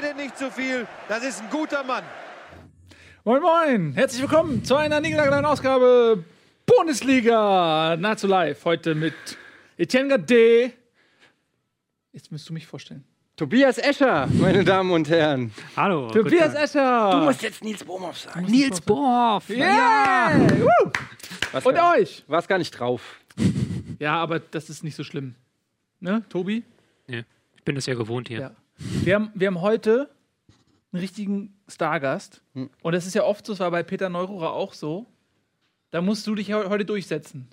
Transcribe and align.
denn 0.00 0.16
nicht 0.16 0.36
zu 0.38 0.50
viel. 0.50 0.86
Das 1.08 1.24
ist 1.24 1.42
ein 1.42 1.50
guter 1.50 1.82
Mann. 1.82 2.04
Moin 3.24 3.42
Moin, 3.42 3.92
herzlich 3.94 4.22
willkommen 4.22 4.64
zu 4.64 4.76
einer 4.76 5.00
niegelnagelneuen 5.00 5.44
Ausgabe 5.44 6.24
Bundesliga 6.66 7.96
nahezu 7.98 8.26
live. 8.26 8.64
Heute 8.64 8.94
mit 8.94 9.14
Etienne 9.76 10.08
Gade. 10.08 10.72
Jetzt 12.12 12.30
müsst 12.30 12.48
du 12.48 12.52
mich 12.52 12.66
vorstellen. 12.66 13.04
Tobias 13.36 13.78
Escher, 13.78 14.26
meine 14.32 14.64
Damen 14.64 14.90
und 14.90 15.08
Herren. 15.08 15.52
Hallo. 15.76 16.08
Tobias 16.10 16.54
Escher. 16.54 17.10
Du 17.12 17.18
musst 17.18 17.42
jetzt 17.42 17.62
Nils 17.62 17.84
Bohmhoff 17.84 18.18
sagen. 18.18 18.46
Nils 18.46 18.80
Bohrhoff. 18.80 19.48
Yeah! 19.50 20.48
Was 21.52 21.64
Und 21.66 21.74
gar, 21.74 21.94
euch. 21.96 22.24
warst 22.26 22.48
gar 22.48 22.58
nicht 22.58 22.70
drauf. 22.72 23.18
Ja, 23.98 24.14
aber 24.16 24.38
das 24.38 24.70
ist 24.70 24.84
nicht 24.84 24.96
so 24.96 25.04
schlimm. 25.04 25.34
Ne, 26.00 26.22
Tobi? 26.28 26.62
Nee, 27.06 27.24
ich 27.56 27.64
bin 27.64 27.74
das 27.74 27.86
ja 27.86 27.94
gewohnt 27.94 28.28
hier. 28.28 28.40
Ja. 28.40 28.50
Wir 28.78 29.14
haben, 29.16 29.30
wir 29.34 29.46
haben 29.48 29.60
heute 29.60 30.08
einen 30.92 31.00
richtigen 31.00 31.54
Stargast. 31.68 32.42
Und 32.54 32.92
das 32.94 33.06
ist 33.06 33.14
ja 33.14 33.24
oft 33.24 33.44
so, 33.46 33.52
es 33.52 33.60
war 33.60 33.70
bei 33.70 33.82
Peter 33.82 34.08
Neururer 34.08 34.52
auch 34.52 34.72
so. 34.72 35.06
Da 35.90 36.00
musst 36.00 36.26
du 36.26 36.34
dich 36.34 36.48
he- 36.48 36.52
heute 36.54 36.84
durchsetzen, 36.84 37.48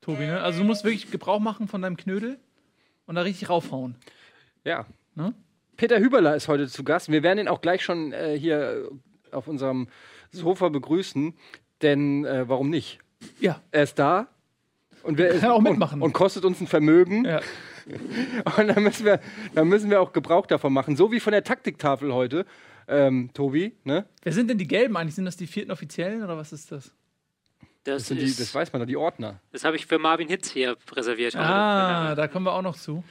Tobi. 0.00 0.26
Ne? 0.26 0.40
Also 0.40 0.60
du 0.60 0.64
musst 0.64 0.84
wirklich 0.84 1.10
Gebrauch 1.10 1.38
machen 1.40 1.68
von 1.68 1.82
deinem 1.82 1.96
Knödel 1.96 2.38
und 3.06 3.14
da 3.14 3.22
richtig 3.22 3.48
raufhauen. 3.48 3.94
Ja. 4.64 4.86
Ne? 5.14 5.32
Peter 5.76 5.98
Hüberler 6.00 6.34
ist 6.36 6.48
heute 6.48 6.68
zu 6.68 6.82
Gast. 6.84 7.10
Wir 7.10 7.22
werden 7.22 7.38
ihn 7.38 7.48
auch 7.48 7.60
gleich 7.60 7.82
schon 7.84 8.12
äh, 8.12 8.36
hier 8.38 8.90
auf 9.30 9.46
unserem 9.48 9.88
Sofa 10.32 10.68
begrüßen. 10.68 11.34
Denn 11.82 12.24
äh, 12.24 12.48
warum 12.48 12.68
nicht? 12.70 12.98
Ja. 13.40 13.62
Er 13.70 13.84
ist 13.84 13.98
da. 13.98 14.26
Und 15.04 15.16
wir, 15.18 15.38
Kann 15.38 15.52
auch 15.52 15.60
mitmachen. 15.60 16.00
Und, 16.02 16.08
und 16.08 16.12
kostet 16.12 16.44
uns 16.44 16.60
ein 16.60 16.66
Vermögen. 16.66 17.24
ja. 17.24 17.40
Und 18.58 18.68
dann 18.68 18.82
müssen, 18.82 19.04
wir, 19.04 19.20
dann 19.54 19.68
müssen 19.68 19.90
wir 19.90 20.00
auch 20.00 20.12
Gebrauch 20.12 20.46
davon 20.46 20.72
machen. 20.72 20.96
So 20.96 21.10
wie 21.12 21.20
von 21.20 21.32
der 21.32 21.44
Taktiktafel 21.44 22.12
heute, 22.12 22.44
ähm, 22.88 23.30
Tobi. 23.34 23.74
Ne? 23.84 24.04
Wer 24.22 24.32
sind 24.32 24.48
denn 24.50 24.58
die 24.58 24.66
Gelben 24.68 24.96
eigentlich? 24.96 25.14
Sind 25.14 25.24
das 25.24 25.36
die 25.36 25.46
vierten 25.46 25.70
Offiziellen 25.70 26.22
oder 26.22 26.36
was 26.36 26.52
ist 26.52 26.72
das? 26.72 26.92
Das, 27.84 27.96
Das, 28.02 28.06
sind 28.08 28.20
die, 28.20 28.26
das 28.34 28.54
weiß 28.54 28.72
man 28.72 28.80
doch, 28.80 28.86
die 28.86 28.96
Ordner. 28.96 29.40
das 29.52 29.64
habe 29.64 29.76
ich 29.76 29.86
für 29.86 29.98
Marvin 29.98 30.28
Hitz 30.28 30.50
hier 30.50 30.76
reserviert. 30.92 31.34
Ah, 31.36 32.14
da 32.14 32.28
kommen 32.28 32.44
wir 32.46 32.52
auch 32.52 32.62
noch 32.62 32.76
zu. 32.76 33.02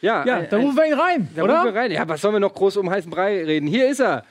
Ja, 0.00 0.24
Ja, 0.26 0.36
ein- 0.38 0.48
da 0.50 0.56
rufen 0.58 0.76
wir 0.76 0.86
ihn 0.86 0.94
rein, 0.94 1.28
Da 1.34 1.42
oder? 1.44 1.60
rufen 1.60 1.74
wir 1.74 1.80
rein. 1.80 1.90
Ja, 1.92 2.08
was 2.08 2.20
sollen 2.20 2.34
wir 2.34 2.40
noch 2.40 2.54
groß 2.54 2.76
um 2.78 2.90
heißen 2.90 3.10
Brei 3.10 3.44
reden? 3.44 3.66
Hier 3.68 3.88
ist 3.88 4.00
er. 4.00 4.24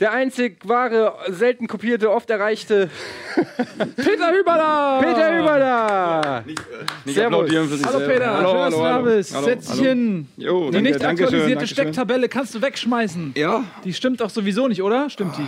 Der 0.00 0.12
einzig 0.12 0.58
wahre, 0.68 1.14
selten 1.28 1.68
kopierte, 1.68 2.10
oft 2.10 2.28
erreichte 2.28 2.90
Peter 3.96 4.32
Hüberler! 4.32 5.00
Peter 5.00 5.38
Hüberler. 5.38 6.44
Nicht 6.46 7.14
Servus. 7.14 7.32
applaudieren 7.38 7.68
für 7.68 7.76
sich 7.76 7.86
Hallo 7.86 7.98
selber. 7.98 8.12
Peter, 8.14 8.36
schön, 8.36 8.56
dass 8.56 8.74
du 8.74 8.80
da 8.82 8.98
bist. 8.98 9.34
Hallo, 9.34 9.44
Setz 9.46 9.66
dich 9.66 9.70
hallo. 9.80 9.82
hin. 9.88 10.28
Jo, 10.36 10.64
Die 10.66 10.72
danke, 10.72 10.82
nicht 10.90 11.04
aktualisierte 11.04 11.54
danke 11.54 11.66
schön. 11.68 11.74
Stecktabelle 11.76 12.28
kannst 12.28 12.54
du 12.56 12.62
wegschmeißen. 12.62 13.32
Ja, 13.36 13.64
Die 13.84 13.92
stimmt 13.92 14.20
doch 14.20 14.30
sowieso 14.30 14.66
nicht, 14.68 14.82
oder? 14.82 15.08
Stimmt 15.10 15.38
die? 15.38 15.46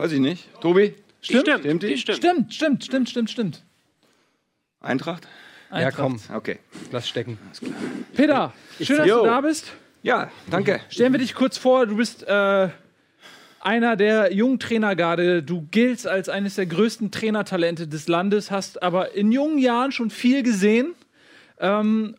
weiß 0.00 0.12
ich 0.12 0.20
nicht. 0.20 0.48
Tobi? 0.60 0.94
Stimmt? 1.20 1.42
Stimmt, 1.42 1.60
Stimmt 1.60 1.82
die? 1.82 1.86
die 1.88 1.96
stimmt. 1.98 2.18
Stimmt, 2.18 2.54
stimmt, 2.54 2.84
stimmt, 2.84 3.10
stimmt, 3.10 3.30
stimmt. 3.30 3.64
Eintracht? 4.80 5.24
Ja, 5.70 5.76
Eintracht. 5.78 5.96
komm, 5.96 6.20
Okay. 6.36 6.60
lass 6.92 7.08
stecken. 7.08 7.36
Peter, 8.14 8.52
schön, 8.80 8.98
dass 8.98 9.06
Jo. 9.08 9.18
du 9.18 9.24
da 9.26 9.40
bist. 9.40 9.72
Ja, 10.02 10.30
danke. 10.48 10.80
Stellen 10.88 11.12
wir 11.12 11.18
dich 11.18 11.34
kurz 11.34 11.58
vor, 11.58 11.84
du 11.86 11.96
bist 11.96 12.22
äh, 12.28 12.68
einer 13.68 13.96
der 13.96 14.32
jungen 14.32 14.58
Trainergarde. 14.58 15.42
Du 15.42 15.68
giltst 15.70 16.08
als 16.08 16.30
eines 16.30 16.54
der 16.54 16.64
größten 16.64 17.10
Trainertalente 17.10 17.86
des 17.86 18.08
Landes, 18.08 18.50
hast 18.50 18.82
aber 18.82 19.14
in 19.14 19.30
jungen 19.30 19.58
Jahren 19.58 19.92
schon 19.92 20.08
viel 20.08 20.42
gesehen. 20.42 20.94
Ähm, 21.60 22.14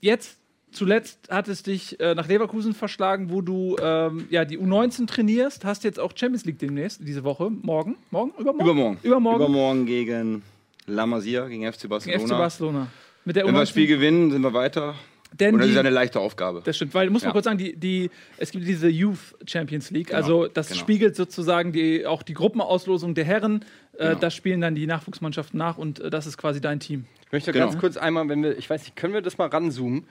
jetzt 0.00 0.38
zuletzt 0.72 1.28
hat 1.28 1.48
es 1.48 1.62
dich 1.62 2.00
äh, 2.00 2.14
nach 2.14 2.28
Leverkusen 2.28 2.72
verschlagen, 2.72 3.28
wo 3.30 3.42
du 3.42 3.76
ähm, 3.78 4.26
ja, 4.30 4.46
die 4.46 4.58
U19 4.58 5.06
trainierst. 5.06 5.66
Hast 5.66 5.84
jetzt 5.84 6.00
auch 6.00 6.12
Champions 6.14 6.46
League 6.46 6.60
demnächst, 6.60 7.06
diese 7.06 7.24
Woche. 7.24 7.50
Morgen? 7.50 7.96
Morgen? 8.10 8.30
Übermorgen? 8.38 8.64
Übermorgen. 8.64 8.98
Übermorgen. 9.02 9.44
Übermorgen 9.44 9.86
gegen 9.86 10.42
La 10.86 11.04
Masia, 11.04 11.46
gegen 11.46 11.70
FC 11.70 11.82
Gegen 11.82 11.90
Barcelona. 11.90 12.24
FC 12.24 12.30
Barcelona. 12.30 12.86
Mit 13.26 13.36
der 13.36 13.44
Wenn 13.44 13.52
wir 13.52 13.58
U19. 13.58 13.60
das 13.60 13.68
Spiel 13.68 13.86
gewinnen, 13.86 14.30
sind 14.30 14.40
wir 14.40 14.54
weiter. 14.54 14.94
Denn 15.38 15.54
Und 15.54 15.60
das 15.60 15.66
die- 15.68 15.72
ist 15.74 15.78
eine 15.78 15.90
leichte 15.90 16.18
Aufgabe. 16.20 16.62
Das 16.64 16.76
stimmt, 16.76 16.94
weil 16.94 17.10
muss 17.10 17.22
man 17.22 17.30
Ja. 17.30 17.32
kurz 17.32 17.44
sagen, 17.44 17.58
die, 17.58 17.76
die, 17.76 18.10
es 18.38 18.50
gibt 18.50 18.66
diese 18.66 18.88
Youth 18.88 19.18
Champions 19.46 19.90
League, 19.90 20.14
also 20.14 20.46
das 20.46 20.68
genau. 20.68 20.80
spiegelt 20.80 21.14
sozusagen 21.16 21.72
die, 21.72 22.06
auch 22.06 22.22
die 22.22 22.34
Gruppenauslosung 22.34 23.14
der 23.14 23.24
Herren. 23.24 23.64
Äh, 23.98 24.08
Genau. 24.08 24.18
das 24.20 24.34
spielen 24.34 24.60
dann 24.60 24.74
die 24.74 24.86
Nachwuchsmannschaften 24.86 25.58
nach 25.58 25.78
und 25.78 26.00
äh, 26.00 26.10
das 26.10 26.26
ist 26.26 26.36
quasi 26.38 26.60
dein 26.60 26.80
Team. 26.80 27.06
Ich 27.26 27.32
möchte 27.32 27.52
Genau. 27.52 27.66
ganz 27.66 27.78
kurz 27.78 27.96
einmal, 27.96 28.28
wenn 28.28 28.42
wir, 28.42 28.56
ich 28.56 28.68
weiß 28.70 28.82
nicht, 28.84 28.94
können 28.96 29.14
wir 29.14 29.22
das 29.22 29.36
mal 29.38 29.48
ranzoomen? 29.48 30.06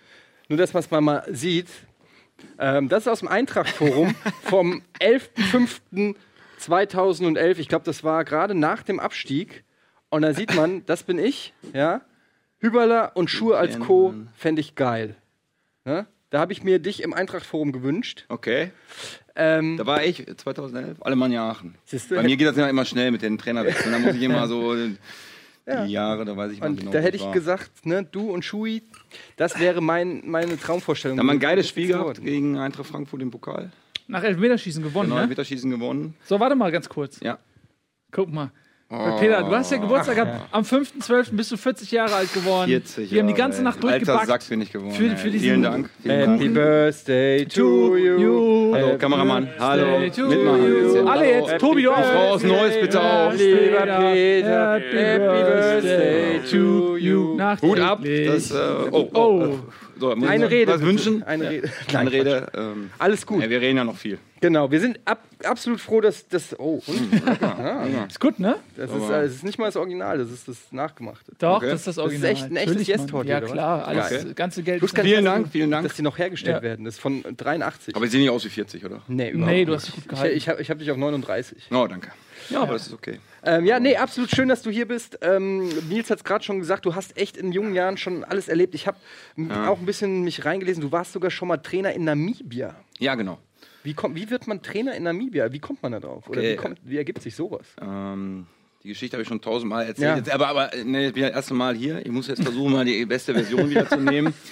Nur, 0.50 0.58
dass 0.58 0.74
man 0.74 0.82
es 0.84 0.92
mal, 0.92 1.02
mal 1.02 1.24
sieht. 1.32 1.68
Ähm, 2.60 2.90
das 2.90 3.04
ist 3.04 3.08
aus 3.08 3.20
dem 3.20 3.30
Eintracht-Forum 3.30 4.14
vom 4.44 4.82
11.05.2011. 6.60 7.60
Ich 7.60 7.68
glaube, 7.68 7.86
das 7.86 8.04
war 8.04 8.24
gerade 8.26 8.54
nach 8.56 8.84
dem 8.84 9.00
Abstieg. 9.00 9.64
Und 10.10 10.22
da 10.22 10.34
sieht 10.34 10.54
man, 10.56 10.86
das 10.86 11.04
bin 11.04 11.18
ich, 11.20 11.54
ja. 11.74 12.02
Hüberler 12.66 13.12
und 13.16 13.30
Schuhe 13.30 13.58
als 13.58 13.80
Co. 13.80 14.14
fände 14.36 14.60
ich 14.62 14.76
geil. 14.76 15.16
Ne? 15.86 16.06
Da 16.32 16.40
habe 16.40 16.52
ich 16.52 16.64
mir 16.64 16.80
dich 16.80 17.02
im 17.04 17.14
Eintracht-Forum 17.14 17.72
gewünscht. 17.72 18.26
Okay. 18.30 18.72
Ähm, 19.36 19.78
Da 19.78 19.86
war 19.86 20.04
ich 20.04 20.26
2011, 20.38 20.98
Alemannia 21.02 21.50
Aachen. 21.50 21.76
Bei 22.10 22.24
mir 22.24 22.36
geht 22.38 22.48
das 22.48 22.58
ja 22.58 22.68
immer 22.68 22.86
schnell 22.86 23.12
mit 23.12 23.22
den 23.22 23.38
Trainerwechseln. 23.38 23.92
Da 23.92 24.00
muss 24.00 24.16
ich 24.16 24.22
immer 24.22 24.48
so 24.48 24.76
die 24.76 24.98
Ja. 25.68 25.86
Jahre, 25.86 26.26
da 26.26 26.36
weiß 26.36 26.52
ich 26.52 26.60
mal 26.60 26.68
und 26.70 26.80
genau. 26.80 26.92
da 26.92 27.00
hätte 27.00 27.16
ich 27.18 27.24
war. 27.24 27.32
gesagt, 27.34 27.86
ne, 27.86 28.04
du 28.04 28.32
und 28.32 28.44
Schui, 28.44 28.82
das 29.38 29.60
wäre 29.60 29.82
mein, 29.82 30.22
meine 30.26 30.58
Traumvorstellung. 30.60 31.18
Da 31.18 31.22
haben 31.22 31.28
wir 31.28 31.34
ein 31.34 31.40
geiles 31.40 31.68
Spiel 31.70 31.88
gehabt 31.88 32.22
gegen 32.24 32.58
Eintracht 32.58 32.88
Frankfurt 32.88 33.22
im 33.22 33.32
Pokal. 33.32 33.72
Nach 34.08 34.24
Elfmeterschießen 34.24 34.84
gewonnen, 34.84 35.10
Genau, 35.10 35.22
ne? 35.22 35.28
Meterschießen 35.28 35.70
gewonnen. 35.70 36.16
So, 36.26 36.40
warte 36.40 36.56
mal 36.56 36.72
ganz 36.72 36.88
kurz. 36.90 37.20
Ja. 37.22 37.40
Guck 38.12 38.32
mal. 38.32 38.52
Weil 38.88 39.20
Peter, 39.20 39.42
du 39.42 39.50
hast 39.56 39.72
ja 39.72 39.78
Geburtstag 39.78 40.16
gehabt. 40.16 40.48
Am 40.52 40.64
5.12. 40.64 41.30
bist 41.32 41.52
du 41.52 41.58
40 41.58 41.92
Jahre 41.92 42.14
alt 42.16 42.32
geworden. 42.34 42.68
40 42.70 43.12
Wir 43.12 43.20
haben 43.20 43.28
die 43.28 43.32
Jahre, 43.32 43.42
ganze 43.42 43.58
ey. 43.58 43.64
Nacht 43.64 43.78
Alter 43.78 43.90
durchgebackt. 43.98 44.28
Sack 44.28 44.50
bin 44.50 44.62
ich 44.62 44.72
geworden. 44.72 44.92
Für- 44.94 45.18
für 45.18 45.32
diesen- 45.32 45.44
Vielen 45.44 45.64
Dank. 45.64 45.90
Vielen 46.04 46.20
Happy 46.32 46.44
Dank. 46.44 46.54
Birthday 46.54 47.46
to 47.46 47.98
you. 47.98 48.74
Hallo, 48.76 48.98
Kameramann. 49.00 49.50
Hallo. 49.58 50.00
Mitmachen. 50.00 51.08
Alle 51.08 51.30
jetzt. 51.32 51.58
Tobi, 51.58 51.82
du 51.82 51.92
auch. 51.92 52.04
Frau 52.04 52.30
aus 52.34 52.44
Neuss, 52.44 52.74
bitte 52.80 53.02
auch. 53.02 53.34
Lieber 53.34 53.86
Peter, 54.12 54.74
Happy 54.74 55.44
Birthday 55.44 56.40
to 56.52 56.98
you. 56.98 57.40
Hut 57.64 57.80
ab. 57.80 58.00
Das, 58.04 58.52
äh, 58.52 58.56
oh, 58.92 59.10
oh. 59.14 59.20
Oh. 59.46 59.60
So, 59.98 60.12
Eine 60.12 60.50
Rede. 60.50 60.74
Was 60.74 60.82
wünschen? 60.82 61.24
Eine 61.24 61.50
Rede. 61.50 61.70
Eine 61.94 62.12
Rede. 62.12 62.48
Ähm, 62.56 62.90
Alles 63.00 63.26
gut. 63.26 63.42
ja, 63.42 63.50
wir 63.50 63.62
reden 63.62 63.78
ja 63.78 63.84
noch 63.84 63.96
viel. 63.96 64.20
Genau, 64.42 64.70
wir 64.70 64.80
sind 64.82 65.00
ab, 65.06 65.24
absolut 65.44 65.80
froh, 65.80 66.02
dass 66.02 66.28
das. 66.28 66.58
Oh, 66.60 66.82
und? 66.86 67.14
Ist 68.10 68.20
gut, 68.20 68.40
ne? 68.40 68.58
Das 68.76 68.92
ist, 68.92 68.98
äh, 69.10 69.24
das 69.24 69.32
ist 69.36 69.44
nicht 69.44 69.58
mal 69.58 69.66
das 69.66 69.76
Original, 69.78 70.18
das 70.18 70.30
ist 70.30 70.48
das 70.48 70.58
Nachgemachte. 70.72 71.32
Doch, 71.40 71.58
Okay. 71.58 71.68
das 71.70 71.80
ist 71.82 71.88
das 71.88 71.96
Das 71.96 72.06
ist 72.06 72.12
Original. 72.12 72.32
echt 72.32 72.44
ein 72.44 72.56
echtes 72.58 72.68
Natürlich, 72.74 72.88
Mann. 72.90 73.00
Yes-Torte, 73.00 73.30
Ja, 73.30 73.38
oder 73.38 73.46
was? 73.48 73.52
klar. 73.54 73.88
Alles, 73.88 74.06
Okay. 74.24 74.34
ganze 74.36 74.64
Geld. 74.64 74.82
Wusste 74.82 74.98
gar 74.98 75.04
nicht, 75.04 75.12
Vielen 75.14 75.26
Dank, 75.26 75.48
vielen 75.52 75.72
Dank. 75.72 75.88
Dass 75.88 75.96
die 75.96 76.02
noch 76.02 76.18
hergestellt 76.18 76.58
Ja. 76.58 76.62
werden. 76.64 76.86
Das 76.86 76.96
ist 76.96 77.00
von 77.00 77.24
83. 77.38 77.96
Aber 77.96 78.06
sie 78.06 78.12
sehen 78.12 78.22
nicht 78.22 78.30
aus 78.30 78.44
wie 78.46 78.50
40, 78.50 78.84
oder? 78.86 79.02
nee, 79.08 79.30
überhaupt 79.32 79.52
Nee, 79.52 79.66
du 79.66 79.72
nicht. 79.72 79.82
hast 79.82 79.88
dich 79.88 79.96
gut 79.96 80.04
Ich, 80.04 80.10
gehalten. 80.10 80.38
ich 80.38 80.50
habe 80.50 80.62
ich 80.62 80.70
hab 80.70 80.80
dich 80.80 80.92
auf 80.92 80.98
39. 80.98 81.68
Oh, 81.72 81.88
danke. 81.88 82.12
Ja, 82.50 82.62
aber 82.62 82.74
das 82.74 82.88
ist 82.88 82.94
okay. 82.94 83.20
Ähm, 83.44 83.66
ja, 83.66 83.80
nee, 83.80 83.96
absolut 83.96 84.30
schön, 84.30 84.50
dass 84.50 84.62
du 84.62 84.70
hier 84.70 84.88
bist. 84.88 85.18
Ähm, 85.22 85.70
Nils 85.90 86.10
hat 86.10 86.18
es 86.20 86.24
gerade 86.24 86.44
schon 86.44 86.60
gesagt, 86.60 86.86
du 86.86 86.94
hast 86.94 87.18
echt 87.18 87.38
in 87.38 87.52
jungen 87.52 87.74
Jahren 87.74 87.98
schon 87.98 88.24
alles 88.24 88.50
erlebt. 88.50 88.76
Ich 88.76 88.86
habe 88.86 88.98
auch 89.66 89.80
ein 89.80 89.86
bisschen 89.86 90.24
mich 90.24 90.46
reingelesen. 90.46 90.82
Du 90.82 90.92
warst 90.92 91.14
sogar 91.14 91.32
schon 91.32 91.48
mal 91.48 91.58
Trainer 91.58 91.94
in 91.94 92.04
Namibia. 92.04 92.76
Ja, 93.00 93.16
genau. 93.16 93.40
Wie, 93.86 93.94
kommt, 93.94 94.16
wie 94.16 94.30
wird 94.30 94.48
man 94.48 94.62
Trainer 94.62 94.96
in 94.96 95.04
Namibia? 95.04 95.52
Wie 95.52 95.60
kommt 95.60 95.82
man 95.84 95.92
da 95.94 96.00
drauf? 96.00 96.28
Oder 96.28 96.40
Okay. 96.40 96.54
wie, 96.54 96.56
kommt, 96.58 96.80
wie 96.84 96.98
ergibt 96.98 97.22
sich 97.22 97.36
sowas? 97.36 97.66
Ähm, 97.82 98.48
die 98.84 98.90
Geschichte 98.90 99.16
habe 99.16 99.22
ich 99.22 99.28
schon 99.28 99.42
tausendmal 99.42 99.86
erzählt. 99.86 100.08
Ja. 100.10 100.18
Jetzt, 100.18 100.30
aber 100.32 100.48
aber 100.48 100.72
nee, 100.84 101.08
ich 101.08 101.14
bin 101.14 101.24
ja 101.24 101.30
das 101.30 101.38
erste 101.38 101.54
Mal 101.54 101.76
hier. 101.76 102.06
Ich 102.06 102.12
muss 102.12 102.28
jetzt 102.28 102.44
versuchen, 102.44 102.72
mal 102.74 102.84
die 102.86 103.06
beste 103.06 103.34
Version 103.34 103.70
wieder 103.70 103.88
zu 103.88 103.98
nehmen. 104.00 104.34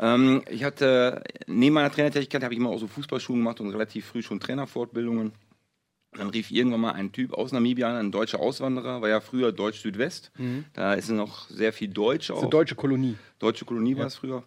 Ähm, 0.00 0.42
ich 0.48 0.62
hatte, 0.62 1.24
neben 1.48 1.74
meiner 1.74 1.90
Trainertätigkeit 1.90 2.44
habe 2.44 2.54
ich 2.54 2.60
immer 2.60 2.70
auch 2.70 2.78
so 2.78 2.86
Fußballschulen 2.86 3.40
gemacht 3.42 3.58
und 3.58 3.70
relativ 3.70 4.06
früh 4.06 4.22
schon 4.22 4.38
Trainerfortbildungen. 4.38 5.32
Dann 6.12 6.30
rief 6.30 6.52
irgendwann 6.52 6.82
mal 6.82 6.92
ein 6.92 7.10
Typ 7.10 7.32
aus 7.34 7.50
Namibia 7.50 7.88
an, 7.90 7.96
ein 7.96 8.12
deutscher 8.12 8.38
Auswanderer, 8.38 9.02
war 9.02 9.08
ja 9.08 9.20
früher 9.20 9.50
Deutsch-Südwest. 9.50 10.30
Da 10.72 10.94
ist 10.94 11.10
noch 11.10 11.48
sehr 11.50 11.72
viel 11.72 11.88
Deutsch 11.88 12.30
auch. 12.30 12.34
Das 12.36 12.42
ist 12.42 12.44
eine 12.44 12.50
deutsche 12.50 12.76
Kolonie. 12.76 13.16
Deutsche 13.40 13.64
Kolonie 13.64 13.96
war 13.96 14.06
es 14.06 14.14
früher. 14.14 14.44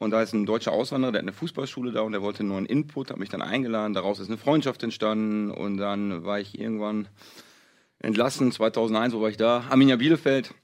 Und 0.00 0.12
da 0.12 0.22
ist 0.22 0.32
ein 0.32 0.46
deutscher 0.46 0.72
Auswanderer, 0.72 1.12
der 1.12 1.18
hat 1.18 1.24
eine 1.24 1.34
Fußballschule 1.34 1.92
da 1.92 2.00
und 2.00 2.12
der 2.12 2.22
wollte 2.22 2.40
einen 2.40 2.48
neuen 2.48 2.64
Input, 2.64 3.10
hat 3.10 3.18
mich 3.18 3.28
dann 3.28 3.42
eingeladen. 3.42 3.92
Daraus 3.92 4.18
ist 4.18 4.28
eine 4.28 4.38
Freundschaft 4.38 4.82
entstanden 4.82 5.50
und 5.50 5.76
dann 5.76 6.24
war 6.24 6.40
ich 6.40 6.58
irgendwann 6.58 7.06
entlassen, 7.98 8.50
2001, 8.50 9.12
wo 9.12 9.20
war 9.20 9.28
ich 9.28 9.36
da? 9.36 9.64
Arminia 9.68 9.96
Bielefeld. 9.96 10.54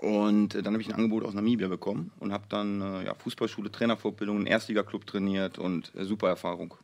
Und 0.00 0.54
dann 0.54 0.72
habe 0.72 0.80
ich 0.80 0.88
ein 0.88 0.94
Angebot 0.94 1.24
aus 1.24 1.34
Namibia 1.34 1.66
bekommen 1.66 2.12
und 2.20 2.32
habe 2.32 2.44
dann 2.48 2.82
äh, 2.82 3.06
ja, 3.06 3.14
Fußballschule, 3.14 3.72
Trainerfortbildung, 3.72 4.36
einen 4.36 4.46
Erstliga-Club 4.46 5.06
trainiert 5.06 5.58
und 5.58 5.92
äh, 5.96 6.04
super 6.04 6.28
Erfahrung. 6.28 6.74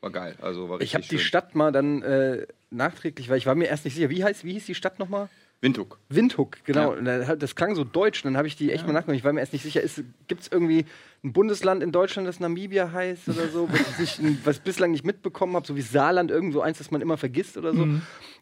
War 0.00 0.10
geil. 0.10 0.34
Also 0.42 0.68
war 0.68 0.80
Ich 0.80 0.96
habe 0.96 1.04
die. 1.08 1.20
Stadt 1.20 1.54
mal 1.54 1.70
dann 1.70 2.02
äh, 2.02 2.46
nachträglich, 2.70 3.28
weil 3.28 3.38
ich 3.38 3.46
war 3.46 3.54
mir 3.54 3.66
erst 3.66 3.84
nicht 3.84 3.94
sicher, 3.94 4.10
wie 4.10 4.24
heißt, 4.24 4.44
wie 4.44 4.54
hieß 4.54 4.66
die 4.66 4.74
Stadt 4.74 4.98
nochmal? 4.98 5.28
Windhoek. 5.64 5.98
Windhoek, 6.10 6.62
genau. 6.64 6.94
Ja. 6.94 7.36
Das 7.36 7.54
klang 7.56 7.74
so 7.74 7.84
deutsch. 7.84 8.22
Und 8.22 8.32
dann 8.32 8.36
habe 8.36 8.46
ich 8.46 8.54
die 8.54 8.70
echt 8.70 8.86
mal 8.86 8.92
nachgeguckt. 8.92 9.16
Ich 9.16 9.24
war 9.24 9.32
mir 9.32 9.40
erst 9.40 9.54
nicht 9.54 9.62
sicher, 9.62 9.80
gibt 10.28 10.42
es 10.42 10.48
irgendwie 10.52 10.84
ein 11.24 11.32
Bundesland 11.32 11.82
in 11.82 11.90
Deutschland, 11.90 12.28
das 12.28 12.38
Namibia 12.38 12.92
heißt 12.92 13.28
oder 13.30 13.48
so, 13.48 13.68
was 13.72 13.98
ich 13.98 14.20
was 14.44 14.58
bislang 14.58 14.90
nicht 14.90 15.06
mitbekommen 15.06 15.56
habe, 15.56 15.66
so 15.66 15.74
wie 15.74 15.80
Saarland, 15.80 16.30
irgendwo 16.30 16.60
eins, 16.60 16.76
das 16.78 16.90
man 16.90 17.00
immer 17.00 17.16
vergisst 17.16 17.56
oder 17.56 17.72
so. 17.74 17.88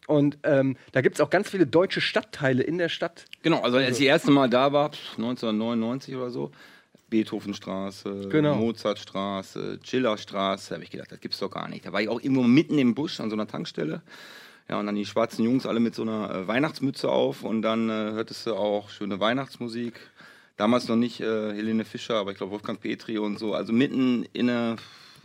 Und 0.05 0.37
ähm, 0.43 0.75
da 0.91 0.99
gibt 0.99 1.15
es 1.15 1.21
auch 1.21 1.29
ganz 1.29 1.49
viele 1.49 1.65
deutsche 1.65 2.01
Stadtteile 2.01 2.61
in 2.61 2.77
der 2.77 2.89
Stadt. 2.89 3.23
Genau, 3.41 3.61
also 3.61 3.77
als 3.77 3.85
ich 3.99 4.05
das 4.05 4.15
erste 4.15 4.31
Mal 4.31 4.49
da 4.49 4.73
war, 4.73 4.91
pff, 4.91 5.17
1999 5.17 6.15
oder 6.17 6.29
so, 6.29 6.51
Beethovenstraße, 7.09 8.27
Genau. 8.29 8.55
Mozartstraße, 8.55 9.79
Schillerstraße, 9.81 10.73
habe 10.73 10.83
ich 10.83 10.89
gedacht, 10.91 11.11
das 11.11 11.21
gibt's 11.21 11.39
doch 11.39 11.49
gar 11.51 11.69
nicht. 11.69 11.85
Da 11.85 11.93
war 11.93 12.01
ich 12.01 12.09
auch 12.09 12.19
irgendwo 12.19 12.43
mitten 12.43 12.77
im 12.79 12.95
Busch 12.95 13.19
an 13.21 13.29
so 13.29 13.35
einer 13.37 13.47
Tankstelle. 13.47 14.01
Ja, 14.69 14.79
und 14.79 14.85
dann 14.85 14.95
die 14.95 15.05
schwarzen 15.05 15.43
Jungs 15.43 15.65
alle 15.65 15.79
mit 15.79 15.93
so 15.95 16.03
einer 16.03 16.33
äh, 16.33 16.47
Weihnachtsmütze 16.47 17.09
auf 17.09 17.43
und 17.43 17.61
dann 17.61 17.89
äh, 17.89 18.11
hörtest 18.11 18.47
du 18.47 18.55
auch 18.55 18.89
schöne 18.89 19.19
Weihnachtsmusik. 19.19 19.99
Damals 20.55 20.87
noch 20.87 20.95
nicht 20.95 21.19
äh, 21.19 21.53
Helene 21.53 21.85
Fischer, 21.85 22.15
aber 22.15 22.31
ich 22.31 22.37
glaube 22.37 22.51
Wolfgang 22.51 22.79
Petri 22.79 23.17
und 23.17 23.39
so. 23.39 23.53
Also 23.53 23.73
mitten 23.73 24.23
in 24.33 24.49
eine, 24.49 24.77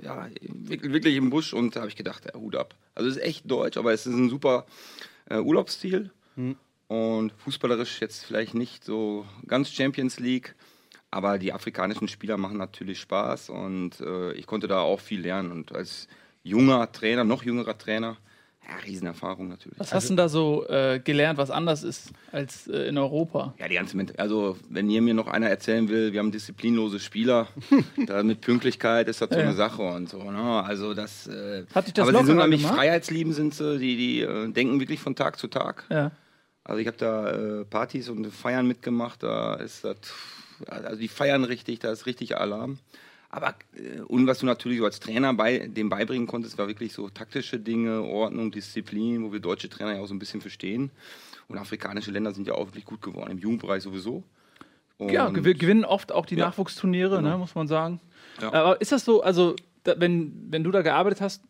ja, 0.03 0.27
wirklich, 0.41 1.17
im 1.17 1.31
Busch 1.31 1.53
und 1.53 1.77
da 1.77 1.81
habe 1.81 1.91
ich 1.91 1.97
gedacht, 1.97 2.25
ja, 2.25 2.39
Hut 2.39 2.57
ab. 2.57 2.75
Also 2.95 3.11
es 3.11 3.17
ist 3.17 3.23
echt 3.23 3.51
deutsch, 3.51 3.77
aber 3.77 3.93
es 3.93 4.07
ist 4.07 4.15
ein 4.15 4.31
super 4.31 4.67
äh, 5.29 5.39
Urlaubsstil. 5.39 6.11
Und 6.89 7.33
fußballerisch 7.39 8.01
jetzt 8.01 8.25
vielleicht 8.25 8.55
nicht 8.55 8.85
so 8.85 9.27
ganz 9.47 9.71
Champions 9.71 10.21
League, 10.21 10.55
aber 11.11 11.39
die 11.39 11.53
afrikanischen 11.53 12.07
Spieler 12.07 12.37
machen 12.37 12.57
natürlich 12.57 13.01
Spaß 13.01 13.51
und 13.51 14.01
äh, 14.01 14.33
ich 14.33 14.47
konnte 14.47 14.69
da 14.69 14.81
auch 14.81 15.01
viel 15.01 15.21
lernen. 15.21 15.51
Und 15.51 15.75
als 15.75 16.07
junger 16.45 16.91
Trainer, 16.93 17.25
noch 17.25 17.43
jüngerer 17.43 17.77
Trainer, 17.77 18.17
ja, 18.69 18.77
Riesenerfahrung 18.85 19.49
natürlich. 19.49 19.79
Was 19.79 19.95
hast 19.95 20.05
du 20.05 20.09
denn 20.11 20.17
da 20.19 20.29
so 20.29 20.67
äh, 20.69 21.01
gelernt, 21.03 21.39
was 21.39 21.51
anders 21.51 21.83
ist 21.83 22.11
als 22.33 22.67
äh, 22.69 22.89
in 22.89 22.99
Europa? 22.99 23.55
Ja, 23.59 23.67
die 23.69 23.75
ganze 23.77 23.97
Ment 23.97 24.19
Also, 24.19 24.57
wenn 24.69 24.89
hier 24.89 25.01
mir 25.03 25.15
noch 25.15 25.27
einer 25.27 25.49
erzählen 25.49 25.89
will, 25.89 26.13
wir 26.13 26.21
haben 26.21 26.31
disziplinlose 26.33 27.01
Spieler, 27.01 27.49
da 28.07 28.23
mit 28.23 28.41
Pünktlichkeit 28.43 29.09
ist 29.09 29.21
das 29.23 29.31
so 29.31 29.37
Ja. 29.37 29.43
eine 29.45 29.55
Sache 29.55 29.83
und 29.83 30.09
so. 30.09 30.23
Ne? 30.31 30.39
Also, 30.63 30.93
das. 30.95 31.27
Äh, 31.27 31.65
Hat 31.75 31.87
dich 31.87 31.95
das 31.95 32.07
aber 32.09 32.19
sie 32.21 32.27
sind 32.27 32.39
gemacht? 32.39 32.75
freiheitsliebend, 32.75 33.35
sind 33.35 33.55
sie, 33.55 33.79
die, 33.79 33.97
die 33.97 34.21
äh, 34.21 34.49
denken 34.53 34.79
wirklich 34.81 35.01
von 35.01 35.17
Tag 35.17 35.39
zu 35.39 35.49
Tag. 35.49 35.85
Ja. 35.91 36.11
Also, 36.65 36.81
ich 36.81 36.87
habe 36.87 36.97
da 36.99 37.31
äh, 37.31 37.65
Partys 37.65 38.11
und 38.11 38.27
Feiern 38.31 38.67
mitgemacht, 38.69 39.23
da 39.23 39.55
ist 39.55 39.85
das. 39.85 39.97
Also, 40.67 40.97
die 40.97 41.09
feiern 41.09 41.45
richtig, 41.45 41.79
da 41.79 41.91
ist 41.93 42.05
richtig 42.07 42.37
Alarm. 42.37 42.79
Aber, 43.31 43.55
äh, 43.77 44.01
und 44.01 44.27
was 44.27 44.39
du 44.39 44.47
natürlich 44.47 44.81
als 44.83 45.01
Trainer 45.01 45.35
bei, 45.35 45.69
dem 45.69 45.89
beibringen 45.89 46.27
konntest, 46.27 46.57
war 46.59 46.67
wirklich 46.67 46.93
so 46.93 47.09
taktische 47.11 47.59
Dinge, 47.59 48.03
Ordnung, 48.03 48.51
Disziplin, 48.51 49.23
wo 49.23 49.33
wir 49.33 49.41
deutsche 49.41 49.69
Trainer 49.69 49.95
ja 49.97 50.01
auch 50.01 50.07
so 50.07 50.15
ein 50.15 50.19
bisschen 50.19 50.41
verstehen. 50.41 50.91
Und 51.49 51.59
afrikanische 51.59 52.11
Länder 52.11 52.33
sind 52.33 52.47
ja 52.47 52.55
auch 52.55 52.67
wirklich 52.69 52.85
gut 52.85 53.03
geworden, 53.03 53.31
im 53.31 53.39
Jugendbereich 53.39 53.83
sowieso. 53.83 54.23
Ja, 54.99 55.27
Und- 55.27 55.35
gew 55.35 55.55
gewinnen 55.55 55.85
oft 55.85 56.11
auch 56.11 56.27
die 56.27 56.37
Ja. 56.37 56.47
Nachwuchsturniere, 56.47 57.23
ne, 57.23 57.37
muss 57.39 57.55
man 57.55 57.69
sagen. 57.69 58.01
Ja. 58.41 58.53
Aber 58.53 58.81
ist 58.81 58.93
das 58.93 59.05
so, 59.05 59.23
also 59.23 59.55
da, 59.85 59.95
wenn, 60.01 60.47
wenn 60.51 60.65
du 60.65 60.71
da 60.71 60.83
gearbeitet 60.83 61.21
hast, 61.21 61.43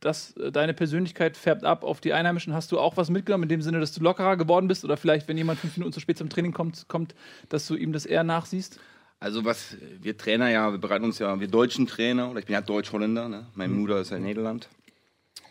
dass 0.00 0.36
äh, 0.36 0.52
deine 0.52 0.72
Persönlichkeit 0.74 1.36
färbt 1.36 1.64
ab 1.64 1.82
auf 1.84 2.00
die 2.00 2.12
Einheimischen, 2.12 2.54
hast 2.54 2.70
du 2.72 2.78
auch 2.78 2.96
was 2.96 3.10
mitgenommen, 3.10 3.42
in 3.44 3.48
dem 3.48 3.62
Sinne, 3.62 3.80
dass 3.80 3.92
du 3.92 4.02
lockerer 4.02 4.36
geworden 4.36 4.68
bist? 4.68 4.84
Oder 4.84 4.96
vielleicht, 4.96 5.26
wenn 5.28 5.36
jemand 5.36 5.58
fünf 5.58 5.76
Minuten 5.76 5.92
zu 5.92 6.00
spät 6.00 6.16
zum 6.16 6.28
Training 6.30 6.52
kommt, 6.52 6.86
kommt 6.88 7.14
dass 7.48 7.66
du 7.66 7.74
ihm 7.74 7.92
das 7.92 8.06
eher 8.06 8.22
nachsiehst? 8.24 8.78
Also 9.20 9.44
was 9.44 9.76
wir 10.00 10.16
Trainer 10.16 10.48
ja, 10.48 10.70
wir 10.70 10.78
bereiten 10.78 11.04
uns 11.04 11.18
ja, 11.18 11.38
wir 11.40 11.48
deutschen 11.48 11.86
Trainer, 11.86 12.30
oder 12.30 12.38
ich 12.40 12.46
bin 12.46 12.54
ja 12.54 12.60
Deutsch-Holländer, 12.60 13.28
ne? 13.28 13.46
mein 13.54 13.76
Bruder 13.76 14.00
ist 14.00 14.10
ja 14.10 14.16
in 14.16 14.24
Niederland. 14.24 14.68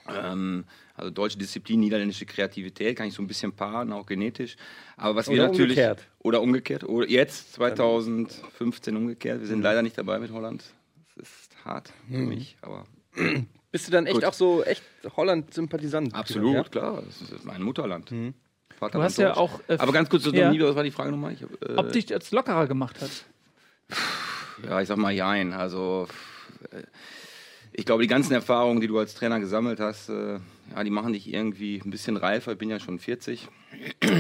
Ähm, 0.09 0.63
also 0.95 1.11
deutsche 1.11 1.37
Disziplin, 1.37 1.81
niederländische 1.81 2.25
Kreativität, 2.25 2.97
kann 2.97 3.07
ich 3.07 3.13
so 3.13 3.21
ein 3.21 3.27
bisschen 3.27 3.51
paaren, 3.51 3.91
auch 3.91 4.05
genetisch. 4.05 4.55
Aber 4.95 5.17
was 5.17 5.27
wir 5.27 5.33
Oder 5.33 5.43
natürlich. 5.47 5.77
umgekehrt. 5.77 6.07
Oder 6.19 6.41
umgekehrt. 6.41 6.83
Oder 6.85 7.09
jetzt, 7.09 7.53
2015 7.53 8.95
umgekehrt. 8.95 9.41
Wir 9.41 9.47
sind 9.47 9.61
leider 9.61 9.81
nicht 9.81 9.97
dabei 9.97 10.17
mit 10.19 10.31
Holland. 10.31 10.63
Das 11.17 11.27
ist 11.27 11.65
hart 11.65 11.91
für 12.09 12.17
mich, 12.17 12.57
aber 12.61 12.85
Bist 13.71 13.85
du 13.87 13.91
dann 13.91 14.05
echt 14.05 14.15
Gut. 14.15 14.25
auch 14.25 14.33
so 14.33 14.63
echt 14.63 14.81
Holland-Sympathisant? 15.17 16.15
absolut, 16.15 16.55
Ja? 16.55 16.63
klar. 16.63 17.03
Das 17.05 17.21
ist 17.21 17.43
mein 17.45 17.61
Mutterland. 17.61 18.09
Mhm. 18.11 18.33
Vater 18.79 18.99
Du 18.99 19.03
hast 19.03 19.17
ja 19.17 19.35
auch, 19.35 19.59
äh, 19.67 19.77
aber 19.77 19.91
ganz 19.91 20.09
kurz 20.09 20.23
zu 20.23 20.33
ja. 20.33 20.45
Namibia, 20.45 20.67
was 20.67 20.75
war 20.75 20.83
die 20.83 20.91
Frage 20.91 21.11
nochmal? 21.11 21.33
Ich 21.33 21.43
hab, 21.43 21.51
äh, 21.61 21.75
Ob 21.75 21.91
dich 21.91 22.05
das 22.05 22.31
lockerer 22.31 22.67
gemacht 22.67 23.01
hat? 23.01 23.09
Ja, 24.67 24.81
ich 24.81 24.87
sag 24.87 24.97
mal 24.97 25.11
jein. 25.11 25.53
Also 25.53 26.07
äh, 26.71 26.83
ich 27.73 27.85
glaube, 27.85 28.01
die 28.01 28.07
ganzen 28.07 28.33
Erfahrungen, 28.33 28.81
die 28.81 28.87
du 28.87 28.97
als 28.97 29.13
Trainer 29.13 29.39
gesammelt 29.39 29.79
hast, 29.79 30.09
äh, 30.09 30.39
ja, 30.75 30.83
die 30.83 30.89
machen 30.89 31.13
dich 31.13 31.31
irgendwie 31.31 31.81
ein 31.83 31.91
bisschen 31.91 32.17
reifer. 32.17 32.53
Ich 32.53 32.57
bin 32.57 32.69
ja 32.69 32.79
schon 32.79 32.99
40. 32.99 33.47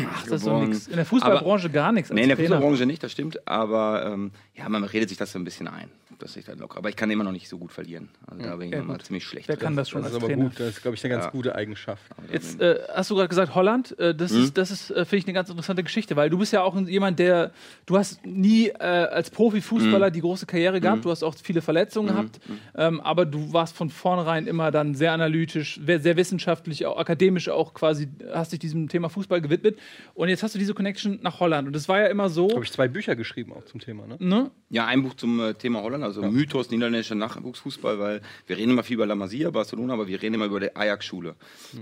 Ach, 0.09 0.23
das 0.23 0.31
ist 0.41 0.47
doch 0.47 0.65
nix. 0.65 0.87
In 0.87 0.95
der 0.97 1.05
Fußballbranche 1.05 1.69
gar 1.69 1.91
nichts. 1.91 2.11
Nee, 2.11 2.23
in 2.23 2.27
der 2.29 2.37
Trainer. 2.37 2.49
Fußballbranche 2.55 2.85
nicht, 2.85 3.03
das 3.03 3.11
stimmt. 3.11 3.47
Aber 3.47 4.05
ähm, 4.05 4.31
ja, 4.55 4.67
man 4.69 4.83
redet 4.83 5.09
sich 5.09 5.17
das 5.17 5.31
so 5.31 5.39
ein 5.39 5.43
bisschen 5.43 5.67
ein. 5.67 5.89
Das 6.19 6.35
ist 6.35 6.47
dann 6.47 6.57
locker. 6.57 6.79
Aber 6.79 6.89
ich 6.89 6.95
kann 6.95 7.11
immer 7.11 7.23
noch 7.23 7.31
nicht 7.31 7.47
so 7.47 7.59
gut 7.59 7.71
verlieren. 7.71 8.09
Also 8.25 8.41
da 8.43 8.55
bin 8.55 8.69
ich 8.69 8.73
Ja, 8.73 8.79
immer 8.79 8.93
gut. 8.93 9.03
ziemlich 9.05 9.23
schlecht. 9.23 9.47
Wer 9.47 9.55
kann 9.55 9.75
das 9.75 9.87
schon 9.87 10.01
Das 10.01 10.09
ist 10.09 10.15
als 10.15 10.23
aber 10.23 10.33
Trainer? 10.33 10.49
gut. 10.49 10.59
Das 10.59 10.69
ist, 10.69 10.81
glaube 10.81 10.95
ich, 10.95 11.03
eine 11.05 11.13
ganz 11.13 11.25
Ja. 11.25 11.29
gute 11.29 11.53
Eigenschaft. 11.53 12.01
Jetzt 12.31 12.59
äh, 12.59 12.79
hast 12.91 13.11
du 13.11 13.15
gerade 13.15 13.29
gesagt 13.29 13.53
Holland. 13.53 13.97
Äh, 13.99 14.15
das 14.15 14.31
ist, 14.31 14.57
das 14.57 14.71
ist, 14.71 14.89
äh, 14.89 15.05
finde 15.05 15.17
ich, 15.17 15.25
eine 15.25 15.33
ganz 15.33 15.49
interessante 15.51 15.83
Geschichte, 15.83 16.15
weil 16.15 16.31
du 16.31 16.39
bist 16.39 16.53
ja 16.53 16.63
auch 16.63 16.75
jemand, 16.87 17.19
der, 17.19 17.51
du 17.85 17.97
hast 17.99 18.25
nie 18.25 18.69
äh, 18.69 18.73
als 18.79 19.29
Profifußballer 19.29 20.09
die 20.09 20.21
große 20.21 20.47
Karriere 20.47 20.81
gehabt. 20.81 21.05
Du 21.05 21.11
hast 21.11 21.21
auch 21.21 21.35
viele 21.43 21.61
Verletzungen 21.61 22.07
gehabt, 22.07 22.39
ähm, 22.75 22.99
aber 23.01 23.27
du 23.27 23.53
warst 23.53 23.75
von 23.75 23.91
vornherein 23.91 24.47
immer 24.47 24.71
dann 24.71 24.95
sehr 24.95 25.11
analytisch, 25.11 25.79
sehr 25.85 26.15
wissenschaftlich, 26.17 26.87
auch 26.87 26.97
akademisch 26.97 27.47
auch 27.49 27.75
quasi, 27.75 28.07
hast 28.33 28.53
dich 28.53 28.59
diesem 28.59 28.89
Thema 28.89 29.09
Fußball 29.09 29.36
gewidmet. 29.41 29.77
Und 30.13 30.29
jetzt 30.29 30.43
hast 30.43 30.55
du 30.55 30.59
diese 30.59 30.73
Connection 30.73 31.19
nach 31.21 31.39
Holland. 31.39 31.67
Und 31.67 31.75
das 31.75 31.87
war 31.87 31.99
ja 31.99 32.07
immer 32.07 32.29
so. 32.29 32.49
Habe 32.49 32.63
ich 32.63 32.71
zwei 32.71 32.87
Bücher 32.87 33.15
geschrieben 33.15 33.53
auch 33.53 33.65
zum 33.65 33.79
Thema. 33.79 34.07
Ne? 34.07 34.17
Ne? 34.19 34.51
Ja, 34.69 34.85
ein 34.85 35.03
Buch 35.03 35.13
zum 35.13 35.39
äh, 35.39 35.53
Thema 35.53 35.81
Holland, 35.81 36.03
also 36.03 36.21
Mythos 36.21 36.69
niederländischer 36.69 37.15
Nachwuchsfußball, 37.15 37.99
weil 37.99 38.21
wir 38.47 38.57
reden 38.57 38.71
immer 38.71 38.83
viel 38.83 38.95
über 38.95 39.05
La 39.05 39.15
Masia, 39.15 39.49
Barcelona, 39.49 39.93
aber 39.93 40.07
wir 40.07 40.21
reden 40.21 40.35
immer 40.35 40.45
über 40.45 40.59
die 40.59 40.75
Ajax-Schule. 40.75 41.35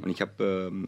Und 0.04 0.10
ich 0.10 0.22
habe 0.22 0.70
ähm, 0.72 0.88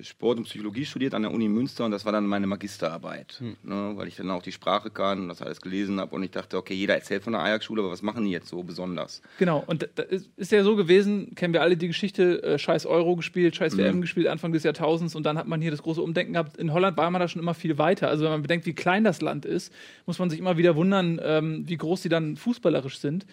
äh, 0.00 0.04
Sport 0.04 0.38
und 0.38 0.44
Psychologie 0.44 0.84
studiert 0.84 1.14
an 1.14 1.22
der 1.22 1.30
Uni 1.30 1.48
Münster 1.48 1.84
und 1.84 1.90
das 1.90 2.04
war 2.04 2.12
dann 2.12 2.26
meine 2.26 2.46
Magisterarbeit, 2.46 3.40
ne, 3.62 3.92
weil 3.94 4.08
ich 4.08 4.16
dann 4.16 4.30
auch 4.30 4.42
die 4.42 4.52
Sprache 4.52 4.90
kann 4.90 5.20
und 5.20 5.28
das 5.28 5.42
alles 5.42 5.60
gelesen 5.60 6.00
habe 6.00 6.14
und 6.14 6.22
ich 6.22 6.30
dachte, 6.30 6.56
okay, 6.56 6.74
jeder 6.74 6.94
erzählt 6.94 7.22
von 7.22 7.32
der 7.32 7.42
Ajax-Schule, 7.42 7.82
aber 7.82 7.90
was 7.90 8.02
machen 8.02 8.24
die 8.24 8.30
jetzt 8.30 8.48
so 8.48 8.62
besonders? 8.62 9.22
Genau, 9.38 9.62
und 9.66 9.88
da 9.94 10.02
ist, 10.02 10.30
ist 10.36 10.52
ja 10.52 10.62
so 10.64 10.76
gewesen, 10.76 11.34
kennen 11.34 11.54
wir 11.54 11.62
alle 11.62 11.76
die 11.76 11.88
Geschichte, 11.88 12.42
äh, 12.42 12.58
scheiß 12.58 12.86
Euro 12.86 13.16
gespielt, 13.16 13.56
scheiß 13.56 13.76
WM 13.76 14.00
gespielt, 14.00 14.26
Anfang 14.26 14.52
des 14.52 14.62
Jahrtausends 14.62 15.14
und 15.14 15.24
dann 15.24 15.38
hat 15.38 15.48
man 15.48 15.60
hier 15.60 15.70
das 15.70 15.82
große 15.82 15.91
Umdenken 16.00 16.32
gehabt. 16.32 16.56
In 16.56 16.72
Holland 16.72 16.96
war 16.96 17.10
man 17.10 17.20
da 17.20 17.28
schon 17.28 17.42
immer 17.42 17.54
viel 17.54 17.78
weiter. 17.78 18.08
Also 18.08 18.24
wenn 18.24 18.30
man 18.30 18.42
bedenkt, 18.42 18.66
wie 18.66 18.74
klein 18.74 19.04
das 19.04 19.20
Land 19.20 19.44
ist, 19.44 19.72
muss 20.06 20.18
man 20.18 20.30
sich 20.30 20.38
immer 20.38 20.56
wieder 20.56 20.76
wundern, 20.76 21.20
ähm, 21.22 21.68
wie 21.68 21.76
groß 21.76 22.02
sie 22.02 22.08
dann 22.08 22.36
fußballerisch 22.36 22.98
sind. 22.98 23.26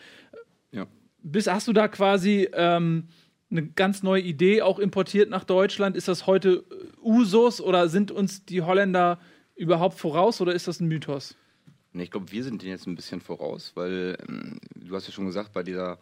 Ja. 0.71 0.87
Bis, 1.21 1.47
hast 1.47 1.67
du 1.67 1.73
da 1.73 1.87
quasi 1.87 2.49
ähm, 2.53 3.07
eine 3.51 3.67
ganz 3.67 4.03
neue 4.03 4.21
Idee 4.21 4.61
auch 4.61 4.79
importiert 4.79 5.29
nach 5.29 5.43
Deutschland? 5.43 5.95
Ist 5.95 6.07
das 6.07 6.27
heute 6.27 6.63
äh, 6.69 6.99
Usus 7.01 7.61
oder 7.61 7.89
sind 7.89 8.11
uns 8.11 8.45
die 8.45 8.61
Holländer 8.61 9.19
überhaupt 9.55 9.99
voraus 9.99 10.41
oder 10.41 10.53
ist 10.53 10.67
das 10.67 10.79
ein 10.79 10.87
Mythos? 10.87 11.35
Nee, 11.91 12.03
ich 12.03 12.11
glaube, 12.11 12.31
wir 12.31 12.43
sind 12.43 12.61
denen 12.61 12.71
jetzt 12.71 12.87
ein 12.87 12.95
bisschen 12.95 13.19
voraus, 13.19 13.71
weil 13.75 14.17
ähm, 14.27 14.59
du 14.75 14.95
hast 14.95 15.07
ja 15.07 15.13
schon 15.13 15.25
gesagt, 15.25 15.53
bei 15.53 15.63
dieser 15.63 15.99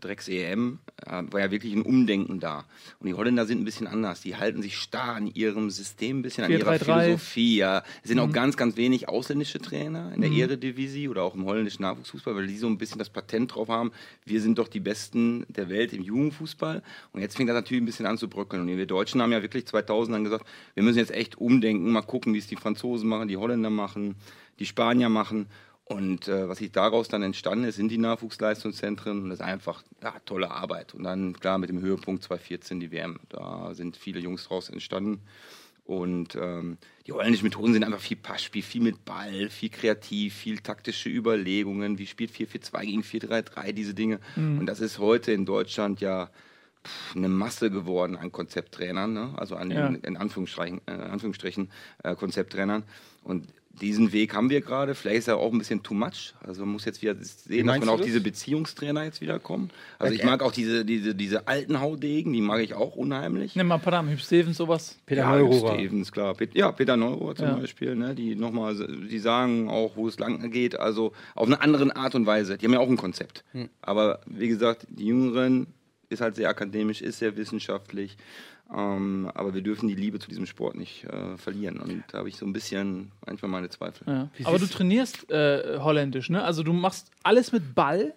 Drecks-EM 0.00 0.78
äh, 1.06 1.22
war 1.30 1.40
ja 1.40 1.50
wirklich 1.50 1.72
ein 1.74 1.82
Umdenken 1.82 2.40
da. 2.40 2.64
Und 3.00 3.06
die 3.08 3.14
Holländer 3.14 3.46
sind 3.46 3.60
ein 3.60 3.64
bisschen 3.64 3.86
anders. 3.86 4.20
Die 4.22 4.36
halten 4.36 4.62
sich 4.62 4.76
starr 4.76 5.14
an 5.16 5.26
ihrem 5.26 5.70
System, 5.70 6.18
ein 6.18 6.22
bisschen 6.22 6.44
an 6.44 6.50
ihrer 6.50 6.72
4-3-3. 6.72 6.78
Philosophie. 7.02 7.56
Ja. 7.56 7.78
Es 7.78 7.84
Mhm. 8.04 8.08
sind 8.08 8.18
auch 8.20 8.32
ganz, 8.32 8.56
ganz 8.56 8.76
wenig 8.76 9.08
ausländische 9.08 9.58
Trainer 9.58 10.12
in 10.14 10.20
der 10.20 10.30
Eredivisie 10.30 11.08
oder 11.08 11.22
auch 11.22 11.34
im 11.34 11.44
holländischen 11.44 11.82
Nachwuchsfußball, 11.82 12.34
weil 12.36 12.46
die 12.46 12.56
so 12.56 12.66
ein 12.66 12.78
bisschen 12.78 12.98
das 12.98 13.10
Patent 13.10 13.54
drauf 13.54 13.68
haben. 13.68 13.92
Wir 14.24 14.40
sind 14.40 14.58
doch 14.58 14.68
die 14.68 14.80
Besten 14.80 15.44
der 15.48 15.68
Welt 15.68 15.92
im 15.92 16.02
Jugendfußball. 16.02 16.82
Und 17.12 17.20
jetzt 17.20 17.36
fängt 17.36 17.48
das 17.48 17.54
natürlich 17.54 17.82
ein 17.82 17.86
bisschen 17.86 18.06
an 18.06 18.18
zu 18.18 18.28
bröckeln. 18.28 18.62
Und 18.62 18.68
wir 18.68 18.86
Deutschen 18.86 19.20
haben 19.22 19.32
ja 19.32 19.42
wirklich 19.42 19.66
2000 19.66 20.14
dann 20.14 20.24
gesagt, 20.24 20.46
wir 20.74 20.82
müssen 20.82 20.98
jetzt 20.98 21.12
echt 21.12 21.36
umdenken, 21.38 21.90
mal 21.90 22.02
gucken, 22.02 22.34
wie 22.34 22.38
es 22.38 22.46
die 22.46 22.56
Franzosen 22.56 23.08
machen, 23.08 23.28
die 23.28 23.36
Holländer 23.36 23.70
machen, 23.70 24.14
die 24.58 24.66
Spanier 24.66 25.08
machen. 25.08 25.46
Und 25.88 26.26
äh, 26.26 26.48
was 26.48 26.58
sich 26.58 26.72
daraus 26.72 27.06
dann 27.06 27.22
entstanden 27.22 27.64
ist, 27.64 27.76
sind 27.76 27.88
die 27.90 27.98
Nachwuchsleistungszentren 27.98 29.22
und 29.22 29.30
das 29.30 29.38
ist 29.38 29.44
einfach 29.44 29.84
ja, 30.02 30.14
tolle 30.24 30.50
Arbeit. 30.50 30.94
Und 30.94 31.04
dann 31.04 31.32
klar 31.38 31.58
mit 31.58 31.70
dem 31.70 31.80
Höhepunkt 31.80 32.24
2014 32.24 32.80
die 32.80 32.90
WM. 32.90 33.20
Da 33.28 33.72
sind 33.72 33.96
viele 33.96 34.18
Jungs 34.18 34.44
draus 34.44 34.68
entstanden. 34.68 35.20
Und 35.84 36.34
ähm, 36.34 36.78
die 37.06 37.12
holländischen 37.12 37.44
Methoden 37.44 37.72
sind 37.72 37.84
einfach 37.84 38.00
viel 38.00 38.16
Passspiel, 38.16 38.62
viel 38.62 38.82
mit 38.82 39.04
Ball, 39.04 39.48
viel 39.48 39.68
kreativ, 39.68 40.34
viel 40.34 40.58
taktische 40.58 41.08
Überlegungen, 41.08 41.98
wie 41.98 42.08
spielt 42.08 42.32
4-4-2 42.32 42.80
gegen 42.84 43.02
4-3-3, 43.02 43.70
diese 43.72 43.94
Dinge. 43.94 44.18
Und 44.34 44.66
das 44.66 44.80
ist 44.80 44.98
heute 44.98 45.30
in 45.30 45.44
Deutschland 45.46 46.00
ja 46.00 46.28
pff, 46.84 47.14
eine 47.14 47.28
Masse 47.28 47.70
geworden 47.70 48.16
an 48.16 48.32
Konzepttrainern, 48.32 49.12
ne? 49.12 49.34
also 49.36 49.54
an 49.54 49.70
Ja. 49.70 49.88
den, 49.88 50.00
in 50.02 50.16
Anführungsstrichen, 50.16 50.80
äh, 50.86 50.90
Anführungsstrichen 50.90 51.70
äh, 52.02 52.16
Konzepttrainern. 52.16 52.82
Und 53.22 53.46
diesen 53.80 54.12
Weg 54.12 54.34
haben 54.34 54.50
wir 54.50 54.60
gerade. 54.60 54.94
Vielleicht 54.94 55.18
ist 55.20 55.28
er 55.28 55.36
auch 55.36 55.52
ein 55.52 55.58
bisschen 55.58 55.82
too 55.82 55.94
much. 55.94 56.34
Also 56.46 56.62
man 56.62 56.70
muss 56.72 56.84
jetzt 56.84 57.02
wieder 57.02 57.14
sehen, 57.20 57.66
dass 57.66 57.78
man 57.78 57.88
auch 57.88 57.96
das? 57.98 58.06
diese 58.06 58.20
Beziehungstrainer 58.20 59.04
jetzt 59.04 59.20
wieder 59.20 59.38
kommen. 59.38 59.70
Also 59.98 60.14
ich 60.14 60.20
Okay. 60.20 60.28
mag 60.30 60.42
auch 60.42 60.52
diese, 60.52 60.84
diese, 60.84 61.14
diese 61.14 61.46
alten 61.46 61.80
Haudegen, 61.80 62.32
die 62.32 62.40
mag 62.40 62.60
ich 62.60 62.74
auch 62.74 62.96
unheimlich. 62.96 63.54
Nimm 63.54 63.66
mal 63.66 63.76
ein 63.76 63.80
paar 63.80 63.92
Namen, 63.92 64.10
Hüb 64.10 64.20
Stevens, 64.20 64.56
sowas. 64.56 64.98
Peter 65.06 65.22
ja, 65.22 65.30
Neururer. 65.38 65.74
Stevens, 65.74 66.10
klar. 66.12 66.34
Ja, 66.54 66.72
Peter 66.72 66.96
Neurohr 66.96 67.34
zum 67.36 67.46
Ja. 67.46 67.54
Beispiel, 67.56 67.94
ne, 67.96 68.14
die 68.14 68.34
nochmal, 68.34 68.74
die 68.76 69.18
sagen 69.18 69.68
auch, 69.68 69.96
wo 69.96 70.08
es 70.08 70.18
lang 70.18 70.50
geht, 70.50 70.78
also 70.78 71.12
auf 71.34 71.46
eine 71.46 71.60
andere 71.60 71.94
Art 71.96 72.14
und 72.14 72.26
Weise. 72.26 72.58
Die 72.58 72.64
haben 72.66 72.72
ja 72.72 72.80
auch 72.80 72.88
ein 72.88 72.96
Konzept. 72.96 73.44
Hm. 73.52 73.68
Aber 73.82 74.20
wie 74.26 74.48
gesagt, 74.48 74.86
die 74.90 75.06
Jüngeren 75.06 75.66
ist 76.08 76.20
halt 76.20 76.36
sehr 76.36 76.48
akademisch, 76.48 77.02
ist 77.02 77.18
sehr 77.18 77.36
wissenschaftlich. 77.36 78.16
Ähm, 78.74 79.30
aber 79.34 79.54
wir 79.54 79.62
dürfen 79.62 79.88
die 79.88 79.94
Liebe 79.94 80.18
zu 80.18 80.28
diesem 80.28 80.46
Sport 80.46 80.74
nicht 80.74 81.04
äh, 81.04 81.36
verlieren. 81.36 81.78
Und 81.78 82.04
da 82.10 82.18
habe 82.18 82.28
ich 82.28 82.36
so 82.36 82.44
ein 82.46 82.52
bisschen 82.52 83.12
manchmal 83.24 83.50
meine 83.50 83.68
Zweifel. 83.68 84.06
Ja. 84.06 84.28
Aber 84.44 84.58
du 84.58 84.66
trainierst 84.66 85.30
äh, 85.30 85.78
holländisch, 85.78 86.30
ne? 86.30 86.42
Also 86.42 86.62
du 86.62 86.72
machst 86.72 87.10
alles 87.22 87.52
mit 87.52 87.74
Ball, 87.74 88.14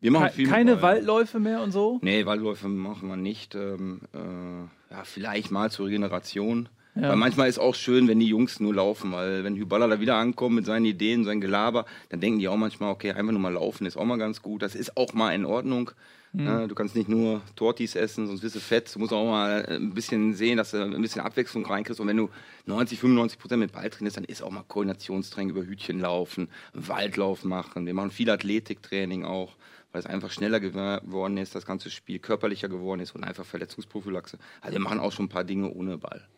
Wir 0.00 0.10
machen 0.10 0.28
Ke 0.28 0.32
viel 0.32 0.46
mit 0.46 0.54
keine 0.54 0.76
Ball. 0.76 0.96
Waldläufe 0.96 1.38
mehr 1.38 1.62
und 1.62 1.70
so. 1.70 1.98
Nee, 2.02 2.26
Waldläufe 2.26 2.68
machen 2.68 3.08
wir 3.08 3.16
nicht. 3.16 3.54
Ähm, 3.54 4.00
äh, 4.12 4.92
ja, 4.92 5.04
vielleicht 5.04 5.50
mal 5.50 5.70
zur 5.70 5.86
Regeneration. 5.86 6.68
Ja. 6.96 7.10
Weil 7.10 7.16
manchmal 7.16 7.48
ist 7.48 7.58
auch 7.58 7.74
schön, 7.74 8.08
wenn 8.08 8.18
die 8.20 8.26
Jungs 8.26 8.58
nur 8.58 8.74
laufen, 8.74 9.12
weil 9.12 9.44
wenn 9.44 9.54
Hyballa 9.56 9.86
da 9.86 10.00
wieder 10.00 10.16
ankommt 10.16 10.54
mit 10.54 10.64
seinen 10.64 10.86
Ideen, 10.86 11.24
sein 11.24 11.40
Gelaber, 11.42 11.84
dann 12.08 12.20
denken 12.20 12.38
die 12.38 12.48
auch 12.48 12.56
manchmal, 12.56 12.90
okay, 12.90 13.12
einfach 13.12 13.32
nur 13.32 13.40
mal 13.40 13.52
laufen 13.52 13.86
ist 13.86 13.96
auch 13.96 14.04
mal 14.04 14.18
ganz 14.18 14.40
gut. 14.42 14.62
Das 14.62 14.74
ist 14.74 14.96
auch 14.96 15.12
mal 15.12 15.34
in 15.34 15.44
Ordnung. 15.44 15.90
Ja, 16.38 16.66
du 16.66 16.74
kannst 16.74 16.94
nicht 16.94 17.08
nur 17.08 17.40
Tortis 17.54 17.94
essen, 17.96 18.26
sonst 18.26 18.42
wirst 18.42 18.56
du 18.56 18.60
fett. 18.60 18.94
Du 18.94 18.98
musst 18.98 19.12
auch 19.12 19.24
mal 19.24 19.64
ein 19.66 19.94
bisschen 19.94 20.34
sehen, 20.34 20.58
dass 20.58 20.72
du 20.72 20.82
ein 20.82 21.00
bisschen 21.00 21.22
Abwechslung 21.22 21.64
reinkriegst. 21.64 21.98
Und 21.98 22.08
wenn 22.08 22.16
du 22.18 22.28
90, 22.66 22.98
95 22.98 23.38
Prozent 23.38 23.60
mit 23.60 23.72
Ball 23.72 23.88
trainierst, 23.88 24.18
dann 24.18 24.24
ist 24.24 24.42
auch 24.42 24.50
mal 24.50 24.64
Koordinationstraining 24.68 25.50
über 25.56 25.62
Hütchen 25.64 26.00
laufen, 26.00 26.48
Waldlauf 26.74 27.44
machen. 27.44 27.86
Wir 27.86 27.94
machen 27.94 28.10
viel 28.10 28.28
Athletiktraining 28.28 29.24
auch, 29.24 29.56
weil 29.92 30.00
es 30.00 30.06
einfach 30.06 30.30
schneller 30.30 30.60
geworden 30.60 31.38
ist, 31.38 31.54
das 31.54 31.64
ganze 31.64 31.88
Spiel 31.88 32.18
körperlicher 32.18 32.68
geworden 32.68 33.00
ist 33.00 33.14
und 33.14 33.24
einfach 33.24 33.46
Verletzungsprophylaxe. 33.46 34.36
Also 34.60 34.74
wir 34.74 34.82
machen 34.82 35.00
auch 35.00 35.12
schon 35.12 35.26
ein 35.26 35.30
paar 35.30 35.44
Dinge 35.44 35.72
ohne 35.72 35.96
Ball. 35.96 36.28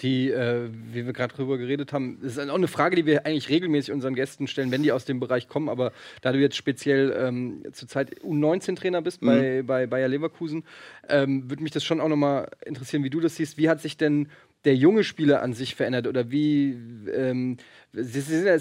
Die, 0.00 0.30
äh, 0.30 0.68
wie 0.92 1.06
wir 1.06 1.12
gerade 1.12 1.34
drüber 1.34 1.56
geredet 1.56 1.92
haben, 1.92 2.18
das 2.20 2.36
ist 2.36 2.50
auch 2.50 2.54
eine 2.54 2.66
Frage, 2.66 2.96
die 2.96 3.06
wir 3.06 3.26
eigentlich 3.26 3.48
regelmäßig 3.48 3.94
unseren 3.94 4.14
Gästen 4.14 4.48
stellen, 4.48 4.72
wenn 4.72 4.82
die 4.82 4.90
aus 4.90 5.04
dem 5.04 5.20
Bereich 5.20 5.48
kommen. 5.48 5.68
Aber 5.68 5.92
da 6.20 6.32
du 6.32 6.40
jetzt 6.40 6.56
speziell 6.56 7.14
ähm, 7.16 7.62
zurzeit 7.72 8.20
U19-Trainer 8.22 9.02
bist 9.02 9.20
bei, 9.20 9.62
bei 9.62 9.86
Bayer 9.86 10.08
Leverkusen, 10.08 10.64
ähm, 11.08 11.48
würde 11.48 11.62
mich 11.62 11.72
das 11.72 11.84
schon 11.84 12.00
auch 12.00 12.08
nochmal 12.08 12.48
interessieren, 12.66 13.04
wie 13.04 13.10
du 13.10 13.20
das 13.20 13.36
siehst. 13.36 13.56
Wie 13.56 13.68
hat 13.68 13.80
sich 13.80 13.96
denn 13.96 14.28
der 14.64 14.74
junge 14.74 15.04
Spieler 15.04 15.42
an 15.42 15.52
sich 15.52 15.74
verändert 15.74 16.06
oder 16.06 16.30
wie 16.30 16.70
ähm, 17.14 17.58
es 17.92 18.16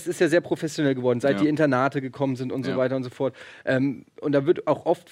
ist 0.07 0.19
ja 0.19 0.27
sehr 0.27 0.41
professionell 0.41 0.95
geworden, 0.95 1.19
seit 1.19 1.37
Ja. 1.37 1.43
die 1.43 1.49
Internate 1.49 2.01
gekommen 2.01 2.35
sind 2.35 2.51
und 2.51 2.63
so 2.63 2.71
Ja. 2.71 2.77
weiter 2.77 2.95
und 2.95 3.03
so 3.03 3.09
fort. 3.09 3.35
Ähm, 3.65 4.05
und 4.21 4.33
da 4.33 4.45
wird 4.45 4.67
auch 4.67 4.85
oft, 4.85 5.09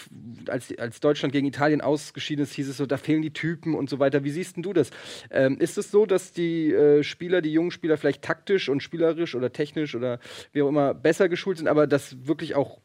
als, 0.48 0.78
als 0.78 1.00
Deutschland 1.00 1.32
gegen 1.34 1.48
Italien 1.48 1.82
ausgeschieden 1.82 2.44
ist, 2.44 2.54
hieß 2.54 2.70
es 2.70 2.78
so, 2.78 2.86
da 2.86 2.98
fehlen 2.98 3.22
die 3.22 3.34
Typen 3.34 3.74
und 3.74 3.90
so 3.90 4.00
weiter. 4.00 4.24
Wie 4.24 4.30
siehst 4.32 4.58
denn 4.58 4.64
du 4.64 4.74
das? 4.74 4.92
Ähm, 5.32 5.58
ist 5.60 5.78
es 5.78 5.92
so, 5.92 6.06
dass 6.06 6.34
die 6.34 6.72
äh, 6.74 7.04
Spieler, 7.04 7.42
die 7.42 7.52
jungen 7.52 7.72
Spieler 7.72 7.98
vielleicht 7.98 8.22
taktisch 8.22 8.70
und 8.70 8.84
spielerisch 8.84 9.34
oder 9.36 9.52
technisch 9.52 9.96
oder 9.96 10.20
wie 10.52 10.62
auch 10.62 10.70
immer 10.70 10.94
besser 10.94 11.30
geschult 11.30 11.58
sind, 11.58 11.68
aber 11.68 11.88
das 11.88 12.28
wirklich 12.28 12.56
auch 12.56 12.80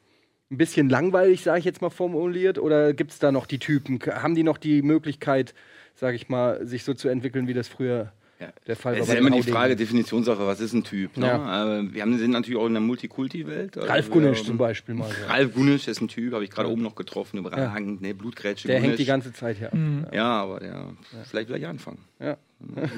ein 0.51 0.59
bisschen 0.59 0.89
langweilig, 0.89 1.43
sage 1.43 1.59
ich 1.59 1.65
jetzt 1.65 1.83
mal 1.83 1.91
formuliert? 1.91 2.59
Oder 2.59 2.95
gibt 2.95 3.11
es 3.11 3.19
da 3.19 3.33
noch 3.33 3.47
die 3.47 3.59
Typen? 3.59 3.99
Haben 4.01 4.35
die 4.37 4.45
noch 4.45 4.59
die 4.59 4.81
Möglichkeit, 4.83 5.55
sage 5.97 6.17
ich 6.17 6.29
mal, 6.29 6.65
sich 6.67 6.85
so 6.85 6.95
zu 6.95 7.09
entwickeln, 7.09 7.49
wie 7.49 7.55
das 7.55 7.69
früher 7.69 8.13
Ja. 8.39 8.49
der 8.67 8.77
Fall 8.77 8.93
Es 8.95 8.99
war? 9.01 9.03
ist 9.03 9.09
bei 9.09 9.15
ja 9.15 9.21
immer 9.21 9.31
die? 9.43 9.51
Frage, 9.51 9.77
Definitionssache, 9.77 10.47
was 10.47 10.61
ist 10.61 10.73
ein 10.75 10.85
Typ? 10.85 11.17
Ne? 11.17 11.27
Ja. 11.27 11.79
Äh, 11.79 11.95
Wir 11.95 12.03
haben, 12.03 12.19
sind 12.19 12.31
natürlich 12.33 12.61
auch 12.61 12.67
in 12.67 12.75
der 12.75 12.83
Multikulti-Welt. 12.83 13.77
Also 13.79 13.89
Ralf 13.89 14.11
haben- 14.11 14.35
zum 14.35 14.59
Beispiel 14.59 14.95
mal. 14.95 15.09
So. 15.09 15.27
Ralf 15.27 15.55
Gunnisch 15.55 15.89
ist 15.89 16.01
ein 16.03 16.09
Typ, 16.09 16.35
habe 16.35 16.45
ich 16.45 16.51
gerade 16.51 16.69
oben 16.71 16.83
noch 16.83 16.95
getroffen, 16.95 17.39
überragend, 17.39 18.03
ne, 18.03 18.15
Blutgrätsche. 18.15 18.69
Der 18.69 18.77
hängt 18.77 18.85
Gunnisch. 18.87 18.99
die 18.99 19.05
ganze 19.07 19.33
Zeit 19.33 19.57
hier 19.57 19.73
ab. 19.73 19.79
Ja, 20.13 20.43
aber 20.43 20.61
der, 20.61 20.85
vielleicht 21.25 21.49
will 21.49 21.57
ich 21.57 21.67
anfangen. 21.67 21.99
Ja. 22.21 22.37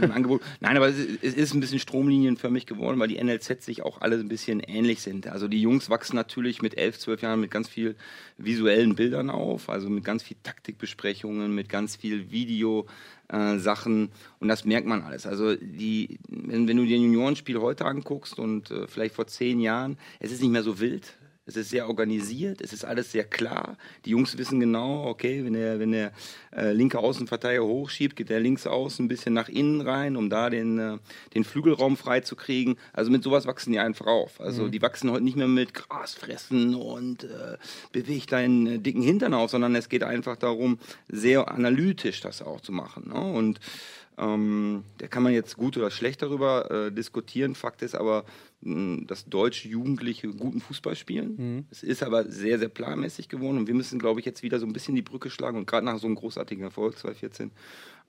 Ein 0.01 0.13
Angebot. 0.13 0.43
Nein, 0.61 0.77
aber 0.77 0.89
es 0.89 0.99
ist, 0.99 1.53
ein 1.53 1.61
bisschen 1.61 1.81
stromlinienförmig 1.81 2.67
geworden, 2.67 2.99
weil 3.01 3.09
die 3.09 3.23
NLZ 3.23 3.63
sich 3.63 3.83
auch 3.83 4.01
alle 4.01 4.17
ein 4.17 4.29
bisschen 4.29 4.61
ähnlich 4.61 5.03
sind. 5.03 5.27
Also 5.27 5.49
die 5.49 5.61
Jungs 5.61 5.91
wachsen 5.91 6.15
natürlich 6.15 6.63
mit 6.63 6.79
elf, 6.79 6.99
zwölf 6.99 7.23
Jahren 7.23 7.41
mit 7.41 7.51
ganz 7.51 7.69
viel 7.69 7.97
visuellen 8.37 8.95
Bildern 8.95 9.31
auf, 9.31 9.69
also 9.69 9.91
mit 9.91 10.05
ganz 10.05 10.23
viel 10.23 10.37
Taktikbesprechungen, 10.43 11.55
mit 11.55 11.69
ganz 11.69 11.97
viel 11.97 12.31
Video. 12.31 12.87
Äh, 13.31 13.59
Sachen 13.59 14.11
und 14.39 14.49
das 14.49 14.65
merkt 14.65 14.87
man 14.87 15.03
alles. 15.03 15.27
Also 15.27 15.55
die, 15.55 16.19
wenn, 16.31 16.67
wenn 16.67 16.79
du 16.79 16.87
dir 16.87 16.97
ein 16.97 17.03
Juniorenspiel 17.03 17.61
heute 17.61 17.85
anguckst 17.85 18.39
und 18.39 18.71
äh, 18.71 18.87
vielleicht 18.87 19.15
vor 19.15 19.27
zehn 19.27 19.61
Jahren, 19.61 19.99
es 20.19 20.33
ist 20.33 20.41
nicht 20.41 20.51
mehr 20.51 20.63
so 20.63 20.81
wild. 20.81 21.18
Es 21.49 21.57
ist 21.57 21.71
sehr 21.71 21.89
organisiert, 21.89 22.61
es 22.61 22.75
ist 22.75 22.85
alles 22.85 23.11
sehr 23.11 23.25
klar. 23.25 23.79
Die 24.05 24.11
Jungs 24.11 24.37
wissen 24.37 24.61
genau, 24.61 25.07
okay, 25.07 25.45
wenn 25.45 25.55
der, 25.55 25.81
wenn 25.81 25.93
der 25.93 26.13
äh, 26.55 26.73
linke 26.73 26.99
Außenverteidiger 26.99 27.65
hochschiebt, 27.65 28.17
geht 28.17 28.29
der 28.29 28.39
links 28.39 28.67
außen 28.67 29.07
ein 29.07 29.09
bisschen 29.09 29.33
nach 29.33 29.49
innen 29.49 29.81
rein, 29.81 30.17
um 30.17 30.29
da 30.29 30.51
den, 30.51 30.79
äh, 30.79 30.99
den 31.35 31.45
Flügelraum 31.45 31.97
freizukriegen. 31.97 32.77
Also 32.93 33.11
mit 33.11 33.23
sowas 33.23 33.47
wachsen 33.47 33.73
die 33.73 33.79
einfach 33.79 34.07
auf. 34.07 34.41
Also 34.43 34.69
die 34.69 34.83
wachsen 34.83 35.11
heute 35.11 35.25
nicht 35.25 35.37
mehr 35.37 35.49
mit 35.49 35.73
Gras 35.73 36.15
fressen 36.15 36.75
und 36.75 37.25
äh, 37.25 37.57
beweg 37.93 38.27
deinen 38.27 38.67
äh, 38.67 38.79
dicken 38.79 39.03
Hintern 39.03 39.33
auf, 39.33 39.51
sondern 39.51 39.75
es 39.75 39.89
geht 39.89 40.03
einfach 40.03 40.37
darum, 40.37 40.79
sehr 41.09 41.51
analytisch 41.51 42.21
das 42.21 42.43
auch 42.43 42.61
zu 42.61 42.73
machen. 42.73 43.09
Ne? 43.09 43.21
Und 43.21 43.59
ähm, 44.19 44.85
da 44.99 45.07
kann 45.07 45.23
man 45.23 45.33
jetzt 45.33 45.57
gut 45.57 45.77
oder 45.77 45.91
schlecht 45.91 46.23
darüber 46.23 46.71
äh, 46.71 46.93
diskutieren. 46.93 47.55
Fakt 47.55 47.83
ist 47.83 47.95
aber, 47.95 48.25
dass 48.61 49.25
deutsche 49.27 49.69
Jugendliche 49.69 50.29
guten 50.29 50.61
Fußball 50.61 50.97
spielen. 50.97 51.67
Es 51.71 51.83
ist 51.85 52.03
aber 52.03 52.29
sehr, 52.29 52.59
sehr 52.59 52.69
planmäßig 52.69 53.29
geworden 53.29 53.59
und 53.59 53.67
wir 53.69 53.75
müssen, 53.75 53.99
glaube 53.99 54.19
ich, 54.21 54.27
jetzt 54.27 54.43
wieder 54.43 54.59
so 54.59 54.67
ein 54.67 54.73
bisschen 54.73 54.97
die 54.97 55.03
Brücke 55.03 55.31
schlagen 55.31 55.59
und 55.59 55.67
gerade 55.67 55.87
nach 55.87 55.99
so 55.99 56.07
einem 56.07 56.17
großartigen 56.17 56.65
Erfolg 56.65 56.99
2014 56.99 57.53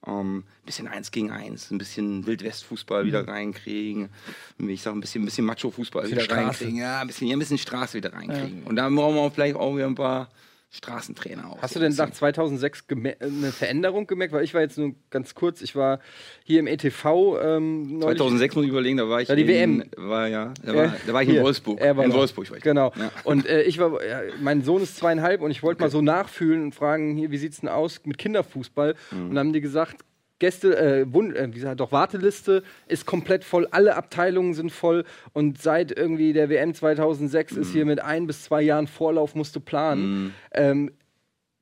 ähm, 0.08 0.38
ein 0.38 0.66
bisschen 0.66 0.88
eins 0.88 1.12
gegen 1.12 1.32
eins, 1.32 1.72
ein 1.72 1.78
bisschen 1.78 2.26
Wildwest-Fußball 2.26 3.06
wieder 3.06 3.28
reinkriegen. 3.28 4.10
Ich 4.58 4.82
sage 4.82 4.98
ein 4.98 5.02
bisschen, 5.02 5.24
ein 5.24 5.26
bisschen 5.26 5.46
Macho-Fußball 5.46 6.10
wieder 6.10 6.22
Straße. 6.22 6.42
reinkriegen. 6.42 6.78
Ja, 6.78 7.02
ein 7.02 7.08
bisschen, 7.08 7.28
ja, 7.28 7.36
ein 7.36 7.40
bisschen 7.40 7.58
Straße 7.58 7.98
wieder 7.98 8.14
reinkriegen. 8.14 8.64
Und 8.64 8.76
da 8.76 8.90
brauchen 8.90 9.16
wir 9.16 9.32
vielleicht 9.32 9.56
auch 9.56 9.76
wieder 9.76 9.88
ein 9.88 9.96
paar 9.96 10.30
Straßentrainer 10.72 11.50
auch. 11.52 11.62
Hast 11.62 11.76
du 11.76 11.80
denn 11.80 11.90
nach 11.94 12.06
bisschen. 12.06 12.14
2006 12.20 12.88
geme- 12.88 13.20
eine 13.20 13.52
Veränderung 13.52 14.06
gemerkt? 14.06 14.34
Weil 14.34 14.44
ich 14.44 14.54
war 14.54 14.62
jetzt 14.62 14.78
nur 14.78 14.94
ganz 15.10 15.34
kurz, 15.34 15.62
ich 15.62 15.76
war 15.76 16.00
hier 16.44 16.60
im 16.60 16.68
ETV 16.68 17.38
ähm, 17.42 17.98
neulich. 18.00 18.18
2006 18.20 18.56
muss 18.56 18.66
ich 18.66 18.70
überlegen, 18.72 18.98
da 18.98 19.10
war 19.10 19.20
ich 19.22 19.30
Ja, 19.30 19.36
die 19.36 19.42
in, 19.44 19.48
WM. 19.80 19.84
War, 19.98 20.28
ja, 20.28 20.54
da, 20.64 20.72
Äh, 20.74 20.76
war, 20.76 20.96
da 21.08 21.14
war 21.14 21.22
ich 21.24 21.30
hier. 21.30 21.40
in 21.40 21.44
Wolfsburg. 21.46 21.80
War 21.80 22.04
in 22.04 22.12
da. 22.12 22.16
Wolfsburg 22.18 22.50
war 22.52 22.58
ich. 22.58 22.64
Genau. 22.64 22.94
Ja. 22.98 23.12
Und 23.24 23.48
äh, 23.48 23.64
ich 23.64 23.80
war, 23.80 24.06
ja, 24.06 24.22
mein 24.42 24.64
Sohn 24.64 24.84
ist 24.84 24.98
zweieinhalb 24.98 25.42
und 25.42 25.50
ich 25.50 25.64
wollte 25.64 25.82
mal 25.82 25.90
so 25.90 26.02
nachfühlen 26.02 26.62
und 26.66 26.76
fragen, 26.76 27.16
hier, 27.16 27.32
wie 27.32 27.38
sieht's 27.38 27.62
denn 27.62 27.70
aus 27.70 28.02
mit 28.06 28.18
Kinderfußball? 28.20 28.96
Mhm. 29.12 29.18
Und 29.30 29.36
dann 29.36 29.48
haben 29.48 29.54
die 29.54 29.62
gesagt, 29.62 29.98
Gäste, 30.40 30.78
äh, 30.78 31.14
Wun 31.14 31.36
äh, 31.36 31.48
wie 31.50 31.56
gesagt, 31.56 31.80
doch 31.80 31.92
Warteliste 31.92 32.64
ist 32.88 33.06
komplett 33.06 33.44
voll, 33.44 33.68
alle 33.72 33.96
Abteilungen 33.96 34.54
sind 34.54 34.72
voll 34.72 35.04
und 35.34 35.62
seit 35.62 35.92
irgendwie 35.98 36.34
der 36.34 36.50
WM 36.50 36.74
2006 36.74 37.54
Mhm. 37.56 37.62
ist 37.62 37.72
hier 37.72 37.86
mit 37.86 38.00
ein 38.02 38.26
bis 38.28 38.44
zwei 38.44 38.62
Jahren 38.62 38.88
Vorlauf 38.88 39.36
musst 39.36 39.56
du 39.56 39.60
planen. 39.60 40.34
Ähm, 40.52 40.92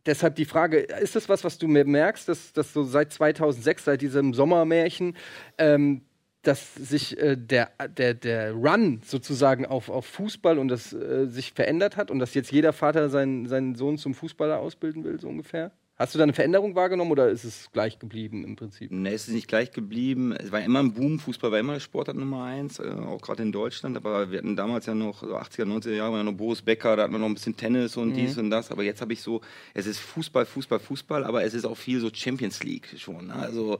deshalb 0.05 0.36
die 0.36 0.46
Frage, 0.46 0.79
ist 0.79 1.15
das 1.15 1.27
was, 1.29 1.43
was 1.43 1.57
du 1.57 1.67
mir 1.67 1.86
merkst, 1.86 2.29
dass, 2.29 2.53
dass 2.53 2.74
so 2.74 2.84
seit 2.84 3.12
2006, 3.12 3.86
seit 3.86 4.01
diesem 4.01 4.34
Sommermärchen, 4.34 5.15
ähm, 5.57 6.01
dass 6.43 6.75
sich 6.75 7.19
äh, 7.19 7.36
der, 7.36 7.72
der, 7.98 8.13
der 8.13 8.53
Run 8.53 9.01
sozusagen 9.03 9.65
auf, 9.65 9.89
auf 9.89 10.05
Fußball 10.05 10.60
und 10.60 10.69
das 10.69 10.93
äh, 10.93 11.25
sich 11.27 11.51
verändert 11.53 11.98
hat 11.98 12.10
und 12.10 12.19
dass 12.19 12.34
jetzt 12.34 12.51
jeder 12.51 12.74
Vater 12.74 13.10
seinen, 13.10 13.48
seinen 13.48 13.75
Sohn 13.75 13.98
zum 13.98 14.13
Fußballer 14.13 14.60
ausbilden 14.60 15.03
will, 15.03 15.19
so 15.19 15.27
ungefähr? 15.27 15.72
Hast 15.99 16.13
du 16.13 16.19
da 16.19 16.25
eine 16.25 16.33
Veränderung 16.33 16.75
wahrgenommen 16.75 17.09
oder 17.09 17.27
ist 17.27 17.43
es 17.43 17.71
gleich 17.73 17.97
geblieben 17.97 18.43
im 18.45 18.55
Prinzip? 18.55 18.91
Ne, 18.91 19.13
es 19.13 19.27
ist 19.27 19.33
nicht 19.33 19.47
gleich 19.47 19.71
geblieben. 19.71 20.31
Es 20.31 20.51
war 20.51 20.61
immer 20.61 20.77
ein 20.77 20.93
Boom. 20.93 21.17
Fußball 21.17 21.51
war 21.51 21.57
immer 21.57 21.79
Sportart 21.79 22.15
Nummer 22.15 22.43
eins, 22.43 22.77
äh, 22.77 22.83
auch 22.87 23.19
gerade 23.19 23.41
in 23.41 23.51
Deutschland. 23.51 23.97
Aber 23.97 24.29
wir 24.29 24.37
hatten 24.37 24.55
damals 24.55 24.85
ja 24.85 24.93
noch, 24.93 25.21
so 25.21 25.35
80er, 25.35 25.65
90er 25.65 25.93
Jahre, 25.93 26.11
war 26.11 26.19
ja 26.19 26.23
noch 26.23 26.33
Boris 26.33 26.61
Becker, 26.61 26.95
da 26.95 27.03
hatten 27.03 27.13
wir 27.13 27.17
noch 27.17 27.25
ein 27.25 27.33
bisschen 27.33 27.57
Tennis 27.57 27.97
und 27.97 28.13
dies 28.13 28.37
und 28.37 28.51
das. 28.51 28.69
Aber 28.69 28.83
jetzt 28.83 29.01
habe 29.01 29.11
ich 29.11 29.23
so, 29.23 29.41
es 29.73 29.87
ist 29.87 29.97
Fußball, 29.97 30.45
Fußball, 30.45 30.77
Fußball, 30.77 31.23
aber 31.23 31.43
es 31.43 31.55
ist 31.55 31.65
auch 31.65 31.77
viel 31.77 31.99
so 31.99 32.11
Champions 32.13 32.63
League 32.63 32.89
schon. 32.97 33.27
Ne? 33.27 33.33
Also, 33.33 33.79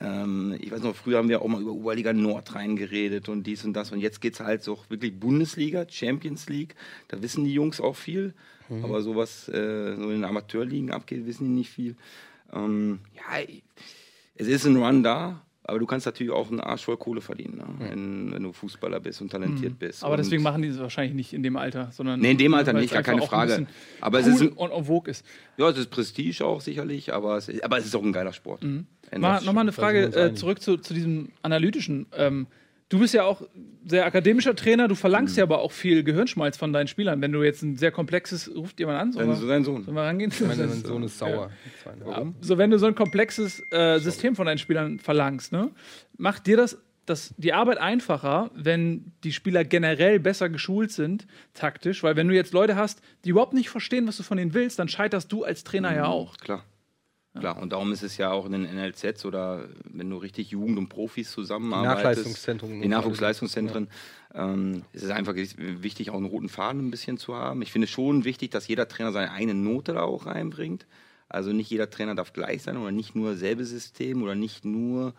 ähm, 0.00 0.56
ich 0.58 0.70
weiß 0.70 0.80
noch, 0.80 0.96
früher 0.96 1.18
haben 1.18 1.28
wir 1.28 1.42
auch 1.42 1.48
mal 1.48 1.60
über 1.60 1.72
Oberliga 1.72 2.14
Nord 2.14 2.54
reingeredet 2.54 3.28
und 3.28 3.46
dies 3.46 3.66
und 3.66 3.74
das. 3.74 3.92
Und 3.92 4.00
jetzt 4.00 4.22
geht 4.22 4.32
es 4.32 4.40
halt 4.40 4.62
so 4.62 4.78
wirklich 4.88 5.20
Bundesliga, 5.20 5.84
Champions 5.86 6.48
League. 6.48 6.76
Da 7.08 7.20
wissen 7.20 7.44
die 7.44 7.52
Jungs 7.52 7.78
auch 7.78 7.96
viel. 7.96 8.32
Aber 8.82 9.02
so 9.02 9.16
was 9.16 9.48
äh, 9.48 9.94
so 9.96 10.02
in 10.04 10.10
den 10.20 10.24
Amateurligen 10.24 10.90
abgeht, 10.90 11.26
wissen 11.26 11.44
die 11.44 11.54
nicht 11.54 11.70
viel. 11.70 11.96
Ähm, 12.52 13.00
ja, 13.14 13.44
es 14.36 14.46
ist 14.46 14.64
ein 14.66 14.76
Run 14.76 15.02
da, 15.02 15.42
aber 15.64 15.78
du 15.78 15.86
kannst 15.86 16.06
natürlich 16.06 16.32
auch 16.32 16.50
einen 16.50 16.60
Arsch 16.60 16.84
voll 16.84 16.96
Kohle 16.96 17.20
verdienen, 17.20 17.58
ne? 17.58 17.64
wenn, 17.78 18.32
wenn 18.32 18.42
du 18.42 18.52
Fußballer 18.52 19.00
bist 19.00 19.20
und 19.20 19.30
talentiert 19.30 19.78
bist. 19.78 20.00
Mhm. 20.00 20.06
Aber 20.06 20.14
und 20.14 20.18
deswegen 20.18 20.42
machen 20.42 20.62
die 20.62 20.68
es 20.68 20.78
wahrscheinlich 20.78 21.14
nicht 21.14 21.32
in 21.34 21.42
dem 21.42 21.56
Alter, 21.56 21.90
sondern. 21.92 22.20
Nee, 22.20 22.30
in 22.30 22.38
dem 22.38 22.54
Alter 22.54 22.72
nicht, 22.72 22.86
es 22.86 22.92
gar 22.92 23.02
keine 23.02 23.20
Frage. 23.22 23.66
Aber 24.00 24.20
es 24.20 24.26
cool 24.26 24.32
ist 24.32 24.40
ein- 24.42 24.48
und 24.52 24.70
en 24.72 24.84
vogue 24.84 25.10
ist. 25.10 25.26
Ja, 25.58 25.68
es 25.68 25.76
ist 25.78 25.90
Prestige 25.90 26.44
auch 26.44 26.60
sicherlich, 26.60 27.12
aber 27.12 27.36
es, 27.36 27.48
ist- 27.48 27.62
aber 27.64 27.78
es 27.78 27.84
ist 27.86 27.94
auch 27.94 28.02
ein 28.02 28.12
geiler 28.12 28.32
Sport. 28.32 28.62
Mhm. 28.64 28.86
Nochmal 29.12 29.58
eine 29.58 29.72
Frage 29.72 30.04
äh, 30.14 30.34
zurück 30.34 30.62
zu, 30.62 30.76
zu 30.78 30.94
diesem 30.94 31.30
analytischen. 31.42 32.06
Ähm, 32.16 32.46
Du 32.90 32.98
bist 32.98 33.12
ja 33.12 33.24
auch 33.24 33.42
sehr 33.86 34.06
akademischer 34.06 34.54
Trainer, 34.56 34.88
du 34.88 34.94
verlangst 34.94 35.34
Mhm. 35.34 35.38
ja 35.38 35.44
aber 35.44 35.58
auch 35.60 35.72
viel 35.72 36.02
Gehirnschmalz 36.04 36.56
von 36.56 36.72
deinen 36.72 36.88
Spielern. 36.88 37.20
Wenn 37.20 37.32
du 37.32 37.42
jetzt 37.42 37.62
ein 37.62 37.76
sehr 37.76 37.90
komplexes, 37.90 38.50
ruft 38.54 38.80
jemand 38.80 38.98
an, 38.98 39.12
Dein, 39.12 39.26
sollen 39.34 39.40
wir, 39.42 39.48
dein 39.48 39.64
Sohn. 39.64 39.84
sollen 39.84 39.96
wir 39.96 40.02
rangehen? 40.04 40.32
Mein 40.46 40.70
Sohn 40.82 41.02
ist 41.02 41.18
sauer. 41.18 41.50
Warum? 42.04 42.34
So, 42.40 42.56
wenn 42.56 42.70
du 42.70 42.78
so 42.78 42.86
ein 42.86 42.94
komplexes 42.94 43.62
äh, 43.70 43.98
System 43.98 44.34
von 44.36 44.46
deinen 44.46 44.58
Spielern 44.58 44.98
verlangst, 44.98 45.52
ne, 45.52 45.70
macht 46.16 46.46
dir 46.46 46.56
das, 46.56 46.78
das 47.04 47.34
die 47.36 47.52
Arbeit 47.52 47.76
einfacher, 47.78 48.50
wenn 48.54 49.12
die 49.22 49.32
Spieler 49.32 49.64
generell 49.64 50.18
besser 50.18 50.48
geschult 50.48 50.90
sind, 50.90 51.26
taktisch? 51.54 52.02
Weil 52.02 52.16
wenn 52.16 52.28
du 52.28 52.34
jetzt 52.34 52.52
Leute 52.54 52.76
hast, 52.76 53.02
die 53.24 53.30
überhaupt 53.30 53.52
nicht 53.54 53.68
verstehen, 53.68 54.06
was 54.06 54.16
du 54.16 54.22
von 54.22 54.38
ihnen 54.38 54.54
willst, 54.54 54.78
dann 54.78 54.88
scheiterst 54.88 55.30
du 55.30 55.44
als 55.44 55.62
Trainer 55.64 55.94
ja 55.94 56.06
auch. 56.06 56.38
Klar. 56.38 56.64
Klar, 57.40 57.58
und 57.58 57.72
darum 57.72 57.92
ist 57.92 58.02
es 58.02 58.16
ja 58.16 58.30
auch 58.30 58.46
in 58.46 58.52
den 58.52 58.62
NLZs 58.62 59.24
oder 59.24 59.68
wenn 59.84 60.10
du 60.10 60.16
richtig 60.16 60.50
Jugend 60.50 60.78
und 60.78 60.88
Profis 60.88 61.30
zusammenarbeitest. 61.30 62.04
Nachleistungszentren. 62.04 62.82
Die 62.82 62.88
Nachwuchsleistungszentren. 62.88 63.88
Ähm, 64.34 64.82
es 64.92 65.02
ist 65.02 65.10
einfach 65.10 65.34
wichtig, 65.34 66.10
auch 66.10 66.16
einen 66.16 66.26
roten 66.26 66.48
Faden 66.48 66.86
ein 66.86 66.90
bisschen 66.90 67.18
zu 67.18 67.34
haben. 67.34 67.62
Ich 67.62 67.72
finde 67.72 67.86
schon 67.86 68.24
wichtig, 68.24 68.50
dass 68.50 68.68
jeder 68.68 68.88
Trainer 68.88 69.12
seine 69.12 69.32
eigene 69.32 69.54
Note 69.54 69.94
da 69.94 70.02
auch 70.02 70.26
reinbringt. 70.26 70.86
Also 71.28 71.52
nicht 71.52 71.70
jeder 71.70 71.90
Trainer 71.90 72.14
darf 72.14 72.32
gleich 72.32 72.62
sein 72.62 72.76
oder 72.76 72.90
nicht 72.90 73.14
nur 73.14 73.36
selbe 73.36 73.64
System 73.64 74.22
oder 74.22 74.34
nicht 74.34 74.64
nur 74.64 75.14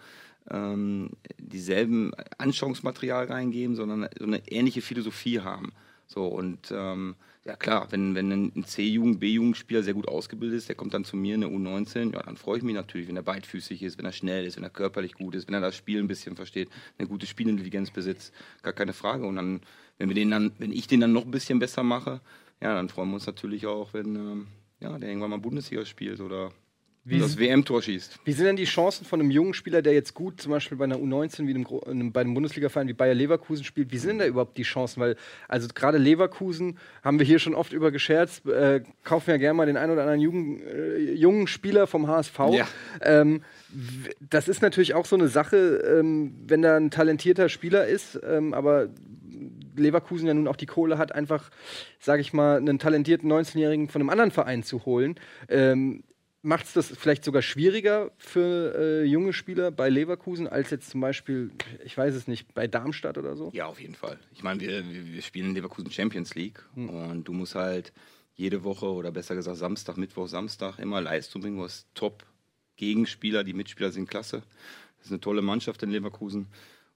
ähm, 0.49 1.11
dieselben 1.37 2.11
Anschauungsmaterial 2.37 3.25
reingeben, 3.25 3.75
sondern 3.75 4.09
so 4.17 4.25
eine 4.25 4.47
ähnliche 4.47 4.81
Philosophie 4.81 5.41
haben. 5.41 5.71
So 6.07 6.25
und 6.25 6.71
ähm, 6.71 7.15
ja 7.49 7.55
klar, 7.55 7.87
wenn, 7.89 8.13
wenn 8.13 8.31
ein 8.31 8.63
C-Jugend, 8.63 9.19
B-Jugendspieler 9.19 9.81
sehr 9.81 9.95
gut 9.95 10.07
ausgebildet 10.07 10.59
ist, 10.59 10.69
der 10.69 10.75
kommt 10.75 10.93
dann 10.93 11.03
zu 11.03 11.17
mir 11.17 11.33
in 11.33 11.41
der 11.41 11.49
U19, 11.49 12.13
ja, 12.13 12.21
dann 12.21 12.37
freue 12.37 12.59
ich 12.59 12.63
mich 12.63 12.75
natürlich, 12.75 13.07
wenn 13.07 13.15
er 13.15 13.23
beidfüßig 13.23 13.81
ist, 13.81 13.97
wenn 13.97 14.05
er 14.05 14.11
schnell 14.11 14.45
ist, 14.45 14.55
wenn 14.55 14.63
er 14.63 14.69
körperlich 14.69 15.13
gut 15.13 15.33
ist, 15.33 15.47
wenn 15.47 15.55
er 15.55 15.61
das 15.61 15.75
Spiel 15.75 15.99
ein 15.99 16.07
bisschen 16.07 16.35
versteht, 16.35 16.69
eine 16.99 17.07
gute 17.07 17.25
Spielintelligenz 17.25 17.89
besitzt, 17.89 18.35
gar 18.61 18.73
keine 18.73 18.93
Frage. 18.93 19.25
Und 19.25 19.35
dann, 19.37 19.61
wenn 19.97 20.09
wir 20.09 20.15
den 20.15 20.29
dann, 20.29 20.51
wenn 20.59 20.71
ich 20.71 20.85
den 20.85 20.99
dann 20.99 21.11
noch 21.11 21.25
ein 21.25 21.31
bisschen 21.31 21.57
besser 21.57 21.81
mache, 21.81 22.21
ja, 22.61 22.75
dann 22.75 22.87
freuen 22.87 23.09
wir 23.09 23.15
uns 23.15 23.25
natürlich 23.25 23.65
auch, 23.65 23.95
wenn 23.95 24.15
ähm, 24.15 24.47
ja, 24.79 24.99
der 24.99 25.09
irgendwann 25.09 25.31
mal 25.31 25.39
Bundesliga 25.39 25.85
spielt 25.85 26.19
oder 26.21 26.51
das 27.17 27.39
WM-Tor 27.39 27.81
schießt. 27.81 28.19
Wie 28.23 28.33
sind 28.33 28.45
denn 28.45 28.55
die 28.55 28.65
Chancen 28.65 29.05
von 29.05 29.19
einem 29.19 29.31
jungen 29.31 29.53
Spieler, 29.55 29.81
der 29.81 29.93
jetzt 29.93 30.13
gut 30.13 30.39
zum 30.39 30.51
Beispiel 30.51 30.77
bei 30.77 30.83
einer 30.83 30.97
U19 30.97 31.47
wie 31.47 31.55
einem, 31.55 31.65
einem, 31.87 32.11
bei 32.11 32.21
einem 32.21 32.33
Bundesliga-Verein 32.35 32.87
wie 32.87 32.93
Bayer 32.93 33.15
Leverkusen 33.15 33.63
spielt? 33.63 33.91
Wie 33.91 33.97
sind 33.97 34.09
denn 34.09 34.19
da 34.19 34.25
überhaupt 34.27 34.57
die 34.57 34.63
Chancen? 34.63 34.99
Weil, 34.99 35.15
also 35.47 35.67
gerade 35.73 35.97
Leverkusen 35.97 36.77
haben 37.03 37.17
wir 37.17 37.25
hier 37.25 37.39
schon 37.39 37.55
oft 37.55 37.73
über 37.73 37.91
gescherzt, 37.91 38.45
äh, 38.45 38.81
kaufen 39.03 39.31
ja 39.31 39.37
gerne 39.37 39.55
mal 39.55 39.65
den 39.65 39.77
einen 39.77 39.93
oder 39.93 40.01
anderen 40.01 40.21
jungen, 40.21 40.61
äh, 40.67 41.13
jungen 41.13 41.47
Spieler 41.47 41.87
vom 41.87 42.07
HSV. 42.07 42.39
Ja. 42.51 42.67
Ähm, 43.01 43.41
das 44.29 44.47
ist 44.47 44.61
natürlich 44.61 44.93
auch 44.93 45.05
so 45.05 45.15
eine 45.15 45.29
Sache, 45.29 45.57
ähm, 45.99 46.35
wenn 46.45 46.61
da 46.61 46.77
ein 46.77 46.91
talentierter 46.91 47.49
Spieler 47.49 47.87
ist, 47.87 48.19
ähm, 48.23 48.53
aber 48.53 48.89
Leverkusen 49.75 50.27
ja 50.27 50.33
nun 50.33 50.47
auch 50.47 50.55
die 50.55 50.65
Kohle 50.65 50.97
hat, 50.97 51.13
einfach, 51.13 51.49
sage 51.99 52.21
ich 52.21 52.33
mal, 52.33 52.57
einen 52.57 52.79
talentierten 52.79 53.31
19-Jährigen 53.31 53.89
von 53.89 54.01
einem 54.01 54.09
anderen 54.09 54.31
Verein 54.31 54.63
zu 54.63 54.85
holen. 54.85 55.15
Ähm, 55.47 56.03
Macht 56.41 56.65
es 56.65 56.73
das 56.73 56.87
vielleicht 56.87 57.25
sogar 57.25 57.41
schwieriger 57.41 58.11
für 58.17 58.73
äh, 58.77 59.03
junge 59.03 59.33
Spieler 59.33 59.71
bei 59.71 59.89
Leverkusen 59.89 60.47
als 60.47 60.69
jetzt 60.69 60.89
zum 60.89 61.01
Beispiel, 61.01 61.51
ich 61.83 61.97
weiß 61.97 62.15
es 62.15 62.27
nicht, 62.27 62.53
bei 62.53 62.65
Darmstadt 62.65 63.17
oder 63.17 63.35
so? 63.35 63.51
Ja, 63.53 63.65
auf 63.65 63.81
jeden 63.81 63.95
Fall. 63.95 64.17
Ich 64.33 64.41
meine, 64.41 64.61
wir, 64.61 64.83
wir 64.89 65.21
spielen 65.21 65.49
in 65.49 65.55
Leverkusen 65.55 65.91
Champions 65.91 66.35
League 66.35 66.63
und 66.75 67.25
du 67.25 67.33
musst 67.33 67.55
halt 67.55 67.91
jede 68.35 68.63
Woche 68.63 68.85
oder 68.85 69.11
besser 69.11 69.35
gesagt 69.35 69.57
Samstag, 69.57 69.97
Mittwoch, 69.97 70.29
Samstag 70.29 70.79
immer 70.79 71.01
Leistung 71.01 71.41
bringen. 71.41 71.57
Du 71.57 71.63
hast 71.65 71.87
Top-Gegenspieler, 71.93 73.43
die 73.43 73.53
Mitspieler 73.53 73.91
sind 73.91 74.09
klasse. 74.09 74.43
Das 74.97 75.07
ist 75.07 75.11
eine 75.11 75.19
tolle 75.19 75.41
Mannschaft 75.41 75.83
in 75.83 75.91
Leverkusen. 75.91 76.47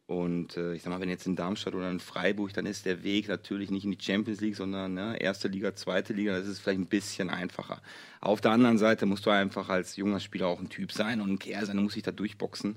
Und 0.06 0.58
äh, 0.58 0.74
ich 0.74 0.82
sag 0.82 0.92
mal, 0.92 1.00
wenn 1.00 1.10
jetzt 1.10 1.28
in 1.28 1.38
Darmstadt 1.38 1.76
oder 1.76 1.90
in 1.90 2.02
Freiburg, 2.02 2.54
dann 2.54 2.66
ist 2.66 2.86
der 2.86 3.04
Weg 3.04 3.30
natürlich 3.30 3.72
nicht 3.72 3.86
in 3.86 3.92
die 3.92 4.04
Champions 4.04 4.42
League, 4.42 4.56
sondern 4.56 4.94
ne, 4.94 5.18
erste 5.20 5.48
Liga, 5.48 5.76
zweite 5.76 6.12
Liga, 6.12 6.38
das 6.38 6.48
ist 6.48 6.60
vielleicht 6.60 6.82
ein 6.82 6.88
bisschen 6.88 7.30
einfacher. 7.30 7.82
Auf 8.20 8.42
der 8.42 8.52
anderen 8.52 8.78
Seite 8.78 9.06
musst 9.06 9.26
du 9.26 9.30
einfach 9.30 9.70
als 9.70 9.96
junger 9.96 10.20
Spieler 10.20 10.48
auch 10.48 10.60
ein 10.60 10.70
Typ 10.70 10.92
sein 10.92 11.22
und 11.22 11.32
ein 11.32 11.40
Kerl 11.40 11.66
sein, 11.66 11.78
du 11.78 11.84
musst 11.84 11.96
dich 11.96 12.04
da 12.04 12.12
durchboxen. 12.12 12.76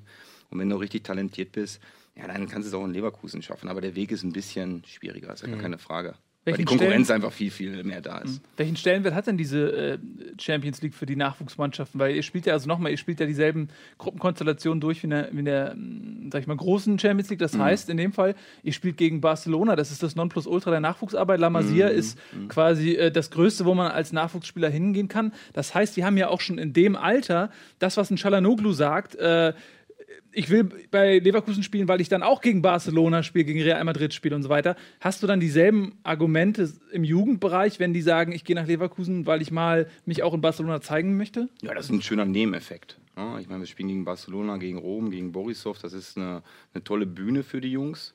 Und 0.51 0.59
wenn 0.61 0.71
du 0.71 0.77
richtig 0.77 1.03
talentiert 1.03 1.51
bist, 1.51 1.83
ja, 2.15 2.29
dann 2.29 2.49
kannst 2.49 2.67
du 2.67 2.77
es 2.77 2.81
auch 2.81 2.87
in 2.87 2.93
Leverkusen 2.93 3.43
schaffen. 3.43 3.69
Aber 3.69 3.81
der 3.81 3.97
Weg 3.97 4.13
ist 4.13 4.23
ein 4.23 4.33
bisschen 4.33 4.85
schwieriger, 4.85 5.33
ist 5.33 5.43
ja 5.43 5.49
gar 5.49 5.59
keine 5.59 5.79
Frage. 5.79 6.15
Weil 6.47 6.53
die 6.55 6.59
Welchen 6.61 6.79
Konkurrenz 6.79 7.11
einfach 7.11 7.33
viel, 7.33 7.51
viel 7.51 7.83
mehr 7.83 8.01
da 8.01 8.19
ist. 8.19 8.41
Welchen 8.57 8.77
Stellenwert 8.77 9.15
hat 9.15 9.27
denn 9.27 9.37
diese 9.37 9.69
äh, 9.95 9.99
Champions 10.41 10.81
League 10.81 10.95
für 10.95 11.05
die 11.05 11.17
Nachwuchsmannschaften? 11.17 11.99
Weil 11.99 12.15
ihr 12.15 12.23
spielt 12.23 12.47
ja, 12.47 12.53
also 12.53 12.69
nochmal, 12.69 12.93
ihr 12.93 12.99
spielt 12.99 13.19
ja 13.19 13.27
dieselben 13.27 13.69
Gruppenkonstellationen 13.99 14.81
durch 14.81 15.03
wie 15.03 15.07
in 15.07 15.11
der, 15.11 15.29
wie 15.33 15.41
in 15.41 15.45
der 15.45 15.75
mm, 15.75 16.31
sag 16.33 16.43
ich 16.43 16.47
mal, 16.47 16.57
großen 16.57 16.99
Champions 17.01 17.31
League. 17.31 17.41
Das 17.41 17.55
Mhm. 17.55 17.63
heißt, 17.63 17.91
in 17.91 17.97
dem 17.97 18.13
Fall, 18.13 18.37
ihr 18.63 18.73
spielt 18.73 18.97
gegen 18.97 19.21
Barcelona, 19.21 19.75
das 19.75 19.91
ist 19.91 20.03
das 20.05 20.15
Nonplusultra 20.15 20.71
der 20.71 20.79
Nachwuchsarbeit. 20.81 21.41
La 21.41 21.51
Masia 21.51 21.89
Mhm. 21.91 21.97
ist 21.99 22.19
quasi 22.49 22.93
äh, 22.95 23.11
das 23.11 23.31
Größte, 23.33 23.65
wo 23.65 23.75
man 23.75 23.91
als 23.91 24.13
Nachwuchsspieler 24.13 24.69
hingehen 24.69 25.09
kann. 25.09 25.33
Das 25.53 25.75
heißt, 25.75 25.97
die 25.97 26.05
haben 26.05 26.17
ja 26.17 26.29
auch 26.29 26.41
schon 26.41 26.59
in 26.59 26.73
dem 26.73 26.95
Alter 26.95 27.51
das, 27.81 27.97
was 27.97 28.11
ein 28.13 28.17
Chalanoglu 28.19 28.71
sagt, 28.73 29.17
äh, 29.17 29.53
ich 30.37 30.51
will 30.51 30.65
bei 30.91 31.19
Leverkusen 31.19 31.63
spielen, 31.63 31.89
weil 31.89 32.03
ich 32.03 32.11
dann 32.11 32.23
auch 32.23 32.43
gegen 32.43 32.61
Barcelona 32.61 33.23
spiele, 33.23 33.47
gegen 33.47 33.63
Real 33.63 33.83
Madrid 33.85 34.13
spiele 34.13 34.37
und 34.37 34.43
so 34.43 34.51
weiter. 34.51 34.77
Hast 35.01 35.23
du 35.23 35.27
dann 35.27 35.41
dieselben 35.41 35.99
Argumente 36.03 36.71
im 36.93 37.05
Jugendbereich, 37.05 37.81
wenn 37.81 37.95
die 37.95 38.03
sagen, 38.03 38.33
ich 38.33 38.45
gehe 38.45 38.55
nach 38.55 38.67
Leverkusen, 38.67 39.25
weil 39.25 39.41
ich 39.41 39.51
mal 39.51 39.89
mich 40.05 40.23
auch 40.23 40.35
in 40.35 40.43
Barcelona 40.43 40.83
zeigen 40.83 41.17
möchte? 41.17 41.49
Ja, 41.63 41.73
das 41.73 41.87
ist 41.87 41.93
ein 41.93 42.03
schöner 42.03 42.27
Nebeneffekt. 42.27 42.99
Ja, 43.17 43.39
ich 43.39 43.49
meine, 43.49 43.61
wir 43.61 43.67
spielen 43.67 43.89
gegen 43.89 44.05
Barcelona, 44.05 44.59
gegen 44.59 44.77
Rom, 44.77 45.11
gegen 45.11 45.33
Borisov. 45.33 45.79
Das 45.79 45.95
ist 45.95 46.19
eine, 46.19 46.43
eine 46.75 46.85
tolle 46.85 47.07
Bühne 47.07 47.43
für 47.43 47.63
die 47.63 47.73
Jungs. 47.73 48.13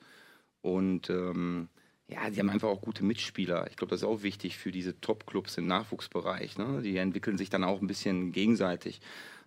Und 0.61 1.09
ähm, 1.09 1.69
ja, 2.07 2.29
die 2.29 2.37
haben 2.37 2.51
einfach 2.51 2.69
auch 2.69 2.81
gute 2.81 3.03
Mitspieler. 3.03 3.65
Ich 3.71 3.77
glaube, 3.77 3.89
das 3.89 4.01
ist 4.01 4.07
auch 4.07 4.21
wichtig 4.21 4.59
für 4.59 4.71
diese 4.71 5.01
Top-Clubs 5.01 5.57
im 5.57 5.65
Nachwuchsbereich. 5.65 6.59
Ne? 6.59 6.83
Die 6.83 6.97
entwickeln 6.97 7.39
sich 7.39 7.49
dann 7.49 7.63
auch 7.63 7.81
ein 7.81 7.87
bisschen 7.87 8.31
gegenseitig. 8.31 9.01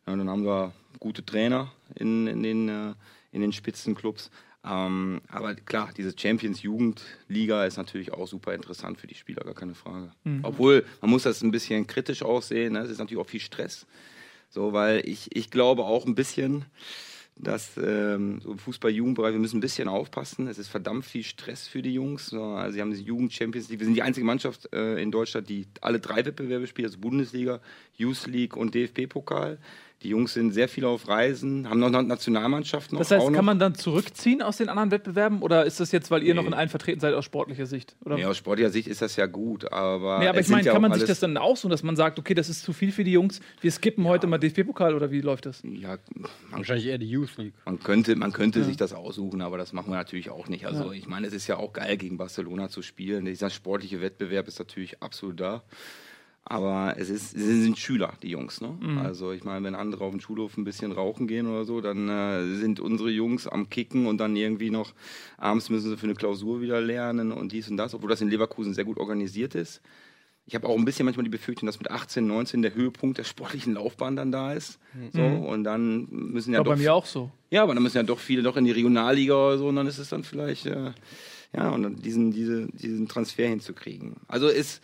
Ja, 0.07 0.17
dann 0.17 0.29
haben 0.29 0.45
wir 0.45 0.73
gute 0.99 1.25
Trainer 1.25 1.73
in, 1.95 2.27
in, 2.27 2.43
den, 2.43 2.69
äh, 2.69 2.95
in 3.33 3.41
den 3.41 3.53
Spitzenclubs. 3.53 4.31
Ähm, 4.67 5.21
aber 5.29 5.55
klar, 5.55 5.91
diese 5.97 6.15
Champions 6.17 6.63
Jugendliga 6.63 7.67
ist 7.67 7.77
natürlich 7.77 8.13
auch 8.13 8.27
super 8.27 8.55
interessant 8.55 8.99
für 8.99 9.07
die 9.07 9.15
Spieler, 9.15 9.45
gar 9.45 9.55
keine 9.55 9.75
Frage. 9.75 10.11
Obwohl, 10.43 10.85
man 11.03 11.11
muss 11.11 11.25
das 11.25 11.43
ein 11.43 11.51
bisschen 11.51 11.87
kritisch 11.87 12.23
auch 12.23 12.43
sehen. 12.43 12.73
Ne? 12.73 12.81
Es 12.81 12.91
ist 12.91 12.99
natürlich 12.99 13.23
auch 13.23 13.29
viel 13.29 13.41
Stress. 13.41 13.87
So, 14.49 14.73
weil 14.73 15.07
ich, 15.07 15.35
ich 15.37 15.51
glaube 15.51 15.85
auch 15.85 16.07
ein 16.07 16.15
bisschen, 16.15 16.65
dass 17.37 17.77
ähm, 17.77 18.41
so 18.41 18.53
im 18.53 18.59
Fußball-Jugendbereich, 18.59 19.33
wir 19.33 19.41
müssen 19.41 19.59
ein 19.59 19.61
bisschen 19.61 19.89
aufpassen. 19.89 20.47
Es 20.47 20.59
ist 20.59 20.69
verdammt 20.69 21.05
viel 21.05 21.25
Stress 21.25 21.67
für 21.67 21.83
die 21.83 21.93
Jungs. 21.93 22.29
So, 22.29 22.43
Also, 22.43 22.75
sie 22.75 22.81
haben 22.81 22.91
diese 22.91 23.03
Jugend-Champions 23.03 23.69
League. 23.69 23.81
Wir 23.81 23.87
sind 23.87 23.97
die 23.97 24.03
einzige 24.03 24.25
Mannschaft 24.25 24.73
äh, 24.73 25.03
in 25.03 25.11
Deutschland, 25.11 25.49
die 25.49 25.67
alle 25.81 25.99
drei 25.99 26.25
Wettbewerbe 26.25 26.67
spielt, 26.69 26.87
also 26.87 26.99
Bundesliga, 26.99 27.61
Youth 27.97 28.27
League 28.29 28.57
und 28.57 28.75
DFB-Pokal. 28.75 29.59
Die 30.05 30.11
Jungs 30.11 30.35
sind 30.35 30.53
sehr 30.53 30.69
viel 30.69 30.85
auf 30.85 31.09
Reisen, 31.09 31.69
haben 31.69 31.81
noch 31.81 31.87
eine 31.87 32.03
Nationalmannschaft 32.03 32.93
noch. 32.93 32.99
Das 32.99 33.11
heißt, 33.11 33.23
auch 33.23 33.31
noch. 33.31 33.37
kann 33.37 33.47
man 33.47 33.59
dann 33.59 33.75
zurückziehen 33.75 34.43
aus 34.43 34.59
den 34.59 34.69
anderen 34.69 34.91
Wettbewerben 34.91 35.41
oder 35.41 35.65
ist 35.65 35.81
das 35.81 35.93
jetzt, 35.93 36.11
weil 36.11 36.23
ihr 36.23 36.35
noch 36.35 36.45
in 36.45 36.53
allen 36.53 36.69
vertreten 36.69 37.01
seid 37.01 37.15
aus 37.15 37.25
sportlicher 37.25 37.65
Sicht? 37.65 37.97
Oder? 38.05 38.19
Ja, 38.19 38.29
aus 38.29 38.37
sportlicher 38.37 38.69
Sicht 38.69 38.87
ist 38.87 39.01
das 39.01 39.17
ja 39.17 39.25
gut, 39.25 39.73
aber. 39.73 40.19
Nee, 40.19 40.29
aber 40.29 40.41
ich 40.41 40.49
meine, 40.49 40.67
ja 40.67 40.75
kann 40.75 40.83
man 40.83 40.93
sich 40.93 41.05
das 41.05 41.21
dann 41.21 41.39
aussuchen, 41.39 41.71
dass 41.71 41.83
man 41.83 41.97
sagt, 41.97 42.19
okay, 42.19 42.35
das 42.35 42.51
ist 42.51 42.63
zu 42.65 42.75
viel 42.75 42.93
für 42.93 43.03
die 43.03 43.13
Jungs, 43.13 43.41
wir 43.63 43.71
skippen 43.71 44.05
heute 44.07 44.27
mal 44.27 44.37
DFB-Pokal 44.37 44.95
oder 44.95 45.11
wie 45.11 45.23
läuft 45.23 45.47
das? 45.47 45.63
Ja, 45.65 45.97
man 46.15 46.31
Wahrscheinlich 46.59 46.87
eher 46.87 46.99
die 46.99 47.09
Youth 47.09 47.39
League. 47.39 47.55
Man 47.65 47.81
könnte, 47.81 48.15
man 48.15 48.33
könnte 48.33 48.63
sich 48.63 48.77
das 48.77 48.93
aussuchen, 48.93 49.41
aber 49.41 49.57
das 49.57 49.73
machen 49.73 49.91
wir 49.91 49.97
natürlich 49.97 50.29
auch 50.29 50.49
nicht. 50.49 50.67
Also 50.67 50.93
ich 50.93 51.09
meine, 51.09 51.29
es 51.29 51.33
ist 51.33 51.47
ja 51.47 51.57
auch 51.57 51.73
geil, 51.73 51.97
gegen 51.97 52.19
Barcelona 52.19 52.69
zu 52.69 52.83
spielen. 52.83 53.25
Dieser 53.25 53.49
sportliche 53.49 54.03
Wettbewerb 54.03 54.49
ist 54.49 54.59
natürlich 54.59 55.03
absolut 55.03 55.41
da. 55.41 55.63
Aber 56.47 56.97
es 56.99 57.09
ist, 57.09 57.31
sie 57.31 57.63
sind 57.63 57.79
Schüler, 57.79 58.13
die 58.23 58.29
Jungs. 58.29 58.61
Ne? 58.61 58.77
Also 59.03 59.33
ich 59.33 59.45
meine, 59.45 59.65
wenn 59.65 59.75
andere 59.75 60.05
auf 60.05 60.11
dem 60.11 60.21
Schulhof 60.21 60.59
ein 60.59 60.65
bisschen 60.65 60.93
rauchen 60.93 61.27
gehen 61.27 61.47
oder 61.47 61.65
so, 61.65 61.81
dann 61.81 62.09
äh, 62.11 62.57
sind 62.57 62.81
unsere 62.81 63.09
Jungs 63.09 63.47
am 63.47 63.71
Kicken 63.71 64.07
und 64.07 64.19
dann 64.19 64.37
irgendwie 64.37 64.69
noch 64.71 64.93
abends 65.39 65.71
müssen 65.71 65.89
sie 65.89 65.97
für 65.97 66.05
eine 66.05 66.15
Klausur 66.15 66.61
wieder 66.61 66.83
lernen 66.83 67.33
und 67.33 67.53
dies 67.53 67.71
und 67.71 67.79
das, 67.79 67.95
obwohl 67.95 68.11
das 68.11 68.21
in 68.21 68.29
Leverkusen 68.29 68.75
sehr 68.75 68.85
gut 68.85 68.99
organisiert 68.99 69.55
ist. 69.55 69.81
Ich 70.47 70.55
habe 70.55 70.69
auch 70.69 70.77
ein 70.77 70.85
bisschen 70.85 71.07
manchmal 71.07 71.25
die 71.25 71.31
Befürchtung, 71.31 71.67
dass 71.67 71.79
mit 71.79 71.91
18, 71.91 72.27
19 72.27 72.61
der 72.61 72.75
Höhepunkt 72.75 73.17
der 73.17 73.25
sportlichen 73.25 73.73
Laufbahn 73.73 74.15
dann 74.15 74.31
da 74.31 74.53
ist. 74.53 74.79
So, 75.15 75.23
und 75.23 75.65
dann 75.65 76.07
müssen 76.11 76.53
ja 76.53 76.63
doch 76.63 76.73
bei 76.73 76.77
mir 76.77 76.93
auch 76.93 77.07
so. 77.07 77.31
ja, 77.49 77.63
aber 77.63 77.73
dann 77.73 77.83
müssen 77.83 77.97
ja 77.97 78.03
doch 78.03 78.19
viele 78.19 78.43
doch 78.43 78.59
in 78.59 78.67
die 78.67 78.71
Regionalliga 78.73 79.35
oder 79.35 79.57
so 79.57 79.69
und 79.69 79.77
dann 79.77 79.87
ist 79.87 79.97
es 79.97 80.11
dann 80.11 80.23
vielleicht, 80.23 80.67
äh, 80.67 80.93
ja, 81.57 81.71
und 81.71 81.83
dann 81.83 81.97
diesen, 81.97 82.33
diese, 82.33 82.67
diesen 82.73 83.09
Transfer 83.09 83.49
hinzukriegen. 83.49 84.17
Also 84.29 84.49
ist 84.49 84.83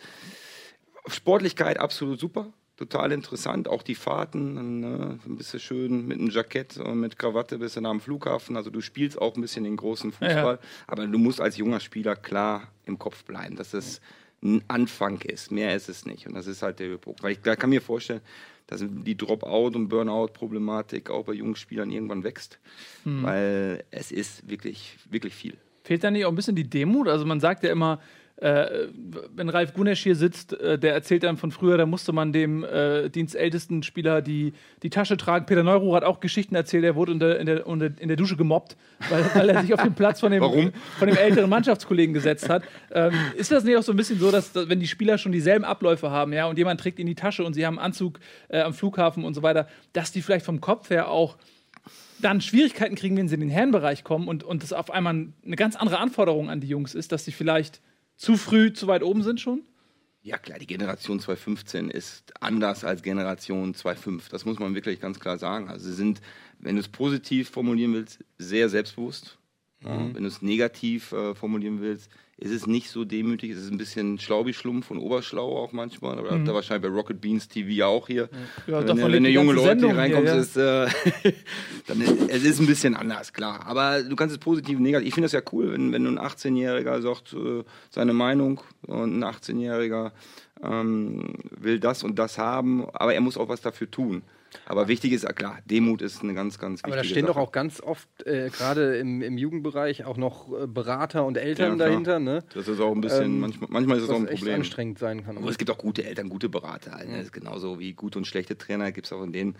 Sportlichkeit 1.07 1.79
absolut 1.79 2.19
super, 2.19 2.51
total 2.77 3.11
interessant. 3.11 3.67
Auch 3.67 3.83
die 3.83 3.95
Fahrten, 3.95 4.83
äh, 4.83 5.27
ein 5.29 5.37
bisschen 5.37 5.59
schön 5.59 6.07
mit 6.07 6.19
einem 6.19 6.29
Jackett 6.29 6.77
und 6.77 6.99
mit 6.99 7.17
Krawatte 7.17 7.57
bist 7.57 7.75
du 7.75 7.81
nah 7.81 7.89
am 7.89 8.01
Flughafen. 8.01 8.55
Also 8.57 8.69
du 8.69 8.81
spielst 8.81 9.19
auch 9.21 9.35
ein 9.35 9.41
bisschen 9.41 9.63
den 9.63 9.77
großen 9.77 10.11
Fußball, 10.11 10.55
Ja. 10.55 10.67
aber 10.87 11.07
du 11.07 11.17
musst 11.17 11.41
als 11.41 11.57
junger 11.57 11.79
Spieler 11.79 12.15
klar 12.15 12.67
im 12.85 12.97
Kopf 12.99 13.23
bleiben, 13.23 13.55
dass 13.55 13.73
es 13.73 14.01
ein 14.43 14.63
Anfang 14.67 15.21
ist. 15.21 15.51
Mehr 15.51 15.75
ist 15.75 15.87
es 15.89 16.05
nicht. 16.05 16.25
Und 16.27 16.33
das 16.33 16.47
ist 16.47 16.63
halt 16.63 16.79
der 16.79 16.87
Höhepunkt. 16.87 17.21
Weil 17.21 17.33
ich 17.33 17.41
kann 17.43 17.69
mir 17.69 17.81
vorstellen, 17.81 18.21
dass 18.65 18.83
die 18.83 19.15
Dropout- 19.15 19.75
und 19.75 19.89
Burnout-Problematik 19.89 21.09
auch 21.11 21.25
bei 21.25 21.33
jungen 21.33 21.55
Spielern 21.55 21.91
irgendwann 21.91 22.23
wächst. 22.23 22.59
Weil 23.03 23.83
es 23.91 24.11
ist 24.11 24.49
wirklich, 24.49 24.97
wirklich 25.09 25.35
viel. 25.35 25.57
Fehlt 25.83 26.03
da 26.03 26.09
nicht 26.11 26.25
auch 26.25 26.29
ein 26.29 26.35
bisschen 26.35 26.55
die 26.55 26.67
Demut? 26.69 27.07
Also 27.07 27.25
man 27.25 27.39
sagt 27.39 27.63
ja 27.63 27.71
immer, 27.71 27.99
äh, 28.41 28.87
wenn 29.35 29.49
Ralf 29.49 29.73
Gunesch 29.75 30.01
hier 30.01 30.15
sitzt, 30.15 30.53
äh, 30.53 30.79
der 30.79 30.93
erzählt 30.93 31.23
dann 31.23 31.37
von 31.37 31.51
früher, 31.51 31.77
da 31.77 31.85
musste 31.85 32.11
man 32.11 32.33
dem 32.33 32.63
äh, 32.63 33.07
dienstältesten 33.09 33.83
Spieler 33.83 34.23
die, 34.23 34.53
die 34.81 34.89
Tasche 34.89 35.15
tragen. 35.15 35.45
Peter 35.45 35.61
Neuro 35.61 35.95
hat 35.95 36.03
auch 36.03 36.19
Geschichten 36.19 36.55
erzählt, 36.55 36.83
er 36.83 36.95
wurde 36.95 37.11
in 37.11 37.19
der, 37.19 37.39
in 37.39 37.45
der, 37.45 37.67
in 37.67 38.07
der 38.07 38.17
Dusche 38.17 38.35
gemobbt, 38.35 38.77
weil, 39.09 39.23
weil 39.35 39.49
er 39.49 39.61
sich 39.61 39.73
auf 39.75 39.83
den 39.83 39.93
Platz 39.93 40.19
von 40.19 40.31
dem, 40.31 40.41
Warum? 40.41 40.71
von 40.97 41.07
dem 41.07 41.17
älteren 41.17 41.51
Mannschaftskollegen 41.51 42.15
gesetzt 42.15 42.49
hat. 42.49 42.63
Ähm, 42.91 43.13
ist 43.35 43.51
das 43.51 43.63
nicht 43.63 43.77
auch 43.77 43.83
so 43.83 43.93
ein 43.93 43.95
bisschen 43.95 44.19
so, 44.19 44.31
dass, 44.31 44.51
dass 44.51 44.67
wenn 44.67 44.79
die 44.79 44.87
Spieler 44.87 45.19
schon 45.19 45.31
dieselben 45.31 45.63
Abläufe 45.63 46.09
haben, 46.09 46.33
ja, 46.33 46.47
und 46.47 46.57
jemand 46.57 46.81
trägt 46.81 46.97
in 46.97 47.05
die 47.05 47.15
Tasche 47.15 47.43
und 47.43 47.53
sie 47.53 47.65
haben 47.67 47.77
Anzug 47.77 48.19
äh, 48.49 48.61
am 48.61 48.73
Flughafen 48.73 49.23
und 49.23 49.35
so 49.35 49.43
weiter, 49.43 49.67
dass 49.93 50.11
die 50.11 50.23
vielleicht 50.23 50.45
vom 50.45 50.61
Kopf 50.61 50.89
her 50.89 51.09
auch 51.09 51.37
dann 52.21 52.41
Schwierigkeiten 52.41 52.95
kriegen, 52.95 53.17
wenn 53.17 53.27
sie 53.27 53.35
in 53.35 53.41
den 53.41 53.49
Herrenbereich 53.49 54.03
kommen 54.03 54.27
und, 54.27 54.43
und 54.43 54.63
das 54.63 54.73
auf 54.73 54.89
einmal 54.89 55.27
eine 55.45 55.55
ganz 55.55 55.75
andere 55.75 55.99
Anforderung 55.99 56.49
an 56.49 56.59
die 56.59 56.67
Jungs 56.67 56.95
ist, 56.95 57.11
dass 57.11 57.25
sie 57.25 57.31
vielleicht 57.31 57.81
zu 58.21 58.37
früh 58.37 58.71
zu 58.71 58.85
weit 58.85 59.01
oben 59.01 59.23
sind 59.23 59.41
schon? 59.41 59.63
Ja 60.21 60.37
klar, 60.37 60.59
die 60.59 60.67
Generation 60.67 61.19
2015 61.19 61.89
ist 61.89 62.31
anders 62.39 62.83
als 62.83 63.01
Generation 63.01 63.73
2.5. 63.73 64.29
Das 64.29 64.45
muss 64.45 64.59
man 64.59 64.75
wirklich 64.75 64.99
ganz 64.99 65.19
klar 65.19 65.39
sagen. 65.39 65.69
Also 65.69 65.87
sie 65.87 65.95
sind, 65.95 66.21
wenn 66.59 66.75
du 66.75 66.81
es 66.81 66.87
positiv 66.87 67.49
formulieren 67.49 67.93
willst, 67.93 68.23
sehr 68.37 68.69
selbstbewusst. 68.69 69.39
Ja, 69.83 70.13
wenn 70.13 70.23
du 70.23 70.27
es 70.27 70.41
negativ 70.41 71.11
äh, 71.11 71.33
formulieren 71.33 71.81
willst, 71.81 72.11
ist 72.37 72.51
es 72.51 72.65
nicht 72.65 72.89
so 72.89 73.05
demütig. 73.05 73.51
Es 73.51 73.59
ist 73.59 73.71
ein 73.71 73.77
bisschen 73.77 74.19
Schlaubi-Schlumpf 74.19 74.89
und 74.89 74.97
Oberschlau 74.97 75.57
auch 75.57 75.73
manchmal. 75.73 76.17
Aber 76.17 76.31
habt 76.31 76.47
ihr 76.47 76.53
wahrscheinlich 76.53 76.89
bei 76.89 76.95
Rocket 76.95 77.21
Beans 77.21 77.47
TV 77.47 77.85
auch 77.85 78.07
hier. 78.07 78.29
Ja, 78.65 78.87
wenn, 78.87 78.97
wenn 79.11 79.23
die 79.23 79.29
junge 79.29 79.53
Leute 79.53 79.69
Sendung 79.69 79.91
hier, 79.91 79.99
reinkommst, 79.99 80.55
ja. 80.55 80.85
ist, 80.85 80.95
äh, 81.25 81.33
dann 81.87 82.01
ist, 82.01 82.29
es 82.29 82.43
ist 82.43 82.59
ein 82.59 82.65
bisschen 82.65 82.95
anders, 82.95 83.33
klar. 83.33 83.65
Aber 83.67 84.01
du 84.01 84.15
kannst 84.15 84.33
es 84.33 84.39
positiv 84.39 84.77
und 84.77 84.83
negativ. 84.83 85.07
Ich 85.07 85.13
finde 85.13 85.25
das 85.25 85.33
ja 85.33 85.41
cool, 85.51 85.71
wenn, 85.71 85.91
wenn 85.93 86.07
ein 86.07 86.19
18-Jähriger 86.19 87.01
sagt 87.01 87.33
äh, 87.33 87.63
seine 87.91 88.13
Meinung 88.13 88.61
und 88.87 89.19
ein 89.19 89.23
18-Jähriger 89.23 90.11
ähm, 90.63 91.35
will 91.59 91.79
das 91.79 92.03
und 92.03 92.17
das 92.17 92.37
haben, 92.37 92.89
aber 92.93 93.13
er 93.13 93.21
muss 93.21 93.37
auch 93.37 93.49
was 93.49 93.61
dafür 93.61 93.89
tun. 93.89 94.23
Aber 94.65 94.87
wichtig 94.87 95.13
ist, 95.13 95.25
klar, 95.35 95.59
Demut 95.65 96.01
ist 96.01 96.21
eine 96.23 96.33
ganz, 96.33 96.59
ganz 96.59 96.79
wichtige 96.79 96.87
Aber 96.93 96.95
da 96.97 97.03
stehen 97.03 97.25
Sache. 97.25 97.33
doch 97.33 97.41
auch 97.41 97.51
ganz 97.51 97.79
oft, 97.81 98.09
äh, 98.25 98.49
gerade 98.49 98.97
im, 98.97 99.21
im 99.21 99.37
Jugendbereich, 99.37 100.03
auch 100.05 100.17
noch 100.17 100.51
äh, 100.51 100.67
Berater 100.67 101.25
und 101.25 101.37
Eltern 101.37 101.77
Ja, 101.79 101.85
dahinter, 101.87 102.19
ne? 102.19 102.43
Das 102.53 102.67
ist 102.67 102.79
auch 102.79 102.91
ein 102.93 103.01
bisschen, 103.01 103.23
Ähm, 103.23 103.39
manchmal, 103.39 103.69
manchmal 103.71 103.97
ist 103.97 104.03
es 104.03 104.09
auch 104.09 104.15
ein 104.15 104.27
echt 104.27 104.39
Problem. 104.39 104.55
anstrengend 104.55 104.99
sein 104.99 105.23
kann. 105.23 105.37
Aber 105.37 105.49
es 105.49 105.57
gibt 105.57 105.71
auch 105.71 105.77
gute 105.77 106.03
Eltern, 106.03 106.27
gute 106.29 106.49
Berater. 106.49 106.97
ne? 106.97 107.17
Das 107.17 107.25
ist 107.25 107.33
genauso 107.33 107.79
wie 107.79 107.93
gute 107.93 108.17
und 108.17 108.25
schlechte 108.25 108.57
Trainer 108.57 108.91
gibt 108.91 109.07
es 109.07 109.13
auch 109.13 109.23
in 109.23 109.31
den, 109.31 109.55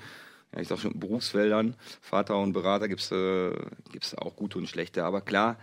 ja, 0.53 0.61
ich 0.61 0.67
sag 0.67 0.79
schon, 0.79 0.99
Berufsfeldern. 0.99 1.75
Vater 2.01 2.37
und 2.37 2.51
Berater 2.51 2.87
gibt 2.89 2.99
es 3.01 3.11
äh, 3.11 3.51
gibt's 3.91 4.13
auch 4.17 4.35
gute 4.35 4.57
und 4.57 4.67
schlechte. 4.67 5.05
Aber 5.05 5.21
klar, 5.21 5.57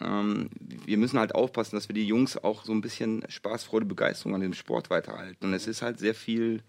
ähm, 0.00 0.48
wir 0.86 0.96
müssen 0.96 1.18
halt 1.18 1.34
aufpassen, 1.34 1.74
dass 1.74 1.88
wir 1.88 1.94
die 1.94 2.06
Jungs 2.06 2.36
auch 2.36 2.64
so 2.64 2.72
ein 2.72 2.80
bisschen 2.80 3.24
Spaß, 3.28 3.64
Freude, 3.64 3.86
Begeisterung 3.86 4.36
an 4.36 4.40
dem 4.40 4.54
Sport 4.54 4.90
weiterhalten. 4.90 5.44
Und 5.44 5.54
es 5.54 5.66
ist 5.66 5.82
halt 5.82 5.98
sehr 5.98 6.14
viel 6.14 6.62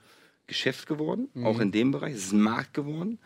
Geschäft 0.48 0.88
geworden, 0.88 1.30
auch 1.44 1.60
in 1.60 1.72
dem 1.72 1.92
Bereich. 1.92 2.14
Es 2.14 2.26
ist 2.26 2.34
ein 2.34 2.42
Markt 2.42 2.74
geworden. 2.74 3.20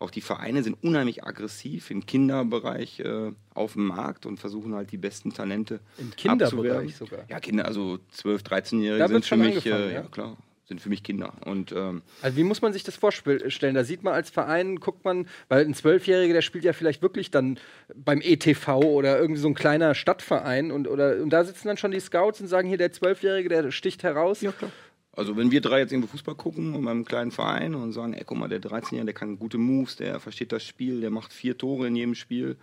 Auch 0.00 0.10
die 0.10 0.20
Vereine 0.20 0.62
sind 0.62 0.76
unheimlich 0.80 1.24
aggressiv 1.24 1.90
im 1.90 2.06
Kinderbereich 2.06 3.00
äh, 3.00 3.32
auf 3.52 3.72
dem 3.72 3.86
Markt 3.88 4.26
und 4.26 4.38
versuchen 4.38 4.74
halt 4.76 4.92
die 4.92 4.96
besten 4.96 5.32
Talente 5.34 5.80
Im 5.98 6.12
Kinderbereich 6.12 6.94
sogar. 6.94 7.24
Ja, 7.28 7.40
Kinder, 7.40 7.64
also 7.64 7.98
12-, 8.16 8.44
13-Jährige 8.44 8.98
Da 8.98 9.08
sind 9.08 9.26
für 9.26 9.36
mich, 9.36 9.66
äh, 9.66 9.94
ja 9.94 10.02
klar, 10.02 10.36
sind 10.68 10.80
für 10.80 10.88
mich 10.88 11.02
Kinder. 11.02 11.32
Und 11.46 11.72
ähm, 11.72 12.02
Also 12.22 12.36
wie 12.36 12.44
muss 12.44 12.62
man 12.62 12.72
sich 12.72 12.84
das 12.84 12.94
vorstellen? 12.94 13.74
Da 13.74 13.82
sieht 13.82 14.04
man 14.04 14.12
als 14.14 14.30
Verein, 14.30 14.76
guckt 14.76 15.04
man, 15.04 15.26
weil 15.48 15.64
ein 15.64 15.74
Zwölfjähriger, 15.74 16.34
der 16.34 16.42
spielt 16.42 16.62
ja 16.62 16.74
vielleicht 16.74 17.02
wirklich 17.02 17.32
dann 17.32 17.58
beim 17.92 18.20
ETV 18.20 18.68
oder 18.76 19.18
irgendwie 19.18 19.40
so 19.40 19.48
ein 19.48 19.54
kleiner 19.54 19.96
Stadtverein 19.96 20.70
und, 20.70 20.86
oder, 20.86 21.20
und 21.20 21.30
da 21.30 21.42
sitzen 21.42 21.66
dann 21.66 21.76
schon 21.76 21.90
die 21.90 22.00
Scouts 22.00 22.40
und 22.40 22.46
sagen, 22.46 22.68
hier 22.68 22.78
der 22.78 22.92
Zwölfjährige, 22.92 23.48
der 23.48 23.70
sticht 23.72 24.04
heraus. 24.04 24.42
Ja, 24.42 24.52
klar. 24.52 24.70
Also 25.18 25.36
wenn 25.36 25.50
wir 25.50 25.60
drei 25.60 25.80
jetzt 25.80 25.90
irgendwo 25.90 26.12
Fußball 26.12 26.36
gucken 26.36 26.76
in 26.76 26.80
meinem 26.80 27.04
kleinen 27.04 27.32
Verein 27.32 27.74
und 27.74 27.92
sagen, 27.92 28.12
ey, 28.12 28.22
guck 28.24 28.38
mal, 28.38 28.48
der 28.48 28.62
13-Jährige, 28.62 29.06
der 29.06 29.14
kann 29.14 29.40
gute 29.40 29.58
Moves, 29.58 29.96
der 29.96 30.20
versteht 30.20 30.52
das 30.52 30.62
Spiel, 30.62 31.00
der 31.00 31.10
macht 31.10 31.32
vier 31.32 31.58
Tore 31.58 31.88
in 31.88 31.96
jedem 31.96 32.14
Spiel. 32.14 32.56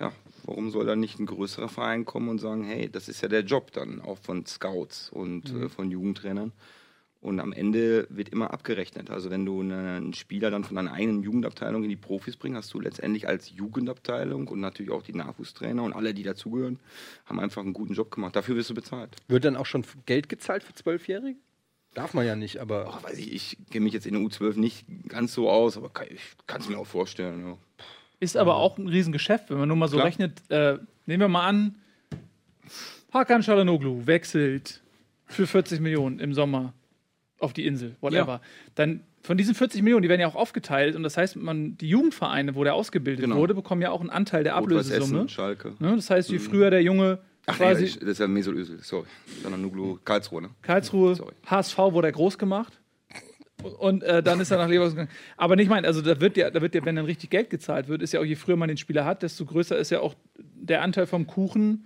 Ja, 0.00 0.12
warum 0.44 0.70
soll 0.70 0.86
da 0.86 0.96
nicht 0.96 1.18
ein 1.18 1.26
größerer 1.26 1.68
Verein 1.68 2.06
kommen 2.06 2.30
und 2.30 2.38
sagen, 2.38 2.64
hey, 2.64 2.88
das 2.90 3.10
ist 3.10 3.20
ja 3.20 3.28
der 3.28 3.42
Job 3.42 3.72
dann 3.72 4.00
auch 4.00 4.16
von 4.16 4.46
Scouts 4.46 5.10
und 5.10 5.52
äh, 5.52 5.68
von 5.68 5.90
Jugendtrainern. 5.90 6.52
Und 7.20 7.40
am 7.40 7.52
Ende 7.52 8.06
wird 8.08 8.30
immer 8.30 8.54
abgerechnet. 8.54 9.10
Also 9.10 9.28
wenn 9.28 9.44
du 9.44 9.60
eine, 9.60 9.96
einen 9.96 10.14
Spieler 10.14 10.50
dann 10.50 10.64
von 10.64 10.76
deiner 10.76 10.92
eigenen 10.92 11.22
Jugendabteilung 11.22 11.82
in 11.82 11.90
die 11.90 11.96
Profis 11.96 12.38
bringst, 12.38 12.56
hast 12.56 12.72
du 12.72 12.80
letztendlich 12.80 13.28
als 13.28 13.50
Jugendabteilung 13.50 14.48
und 14.48 14.60
natürlich 14.60 14.92
auch 14.92 15.02
die 15.02 15.14
Nachwuchstrainer 15.14 15.82
und 15.82 15.92
alle, 15.92 16.14
die 16.14 16.22
dazugehören, 16.22 16.78
haben 17.26 17.38
einfach 17.38 17.60
einen 17.60 17.74
guten 17.74 17.92
Job 17.92 18.10
gemacht. 18.10 18.34
Dafür 18.34 18.56
wirst 18.56 18.70
du 18.70 18.74
bezahlt. 18.74 19.14
Wird 19.26 19.44
dann 19.44 19.56
auch 19.56 19.66
schon 19.66 19.84
Geld 20.06 20.30
gezahlt 20.30 20.62
für 20.62 20.72
Zwölfjährige? 20.72 21.36
Darf 21.94 22.14
man 22.14 22.26
ja 22.26 22.36
nicht, 22.36 22.58
aber. 22.58 22.86
Ach, 22.92 23.02
weiß 23.04 23.18
ich, 23.18 23.32
ich 23.32 23.56
kenne 23.70 23.84
mich 23.84 23.92
jetzt 23.92 24.06
in 24.06 24.14
der 24.14 24.22
U12 24.22 24.58
nicht 24.58 24.84
ganz 25.08 25.32
so 25.34 25.50
aus, 25.50 25.76
aber 25.76 25.88
kann, 25.90 26.06
ich 26.10 26.20
kann 26.46 26.60
es 26.60 26.68
mir 26.68 26.78
auch 26.78 26.86
vorstellen. 26.86 27.44
Ja. 27.46 27.56
Ist 28.20 28.36
aber 28.36 28.56
auch 28.56 28.78
ein 28.78 28.88
Riesengeschäft, 28.88 29.50
wenn 29.50 29.58
man 29.58 29.68
nur 29.68 29.76
mal 29.76 29.88
so 29.88 29.96
Klar. 29.96 30.06
rechnet. 30.06 30.40
Äh, 30.50 30.78
nehmen 31.06 31.20
wir 31.22 31.28
mal 31.28 31.46
an, 31.46 31.76
Hakan 33.12 33.42
Çalhanoğlu 33.42 34.06
wechselt 34.06 34.82
für 35.26 35.46
40 35.46 35.80
Millionen 35.80 36.18
im 36.20 36.34
Sommer 36.34 36.74
auf 37.38 37.52
die 37.52 37.66
Insel, 37.66 37.96
whatever. 38.00 38.40
Dann 38.74 39.00
von 39.22 39.36
diesen 39.36 39.54
40 39.54 39.82
Millionen, 39.82 40.02
die 40.02 40.08
werden 40.08 40.20
ja 40.20 40.26
auch 40.28 40.34
aufgeteilt 40.34 40.94
und 40.96 41.02
das 41.02 41.16
heißt, 41.16 41.36
man, 41.36 41.76
die 41.78 41.88
Jugendvereine, 41.88 42.54
wo 42.54 42.64
der 42.64 42.74
ausgebildet 42.74 43.24
Genau. 43.24 43.36
wurde, 43.36 43.54
bekommen 43.54 43.82
ja 43.82 43.90
auch 43.90 44.00
einen 44.00 44.10
Anteil 44.10 44.44
der 44.44 44.56
Ablösesumme. 44.56 45.18
Essen, 45.20 45.28
Schalke. 45.28 45.74
Ne? 45.78 45.96
Das 45.96 46.10
heißt, 46.10 46.30
je 46.30 46.38
früher 46.38 46.70
der 46.70 46.82
Junge 46.82 47.18
Ach 47.48 47.58
nee, 47.58 47.64
quasi 47.66 47.84
ich- 47.84 47.98
das 47.98 48.08
ist 48.10 48.18
ja 48.20 48.26
Mesut 48.28 48.54
Özil, 48.56 48.78
sorry. 48.82 49.06
Sondern 49.42 49.62
Nuglu, 49.62 49.98
Karlsruhe, 50.04 50.42
ne? 50.42 50.50
Karlsruhe, 50.62 51.14
Sorry. 51.14 51.32
HSV 51.46 51.78
wurde 51.78 52.08
er 52.08 52.12
groß 52.12 52.38
gemacht. 52.38 52.78
Und 53.80 54.04
äh, 54.04 54.22
dann 54.22 54.38
ist 54.40 54.52
er 54.52 54.58
nach 54.58 54.68
Leverkusen 54.68 54.96
gegangen. 54.98 55.16
Aber 55.36 55.56
nicht 55.56 55.68
mein, 55.68 55.84
also 55.84 56.00
da 56.00 56.20
wird 56.20 56.36
ja, 56.36 56.48
da 56.50 56.60
wird 56.62 56.76
ja, 56.76 56.84
wenn 56.84 56.94
dann 56.94 57.06
richtig 57.06 57.30
Geld 57.30 57.50
gezahlt 57.50 57.88
wird, 57.88 58.02
ist 58.02 58.12
ja 58.12 58.20
auch, 58.20 58.24
je 58.24 58.36
früher 58.36 58.54
man 58.56 58.68
den 58.68 58.76
Spieler 58.76 59.04
hat, 59.04 59.22
desto 59.24 59.44
größer 59.44 59.76
ist 59.76 59.90
ja 59.90 59.98
auch 60.00 60.14
der 60.36 60.82
Anteil 60.82 61.06
vom 61.08 61.26
Kuchen, 61.26 61.84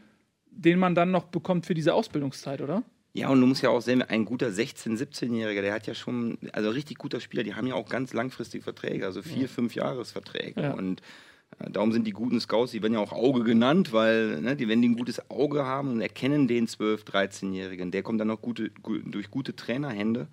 den 0.51 0.79
man 0.79 0.94
dann 0.94 1.11
noch 1.11 1.25
bekommt 1.25 1.64
für 1.64 1.72
diese 1.72 1.94
Ausbildungszeit, 1.94 2.61
oder? 2.61 2.83
Ja, 3.14 3.29
und 3.31 3.40
du 3.40 3.46
musst 3.46 3.62
ja 3.62 3.70
auch 3.70 3.81
sehen, 3.81 4.03
ein 4.03 4.25
guter 4.27 4.48
16-, 4.48 4.98
17-Jähriger, 4.98 5.62
der 5.62 5.72
hat 5.72 5.87
ja 5.87 5.94
schon, 5.94 6.37
also 6.53 6.68
richtig 6.70 6.98
guter 6.98 7.20
Spieler, 7.20 7.42
die 7.42 7.55
haben 7.55 7.66
ja 7.66 7.75
auch 7.75 7.88
ganz 7.88 8.12
langfristige 8.12 8.62
Verträge, 8.64 9.07
also 9.07 9.22
vier, 9.22 9.48
fünf 9.48 9.75
Jahresverträge. 9.75 10.61
Ja. 10.61 10.72
Und 10.75 11.01
darum 11.71 11.93
sind 11.93 12.07
die 12.07 12.12
guten 12.12 12.41
Scouts, 12.41 12.73
die 12.73 12.83
werden 12.83 12.95
ja 12.95 13.01
auch 13.01 13.12
Auge 13.12 13.45
genannt, 13.45 13.93
weil 13.93 14.41
ne, 14.41 14.57
die, 14.57 14.69
wenn 14.69 14.83
die 14.83 14.88
ein 14.88 14.97
gutes 14.97 15.31
Auge 15.31 15.65
haben 15.65 15.91
und 15.93 16.01
erkennen 16.01 16.49
den 16.49 16.67
12-, 16.67 17.05
13-Jährigen, 17.05 17.91
der 17.91 18.03
kommt 18.03 18.21
dann 18.21 18.29
noch 18.29 18.41
gute, 18.43 18.71
gu 18.83 18.99
durch 18.99 19.31
gute 19.31 19.55
Trainerhände. 19.55 20.29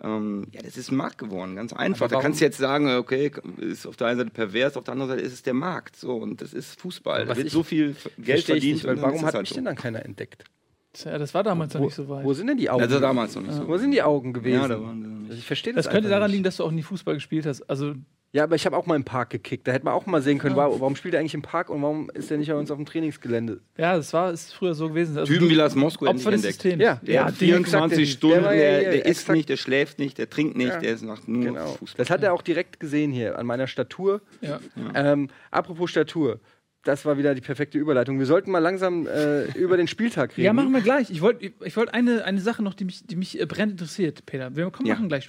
Ähm, 0.00 0.46
ja, 0.52 0.62
das 0.62 0.76
ist 0.76 0.92
ein 0.92 0.96
Markt 0.96 1.18
geworden, 1.18 1.56
ganz 1.56 1.72
einfach. 1.72 2.08
Da 2.08 2.20
kannst 2.20 2.40
du 2.40 2.44
jetzt 2.44 2.58
sagen, 2.58 2.88
okay, 2.96 3.32
ist 3.56 3.84
auf 3.86 3.96
der 3.96 4.06
einen 4.08 4.18
Seite 4.18 4.30
pervers, 4.30 4.76
auf 4.76 4.84
der 4.84 4.92
anderen 4.92 5.10
Seite 5.10 5.22
ist 5.22 5.32
es 5.32 5.42
der 5.42 5.54
Markt. 5.54 5.96
So, 5.96 6.14
und 6.16 6.40
das 6.40 6.52
ist 6.54 6.80
Fußball. 6.80 7.24
Da 7.24 7.30
Was 7.30 7.38
wird 7.38 7.50
so 7.50 7.62
viel 7.64 7.96
Geld 8.18 8.44
verdient. 8.44 8.84
nicht, 8.84 8.86
warum 8.86 9.24
hat 9.26 9.34
halt 9.34 9.42
mich 9.42 9.48
so. 9.48 9.54
denn 9.56 9.64
dann 9.64 9.74
keiner 9.76 10.04
entdeckt? 10.04 10.44
Tja, 10.92 11.18
das 11.18 11.34
war 11.34 11.42
damals 11.42 11.74
noch 11.74 11.80
Wo, 11.80 11.84
nicht 11.86 11.94
so 11.94 12.08
weit. 12.08 12.24
wo 12.24 12.32
sind 12.32 12.46
denn 12.46 12.56
die 12.58 12.70
Augen? 12.70 12.82
Also 12.82 12.98
damals 13.00 13.34
noch 13.34 13.42
nicht 13.42 13.54
so. 13.54 13.66
Wo 13.66 13.76
sind 13.76 13.90
die 13.90 14.02
Augen 14.02 14.32
gewesen? 14.32 14.60
Ja, 14.62 14.68
da 14.68 14.80
waren 14.80 15.02
sie 15.02 15.08
noch 15.08 15.18
nicht. 15.18 15.30
Also 15.30 15.38
ich 15.40 15.46
verstehe 15.46 15.72
das 15.74 15.84
Das 15.86 15.92
könnte 15.92 16.08
daran 16.08 16.24
nicht. 16.28 16.32
liegen, 16.36 16.44
dass 16.44 16.56
du 16.56 16.64
auch 16.64 16.70
nie 16.70 16.82
Fußball 16.82 17.14
gespielt 17.14 17.44
hast. 17.44 17.62
Also, 17.68 17.94
Ja, 18.32 18.42
aber 18.44 18.56
ich 18.56 18.66
habe 18.66 18.76
auch 18.76 18.84
mal 18.84 18.94
im 18.94 19.04
Park 19.04 19.30
gekickt. 19.30 19.66
Da 19.66 19.72
hätte 19.72 19.86
man 19.86 19.94
auch 19.94 20.04
mal 20.04 20.20
sehen 20.20 20.36
können, 20.38 20.54
wow, 20.54 20.78
warum 20.80 20.96
spielt 20.96 21.14
er 21.14 21.20
eigentlich 21.20 21.32
im 21.32 21.40
Park 21.40 21.70
und 21.70 21.80
warum 21.80 22.10
ist 22.12 22.30
er 22.30 22.36
nicht 22.36 22.48
bei 22.50 22.54
uns 22.56 22.70
auf 22.70 22.76
dem 22.76 22.84
Trainingsgelände? 22.84 23.60
ja, 23.78 23.96
das 23.96 24.12
war 24.12 24.30
ist 24.32 24.52
früher 24.52 24.74
so 24.74 24.88
gewesen. 24.90 25.16
Also, 25.16 25.32
Typen 25.32 25.48
wie 25.48 25.54
Lars 25.54 25.74
Moskau 25.74 26.06
Opfer 26.06 26.30
des 26.32 26.44
entdeckt. 26.44 26.60
Systems. 26.62 26.82
Ja, 26.82 27.00
Der 27.02 27.14
ja, 27.14 27.24
hat 27.24 27.34
die- 27.40 27.46
24 27.46 27.98
exakt, 28.00 28.18
Stunden, 28.18 28.42
der 28.42 28.52
ja 28.54 28.58
der, 28.60 28.80
hier, 28.80 28.90
der 29.02 29.06
isst 29.06 29.28
nicht, 29.30 29.48
der 29.48 29.56
schläft 29.56 29.98
nicht, 29.98 30.18
der 30.18 30.28
trinkt 30.28 30.58
nicht, 30.58 30.68
Ja. 30.68 30.78
der 30.78 30.92
ist 30.92 31.02
nach 31.04 31.26
nur 31.26 31.42
Genau. 31.42 31.66
Fußball. 31.68 31.96
Das 31.96 32.10
hat 32.10 32.22
er 32.22 32.34
auch 32.34 32.42
direkt 32.42 32.78
gesehen 32.80 33.12
hier 33.12 33.38
an 33.38 33.46
meiner 33.46 33.66
Statur. 33.66 34.20
ja. 34.42 34.60
Ähm, 34.94 35.28
apropos 35.50 35.90
Statur. 35.90 36.38
Das 36.84 37.04
war 37.06 37.18
wieder 37.18 37.34
die 37.34 37.40
perfekte 37.40 37.76
Überleitung. 37.78 38.18
Wir 38.18 38.26
sollten 38.26 38.50
mal 38.50 38.60
langsam 38.60 39.06
äh, 39.06 39.44
über 39.58 39.76
den 39.78 39.88
Spieltag 39.88 40.32
reden. 40.36 40.44
Ja, 40.44 40.52
machen 40.52 40.72
wir 40.72 40.80
gleich. 40.80 41.10
Ich 41.10 41.22
wollte 41.22 41.50
ich 41.64 41.76
wollt 41.76 41.92
eine, 41.92 42.24
eine 42.24 42.40
Sache 42.40 42.62
noch, 42.62 42.74
die 42.74 42.84
mich, 42.84 43.06
die 43.06 43.16
mich 43.16 43.40
äh, 43.40 43.46
brennend 43.46 43.72
interessiert, 43.72 44.24
Peter. 44.26 44.54
Wir 44.54 44.70
kommen 44.70 44.86
Ja. 44.86 44.94
machen 44.94 45.08
gleich. 45.08 45.28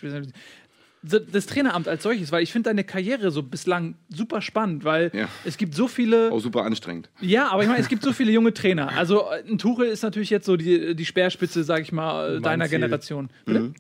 Das 1.02 1.46
Traineramt 1.46 1.88
als 1.88 2.04
solches, 2.04 2.32
weil 2.32 2.44
ich 2.44 2.52
finde 2.52 2.70
deine 2.70 2.84
Karriere 2.84 3.32
so 3.32 3.42
bislang 3.42 3.96
super 4.10 4.42
spannend, 4.42 4.84
weil 4.84 5.12
Ja. 5.14 5.30
es 5.46 5.58
gibt 5.58 5.74
so 5.74 5.88
viele. 5.88 6.32
Auch 6.32 6.40
super 6.42 6.64
anstrengend. 6.66 7.10
Ja, 7.22 7.50
aber 7.52 7.62
ich 7.64 7.70
meine, 7.70 7.80
es 7.82 7.88
gibt 7.88 8.04
so 8.04 8.12
viele 8.12 8.32
junge 8.32 8.54
Trainer. 8.54 8.90
Also 8.98 9.22
äh, 9.32 9.50
ein 9.50 9.58
Tuchel 9.58 9.88
ist 9.88 10.04
natürlich 10.04 10.30
jetzt 10.30 10.46
so 10.46 10.58
die, 10.58 10.96
die 10.96 11.06
Speerspitze, 11.06 11.64
sag 11.64 11.82
ich 11.82 11.92
mal, 11.94 12.38
äh, 12.38 12.42
deiner 12.42 12.66
Ziel. 12.66 12.80
Generation. 12.80 13.30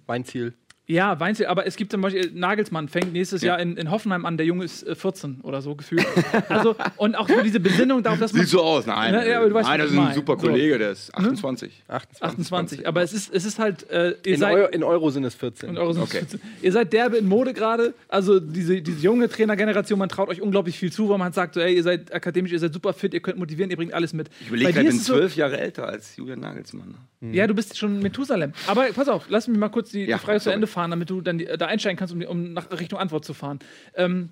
Mein 0.08 0.24
Ziel. 0.24 0.54
Ja, 0.92 1.20
Weinzel, 1.20 1.46
aber 1.46 1.68
es 1.68 1.76
gibt 1.76 1.92
zum 1.92 2.02
Beispiel, 2.02 2.32
Nagelsmann 2.34 2.88
fängt 2.90 3.14
nächstes 3.14 3.44
Jahr 3.44 3.60
in, 3.60 3.78
in 3.78 3.92
Hoffenheim 3.92 4.26
an, 4.26 4.38
der 4.38 4.48
Junge 4.48 4.66
ist 4.66 4.82
äh, 4.88 4.96
14 4.96 5.42
oder 5.44 5.62
so 5.62 5.76
gefühlt. 5.76 6.04
also, 6.50 6.76
und 6.98 7.14
auch 7.16 7.28
für 7.28 7.44
diese 7.44 7.60
Besinnung 7.60 8.02
darauf, 8.02 8.18
dass 8.18 8.34
man. 8.34 8.42
Sieht 8.42 8.50
so 8.50 8.64
aus. 8.64 8.88
Nein, 8.88 9.14
Ja, 9.14 9.24
ja, 9.24 9.42
weißt, 9.54 9.54
nein 9.54 9.54
was 9.54 9.78
das 9.78 9.86
ist 9.86 9.92
ein 9.92 9.96
meine. 10.04 10.16
super 10.16 10.34
So. 10.40 10.48
Kollege, 10.48 10.80
der 10.80 10.92
ist 10.92 11.14
28. 11.14 11.84
28. 11.88 12.24
28. 12.24 12.88
Aber 12.88 13.04
es 13.04 13.14
ist, 13.14 13.32
es 13.32 13.46
ist 13.46 13.60
halt, 13.60 13.88
äh, 13.92 14.16
ihr 14.26 14.34
In, 14.34 14.40
seid. 14.40 14.56
Euro, 14.56 14.68
in 14.70 14.84
Euro 14.84 15.10
sind 15.12 15.26
es 15.26 15.36
14. 15.36 15.70
Und 15.70 15.78
eure 15.78 15.94
sind 15.94 16.02
Okay. 16.02 16.18
14. 16.22 16.42
Ihr 16.64 16.72
seid 16.72 16.92
derbe 16.92 17.18
in 17.18 17.28
Mode 17.28 17.54
gerade. 17.54 17.94
Also 18.08 18.40
diese, 18.40 18.82
diese 18.82 19.00
junge 19.00 19.30
Trainergeneration, 19.30 20.00
man 20.00 20.10
traut 20.10 20.30
euch 20.30 20.42
unglaublich 20.42 20.80
viel 20.80 20.92
zu, 20.92 21.08
weil 21.08 21.20
man 21.20 21.34
sagt 21.34 21.54
so, 21.54 21.60
ey, 21.60 21.76
ihr 21.76 21.84
seid 21.84 22.12
akademisch, 22.12 22.52
ihr 22.52 22.58
seid 22.60 22.74
super 22.74 22.94
fit, 22.94 23.14
ihr 23.14 23.20
könnt 23.20 23.38
motivieren, 23.38 23.70
ihr 23.70 23.78
bringt 23.78 23.94
alles 23.94 24.14
mit. 24.14 24.30
Ich 24.42 24.48
überlege 24.48 24.70
Bei 24.70 24.72
gerade, 24.72 24.86
dir 24.86 24.90
ich 24.90 24.96
bin 24.96 25.02
es 25.02 25.06
zwölf 25.06 25.36
Jahre 25.36 25.60
älter 25.60 25.88
als 25.88 26.16
Julian 26.16 26.40
Nagelsmann. 26.40 26.96
ne? 27.22 27.36
Ja, 27.36 27.46
du 27.48 27.54
bist 27.54 27.78
schon 27.78 28.00
Methusalem. 28.00 28.54
Aber 28.66 28.86
pass 28.96 29.08
auf, 29.10 29.26
lass 29.30 29.48
mich 29.48 29.60
mal 29.60 29.68
kurz 29.70 29.92
die, 29.92 30.06
Ja, 30.06 30.18
die 30.18 30.24
Frage 30.24 30.40
zu. 30.40 30.50
Ende 30.52 30.68
fahren, 30.68 30.79
damit 30.88 31.10
du 31.10 31.22
dann 31.22 31.38
die, 31.38 31.46
da 31.46 31.66
einsteigen 31.68 31.98
kannst, 31.98 32.14
um, 32.14 32.22
um 32.24 32.54
nach 32.54 32.72
Richtung 32.72 33.00
Antwort 33.00 33.26
zu 33.26 33.34
fahren. 33.34 33.60
Ähm, 33.96 34.30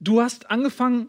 du 0.00 0.20
hast 0.20 0.50
angefangen, 0.50 1.08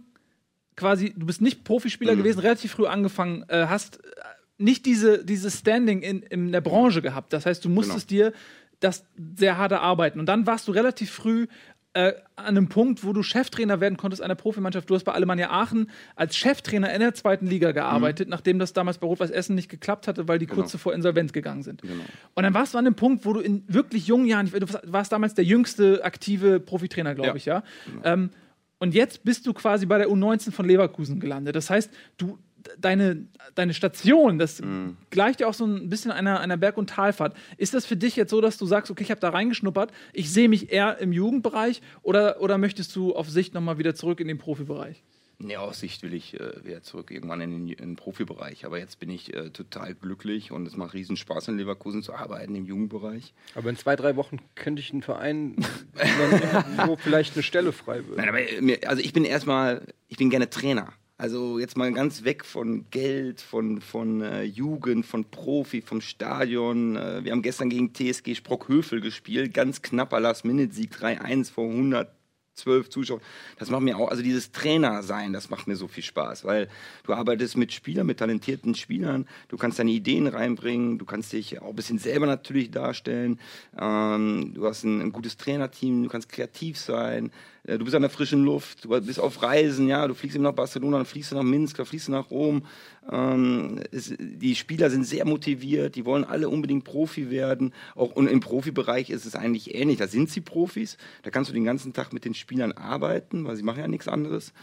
quasi, 0.76 1.14
du 1.16 1.26
bist 1.26 1.42
nicht 1.42 1.64
Profispieler 1.64 2.14
Mhm. 2.16 2.20
gewesen, 2.20 2.40
relativ 2.40 2.72
früh 2.72 2.86
angefangen, 2.88 3.44
äh, 3.50 3.68
hast 3.68 4.04
äh, 4.04 4.10
nicht 4.58 4.86
diese, 4.86 5.24
dieses 5.24 5.60
Standing 5.60 6.02
in, 6.02 6.22
in 6.24 6.52
der 6.52 6.62
Branche 6.62 7.02
gehabt. 7.02 7.34
Das 7.34 7.46
heißt, 7.46 7.64
du 7.64 7.70
musstest 7.70 8.10
Genau. 8.10 8.30
dir 8.30 8.34
das 8.80 9.06
sehr 9.36 9.58
hart 9.58 9.72
erarbeiten. 9.74 10.20
Und 10.20 10.26
dann 10.28 10.46
warst 10.48 10.68
du 10.68 10.72
relativ 10.72 11.12
früh 11.12 11.48
äh, 11.94 12.14
an 12.36 12.46
einem 12.46 12.70
Punkt, 12.70 13.04
wo 13.04 13.14
du 13.14 13.24
Cheftrainer 13.24 13.82
werden 13.82 13.98
konntest 13.98 14.22
einer 14.22 14.36
Profimannschaft. 14.36 14.90
Du 14.90 14.96
hast 14.96 15.04
bei 15.06 15.12
Alemannia 15.12 15.50
Aachen 15.50 15.90
als 16.16 16.36
Cheftrainer 16.38 16.94
in 16.94 17.00
der 17.00 17.16
zweiten 17.16 17.48
Liga 17.48 17.72
gearbeitet, 17.72 18.30
nachdem 18.30 18.60
das 18.60 18.74
damals 18.74 19.00
bei 19.00 19.08
Rot-Weiß 19.08 19.32
Essen 19.32 19.56
nicht 19.56 19.70
geklappt 19.70 20.08
hatte, 20.08 20.28
weil 20.28 20.38
die 20.38 20.46
kurz 20.46 20.72
zuvor 20.72 20.94
insolvent 20.94 21.34
gegangen 21.34 21.64
sind. 21.64 21.82
Genau. 21.82 22.04
Und 22.36 22.44
dann 22.44 22.54
warst 22.54 22.74
du 22.76 22.78
an 22.78 22.86
dem 22.86 22.96
Punkt, 22.96 23.26
wo 23.26 23.34
du 23.34 23.40
in 23.40 23.64
wirklich 23.68 24.06
jungen 24.06 24.26
Jahren, 24.28 24.52
du 24.52 24.68
warst 24.84 25.12
damals 25.12 25.34
der 25.34 25.46
jüngste 25.46 26.04
aktive 26.04 26.60
Profitrainer, 26.60 27.16
glaube 27.16 27.30
Ja. 27.30 27.36
ich, 27.36 27.46
ja. 27.46 27.64
Ähm, 28.04 28.30
und 28.78 28.94
jetzt 28.94 29.24
bist 29.26 29.46
du 29.48 29.54
quasi 29.54 29.86
bei 29.88 29.98
der 29.98 30.10
U19 30.10 30.52
von 30.52 30.66
Leverkusen 30.66 31.20
gelandet. 31.20 31.56
Das 31.56 31.70
heißt, 31.70 31.92
du 32.18 32.38
deine, 32.78 33.26
deine 33.56 33.74
Station, 33.74 34.38
das 34.40 34.62
Mhm. 34.62 34.98
gleicht 35.10 35.40
ja 35.42 35.48
auch 35.48 35.54
so 35.54 35.66
ein 35.66 35.90
bisschen 35.90 36.12
einer, 36.12 36.40
einer 36.40 36.58
Berg- 36.58 36.78
und 36.78 36.90
Talfahrt. 36.90 37.36
Ist 37.58 37.74
das 37.74 37.86
für 37.86 37.96
dich 37.98 38.16
jetzt 38.16 38.30
so, 38.32 38.42
dass 38.42 38.58
du 38.58 38.66
sagst, 38.66 38.92
okay, 38.92 39.04
ich 39.04 39.12
habe 39.12 39.22
da 39.22 39.30
reingeschnuppert, 39.30 39.92
ich 40.14 40.32
sehe 40.32 40.50
mich 40.50 40.72
eher 40.72 40.98
im 41.00 41.12
Jugendbereich 41.14 41.82
oder, 42.02 42.42
oder 42.42 42.58
möchtest 42.58 42.96
du 42.96 43.16
auf 43.16 43.30
Sicht 43.30 43.54
nochmal 43.54 43.78
wieder 43.78 43.96
zurück 43.96 44.20
in 44.20 44.28
den 44.28 44.38
Profibereich? 44.38 45.04
Nee, 45.42 45.56
aus 45.56 45.80
Sicht 45.80 46.04
will 46.04 46.14
ich 46.14 46.38
äh, 46.38 46.66
wieder 46.66 46.82
zurück 46.82 47.12
irgendwann 47.12 47.40
in 47.40 47.52
den, 47.52 47.68
in 47.70 47.78
den 47.78 47.96
Profibereich. 47.96 48.66
Aber 48.66 48.78
jetzt 48.78 49.00
bin 49.00 49.10
ich 49.10 49.34
äh, 49.34 49.52
total 49.52 49.96
glücklich 49.96 50.52
und 50.52 50.68
es 50.68 50.76
macht 50.76 50.94
riesen 50.94 51.16
Spaß 51.16 51.48
in 51.48 51.58
Leverkusen 51.58 52.04
zu 52.04 52.14
arbeiten 52.14 52.56
im 52.56 52.66
Jugendbereich. 52.66 53.34
Aber 53.56 53.70
in 53.70 53.78
zwei, 53.78 53.96
drei 53.96 54.18
Wochen 54.18 54.40
könnte 54.56 54.82
ich 54.82 54.92
einen 54.92 55.02
Verein, 55.02 55.56
wo 56.86 56.98
vielleicht 56.98 57.36
eine 57.36 57.44
Stelle 57.44 57.72
frei 57.72 58.06
wird. 58.06 58.18
Nein, 58.18 58.28
aber 58.28 58.40
mir, 58.60 58.80
also 58.86 59.02
ich 59.02 59.14
bin 59.14 59.24
erstmal, 59.24 59.82
ich 60.10 60.18
bin 60.18 60.30
gerne 60.30 60.50
Trainer. 60.50 60.92
Also 61.20 61.60
jetzt 61.60 61.76
mal 61.76 61.92
ganz 61.92 62.24
weg 62.24 62.46
von 62.46 62.86
Geld, 62.92 63.42
von, 63.42 63.82
von 63.82 64.22
äh, 64.22 64.44
Jugend, 64.44 65.06
von 65.06 65.26
Profi, 65.26 65.82
vom 65.82 66.00
Stadion. 66.00 66.96
Äh, 66.96 67.26
wir 67.26 67.34
haben 67.34 67.42
gestern 67.42 67.70
gegen 67.70 67.94
TSG 67.94 68.36
Sprockhövel 68.36 69.02
gespielt, 69.02 69.54
ganz 69.54 69.82
knapper 69.82 70.22
Last-Minute-Sieg 70.22 70.94
3-1 70.94 71.52
vor 71.52 71.66
112 71.66 72.90
Zuschauern. 72.90 73.20
Das 73.58 73.70
macht 73.70 73.82
mir 73.82 73.98
auch, 73.98 74.08
also 74.08 74.24
dieses 74.24 74.54
Trainer 74.54 75.04
sein, 75.04 75.34
das 75.34 75.50
macht 75.50 75.68
mir 75.68 75.76
so 75.76 75.90
viel 75.90 76.06
Spaß, 76.06 76.46
weil 76.46 76.70
du 77.04 77.12
arbeitest 77.12 77.58
mit 77.58 77.74
Spielern, 77.74 78.08
mit 78.08 78.20
talentierten 78.20 78.74
Spielern, 78.74 79.28
du 79.50 79.58
kannst 79.58 79.78
deine 79.78 79.92
Ideen 79.92 80.26
reinbringen, 80.26 81.00
du 81.00 81.06
kannst 81.06 81.34
dich 81.34 81.62
auch 81.62 81.72
ein 81.72 81.76
bisschen 81.76 82.00
selber 82.00 82.28
natürlich 82.28 82.72
darstellen, 82.72 83.42
ähm, 83.78 84.54
du 84.54 84.66
hast 84.66 84.86
ein, 84.86 85.02
ein 85.02 85.12
gutes 85.12 85.36
Trainerteam, 85.36 86.04
du 86.04 86.10
kannst 86.10 86.30
kreativ 86.30 86.80
sein, 86.80 87.32
du 87.66 87.80
bist 87.80 87.96
an 87.96 88.02
der 88.02 88.10
frischen 88.10 88.44
Luft, 88.44 88.86
du 88.86 89.02
bist 89.02 89.20
auf 89.20 89.42
Reisen, 89.42 89.88
ja, 89.88 90.08
du 90.08 90.14
fliegst 90.14 90.36
eben 90.36 90.44
nach 90.44 90.54
Barcelona, 90.54 90.98
dann 90.98 91.06
fliegst 91.06 91.32
du 91.32 91.36
nach 91.36 91.44
Minsk, 91.44 91.78
dann 91.78 91.86
fliegst 91.86 92.08
du 92.08 92.12
nach 92.12 92.32
Rom. 92.32 92.66
Ähm, 93.12 93.82
es, 93.92 94.14
die 94.20 94.56
Spieler 94.56 94.90
sind 94.90 95.04
sehr 95.06 95.26
motiviert, 95.26 95.96
die 95.96 96.06
wollen 96.06 96.24
alle 96.24 96.50
unbedingt 96.50 96.84
Profi 96.84 97.30
werden. 97.30 97.74
Auch 97.96 98.12
und 98.16 98.28
im 98.28 98.40
Profibereich 98.40 99.10
ist 99.10 99.26
es 99.26 99.36
eigentlich 99.36 99.76
ähnlich. 99.76 99.98
Da 99.98 100.08
sind 100.08 100.30
sie 100.30 100.42
Profis, 100.42 100.98
da 101.24 101.30
kannst 101.32 101.50
du 101.50 101.54
den 101.54 101.64
ganzen 101.64 101.94
Tag 101.94 102.14
mit 102.14 102.26
den 102.26 102.34
Spielern 102.34 102.72
arbeiten, 102.72 103.46
weil 103.46 103.56
sie 103.56 103.64
machen 103.64 103.80
ja 103.80 103.88
nichts 103.88 104.08
anderes. 104.08 104.54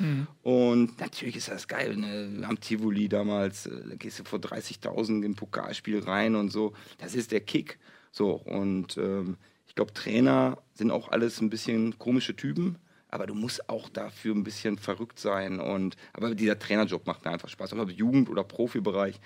Und 0.42 0.98
natürlich 1.00 1.36
ist 1.36 1.48
das 1.48 1.68
geil. 1.68 1.96
Ne? 1.96 2.46
Am 2.46 2.60
Tivoli 2.60 3.08
damals, 3.08 3.66
äh, 3.66 3.70
da 3.88 3.94
gehst 3.96 4.20
du 4.20 4.24
vor 4.24 4.38
30.000 4.38 5.24
im 5.24 5.34
Pokalspiel 5.34 6.00
rein 6.00 6.34
und 6.34 6.50
so. 6.50 6.72
Das 6.98 7.14
ist 7.14 7.32
der 7.32 7.40
Kick. 7.40 7.78
So 8.12 8.30
und 8.30 8.96
ähm, 8.96 9.36
ich 9.66 9.74
glaube, 9.74 9.92
Trainer 9.92 10.58
sind 10.74 10.90
auch 10.90 11.10
alles 11.10 11.40
ein 11.40 11.50
bisschen 11.50 11.98
komische 11.98 12.34
Typen. 12.34 12.78
Aber 13.16 13.26
du 13.26 13.34
musst 13.34 13.70
auch 13.70 13.88
dafür 13.88 14.34
ein 14.34 14.44
bisschen 14.44 14.76
verrückt 14.76 15.18
sein. 15.18 15.58
Und, 15.58 15.96
aber 16.12 16.34
dieser 16.34 16.58
Trainerjob 16.58 17.06
macht 17.06 17.24
mir 17.24 17.30
einfach 17.30 17.48
Spaß. 17.48 17.72
Ob 17.72 17.90
Jugend- 17.90 18.28
oder 18.28 18.44
Profibereich, 18.44 19.18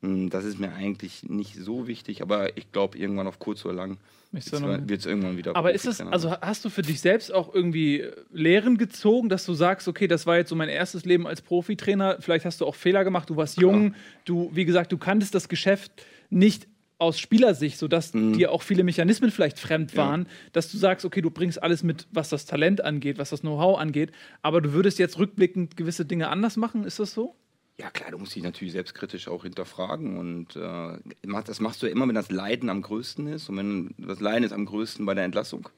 mh, 0.00 0.28
das 0.30 0.44
ist 0.44 0.60
mir 0.60 0.72
eigentlich 0.72 1.24
nicht 1.24 1.56
so 1.56 1.88
wichtig. 1.88 2.22
Aber 2.22 2.56
ich 2.56 2.70
glaube, 2.70 2.96
irgendwann 2.96 3.26
auf 3.26 3.40
kurz 3.40 3.64
oder 3.64 3.74
lang 3.74 3.98
wird 4.30 5.00
es 5.00 5.06
irgendwann 5.06 5.36
wieder. 5.36 5.56
Aber 5.56 5.72
ist 5.74 5.86
es, 5.86 6.00
also 6.00 6.30
hast 6.40 6.64
du 6.64 6.70
für 6.70 6.82
dich 6.82 7.00
selbst 7.00 7.34
auch 7.34 7.52
irgendwie 7.52 8.08
Lehren 8.32 8.78
gezogen, 8.78 9.28
dass 9.28 9.44
du 9.44 9.54
sagst, 9.54 9.88
okay, 9.88 10.06
das 10.06 10.24
war 10.24 10.36
jetzt 10.36 10.48
so 10.48 10.54
mein 10.54 10.68
erstes 10.68 11.04
Leben 11.04 11.26
als 11.26 11.42
Profitrainer, 11.42 12.18
vielleicht 12.20 12.44
hast 12.44 12.60
du 12.60 12.66
auch 12.66 12.76
Fehler 12.76 13.04
gemacht, 13.04 13.28
du 13.28 13.36
warst 13.36 13.60
jung, 13.60 13.94
du, 14.24 14.50
wie 14.54 14.64
gesagt, 14.64 14.92
du 14.92 14.98
kanntest 14.98 15.34
das 15.34 15.48
Geschäft 15.48 15.92
nicht 16.30 16.66
aus 17.02 17.18
Spielersicht, 17.18 17.76
sodass 17.76 18.14
Mhm. 18.14 18.32
dir 18.32 18.50
auch 18.52 18.62
viele 18.62 18.84
Mechanismen 18.84 19.30
vielleicht 19.30 19.58
fremd 19.58 19.96
waren, 19.96 20.26
dass 20.52 20.70
du 20.72 20.78
sagst, 20.78 21.04
okay, 21.04 21.20
du 21.20 21.30
bringst 21.30 21.62
alles 21.62 21.82
mit, 21.82 22.06
was 22.12 22.30
das 22.30 22.46
Talent 22.46 22.82
angeht, 22.82 23.18
was 23.18 23.30
das 23.30 23.40
Know-how 23.42 23.78
angeht, 23.78 24.12
aber 24.40 24.60
du 24.62 24.72
würdest 24.72 24.98
jetzt 24.98 25.18
rückblickend 25.18 25.76
gewisse 25.76 26.04
Dinge 26.06 26.28
anders 26.28 26.56
machen, 26.56 26.84
ist 26.84 26.98
das 26.98 27.12
so? 27.12 27.34
Ja, 27.80 27.90
klar, 27.90 28.10
du 28.12 28.18
musst 28.18 28.34
dich 28.36 28.42
natürlich 28.42 28.72
selbstkritisch 28.74 29.28
auch 29.28 29.42
hinterfragen. 29.42 30.18
Und 30.18 30.54
äh, 30.56 30.98
das 31.44 31.58
machst 31.58 31.82
du 31.82 31.86
ja 31.86 31.92
immer, 31.92 32.06
wenn 32.06 32.14
das 32.14 32.30
Leiden 32.30 32.68
am 32.68 32.82
größten 32.82 33.26
ist. 33.26 33.48
Und 33.48 33.56
wenn 33.56 33.94
das 33.98 34.20
Leiden 34.20 34.44
ist 34.44 34.52
am 34.52 34.66
größten 34.66 35.04
bei 35.06 35.14
der 35.14 35.24
Entlassung. 35.24 35.68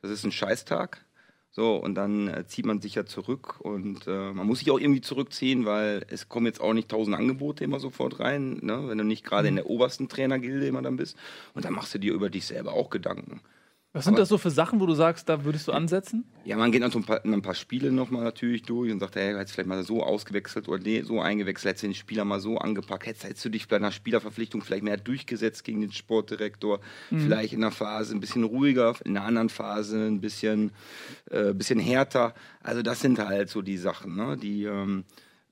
Das 0.00 0.10
ist 0.10 0.24
ein 0.24 0.32
Scheißtag. 0.32 1.03
So, 1.56 1.76
und 1.76 1.94
dann 1.94 2.26
äh, 2.26 2.44
zieht 2.48 2.66
man 2.66 2.80
sich 2.80 2.96
ja 2.96 3.06
zurück. 3.06 3.60
Und 3.60 4.08
äh, 4.08 4.32
man 4.32 4.44
muss 4.44 4.58
sich 4.58 4.72
auch 4.72 4.80
irgendwie 4.80 5.00
zurückziehen, 5.00 5.64
weil 5.64 6.04
es 6.08 6.28
kommen 6.28 6.46
jetzt 6.46 6.60
auch 6.60 6.72
nicht 6.72 6.88
tausend 6.88 7.16
Angebote 7.16 7.62
immer 7.62 7.78
sofort 7.78 8.18
rein. 8.18 8.58
Ne? 8.62 8.88
Wenn 8.88 8.98
du 8.98 9.04
nicht 9.04 9.24
gerade 9.24 9.46
in 9.46 9.54
der 9.54 9.70
obersten 9.70 10.08
Trainergilde 10.08 10.66
immer 10.66 10.82
dann 10.82 10.96
bist. 10.96 11.16
Und 11.54 11.64
dann 11.64 11.72
machst 11.74 11.94
du 11.94 11.98
dir 11.98 12.12
über 12.12 12.28
dich 12.28 12.46
selber 12.46 12.72
auch 12.72 12.90
Gedanken. 12.90 13.40
Was 13.94 14.06
sind 14.06 14.18
das 14.18 14.28
so 14.28 14.38
für 14.38 14.50
Sachen, 14.50 14.80
wo 14.80 14.86
du 14.86 14.94
sagst, 14.94 15.28
da 15.28 15.44
würdest 15.44 15.68
du 15.68 15.72
ansetzen? 15.72 16.24
Ja, 16.44 16.56
man 16.56 16.72
geht 16.72 16.82
dann 16.82 16.90
so 16.90 16.98
ein 16.98 17.04
paar, 17.04 17.24
ein 17.24 17.42
paar 17.42 17.54
Spiele 17.54 17.92
nochmal 17.92 18.24
natürlich 18.24 18.62
durch 18.62 18.90
und 18.90 18.98
sagt, 18.98 19.14
hey, 19.14 19.32
hättest 19.32 19.50
du 19.50 19.54
vielleicht 19.54 19.68
mal 19.68 19.84
so 19.84 20.02
ausgewechselt 20.02 20.66
oder 20.68 20.82
nee, 20.82 21.02
so 21.02 21.20
eingewechselt, 21.20 21.70
hättest 21.70 21.84
du 21.84 21.86
den 21.86 21.94
Spieler 21.94 22.24
mal 22.24 22.40
so 22.40 22.58
angepackt, 22.58 23.06
hättest, 23.06 23.24
hättest 23.24 23.44
du 23.44 23.50
dich 23.50 23.68
bei 23.68 23.76
einer 23.76 23.92
Spielerverpflichtung 23.92 24.62
vielleicht 24.62 24.82
mehr 24.82 24.96
durchgesetzt 24.96 25.62
gegen 25.62 25.80
den 25.80 25.92
Sportdirektor, 25.92 26.80
vielleicht 27.08 27.52
in 27.52 27.62
einer 27.62 27.70
Phase 27.70 28.16
ein 28.16 28.20
bisschen 28.20 28.42
ruhiger, 28.42 28.96
in 29.04 29.16
einer 29.16 29.26
anderen 29.26 29.48
Phase 29.48 30.04
ein 30.04 30.20
bisschen, 30.20 30.72
äh, 31.30 31.54
bisschen 31.54 31.78
härter. 31.78 32.34
Also 32.64 32.82
das 32.82 32.98
sind 32.98 33.20
halt 33.20 33.48
so 33.48 33.62
die 33.62 33.78
Sachen, 33.78 34.16
ne, 34.16 34.36
die, 34.36 34.64
ähm, 34.64 35.04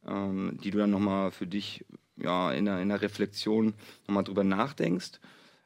ähm, 0.04 0.58
die 0.64 0.72
du 0.72 0.78
dann 0.78 0.90
nochmal 0.90 1.30
für 1.30 1.46
dich 1.46 1.84
ja, 2.16 2.50
in, 2.50 2.64
der, 2.64 2.80
in 2.80 2.88
der 2.88 3.02
Reflexion 3.02 3.74
nochmal 4.08 4.24
drüber 4.24 4.42
nachdenkst. 4.42 5.20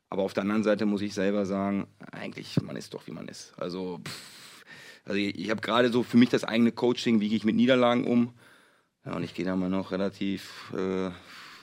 Aber 0.08 0.22
auf 0.22 0.34
der 0.34 0.42
anderen 0.42 0.62
Seite 0.62 0.86
muss 0.86 1.02
ich 1.02 1.14
selber 1.14 1.46
sagen, 1.46 1.88
eigentlich, 2.12 2.60
man 2.62 2.76
ist 2.76 2.94
doch, 2.94 3.06
wie 3.06 3.12
man 3.12 3.28
ist. 3.28 3.52
Also, 3.58 4.00
pff, 4.04 4.64
also 5.04 5.18
ich, 5.18 5.38
ich 5.38 5.50
habe 5.50 5.60
gerade 5.60 5.90
so 5.90 6.02
für 6.02 6.16
mich 6.16 6.28
das 6.28 6.44
eigene 6.44 6.72
Coaching, 6.72 7.20
wie 7.20 7.28
gehe 7.28 7.36
ich 7.36 7.44
mit 7.44 7.56
Niederlagen 7.56 8.04
um. 8.04 8.34
Ja, 9.04 9.14
und 9.14 9.22
ich 9.22 9.34
gehe 9.34 9.44
da 9.44 9.54
mal 9.56 9.70
noch 9.70 9.92
relativ 9.92 10.72
äh, 10.76 11.10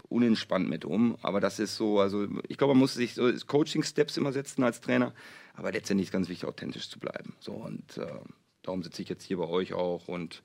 unentspannt 0.10 0.70
mit 0.70 0.86
um. 0.86 1.18
Aber 1.22 1.40
das 1.40 1.60
ist 1.60 1.76
so, 1.76 2.00
also 2.00 2.28
ich 2.48 2.58
glaube, 2.58 2.74
man 2.74 2.80
muss 2.80 2.94
sich 2.94 3.14
so 3.14 3.32
Coaching-Steps 3.48 4.18
immer 4.18 4.32
setzen 4.32 4.64
als 4.64 4.82
Trainer. 4.82 5.14
Aber 5.54 5.72
letztendlich 5.72 6.08
ist 6.08 6.14
ganz 6.14 6.30
wichtig, 6.30 6.48
authentisch 6.48 6.90
zu 6.90 7.00
bleiben. 7.00 7.36
So, 7.40 7.52
und 7.52 7.98
äh, 7.98 8.08
darum 8.62 8.84
sitze 8.84 9.02
ich 9.02 9.10
jetzt 9.10 9.24
hier 9.24 9.38
bei 9.38 9.48
euch 9.48 9.74
auch 9.74 10.08
und 10.08 10.44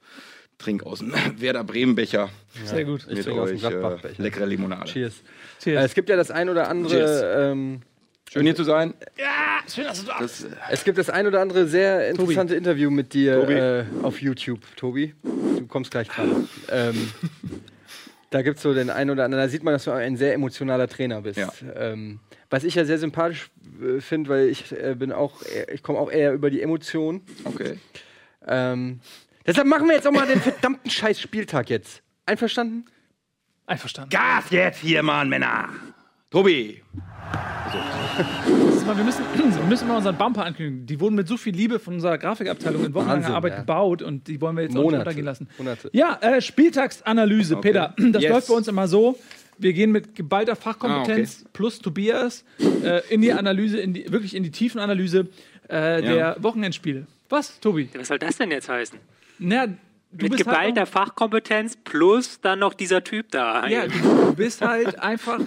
trinke 0.62 0.86
aus 0.86 0.98
dem 0.98 1.12
Werder 1.36 1.64
Bremen-Becher 1.64 2.28
Sehr 2.64 2.84
gut. 2.84 3.06
Ich 3.10 3.24
trinke 3.24 3.40
aus 3.42 3.48
dem 3.48 3.56
äh, 3.56 3.60
Gladbach-Becher. 3.60 4.22
leckere 4.22 4.46
Limonade. 4.46 4.90
Cheers. 4.90 5.14
Cheers. 5.62 5.82
Äh, 5.82 5.84
es 5.86 5.94
gibt 5.94 6.08
ja 6.08 6.16
das 6.16 6.30
ein 6.30 6.48
oder 6.48 6.68
andere. 6.68 7.50
Ähm, 7.52 7.80
Schön 8.30 8.42
hier 8.44 8.54
zu 8.56 8.64
sein. 8.64 8.92
Schön, 9.72 9.84
dass 9.84 10.00
du 10.00 10.06
da 10.06 10.18
Das, 10.20 10.44
äh, 10.44 10.48
es 10.70 10.84
gibt 10.84 10.98
das 10.98 11.08
ein 11.08 11.26
oder 11.26 11.40
andere 11.40 11.66
sehr 11.66 12.10
interessante 12.10 12.54
Interview 12.56 12.90
mit 12.90 13.14
dir 13.14 13.40
Tobi. 13.40 13.52
äh, 13.54 13.84
auf 14.02 14.20
YouTube, 14.20 14.60
Tobi. 14.76 15.14
Du 15.22 15.66
kommst 15.66 15.90
gleich 15.90 16.08
dran. 16.08 16.48
ähm, 16.70 17.10
da 18.30 18.42
gibt 18.42 18.56
es 18.58 18.62
so 18.62 18.74
den 18.74 18.90
einen 18.90 19.10
oder 19.10 19.24
anderen, 19.24 19.42
da 19.44 19.48
sieht 19.48 19.62
man, 19.62 19.72
dass 19.72 19.84
du 19.84 19.92
ein 19.92 20.16
sehr 20.16 20.34
emotionaler 20.34 20.88
Trainer 20.88 21.22
bist. 21.22 21.38
Ja. 21.38 21.50
Ähm, 21.74 22.20
was 22.50 22.64
ich 22.64 22.74
ja 22.74 22.84
sehr 22.84 22.98
sympathisch 22.98 23.50
äh, 23.82 24.00
finde, 24.00 24.28
weil 24.30 24.48
ich 24.48 24.72
äh, 24.72 24.94
bin 24.94 25.12
auch, 25.12 25.42
eher- 25.42 25.72
ich 25.72 25.82
komme 25.82 25.98
auch 25.98 26.10
eher 26.10 26.32
über 26.34 26.50
die 26.50 26.60
Emotionen. 26.62 27.22
okay. 27.44 27.78
Ähm, 28.46 29.00
deshalb 29.48 29.66
machen 29.66 29.88
wir 29.88 29.96
jetzt 29.96 30.06
auch 30.06 30.12
mal 30.12 30.26
den 30.26 30.40
verdammten 30.40 30.90
scheiß 30.90 31.20
Spieltag 31.20 31.70
jetzt. 31.70 32.02
Einverstanden? 32.26 32.84
Einverstanden. 33.66 34.10
Gas 34.10 34.44
jetzt 34.50 34.80
hier, 34.80 35.02
Mann, 35.02 35.28
Männer. 35.28 35.68
Tobi. 36.30 36.82
Ist 38.76 38.86
mal, 38.86 38.96
wir, 38.96 39.04
müssen, 39.04 39.24
wir 39.34 39.64
müssen 39.64 39.88
mal 39.88 39.96
unseren 39.96 40.16
Bumper 40.16 40.44
ankündigen. 40.44 40.86
Die 40.86 41.00
wurden 41.00 41.14
mit 41.14 41.26
so 41.28 41.36
viel 41.36 41.54
Liebe 41.54 41.78
von 41.78 41.94
unserer 41.94 42.18
Grafikabteilung 42.18 42.84
in 42.84 42.94
wochenlanger 42.94 43.20
Wahnsinn, 43.22 43.34
Arbeit 43.34 43.52
ja. 43.52 43.58
gebaut 43.60 44.02
und 44.02 44.28
die 44.28 44.40
wollen 44.40 44.56
wir 44.56 44.62
jetzt 44.64 44.72
auch 44.72 44.80
nicht 44.80 44.84
Monate. 44.84 45.00
untergehen 45.02 45.24
lassen. 45.24 45.48
Monate. 45.58 45.90
Ja, 45.92 46.18
äh, 46.20 46.40
Spieltagsanalyse, 46.40 47.56
Peter. 47.56 47.94
Das 48.12 48.22
Yes. 48.22 48.32
läuft 48.32 48.48
bei 48.48 48.54
uns 48.54 48.68
immer 48.68 48.88
so. 48.88 49.18
Wir 49.58 49.72
gehen 49.72 49.90
mit 49.90 50.14
geballter 50.14 50.54
Fachkompetenz 50.56 51.44
plus 51.52 51.78
Tobias 51.80 52.44
äh, 52.82 53.00
in 53.12 53.20
die 53.20 53.32
Analyse, 53.32 53.78
in 53.78 53.92
die, 53.92 54.10
wirklich 54.10 54.34
in 54.36 54.42
die 54.44 54.50
Tiefenanalyse 54.50 55.28
äh, 55.68 56.02
der 56.02 56.36
Wochenendspiele. 56.40 57.06
Was, 57.28 57.58
Tobi? 57.60 57.88
Was 57.96 58.08
soll 58.08 58.18
das 58.18 58.36
denn 58.36 58.50
jetzt 58.50 58.68
heißen? 58.68 58.98
Na, 59.38 59.66
du 59.66 59.74
Mit 60.12 60.32
bist 60.32 60.44
geballter 60.44 60.80
halt 60.80 60.88
Fachkompetenz 60.88 61.76
plus 61.84 62.40
dann 62.40 62.58
noch 62.60 62.74
dieser 62.74 63.04
Typ 63.04 63.30
da. 63.30 63.66
ja, 63.68 63.86
du, 63.86 64.34
bist 64.34 64.60
halt 64.62 64.98
einfach 64.98 65.40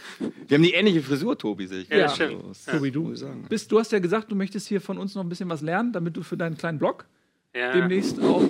Wir 0.48 0.56
haben 0.58 0.64
die 0.64 0.74
ähnliche 0.74 1.02
Frisur, 1.02 1.38
Tobi, 1.38 1.68
sehe 1.68 1.82
ich. 1.82 1.90
Ja, 1.90 2.08
gerade. 2.08 2.14
stimmt. 2.14 2.66
Tobi, 2.68 2.92
du 2.92 3.16
sagen. 3.16 3.46
bist, 3.50 3.72
du 3.72 3.80
hast 3.80 3.92
ja 3.92 4.00
gesagt, 4.00 4.32
du 4.32 4.36
möchtest 4.36 4.68
hier 4.68 4.82
von 4.82 4.98
uns 4.98 5.16
noch 5.16 5.24
ein 5.24 5.30
bisschen 5.30 5.50
was 5.50 5.62
lernen, 5.62 5.92
damit 5.94 6.16
du 6.18 6.24
für 6.24 6.38
deinen 6.38 6.58
kleinen 6.58 6.80
Blog 6.80 7.06
Ja. 7.56 7.74
demnächst 7.74 8.22
auch 8.22 8.44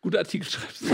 gute 0.00 0.18
Artikel 0.18 0.48
schreibst. 0.48 0.84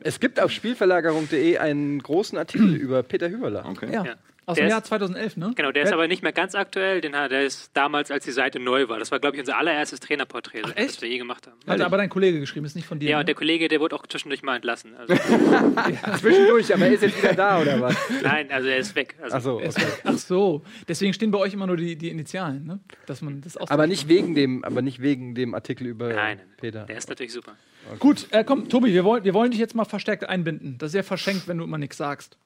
Es 0.00 0.20
gibt 0.20 0.38
auf 0.38 0.50
Spielverlagerung.de 0.50 1.56
einen 1.58 1.98
großen 2.00 2.36
Artikel 2.36 2.74
über 2.76 3.02
Peter 3.02 3.30
Hüberler. 3.30 3.64
Okay. 3.66 3.90
Ja. 3.92 4.04
Ja. 4.04 4.14
Aus 4.46 4.56
Der 4.56 4.64
dem 4.64 4.66
ist- 4.68 4.72
Jahr 4.72 4.84
2011, 4.84 5.36
ne? 5.38 5.52
Genau, 5.56 5.72
der 5.72 5.82
ist 5.84 5.88
Wer- 5.88 5.94
aber 5.94 6.06
nicht 6.08 6.22
mehr 6.22 6.32
ganz 6.32 6.54
aktuell. 6.54 7.00
Den 7.00 7.16
hat, 7.16 7.30
der 7.30 7.44
ist 7.44 7.70
damals, 7.74 8.10
als 8.10 8.24
die 8.24 8.30
Seite 8.32 8.60
neu 8.60 8.88
war. 8.88 8.98
Das 8.98 9.10
war, 9.10 9.18
glaube 9.18 9.36
ich, 9.36 9.40
unser 9.40 9.56
allererstes 9.58 10.00
Trainerporträt, 10.00 10.62
das 10.62 10.76
echt? 10.76 11.00
wir 11.02 11.08
je 11.08 11.18
gemacht 11.18 11.46
haben. 11.46 11.56
Hat 11.66 11.80
aber 11.80 11.96
dein 11.96 12.08
Kollege 12.10 12.40
geschrieben, 12.40 12.66
ist 12.66 12.76
nicht 12.76 12.86
von 12.86 12.98
dir. 12.98 13.08
Ja, 13.08 13.16
ne? 13.16 13.20
und 13.20 13.26
der 13.28 13.34
Kollege, 13.34 13.68
der 13.68 13.80
wurde 13.80 13.96
auch 13.96 14.06
zwischendurch 14.06 14.42
mal 14.42 14.56
entlassen. 14.56 14.94
Also, 14.96 15.14
Zwischendurch, 16.18 16.72
aber 16.74 16.86
er 16.86 16.92
ist 16.92 17.02
jetzt 17.02 17.22
wieder 17.22 17.34
da, 17.34 17.60
oder 17.60 17.80
was? 17.80 17.96
nein, 18.22 18.50
also 18.50 18.68
er 18.68 18.76
ist 18.78 18.94
weg. 18.94 19.14
Also, 19.20 19.36
Achso. 19.36 19.58
Er 19.60 19.68
ist 19.68 19.80
weg. 19.80 20.00
Ach 20.04 20.18
so, 20.18 20.62
deswegen 20.88 21.12
stehen 21.14 21.30
bei 21.30 21.38
euch 21.38 21.52
immer 21.54 21.66
nur 21.66 21.76
die, 21.76 21.96
die 21.96 22.10
Initialen, 22.10 22.66
ne? 22.66 22.80
Dass 23.06 23.22
man 23.22 23.40
das 23.40 23.56
auch 23.56 23.70
Aber 23.70 23.86
nicht 23.86 24.08
wegen 24.08 24.34
dem, 24.34 24.64
aber 24.64 24.82
nicht 24.82 25.00
wegen 25.00 25.34
dem 25.34 25.54
Artikel 25.54 25.86
über 25.86 26.12
Nein, 26.12 26.40
Peter. 26.60 26.84
der 26.84 26.96
ist 26.96 27.08
natürlich 27.08 27.32
super. 27.32 27.52
Gut, 27.98 28.26
äh, 28.30 28.44
komm, 28.44 28.68
Tobi, 28.68 28.92
wir 28.92 29.04
wollen, 29.04 29.24
wir 29.24 29.34
wollen 29.34 29.50
dich 29.50 29.60
jetzt 29.60 29.74
mal 29.74 29.84
verstärkt 29.84 30.26
einbinden. 30.28 30.76
Das 30.78 30.90
ist 30.90 30.94
ja 30.94 31.02
verschenkt, 31.02 31.48
wenn 31.48 31.58
du 31.58 31.64
immer 31.64 31.78
nichts 31.78 31.96
sagst. 31.98 32.38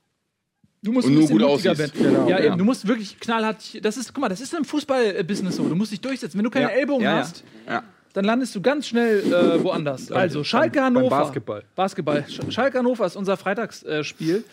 Du 0.83 0.93
musst 0.93 1.07
Und 1.07 1.13
ein 1.13 1.15
nur 1.17 1.23
bisschen 1.25 1.39
gut 1.39 1.49
aussiehst. 1.49 1.95
Genau, 1.95 2.29
ja, 2.29 2.39
ja. 2.39 2.45
eben, 2.47 2.59
du 2.59 2.65
musst 2.65 2.87
wirklich 2.87 3.19
knallhart. 3.19 3.85
Das 3.85 3.97
ist, 3.97 4.13
guck 4.15 4.21
mal, 4.23 4.29
das 4.29 4.41
ist 4.41 4.55
im 4.55 4.65
Fußball-Business 4.65 5.57
so. 5.57 5.69
Du 5.69 5.75
musst 5.75 5.91
dich 5.93 6.01
durchsetzen. 6.01 6.39
Wenn 6.39 6.45
du 6.45 6.51
keine 6.51 6.67
Ja. 6.67 6.77
Ellbogen 6.77 7.03
Ja, 7.05 7.17
hast, 7.19 7.43
Ja. 7.67 7.83
dann 8.13 8.25
landest 8.25 8.55
du 8.55 8.61
ganz 8.61 8.87
schnell 8.87 9.21
äh, 9.33 9.63
woanders. 9.65 10.13
Also, 10.13 10.45
Schalke 10.45 10.77
beim 10.79 10.85
Hannover. 10.97 11.11
Basketball. 11.19 11.65
Basketball. 11.75 12.25
Sch 12.29 12.41
Schalke 12.53 12.79
Hannover 12.79 13.07
ist 13.07 13.17
unser 13.17 13.37
Freitagsspiel. 13.37 14.45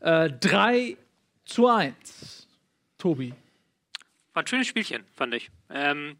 Äh, 0.00 0.30
3 0.40 0.96
zu 1.44 1.68
1. 1.68 2.46
Tobi. 2.96 3.34
War 4.32 4.42
ein 4.42 4.46
schönes 4.46 4.66
Spielchen, 4.66 5.02
fand 5.14 5.34
ich. 5.34 5.50
Ähm, 5.70 6.16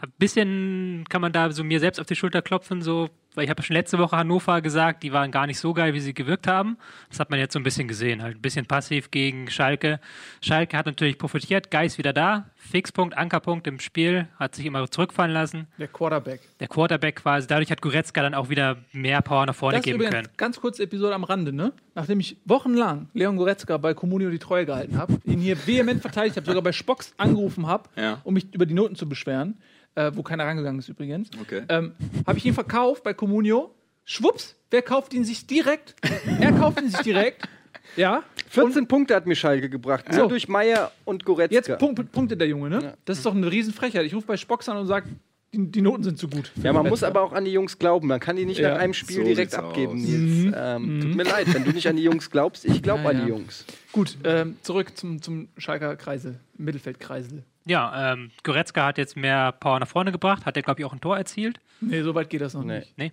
ein 0.00 0.12
bisschen 0.18 1.04
kann 1.08 1.20
man 1.22 1.32
da 1.32 1.50
so 1.50 1.64
mir 1.64 1.80
selbst 1.80 1.98
auf 1.98 2.06
die 2.06 2.14
Schulter 2.14 2.42
klopfen, 2.42 2.82
so, 2.82 3.08
weil 3.36 3.44
ich 3.44 3.50
habe 3.50 3.62
schon 3.62 3.74
letzte 3.76 3.98
Woche 3.98 4.16
Hannover 4.16 4.60
gesagt, 4.60 5.02
die 5.04 5.12
waren 5.12 5.30
gar 5.30 5.46
nicht 5.46 5.58
so 5.60 5.72
geil, 5.74 5.94
wie 5.94 6.00
sie 6.00 6.14
gewirkt 6.14 6.48
haben. 6.48 6.76
Das 7.08 7.20
hat 7.20 7.30
man 7.30 7.38
jetzt 7.38 7.52
so 7.52 7.60
ein 7.60 7.62
bisschen 7.62 7.86
gesehen, 7.86 8.22
halt 8.22 8.36
ein 8.36 8.42
bisschen 8.42 8.66
passiv 8.66 9.10
gegen 9.10 9.48
Schalke. 9.50 10.00
Schalke 10.40 10.76
hat 10.76 10.86
natürlich 10.86 11.18
profitiert, 11.18 11.70
Geist 11.70 11.98
wieder 11.98 12.12
da, 12.12 12.50
Fixpunkt, 12.56 13.16
Ankerpunkt 13.16 13.66
im 13.66 13.78
Spiel, 13.78 14.26
hat 14.38 14.54
sich 14.56 14.66
immer 14.66 14.90
zurückfallen 14.90 15.32
lassen. 15.32 15.68
Der 15.78 15.88
Quarterback. 15.88 16.40
Der 16.58 16.66
Quarterback 16.68 17.16
quasi, 17.16 17.46
dadurch 17.46 17.70
hat 17.70 17.80
Goretzka 17.82 18.22
dann 18.22 18.34
auch 18.34 18.48
wieder 18.48 18.78
mehr 18.92 19.20
Power 19.22 19.46
nach 19.46 19.54
vorne 19.54 19.76
Das 19.78 19.84
geben 19.84 19.96
übrigens 20.00 20.14
können. 20.14 20.28
ganz 20.36 20.60
kurze 20.60 20.82
Episode 20.82 21.14
am 21.14 21.24
Rande, 21.24 21.52
ne? 21.52 21.72
Nachdem 21.94 22.18
ich 22.20 22.36
wochenlang 22.44 23.08
Leon 23.14 23.36
Goretzka 23.36 23.76
bei 23.76 23.94
Comunio 23.94 24.30
die 24.30 24.38
Treue 24.38 24.66
gehalten 24.66 24.96
habe, 24.98 25.18
ihn 25.24 25.38
hier 25.40 25.56
vehement 25.66 26.00
verteidigt 26.02 26.36
habe, 26.36 26.46
sogar 26.46 26.62
bei 26.62 26.72
Spocks 26.72 27.12
angerufen 27.18 27.66
habe, 27.66 27.88
Ja. 27.96 28.20
um 28.24 28.34
mich 28.34 28.52
über 28.54 28.66
die 28.66 28.74
Noten 28.74 28.96
zu 28.96 29.08
beschweren, 29.08 29.58
äh, 29.96 30.12
wo 30.14 30.22
keiner 30.22 30.44
rangegangen 30.44 30.78
ist 30.78 30.88
übrigens, 30.88 31.28
Okay. 31.40 31.62
ähm, 31.68 31.92
habe 32.26 32.38
ich 32.38 32.46
ihn 32.46 32.54
verkauft 32.54 33.02
bei 33.02 33.12
Comunio. 33.12 33.74
Schwupps, 34.04 34.54
wer 34.70 34.82
kauft 34.82 35.12
ihn 35.14 35.24
sich 35.24 35.46
direkt? 35.48 35.96
er 36.40 36.52
kauft 36.52 36.80
ihn 36.80 36.88
sich 36.90 37.00
direkt. 37.00 37.48
Ja. 37.96 38.22
14 38.50 38.86
Punkte 38.86 39.14
hat 39.16 39.26
mir 39.26 39.34
Schalke 39.34 39.68
gebracht. 39.68 40.04
So. 40.10 40.20
Nur 40.20 40.28
durch 40.28 40.46
Meier 40.48 40.92
und 41.04 41.24
Goretzka. 41.24 41.54
Jetzt 41.72 41.78
Punkt, 41.78 42.12
Punkte 42.12 42.36
der 42.36 42.46
Junge, 42.46 42.68
ne? 42.70 42.94
Das 43.04 43.18
ist 43.18 43.26
doch 43.26 43.34
eine 43.34 43.50
Riesenfrechheit. 43.50 44.04
Ich 44.06 44.14
rufe 44.14 44.26
bei 44.26 44.36
Spocks 44.36 44.68
an 44.68 44.76
und 44.76 44.86
sage, 44.86 45.08
die, 45.52 45.70
die 45.70 45.80
Noten 45.80 46.02
sind 46.04 46.18
zu 46.18 46.28
gut. 46.28 46.52
Ja, 46.62 46.72
man 46.72 46.86
muss 46.88 47.02
aber 47.02 47.22
auch 47.22 47.32
an 47.32 47.44
die 47.44 47.52
Jungs 47.52 47.78
glauben. 47.78 48.08
Man 48.08 48.20
kann 48.20 48.36
die 48.36 48.44
nicht 48.44 48.58
Ja. 48.58 48.74
nach 48.74 48.78
einem 48.80 48.92
Spiel 48.92 49.16
So 49.16 49.22
direkt 49.24 49.54
abgeben. 49.54 49.94
aus. 50.02 50.08
Jetzt, 50.08 50.54
ähm, 50.56 51.00
Tut 51.00 51.14
mir 51.14 51.22
leid, 51.22 51.52
wenn 51.54 51.64
du 51.64 51.70
nicht 51.72 51.88
an 51.88 51.96
die 51.96 52.02
Jungs 52.02 52.30
glaubst. 52.30 52.64
Ich 52.64 52.82
glaube 52.82 53.02
Ja, 53.04 53.08
an 53.10 53.18
ja. 53.18 53.24
die 53.24 53.30
Jungs. 53.30 53.64
Gut, 53.92 54.18
ähm, 54.24 54.56
zurück 54.62 54.96
zum, 54.96 55.22
zum 55.22 55.48
Schalker 55.56 55.96
Kreisel, 55.96 56.38
Mittelfeldkreisel. 56.58 57.44
Ja, 57.66 58.12
ähm, 58.12 58.30
Goretzka 58.44 58.86
hat 58.86 58.96
jetzt 58.98 59.16
mehr 59.16 59.50
Power 59.52 59.80
nach 59.80 59.88
vorne 59.88 60.12
gebracht, 60.12 60.46
hat 60.46 60.56
er, 60.56 60.62
glaube 60.62 60.80
ich, 60.80 60.84
auch 60.86 60.92
ein 60.92 61.00
Tor 61.00 61.16
erzielt. 61.18 61.58
Nee, 61.80 62.02
so 62.02 62.14
weit 62.14 62.30
geht 62.30 62.40
das 62.40 62.54
noch 62.54 62.62
Nee. 62.62 62.78
nicht. 62.78 62.96
Nee. 62.96 63.12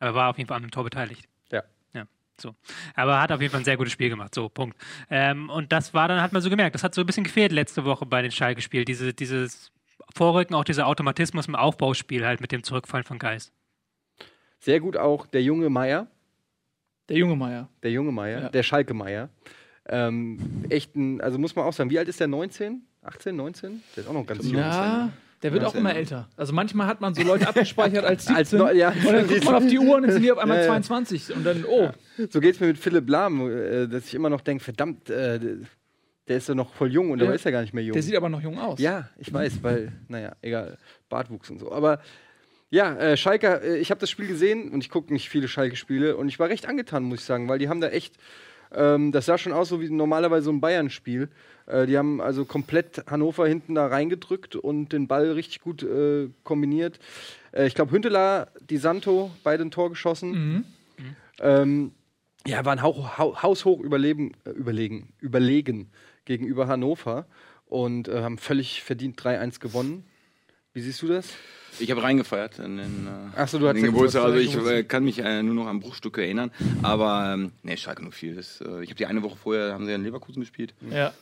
Aber 0.00 0.14
war 0.16 0.30
auf 0.30 0.38
jeden 0.38 0.48
Fall 0.48 0.56
an 0.56 0.62
dem 0.62 0.72
Tor 0.72 0.82
beteiligt. 0.82 1.28
Ja. 1.52 1.62
Ja, 1.94 2.06
so. 2.40 2.56
Aber 2.96 3.20
hat 3.20 3.30
auf 3.30 3.40
jeden 3.40 3.52
Fall 3.52 3.60
ein 3.60 3.64
sehr 3.64 3.76
gutes 3.76 3.92
Spiel 3.92 4.08
gemacht. 4.08 4.34
So, 4.34 4.48
Punkt. 4.48 4.76
Ähm, 5.10 5.48
und 5.48 5.70
das 5.70 5.94
war 5.94 6.08
dann, 6.08 6.20
hat 6.20 6.32
man 6.32 6.42
so 6.42 6.50
gemerkt, 6.50 6.74
das 6.74 6.82
hat 6.82 6.92
so 6.94 7.02
ein 7.02 7.06
bisschen 7.06 7.22
gefehlt 7.22 7.52
letzte 7.52 7.84
Woche 7.84 8.04
bei 8.04 8.20
den 8.20 8.32
Schalke-Spielen. 8.32 8.84
Diese, 8.84 9.14
dieses 9.14 9.70
Vorrücken, 10.12 10.54
auch 10.56 10.64
dieser 10.64 10.88
Automatismus 10.88 11.46
im 11.46 11.54
Aufbauspiel 11.54 12.26
halt 12.26 12.40
mit 12.40 12.50
dem 12.50 12.64
Zurückfallen 12.64 13.04
von 13.04 13.20
Geist. 13.20 13.52
Sehr 14.58 14.80
gut 14.80 14.96
auch 14.96 15.26
der 15.26 15.42
junge 15.44 15.70
Meier. 15.70 16.08
Der 17.08 17.16
junge 17.16 17.36
Meier. 17.36 17.68
Der 17.84 17.92
junge 17.92 18.10
Meier. 18.10 18.42
Ja. 18.42 18.48
Der 18.48 18.62
Schalke 18.64 18.92
Meier. 18.94 19.28
Ähm, 19.88 20.64
echt 20.68 20.96
ein, 20.96 21.20
also 21.20 21.38
muss 21.38 21.54
man 21.54 21.64
auch 21.64 21.72
sagen, 21.72 21.90
wie 21.90 21.98
alt 21.98 22.08
ist 22.08 22.18
der? 22.20 22.26
19? 22.28 22.82
18, 23.02 23.34
19? 23.36 23.82
Der 23.96 24.04
ist 24.04 24.08
auch 24.08 24.12
noch 24.14 24.26
ganz 24.26 24.44
jung. 24.44 24.56
Ja, 24.56 25.10
der 25.42 25.52
wird 25.52 25.62
Ja, 25.62 25.68
auch 25.68 25.74
immer 25.74 25.94
älter. 25.94 26.28
Also 26.36 26.52
manchmal 26.52 26.86
hat 26.86 27.00
man 27.00 27.14
so 27.14 27.22
Leute 27.22 27.48
abgespeichert 27.48 28.04
als 28.04 28.26
17. 28.26 28.36
Als 28.36 28.52
neu- 28.52 28.72
ja. 28.72 28.90
und 28.90 29.04
dann 29.12 29.26
guckt 29.26 29.44
man 29.44 29.54
auf 29.56 29.66
die 29.66 29.78
Uhr 29.78 29.96
und 29.96 30.02
dann 30.02 30.12
sind 30.12 30.22
die 30.22 30.30
auf 30.32 30.38
einmal 30.38 30.58
Ja, 30.58 30.62
ja. 30.64 30.68
22. 30.70 31.34
Und 31.34 31.44
dann, 31.44 31.64
oh, 31.64 31.90
So 32.30 32.40
geht 32.40 32.54
es 32.54 32.60
mir 32.60 32.68
mit 32.68 32.78
Philipp 32.78 33.08
Lahm, 33.08 33.50
äh, 33.50 33.88
dass 33.88 34.06
ich 34.06 34.14
immer 34.14 34.30
noch 34.30 34.40
denke, 34.40 34.62
verdammt, 34.62 35.10
äh, 35.10 35.40
der 36.28 36.36
ist 36.36 36.48
ja 36.48 36.54
noch 36.54 36.72
voll 36.74 36.92
jung 36.92 37.10
und 37.10 37.18
der 37.18 37.34
ist 37.34 37.44
ja 37.44 37.50
gar 37.50 37.62
nicht 37.62 37.74
mehr 37.74 37.82
jung. 37.82 37.94
der 37.94 38.02
sieht 38.02 38.14
aber 38.14 38.28
noch 38.28 38.40
jung 38.40 38.58
aus. 38.60 38.78
Ja, 38.78 39.08
ich 39.18 39.32
weiß, 39.32 39.62
weil, 39.62 39.90
naja, 40.06 40.36
egal, 40.40 40.78
Bartwuchs 41.08 41.50
und 41.50 41.58
so. 41.58 41.72
Aber 41.72 42.00
ja, 42.70 42.94
äh, 42.96 43.16
Schalke, 43.16 43.76
ich 43.80 43.90
habe 43.90 44.00
das 44.00 44.08
Spiel 44.08 44.28
gesehen 44.28 44.70
und 44.70 44.80
ich 44.82 44.88
gucke 44.90 45.12
nicht 45.12 45.28
viele 45.28 45.48
Schalke-Spiele 45.48 46.16
und 46.16 46.28
ich 46.28 46.38
war 46.38 46.48
recht 46.48 46.66
angetan, 46.66 47.02
muss 47.02 47.18
ich 47.18 47.24
sagen, 47.24 47.48
weil 47.48 47.58
die 47.58 47.68
haben 47.68 47.80
da 47.80 47.88
echt, 47.88 48.14
ähm, 48.74 49.12
das 49.12 49.26
sah 49.26 49.38
schon 49.38 49.52
aus 49.52 49.68
so 49.68 49.80
wie 49.80 49.90
normalerweise 49.90 50.44
so 50.44 50.52
ein 50.52 50.60
Bayern-Spiel. 50.60 51.28
Äh, 51.66 51.86
die 51.86 51.98
haben 51.98 52.20
also 52.20 52.44
komplett 52.44 53.04
Hannover 53.06 53.46
hinten 53.46 53.74
da 53.74 53.86
reingedrückt 53.86 54.56
und 54.56 54.92
den 54.92 55.08
Ball 55.08 55.32
richtig 55.32 55.60
gut 55.60 55.82
äh, 55.82 56.28
kombiniert. 56.44 56.98
Äh, 57.52 57.66
ich 57.66 57.74
glaube, 57.74 57.92
Hünteler, 57.92 58.48
Di 58.60 58.76
Santo, 58.76 59.30
beide 59.42 59.64
ein 59.64 59.70
Tor 59.70 59.90
geschossen. 59.90 60.30
Mhm. 60.30 60.64
Ähm, 61.40 61.92
ja, 62.46 62.64
waren 62.64 62.82
hau 62.82 63.16
hau 63.18 63.40
haushoch 63.42 63.80
überleben, 63.80 64.32
äh, 64.44 64.50
überlegen, 64.50 65.12
überlegen 65.20 65.90
gegenüber 66.24 66.66
Hannover 66.66 67.26
und 67.66 68.08
äh, 68.08 68.22
haben 68.22 68.38
völlig 68.38 68.82
verdient 68.82 69.20
3-1 69.20 69.60
gewonnen. 69.60 70.04
Wie 70.74 70.80
siehst 70.80 71.02
du 71.02 71.08
das? 71.08 71.28
Ich 71.78 71.90
habe 71.90 72.02
reingefeiert 72.02 72.58
in 72.58 72.76
den, 72.76 73.06
äh, 73.06 73.10
Ach 73.36 73.48
so, 73.48 73.58
du 73.58 73.64
in 73.64 73.68
hast 73.70 73.76
den 73.76 73.84
ja 73.84 73.90
Geburtstag. 73.90 74.24
Also 74.24 74.38
ich 74.38 74.54
äh, 74.54 74.84
kann 74.84 75.04
mich 75.04 75.18
äh, 75.18 75.42
nur 75.42 75.54
noch 75.54 75.66
an 75.66 75.80
Bruchstücke 75.80 76.22
erinnern. 76.22 76.50
Aber 76.82 77.32
ähm, 77.34 77.52
nee, 77.62 77.76
Schalke 77.76 78.02
nur 78.02 78.12
viel. 78.12 78.34
Das, 78.34 78.60
äh, 78.60 78.82
ich 78.82 78.90
habe 78.90 78.94
die 78.96 79.06
eine 79.06 79.22
Woche 79.22 79.36
vorher, 79.36 79.72
haben 79.72 79.86
sie 79.86 79.92
in 79.92 80.02
Leverkusen 80.04 80.40
gespielt. 80.40 80.74
Ja. 80.90 81.14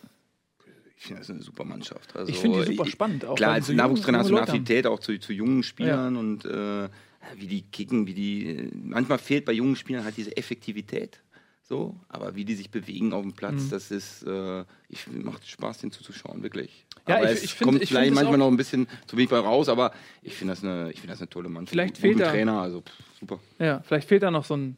Ich 0.97 1.05
finde, 1.07 1.21
das 1.21 1.29
ist 1.31 1.35
eine 1.35 1.43
super 1.43 1.65
Mannschaft. 1.65 2.15
Also, 2.15 2.31
Ich 2.31 2.39
finde 2.39 2.65
die 2.65 2.77
super 2.77 2.87
spannend. 2.87 3.25
Auch 3.25 3.37
Klar, 3.37 3.53
als 3.53 3.69
Nachwuchstrainer 3.69 4.19
hast 4.19 4.29
du 4.31 4.37
eine. 4.37 4.43
Affinität 4.43 4.87
auch 4.87 4.99
zu, 4.99 5.19
zu 5.19 5.33
jungen 5.33 5.63
Spielern 5.63 6.17
und 6.17 6.45
äh, 6.45 6.89
wie 7.37 7.47
die 7.47 7.63
kicken, 7.63 8.07
wie 8.07 8.15
die. 8.15 8.47
äh, 8.49 8.71
Manchmal 8.75 9.19
fehlt 9.19 9.45
bei 9.45 9.53
jungen 9.53 9.77
Spielern 9.77 10.05
halt 10.05 10.17
diese 10.17 10.37
Effektivität. 10.37 11.21
So, 11.71 11.95
aber 12.09 12.35
wie 12.35 12.45
die 12.45 12.57
sich 12.57 12.69
bewegen 12.73 13.13
auf 13.13 13.23
dem 13.23 13.33
Platz, 13.33 13.63
Mhm. 13.63 13.71
das 13.71 13.93
ist, 13.93 14.25
äh, 14.25 14.65
ich 14.89 15.07
macht 15.07 15.47
Spaß, 15.47 15.79
den 15.79 15.93
zuzuschauen, 15.93 16.43
wirklich. 16.43 16.85
Ja, 17.07 17.19
aber 17.19 17.27
ich- 17.27 17.39
es 17.39 17.45
ich 17.45 17.55
find- 17.55 17.71
kommt 17.71 17.81
ich 17.83 17.89
vielleicht 17.91 18.07
find 18.07 18.17
manchmal 18.17 18.39
noch 18.39 18.49
ein 18.49 18.57
bisschen 18.57 18.89
zu 19.07 19.17
wenig 19.17 19.31
bei 19.31 19.39
raus, 19.39 19.69
aber 19.69 19.93
ich 20.21 20.35
finde 20.35 20.55
das 20.55 20.65
eine, 20.65 20.91
ich 20.91 20.97
finde 21.01 21.13
das 21.13 21.21
eine 21.21 21.29
tolle 21.31 21.49
Mannschaft. 21.49 21.71
Vielleicht 21.71 21.99
fehlt 21.99 22.19
da- 22.19 22.33
Trainer, 22.33 22.61
also 22.61 22.81
pff, 22.81 22.93
super. 23.21 23.39
Ja, 23.61 23.83
vielleicht 23.87 24.09
fehlt 24.09 24.25
da 24.25 24.33
noch 24.33 24.45
so 24.45 24.57
ein 24.57 24.77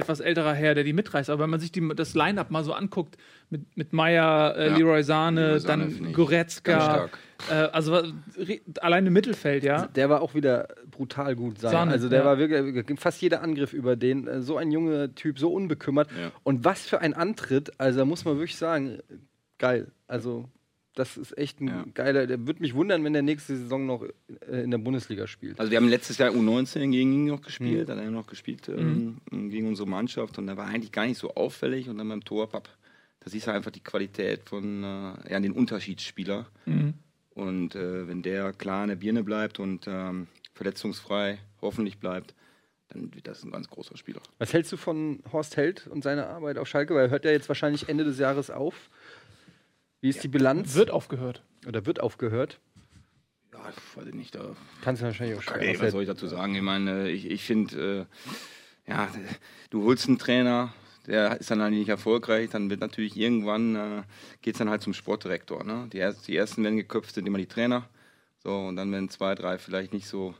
etwas 0.00 0.20
älterer 0.20 0.52
Herr, 0.54 0.74
der 0.74 0.84
die 0.84 0.92
mitreißt. 0.92 1.30
Aber 1.30 1.42
wenn 1.42 1.50
man 1.50 1.60
sich 1.60 1.70
die, 1.72 1.86
das 1.94 2.14
Line-Up 2.14 2.50
mal 2.50 2.64
so 2.64 2.72
anguckt, 2.72 3.16
mit, 3.50 3.76
mit 3.76 3.92
Meier, 3.92 4.54
äh, 4.56 4.68
Ja. 4.68 4.76
Leroy 4.76 5.02
Sahne, 5.02 5.40
Leroy 5.46 5.60
Sahne 5.60 5.88
dann 5.88 6.12
Goretzka, 6.12 7.08
äh, 7.50 7.54
also 7.54 7.94
re- 7.94 8.60
allein 8.80 9.06
im 9.06 9.12
Mittelfeld, 9.12 9.64
ja. 9.64 9.86
Der 9.86 10.10
war 10.10 10.20
auch 10.22 10.34
wieder 10.34 10.68
brutal 10.90 11.34
gut 11.36 11.58
sein. 11.58 11.70
Sahne, 11.72 11.92
also 11.92 12.08
der 12.08 12.20
ja. 12.20 12.24
war 12.24 12.38
wirklich 12.38 13.00
fast 13.00 13.20
jeder 13.22 13.42
Angriff 13.42 13.72
über 13.72 13.96
den. 13.96 14.26
äh, 14.26 14.40
So 14.42 14.56
ein 14.56 14.70
junger 14.70 15.14
Typ, 15.14 15.38
so 15.38 15.52
unbekümmert. 15.52 16.08
Ja. 16.12 16.30
Und 16.42 16.64
was 16.64 16.86
für 16.86 17.00
ein 17.00 17.14
Antritt, 17.14 17.72
also 17.78 18.00
da 18.00 18.04
muss 18.04 18.24
man 18.24 18.36
wirklich 18.36 18.56
sagen, 18.56 18.98
geil. 19.58 19.88
Also 20.06 20.48
das 20.94 21.16
ist 21.16 21.36
echt 21.38 21.60
ein 21.60 21.68
Ja. 21.68 21.84
geiler. 21.94 22.26
Der 22.26 22.46
würde 22.46 22.60
mich 22.60 22.74
wundern, 22.74 23.04
wenn 23.04 23.12
der 23.12 23.22
nächste 23.22 23.56
Saison 23.56 23.86
noch 23.86 24.02
äh, 24.48 24.62
in 24.64 24.70
der 24.70 24.78
Bundesliga 24.78 25.26
spielt. 25.26 25.58
Also 25.60 25.70
wir 25.70 25.78
haben 25.78 25.88
letztes 25.88 26.18
Jahr 26.18 26.30
U19 26.30 26.90
gegen 26.90 27.12
ihn 27.12 27.24
noch 27.26 27.40
gespielt, 27.42 27.88
Mhm. 27.88 27.92
hat 27.92 27.98
er 27.98 28.10
noch 28.10 28.26
gespielt 28.26 28.68
ähm, 28.68 29.20
gegen 29.30 29.68
unsere 29.68 29.88
Mannschaft 29.88 30.38
und 30.38 30.48
er 30.48 30.56
war 30.56 30.66
eigentlich 30.66 30.92
gar 30.92 31.06
nicht 31.06 31.18
so 31.18 31.34
auffällig 31.34 31.88
und 31.88 31.98
dann 31.98 32.08
beim 32.08 32.24
Tor, 32.24 32.48
papp, 32.48 32.68
da 33.20 33.30
siehst 33.30 33.46
du 33.46 33.52
einfach 33.52 33.70
die 33.70 33.80
Qualität 33.84 34.48
von 34.48 34.82
äh, 34.82 35.32
ja, 35.32 35.38
den 35.40 35.52
Unterschiedsspieler. 35.52 36.46
Mhm. 36.66 36.94
Und 37.34 37.74
äh, 37.76 38.08
wenn 38.08 38.22
der 38.22 38.52
klar 38.52 38.82
in 38.82 38.88
der 38.88 38.96
Birne 38.96 39.22
bleibt 39.22 39.58
und 39.60 39.86
ähm, 39.86 40.26
verletzungsfrei 40.54 41.38
hoffentlich 41.62 41.98
bleibt, 41.98 42.34
dann 42.88 43.14
wird 43.14 43.28
das 43.28 43.44
ein 43.44 43.52
ganz 43.52 43.68
großer 43.68 43.96
Spieler. 43.96 44.20
Was 44.38 44.52
hältst 44.52 44.72
du 44.72 44.76
von 44.76 45.20
Horst 45.32 45.56
Held 45.56 45.86
und 45.86 46.02
seiner 46.02 46.26
Arbeit 46.28 46.58
auf 46.58 46.66
Schalke? 46.66 46.94
Weil 46.94 47.04
er 47.06 47.10
hört 47.10 47.24
ja 47.24 47.30
jetzt 47.30 47.48
wahrscheinlich 47.48 47.88
Ende 47.88 48.02
des 48.04 48.18
Jahres 48.18 48.50
auf. 48.50 48.90
Wie 50.00 50.08
ist 50.08 50.22
die 50.22 50.28
Bilanz? 50.28 50.74
Wird 50.74 50.90
aufgehört. 50.90 51.42
Oder 51.66 51.84
wird 51.86 52.00
aufgehört? 52.00 52.58
Ja, 53.52 53.60
weiß 53.94 54.06
ich 54.06 54.14
nicht. 54.14 54.34
Da 54.34 54.56
Kannst 54.82 55.02
du 55.02 55.06
wahrscheinlich 55.06 55.38
auch 55.38 55.54
Okay, 55.54 55.76
was 55.78 55.92
soll 55.92 56.02
ich 56.02 56.08
dazu 56.08 56.26
sagen? 56.26 56.54
Ich 56.54 56.62
meine, 56.62 57.10
ich, 57.10 57.30
ich 57.30 57.44
finde, 57.44 58.06
äh, 58.86 58.90
ja, 58.90 59.08
du 59.68 59.84
holst 59.84 60.08
einen 60.08 60.18
Trainer, 60.18 60.72
der 61.06 61.40
ist 61.40 61.50
dann 61.50 61.60
halt 61.60 61.74
nicht 61.74 61.88
erfolgreich, 61.88 62.50
dann 62.50 62.70
wird 62.70 62.80
natürlich 62.80 63.16
irgendwann, 63.16 63.76
äh, 63.76 64.02
geht 64.42 64.54
es 64.54 64.58
dann 64.58 64.70
halt 64.70 64.82
zum 64.82 64.94
Sportdirektor. 64.94 65.64
Ne? 65.64 65.88
Die, 65.92 65.98
erst, 65.98 66.28
die 66.28 66.36
ersten 66.36 66.62
werden 66.62 66.76
geköpft, 66.76 67.14
sind 67.14 67.26
immer 67.26 67.38
die 67.38 67.46
Trainer. 67.46 67.88
So, 68.42 68.56
und 68.56 68.76
dann, 68.76 68.90
wenn 68.92 69.10
zwei, 69.10 69.34
drei 69.34 69.58
vielleicht 69.58 69.92
nicht 69.92 70.06
so 70.06 70.34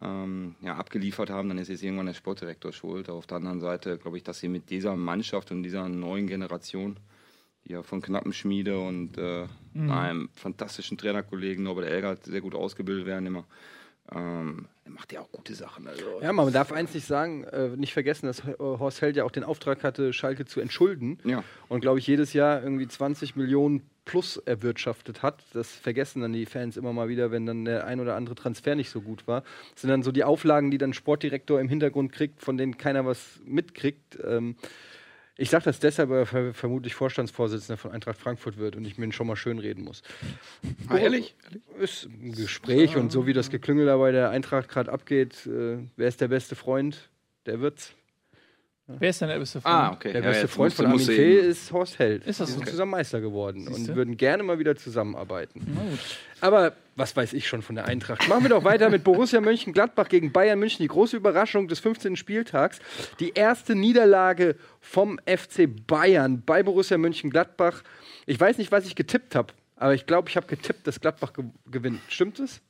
ähm, 0.00 0.56
ja, 0.60 0.76
abgeliefert 0.76 1.30
haben, 1.30 1.48
dann 1.48 1.58
ist 1.58 1.68
jetzt 1.68 1.82
irgendwann 1.82 2.06
der 2.06 2.14
Sportdirektor 2.14 2.72
schuld. 2.72 3.08
Auf 3.08 3.26
der 3.26 3.36
anderen 3.36 3.60
Seite 3.60 3.98
glaube 3.98 4.16
ich, 4.16 4.24
dass 4.24 4.40
sie 4.40 4.48
mit 4.48 4.70
dieser 4.70 4.96
Mannschaft 4.96 5.50
und 5.50 5.62
dieser 5.62 5.88
neuen 5.88 6.26
Generation, 6.26 6.96
ja 7.68 7.82
von 7.82 8.02
Knappenschmiede 8.02 8.78
und 8.78 9.18
äh, 9.18 9.46
einem 9.74 10.28
fantastischen 10.34 10.98
Trainerkollegen 10.98 11.64
Norbert 11.64 11.86
Elgert 11.86 12.24
sehr 12.24 12.40
gut 12.40 12.54
ausgebildet 12.54 13.06
werden 13.06 13.26
immer, 13.26 13.44
ähm, 14.14 14.68
er 14.84 14.90
macht 14.90 15.12
ja 15.12 15.20
auch 15.20 15.30
gute 15.30 15.54
Sachen. 15.54 15.86
Also, 15.86 16.02
Ja, 16.22 16.32
man 16.32 16.50
darf 16.50 16.72
eins 16.72 16.94
nicht 16.94 17.06
sagen, 17.06 17.44
äh, 17.44 17.68
nicht 17.76 17.92
vergessen, 17.92 18.26
dass 18.26 18.40
äh, 18.40 18.54
Horst 18.58 19.02
Held 19.02 19.16
ja 19.16 19.24
auch 19.24 19.30
den 19.30 19.44
Auftrag 19.44 19.84
hatte, 19.84 20.14
Schalke 20.14 20.46
zu 20.46 20.60
entschulden. 20.60 21.18
Ja. 21.24 21.44
Und 21.68 21.80
glaube 21.80 21.98
ich, 21.98 22.06
jedes 22.06 22.32
Jahr 22.32 22.62
irgendwie 22.62 22.88
20 22.88 23.36
Millionen 23.36 23.82
plus 24.06 24.38
erwirtschaftet 24.38 25.22
hat. 25.22 25.44
Das 25.52 25.70
vergessen 25.70 26.22
dann 26.22 26.32
die 26.32 26.46
Fans 26.46 26.78
immer 26.78 26.94
mal 26.94 27.10
wieder, 27.10 27.30
wenn 27.30 27.44
dann 27.44 27.66
der 27.66 27.86
ein 27.86 28.00
oder 28.00 28.16
andere 28.16 28.34
Transfer 28.34 28.74
nicht 28.74 28.88
so 28.88 29.02
gut 29.02 29.26
war. 29.26 29.42
Das 29.72 29.82
sind 29.82 29.90
dann 29.90 30.02
so 30.02 30.10
die 30.10 30.24
Auflagen, 30.24 30.70
die 30.70 30.78
dann 30.78 30.94
Sportdirektor 30.94 31.60
im 31.60 31.68
Hintergrund 31.68 32.12
kriegt, 32.12 32.40
von 32.40 32.56
denen 32.56 32.78
keiner 32.78 33.04
was 33.04 33.40
mitkriegt. 33.44 34.18
Ähm, 34.26 34.56
ich 35.40 35.50
sage 35.50 35.64
das 35.64 35.78
deshalb, 35.78 36.10
weil 36.10 36.18
er 36.18 36.26
ver 36.26 36.52
vermutlich 36.52 36.94
Vorstandsvorsitzender 36.94 37.76
von 37.78 37.92
Eintracht 37.92 38.18
Frankfurt 38.18 38.58
wird 38.58 38.76
und 38.76 38.84
ich 38.84 38.98
mir 38.98 39.04
ihn 39.06 39.12
schon 39.12 39.26
mal 39.28 39.36
schön 39.36 39.58
reden 39.58 39.84
muss. 39.84 40.02
Ah, 40.88 40.98
ehrlich? 40.98 41.34
Ist 41.80 42.06
ein 42.06 42.32
Gespräch 42.32 42.96
und 42.96 43.10
so 43.12 43.26
wie 43.26 43.32
das 43.32 43.48
Geklüngel 43.48 43.86
da 43.86 43.96
bei 43.96 44.10
der 44.12 44.30
Eintracht 44.30 44.68
gerade 44.68 44.92
abgeht, 44.92 45.46
äh, 45.46 45.78
wer 45.96 46.08
ist 46.08 46.20
der 46.20 46.28
beste 46.28 46.56
Freund? 46.56 47.08
Der 47.46 47.60
wird's. 47.60 47.94
Wer 48.88 49.10
ist 49.10 49.20
denn 49.20 49.28
der 49.28 49.38
beste 49.38 49.60
Freund? 49.60 49.74
Ah, 49.74 49.92
okay. 49.92 50.12
Der 50.12 50.22
Ja, 50.22 50.28
beste 50.30 50.48
Freund 50.48 50.72
von 50.72 50.86
Armin 50.86 50.98
Fee 51.00 51.38
ist 51.38 51.70
Horst 51.72 51.98
Held. 51.98 52.26
Ist 52.26 52.40
das 52.40 52.48
Die 52.48 52.54
sind 52.54 52.64
so? 52.64 52.70
zusammen 52.72 52.90
Meister 52.92 53.20
geworden 53.20 53.66
Siehste? 53.66 53.90
und 53.92 53.96
würden 53.96 54.16
gerne 54.16 54.42
mal 54.42 54.58
wieder 54.58 54.76
zusammenarbeiten. 54.76 55.60
Na 55.74 55.82
gut. 55.82 55.98
Aber 56.40 56.72
was 56.98 57.16
weiß 57.16 57.32
ich 57.32 57.46
schon 57.48 57.62
von 57.62 57.76
der 57.76 57.86
Eintracht? 57.86 58.28
Machen 58.28 58.42
wir 58.42 58.50
doch 58.50 58.64
weiter 58.64 58.90
mit 58.90 59.04
Borussia 59.04 59.40
Mönchengladbach 59.40 60.08
gegen 60.08 60.32
Bayern 60.32 60.58
München. 60.58 60.82
Die 60.82 60.88
große 60.88 61.16
Überraschung 61.16 61.68
des 61.68 61.78
15. 61.78 62.16
Spieltags. 62.16 62.80
Die 63.20 63.30
erste 63.30 63.74
Niederlage 63.74 64.56
vom 64.80 65.18
FC 65.26 65.68
Bayern 65.86 66.42
bei 66.44 66.62
Borussia 66.62 66.98
Mönchengladbach. 66.98 67.82
Ich 68.26 68.38
weiß 68.38 68.58
nicht, 68.58 68.72
was 68.72 68.86
ich 68.86 68.96
getippt 68.96 69.34
habe, 69.34 69.54
aber 69.76 69.94
ich 69.94 70.06
glaube, 70.06 70.28
ich 70.28 70.36
habe 70.36 70.46
getippt, 70.46 70.86
dass 70.86 71.00
Gladbach 71.00 71.32
ge 71.32 71.44
gewinnt. 71.70 72.00
Stimmt 72.08 72.40
es? 72.40 72.60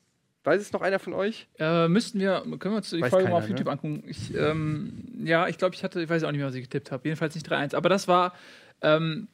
Weiß 0.44 0.60
es 0.60 0.72
noch 0.72 0.82
einer 0.82 0.98
von 0.98 1.14
euch? 1.14 1.48
Äh, 1.58 1.88
müssten 1.88 2.20
wir, 2.20 2.42
können 2.58 2.74
wir 2.74 2.76
uns 2.76 2.90
die 2.90 3.00
Weiß 3.00 3.10
Folge 3.10 3.28
mal 3.28 3.40
keiner, 3.40 3.44
auf 3.44 3.48
YouTube 3.48 3.66
ne? 3.66 3.72
angucken. 3.72 4.04
Ich, 4.06 4.34
ähm, 4.34 5.24
ja, 5.24 5.48
ich 5.48 5.58
glaube, 5.58 5.74
ich 5.74 5.82
hatte, 5.82 6.00
ich 6.00 6.08
weiß 6.08 6.22
auch 6.24 6.30
nicht 6.30 6.38
mehr, 6.38 6.46
was 6.46 6.54
ich 6.54 6.62
getippt 6.62 6.92
habe. 6.92 7.06
Jedenfalls 7.08 7.34
nicht 7.34 7.50
3-1. 7.50 7.74
Aber 7.74 7.88
das 7.88 8.08
war, 8.08 8.34
ähm, 8.82 9.28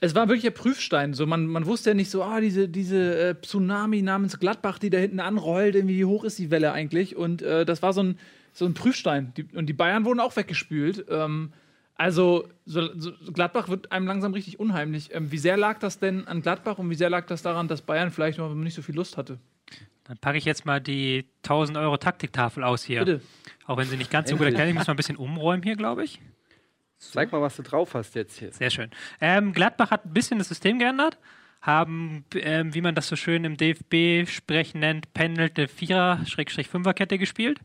es 0.00 0.14
war 0.14 0.28
wirklich 0.28 0.42
der 0.42 0.50
Prüfstein. 0.50 1.14
So, 1.14 1.26
man, 1.26 1.46
man 1.46 1.66
wusste 1.66 1.90
ja 1.90 1.94
nicht 1.94 2.10
so, 2.10 2.22
ah, 2.22 2.40
diese, 2.40 2.68
diese 2.68 3.18
äh, 3.18 3.34
Tsunami 3.40 4.02
namens 4.02 4.38
Gladbach, 4.38 4.78
die 4.78 4.90
da 4.90 4.98
hinten 4.98 5.20
anrollt, 5.20 5.74
irgendwie, 5.74 5.96
wie 5.96 6.04
hoch 6.04 6.24
ist 6.24 6.38
die 6.38 6.50
Welle 6.50 6.72
eigentlich? 6.72 7.16
Und 7.16 7.42
äh, 7.42 7.64
das 7.64 7.82
war 7.82 7.92
so 7.92 8.02
ein, 8.02 8.18
so 8.52 8.66
ein 8.66 8.74
Prüfstein. 8.74 9.32
Die, 9.36 9.44
und 9.54 9.66
die 9.66 9.72
Bayern 9.72 10.04
wurden 10.04 10.20
auch 10.20 10.36
weggespült. 10.36 11.06
Ähm, 11.08 11.52
also, 11.94 12.46
so, 12.66 12.90
so, 12.98 13.12
Gladbach 13.32 13.68
wird 13.68 13.90
einem 13.90 14.06
langsam 14.06 14.34
richtig 14.34 14.60
unheimlich. 14.60 15.14
Ähm, 15.14 15.32
wie 15.32 15.38
sehr 15.38 15.56
lag 15.56 15.78
das 15.78 15.98
denn 15.98 16.28
an 16.28 16.42
Gladbach 16.42 16.78
und 16.78 16.90
wie 16.90 16.94
sehr 16.94 17.08
lag 17.08 17.26
das 17.26 17.40
daran, 17.40 17.68
dass 17.68 17.80
Bayern 17.80 18.10
vielleicht 18.10 18.38
noch 18.38 18.54
nicht 18.54 18.74
so 18.74 18.82
viel 18.82 18.94
Lust 18.94 19.16
hatte? 19.16 19.38
Dann 20.04 20.18
packe 20.18 20.36
ich 20.36 20.44
jetzt 20.44 20.66
mal 20.66 20.80
die 20.80 21.24
1000 21.42 21.78
Euro 21.78 21.96
Taktiktafel 21.96 22.62
aus 22.62 22.84
hier. 22.84 23.00
Bitte. 23.00 23.22
Auch 23.66 23.78
wenn 23.78 23.88
sie 23.88 23.96
nicht 23.96 24.10
ganz 24.10 24.28
so 24.28 24.36
gut 24.36 24.46
erklärt, 24.46 24.68
ich 24.68 24.74
muss 24.74 24.86
mal 24.86 24.92
ein 24.92 24.96
bisschen 24.96 25.16
umräumen 25.16 25.62
hier, 25.62 25.74
glaube 25.74 26.04
ich. 26.04 26.20
Zeig 26.98 27.30
mal, 27.32 27.42
was 27.42 27.56
du 27.56 27.62
drauf 27.62 27.94
hast 27.94 28.14
jetzt 28.14 28.38
hier. 28.38 28.52
Sehr 28.52 28.70
schön. 28.70 28.90
Ähm, 29.20 29.52
Gladbach 29.52 29.90
hat 29.90 30.06
ein 30.06 30.12
bisschen 30.12 30.38
das 30.38 30.48
System 30.48 30.78
geändert, 30.78 31.18
haben, 31.60 32.24
ähm, 32.34 32.74
wie 32.74 32.80
man 32.80 32.94
das 32.94 33.08
so 33.08 33.16
schön 33.16 33.44
im 33.44 33.56
DFB-Sprech 33.56 34.74
nennt, 34.74 35.12
pendelte 35.12 35.68
Vierer-Fünfer-Kette 35.68 37.18
gespielt. 37.18 37.60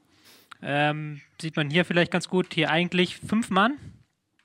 Ähm, 0.62 1.22
sieht 1.40 1.56
man 1.56 1.70
hier 1.70 1.86
vielleicht 1.86 2.12
ganz 2.12 2.28
gut. 2.28 2.54
Hier 2.54 2.70
eigentlich 2.70 3.18
fünf 3.18 3.50
Mann 3.50 3.78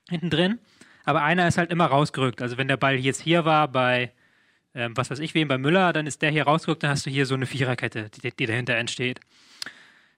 hinten 0.09 0.29
drin, 0.29 0.59
aber 1.03 1.21
einer 1.21 1.47
ist 1.47 1.57
halt 1.57 1.71
immer 1.71 1.85
rausgerückt. 1.85 2.41
Also 2.41 2.57
wenn 2.57 2.67
der 2.67 2.77
Ball 2.77 2.95
jetzt 2.95 3.21
hier 3.21 3.45
war 3.45 3.67
bei, 3.67 4.11
ähm, 4.73 4.95
was 4.95 5.11
weiß 5.11 5.19
ich 5.19 5.33
wem, 5.35 5.47
bei 5.47 5.57
Müller, 5.57 5.93
dann 5.93 6.07
ist 6.07 6.21
der 6.21 6.31
hier 6.31 6.43
rausgerückt, 6.43 6.83
dann 6.83 6.91
hast 6.91 7.05
du 7.05 7.09
hier 7.09 7.25
so 7.25 7.35
eine 7.35 7.45
Viererkette, 7.45 8.09
die, 8.09 8.31
die 8.31 8.45
dahinter 8.45 8.75
entsteht. 8.75 9.19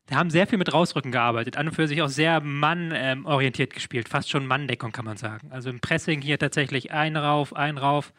Die 0.09 0.15
haben 0.15 0.31
sehr 0.31 0.47
viel 0.47 0.57
mit 0.57 0.73
Rausrücken 0.73 1.11
gearbeitet, 1.11 1.55
an 1.57 1.67
und 1.67 1.75
für 1.75 1.87
sich 1.87 2.01
auch 2.01 2.09
sehr 2.09 2.41
mannorientiert 2.41 3.73
gespielt, 3.73 4.09
fast 4.09 4.29
schon 4.29 4.47
Manndeckung 4.47 4.91
kann 4.91 5.05
man 5.05 5.17
sagen. 5.17 5.51
Also 5.51 5.69
im 5.69 5.79
Pressing 5.79 6.21
hier 6.21 6.39
tatsächlich 6.39 6.91
ein 6.91 7.15
rauf, 7.15 7.55
ein 7.55 7.77
rauf, 7.77 8.11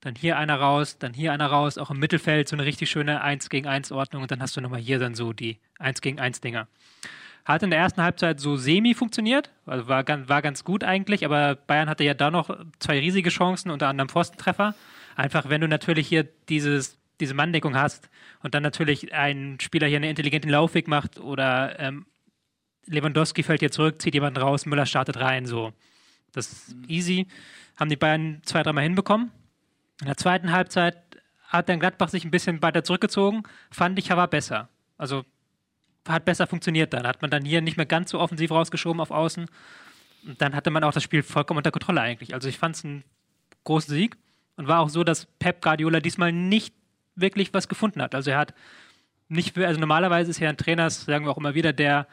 dann 0.00 0.14
hier 0.14 0.38
einer 0.38 0.56
raus, 0.60 0.98
dann 0.98 1.12
hier 1.12 1.32
einer 1.32 1.46
raus, 1.46 1.76
auch 1.78 1.90
im 1.90 1.98
Mittelfeld 1.98 2.48
so 2.48 2.54
eine 2.54 2.64
richtig 2.64 2.90
schöne 2.90 3.20
1 3.22 3.48
gegen 3.48 3.66
1 3.66 3.90
Ordnung 3.90 4.22
und 4.22 4.30
dann 4.30 4.40
hast 4.40 4.56
du 4.56 4.60
nochmal 4.60 4.80
hier 4.80 4.98
dann 4.98 5.14
so 5.14 5.32
die 5.32 5.58
1 5.78 6.00
gegen 6.02 6.20
1 6.20 6.40
Dinger. 6.40 6.68
Hat 7.44 7.62
in 7.62 7.70
der 7.70 7.80
ersten 7.80 8.02
Halbzeit 8.02 8.38
so 8.38 8.56
semi 8.56 8.94
funktioniert, 8.94 9.50
also 9.66 9.88
war, 9.88 10.04
ganz- 10.04 10.28
war 10.28 10.40
ganz 10.40 10.62
gut 10.62 10.84
eigentlich, 10.84 11.24
aber 11.24 11.56
Bayern 11.56 11.88
hatte 11.88 12.04
ja 12.04 12.14
da 12.14 12.30
noch 12.30 12.56
zwei 12.78 13.00
riesige 13.00 13.30
Chancen, 13.30 13.70
unter 13.70 13.88
anderem 13.88 14.08
Pfostentreffer. 14.08 14.74
Einfach, 15.16 15.48
wenn 15.48 15.60
du 15.60 15.68
natürlich 15.68 16.06
hier 16.06 16.26
dieses, 16.48 16.96
diese 17.20 17.34
Manndeckung 17.34 17.76
hast 17.76 18.10
und 18.42 18.54
dann 18.54 18.62
natürlich 18.62 19.12
ein 19.14 19.58
Spieler 19.60 19.86
hier 19.86 19.96
einen 19.96 20.10
intelligenten 20.10 20.50
Laufweg 20.50 20.88
macht 20.88 21.18
oder 21.18 21.78
ähm, 21.78 22.06
Lewandowski 22.86 23.42
fällt 23.42 23.60
hier 23.60 23.70
zurück, 23.70 24.02
zieht 24.02 24.14
jemanden 24.14 24.40
raus, 24.40 24.66
Müller 24.66 24.86
startet 24.86 25.18
rein, 25.18 25.46
so. 25.46 25.72
Das 26.32 26.50
ist 26.50 26.76
easy. 26.88 27.28
Haben 27.76 27.90
die 27.90 27.96
Bayern 27.96 28.40
zwei, 28.44 28.62
dreimal 28.62 28.82
hinbekommen. 28.82 29.30
In 30.00 30.06
der 30.06 30.16
zweiten 30.16 30.52
Halbzeit 30.52 30.96
hat 31.46 31.68
dann 31.68 31.78
Gladbach 31.78 32.08
sich 32.08 32.24
ein 32.24 32.30
bisschen 32.30 32.60
weiter 32.62 32.82
zurückgezogen, 32.82 33.44
fand 33.70 33.98
ich 33.98 34.10
aber 34.10 34.26
besser. 34.26 34.68
Also 34.98 35.24
hat 36.06 36.24
besser 36.24 36.46
funktioniert 36.46 36.92
dann. 36.92 37.06
Hat 37.06 37.22
man 37.22 37.30
dann 37.30 37.44
hier 37.44 37.60
nicht 37.60 37.76
mehr 37.76 37.86
ganz 37.86 38.10
so 38.10 38.20
offensiv 38.20 38.50
rausgeschoben 38.50 39.00
auf 39.00 39.10
Außen. 39.10 39.46
Und 40.26 40.40
dann 40.40 40.54
hatte 40.54 40.70
man 40.70 40.84
auch 40.84 40.92
das 40.92 41.02
Spiel 41.02 41.22
vollkommen 41.22 41.58
unter 41.58 41.70
Kontrolle 41.70 42.00
eigentlich. 42.00 42.34
Also 42.34 42.48
ich 42.48 42.58
fand 42.58 42.76
es 42.76 42.84
einen 42.84 43.04
großen 43.64 43.94
Sieg 43.94 44.16
und 44.56 44.68
war 44.68 44.80
auch 44.80 44.88
so, 44.88 45.04
dass 45.04 45.26
Pep 45.38 45.62
Guardiola 45.62 46.00
diesmal 46.00 46.32
nicht 46.32 46.74
wirklich 47.16 47.52
was 47.54 47.68
gefunden 47.68 48.02
hat. 48.02 48.14
Also 48.14 48.30
er 48.30 48.38
hat 48.38 48.54
nicht, 49.28 49.56
also 49.58 49.80
normalerweise 49.80 50.30
ist 50.30 50.40
ja 50.40 50.48
ein 50.48 50.56
Trainer, 50.56 50.84
das 50.84 51.04
sagen 51.04 51.24
wir 51.24 51.32
auch 51.32 51.38
immer 51.38 51.54
wieder, 51.54 51.72
der 51.72 52.06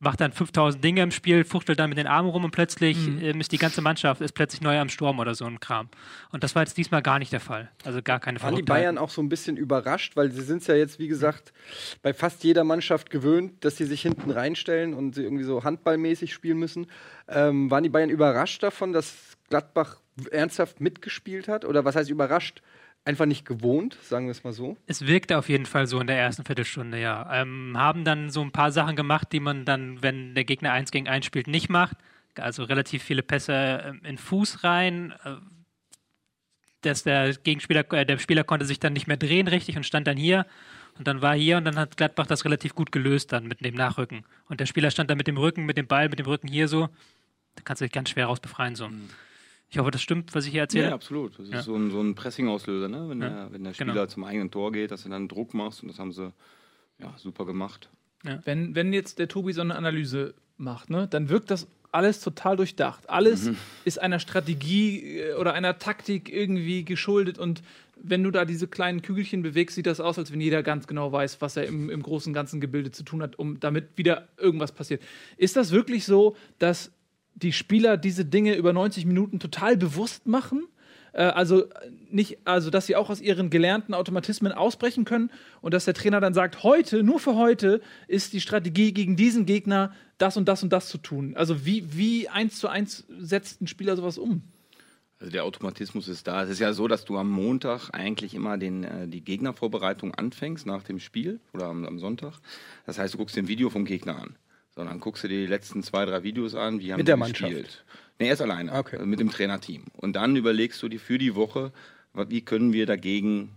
macht 0.00 0.20
dann 0.20 0.32
5000 0.32 0.82
Dinge 0.82 1.02
im 1.02 1.10
Spiel, 1.10 1.44
fuchtelt 1.44 1.78
dann 1.78 1.90
mit 1.90 1.98
den 1.98 2.06
Armen 2.06 2.30
rum 2.30 2.44
und 2.44 2.50
plötzlich 2.50 2.96
ähm, 3.22 3.38
ist 3.38 3.52
die 3.52 3.58
ganze 3.58 3.82
Mannschaft 3.82 4.22
ist 4.22 4.32
plötzlich 4.32 4.62
neu 4.62 4.78
am 4.78 4.88
Sturm 4.88 5.18
oder 5.18 5.34
so 5.34 5.44
ein 5.44 5.60
Kram. 5.60 5.88
Und 6.32 6.42
das 6.42 6.54
war 6.54 6.62
jetzt 6.62 6.78
diesmal 6.78 7.02
gar 7.02 7.18
nicht 7.18 7.32
der 7.32 7.40
Fall. 7.40 7.70
Also 7.84 8.00
gar 8.02 8.18
keine 8.18 8.40
Waren 8.42 8.56
die. 8.56 8.62
Bayern 8.62 8.96
auch 8.96 9.10
so 9.10 9.20
ein 9.20 9.28
bisschen 9.28 9.58
überrascht, 9.58 10.16
weil 10.16 10.32
sie 10.32 10.40
sind 10.40 10.62
es 10.62 10.68
ja 10.68 10.74
jetzt, 10.74 10.98
wie 10.98 11.08
gesagt, 11.08 11.52
bei 12.00 12.14
fast 12.14 12.42
jeder 12.44 12.64
Mannschaft 12.64 13.10
gewöhnt, 13.10 13.62
dass 13.62 13.76
sie 13.76 13.84
sich 13.84 14.00
hinten 14.00 14.30
reinstellen 14.30 14.94
und 14.94 15.14
sie 15.14 15.22
irgendwie 15.22 15.44
so 15.44 15.64
handballmäßig 15.64 16.32
spielen 16.32 16.58
müssen. 16.58 16.86
Ähm, 17.28 17.70
waren 17.70 17.82
die 17.82 17.90
Bayern 17.90 18.10
überrascht 18.10 18.62
davon, 18.62 18.94
dass 18.94 19.36
Gladbach 19.50 20.00
ernsthaft 20.30 20.80
mitgespielt 20.80 21.46
hat? 21.46 21.66
Oder 21.66 21.84
was 21.84 21.94
heißt 21.94 22.08
überrascht? 22.08 22.62
Einfach 23.04 23.26
nicht 23.26 23.46
gewohnt, 23.46 23.96
sagen 24.02 24.26
wir 24.26 24.32
es 24.32 24.44
mal 24.44 24.52
so. 24.52 24.76
Es 24.86 25.06
wirkte 25.06 25.38
auf 25.38 25.48
jeden 25.48 25.66
Fall 25.66 25.86
so 25.86 25.98
in 26.00 26.06
der 26.06 26.18
ersten 26.18 26.44
Viertelstunde, 26.44 27.00
ja. 27.00 27.42
Ähm, 27.42 27.74
haben 27.76 28.04
dann 28.04 28.30
so 28.30 28.42
ein 28.42 28.52
paar 28.52 28.72
Sachen 28.72 28.94
gemacht, 28.94 29.28
die 29.32 29.40
man 29.40 29.64
dann, 29.64 30.02
wenn 30.02 30.34
der 30.34 30.44
Gegner 30.44 30.72
eins 30.72 30.90
gegen 30.90 31.08
eins 31.08 31.24
spielt, 31.24 31.46
nicht 31.46 31.70
macht. 31.70 31.96
Also 32.36 32.64
relativ 32.64 33.02
viele 33.02 33.22
Pässe 33.22 33.82
ähm, 33.86 34.00
in 34.04 34.18
Fuß 34.18 34.64
rein. 34.64 35.14
Äh, 35.24 35.36
dass 36.82 37.02
der 37.02 37.34
Gegenspieler, 37.34 37.90
äh, 37.92 38.06
der 38.06 38.18
Spieler 38.18 38.44
konnte 38.44 38.66
sich 38.66 38.80
dann 38.80 38.92
nicht 38.92 39.06
mehr 39.06 39.16
drehen 39.16 39.48
richtig 39.48 39.76
und 39.76 39.84
stand 39.84 40.06
dann 40.06 40.16
hier. 40.16 40.46
Und 40.98 41.06
dann 41.08 41.22
war 41.22 41.34
hier 41.34 41.56
und 41.56 41.64
dann 41.64 41.76
hat 41.76 41.96
Gladbach 41.96 42.26
das 42.26 42.44
relativ 42.44 42.74
gut 42.74 42.92
gelöst 42.92 43.32
dann 43.32 43.46
mit 43.46 43.64
dem 43.64 43.74
Nachrücken. 43.74 44.24
Und 44.48 44.60
der 44.60 44.66
Spieler 44.66 44.90
stand 44.90 45.08
dann 45.10 45.18
mit 45.18 45.26
dem 45.26 45.38
Rücken, 45.38 45.64
mit 45.64 45.78
dem 45.78 45.86
Ball, 45.86 46.08
mit 46.08 46.18
dem 46.18 46.26
Rücken 46.26 46.48
hier 46.48 46.68
so. 46.68 46.88
Da 47.54 47.62
kannst 47.64 47.80
du 47.80 47.86
dich 47.86 47.92
ganz 47.92 48.10
schwer 48.10 48.26
raus 48.26 48.40
befreien 48.40 48.74
so. 48.74 48.90
Ich 49.70 49.78
hoffe, 49.78 49.90
das 49.92 50.02
stimmt, 50.02 50.34
was 50.34 50.46
ich 50.46 50.52
hier 50.52 50.62
erzähle. 50.62 50.86
Ja, 50.88 50.94
absolut. 50.94 51.38
Das 51.38 51.46
ist 51.46 51.52
Ja. 51.54 51.62
so 51.62 51.76
ein, 51.76 51.90
so 51.90 52.00
ein 52.00 52.14
Pressing-Auslöser, 52.14 52.88
ne? 52.88 53.08
wenn, 53.08 53.20
Ja, 53.22 53.28
der, 53.28 53.52
wenn 53.52 53.64
der 53.64 53.72
Spieler 53.74 53.92
genau. 53.92 54.06
zum 54.06 54.24
eigenen 54.24 54.50
Tor 54.50 54.72
geht, 54.72 54.90
dass 54.90 55.04
du 55.04 55.08
dann 55.08 55.28
Druck 55.28 55.54
machst 55.54 55.82
und 55.82 55.88
das 55.88 55.98
haben 55.98 56.12
sie 56.12 56.32
ja, 56.98 57.14
super 57.16 57.46
gemacht. 57.46 57.88
Wenn, 58.44 58.74
wenn 58.74 58.92
jetzt 58.92 59.18
der 59.18 59.28
Tobi 59.28 59.52
so 59.52 59.60
eine 59.62 59.76
Analyse 59.76 60.34
macht, 60.58 60.90
ne, 60.90 61.06
dann 61.08 61.28
wirkt 61.30 61.50
das 61.50 61.66
alles 61.92 62.20
total 62.20 62.56
durchdacht. 62.56 63.08
Alles 63.08 63.50
ist 63.84 63.98
einer 64.00 64.18
Strategie 64.20 65.18
äh, 65.20 65.34
oder 65.34 65.54
einer 65.54 65.78
Taktik 65.78 66.30
irgendwie 66.30 66.84
geschuldet 66.84 67.38
und 67.38 67.62
wenn 68.02 68.22
du 68.22 68.30
da 68.30 68.44
diese 68.44 68.66
kleinen 68.66 69.02
Kügelchen 69.02 69.42
bewegst, 69.42 69.76
sieht 69.76 69.86
das 69.86 70.00
aus, 70.00 70.18
als 70.18 70.32
wenn 70.32 70.40
jeder 70.40 70.62
ganz 70.62 70.86
genau 70.86 71.12
weiß, 71.12 71.40
was 71.40 71.56
er 71.56 71.66
im, 71.66 71.90
im 71.90 72.02
großen 72.02 72.32
ganzen 72.32 72.60
Gebilde 72.60 72.90
zu 72.90 73.02
tun 73.02 73.22
hat, 73.22 73.38
um 73.38 73.60
damit 73.60 73.88
wieder 73.96 74.28
irgendwas 74.38 74.72
passiert. 74.72 75.02
Ist 75.36 75.56
das 75.56 75.70
wirklich 75.70 76.04
so, 76.06 76.34
dass 76.58 76.92
die 77.34 77.52
Spieler 77.52 77.96
diese 77.96 78.24
Dinge 78.24 78.54
über 78.54 78.72
90 78.72 79.06
Minuten 79.06 79.38
total 79.38 79.76
bewusst 79.76 80.26
machen? 80.26 80.66
Äh, 81.12 81.22
also 81.22 81.64
nicht, 82.10 82.38
also 82.44 82.70
dass 82.70 82.86
sie 82.86 82.96
auch 82.96 83.10
aus 83.10 83.20
ihren 83.20 83.50
gelernten 83.50 83.94
Automatismen 83.94 84.52
ausbrechen 84.52 85.04
können 85.04 85.30
und 85.60 85.74
dass 85.74 85.84
der 85.84 85.94
Trainer 85.94 86.20
dann 86.20 86.34
sagt, 86.34 86.62
heute, 86.62 87.02
nur 87.02 87.20
für 87.20 87.36
heute, 87.36 87.80
ist 88.08 88.32
die 88.32 88.40
Strategie 88.40 88.92
gegen 88.92 89.16
diesen 89.16 89.46
Gegner 89.46 89.92
das 90.18 90.36
und 90.36 90.48
das 90.48 90.62
und 90.62 90.72
das 90.72 90.88
zu 90.88 90.98
tun. 90.98 91.34
Also 91.36 91.64
wie, 91.64 91.96
wie 91.96 92.28
eins 92.28 92.58
zu 92.58 92.68
eins 92.68 93.04
setzt 93.18 93.60
ein 93.60 93.66
Spieler 93.66 93.96
sowas 93.96 94.18
um? 94.18 94.42
Also 95.18 95.32
der 95.32 95.44
Automatismus 95.44 96.08
ist 96.08 96.26
da. 96.26 96.44
Es 96.44 96.50
ist 96.50 96.60
ja 96.60 96.72
so, 96.72 96.88
dass 96.88 97.04
du 97.04 97.18
am 97.18 97.30
Montag 97.30 97.90
eigentlich 97.90 98.34
immer 98.34 98.56
den, 98.56 98.84
äh, 98.84 99.06
die 99.06 99.22
Gegnervorbereitung 99.22 100.14
anfängst 100.14 100.64
nach 100.66 100.82
dem 100.82 100.98
Spiel 100.98 101.40
oder 101.52 101.66
am, 101.66 101.84
am 101.84 101.98
Sonntag. 101.98 102.40
Das 102.86 102.98
heißt, 102.98 103.14
du 103.14 103.18
guckst 103.18 103.36
dir 103.36 103.42
ein 103.42 103.48
Video 103.48 103.68
vom 103.68 103.84
Gegner 103.84 104.16
an. 104.16 104.36
Sondern 104.74 105.00
guckst 105.00 105.24
du 105.24 105.28
dir 105.28 105.40
die 105.40 105.46
letzten 105.46 105.82
zwei, 105.82 106.04
drei 106.04 106.22
Videos 106.22 106.54
an, 106.54 106.80
wie 106.80 106.92
haben 106.92 106.98
Mit 106.98 107.06
die 107.06 107.10
der 107.10 107.16
Mannschaft? 107.16 107.50
gespielt. 107.52 107.84
Nee, 108.18 108.28
erst 108.28 108.42
alleine. 108.42 108.72
Okay. 108.72 109.04
Mit 109.04 109.18
dem 109.18 109.30
Trainerteam. 109.30 109.84
Und 109.96 110.14
dann 110.14 110.36
überlegst 110.36 110.82
du 110.82 110.88
dir 110.88 111.00
für 111.00 111.18
die 111.18 111.34
Woche, 111.34 111.72
wie 112.14 112.42
können 112.42 112.72
wir 112.72 112.86
dagegen, 112.86 113.50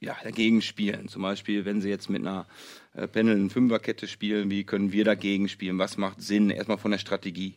ja, 0.00 0.16
dagegen 0.22 0.62
spielen. 0.62 1.08
Zum 1.08 1.22
Beispiel, 1.22 1.64
wenn 1.64 1.80
sie 1.80 1.88
jetzt 1.88 2.08
mit 2.08 2.22
einer 2.22 2.46
äh, 2.94 3.08
eine 3.14 3.50
Fünferkette 3.50 4.08
spielen, 4.08 4.50
wie 4.50 4.64
können 4.64 4.92
wir 4.92 5.04
dagegen 5.04 5.48
spielen? 5.48 5.78
Was 5.78 5.96
macht 5.96 6.22
Sinn? 6.22 6.50
Erstmal 6.50 6.78
von 6.78 6.90
der 6.90 6.98
Strategie. 6.98 7.56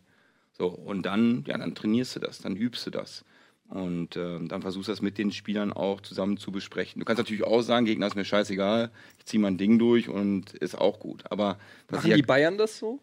So, 0.52 0.68
und 0.68 1.04
dann, 1.04 1.44
ja, 1.48 1.58
dann 1.58 1.74
trainierst 1.76 2.16
du 2.16 2.20
das, 2.20 2.40
dann 2.40 2.56
übst 2.56 2.86
du 2.86 2.92
das. 2.92 3.26
Und 3.70 4.18
ähm, 4.18 4.48
dann 4.50 4.62
versuchst 4.62 4.88
du 4.88 4.92
das 4.92 5.02
mit 5.02 5.18
den 5.18 5.32
Spielern 5.32 5.74
auch 5.74 6.02
zusammen 6.02 6.38
zu 6.38 6.52
besprechen. 6.52 7.00
Du 7.00 7.06
kannst 7.06 7.18
natürlich 7.18 7.44
auch 7.44 7.62
sagen, 7.62 7.86
Gegner 7.86 8.08
ist 8.08 8.16
mir 8.16 8.26
scheißegal, 8.26 8.92
ich 9.18 9.26
ziehe 9.26 9.42
mein 9.42 9.58
Ding 9.58 9.80
durch 9.80 10.10
und 10.10 10.54
ist 10.54 10.76
auch 10.76 11.00
gut. 11.00 11.24
Aber 11.32 11.58
Machen 11.90 12.14
die 12.14 12.22
Bayern 12.22 12.58
das 12.58 12.78
so? 12.78 13.00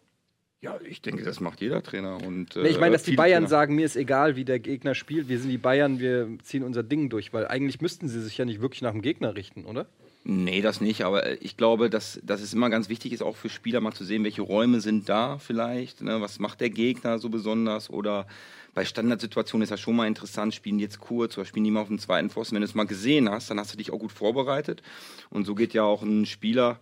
ja, 0.61 0.79
ich 0.87 1.01
denke, 1.01 1.23
das 1.23 1.39
macht 1.39 1.59
jeder 1.59 1.81
Trainer. 1.81 2.23
Und, 2.23 2.55
Nee, 2.55 2.69
ich 2.69 2.79
meine, 2.79 2.89
äh, 2.89 2.91
dass 2.91 3.01
die 3.03 3.11
viele 3.11 3.17
Bayern 3.17 3.43
Trainer. 3.43 3.49
sagen, 3.49 3.75
mir 3.75 3.85
ist 3.85 3.95
egal, 3.95 4.35
wie 4.35 4.45
der 4.45 4.59
Gegner 4.59 4.93
spielt. 4.93 5.27
Wir 5.27 5.39
sind 5.39 5.49
die 5.49 5.57
Bayern, 5.57 5.99
wir 5.99 6.29
ziehen 6.43 6.63
unser 6.63 6.83
Ding 6.83 7.09
durch, 7.09 7.33
weil 7.33 7.47
eigentlich 7.47 7.81
müssten 7.81 8.07
sie 8.07 8.21
sich 8.21 8.37
ja 8.37 8.45
nicht 8.45 8.61
wirklich 8.61 8.83
nach 8.83 8.91
dem 8.91 9.01
Gegner 9.01 9.35
richten, 9.35 9.65
oder? 9.65 9.87
Nee, 10.23 10.61
das 10.61 10.81
nicht, 10.81 11.01
aber 11.03 11.25
äh, 11.25 11.37
ich 11.41 11.57
glaube, 11.57 11.89
dass, 11.89 12.21
dass 12.23 12.41
es 12.41 12.53
immer 12.53 12.69
ganz 12.69 12.89
wichtig 12.89 13.11
ist, 13.11 13.23
auch 13.23 13.35
für 13.35 13.49
Spieler 13.49 13.81
mal 13.81 13.93
zu 13.93 14.03
sehen, 14.03 14.23
welche 14.23 14.43
Räume 14.43 14.79
sind 14.79 15.09
da 15.09 15.39
vielleicht, 15.39 16.01
ne? 16.01 16.21
was 16.21 16.37
macht 16.37 16.61
der 16.61 16.69
Gegner 16.69 17.17
so 17.17 17.29
besonders 17.29 17.89
oder 17.89 18.27
bei 18.73 18.85
Standardsituationen 18.85 19.63
ist 19.63 19.69
ja 19.69 19.77
schon 19.77 19.95
mal 19.95 20.07
interessant, 20.07 20.53
spielen 20.53 20.79
jetzt 20.79 20.99
kurz 20.99 21.37
oder 21.37 21.45
spielen 21.45 21.65
die 21.65 21.71
mal 21.71 21.81
auf 21.81 21.87
dem 21.87 21.99
zweiten 21.99 22.29
Pfosten. 22.29 22.55
Wenn 22.55 22.61
du 22.61 22.67
es 22.67 22.75
mal 22.75 22.85
gesehen 22.85 23.29
hast, 23.29 23.49
dann 23.49 23.59
hast 23.59 23.73
du 23.73 23.77
dich 23.77 23.91
auch 23.91 23.99
gut 23.99 24.11
vorbereitet 24.11 24.81
und 25.29 25.45
so 25.45 25.55
geht 25.55 25.73
ja 25.73 25.83
auch 25.83 26.03
ein 26.03 26.25
Spieler 26.25 26.79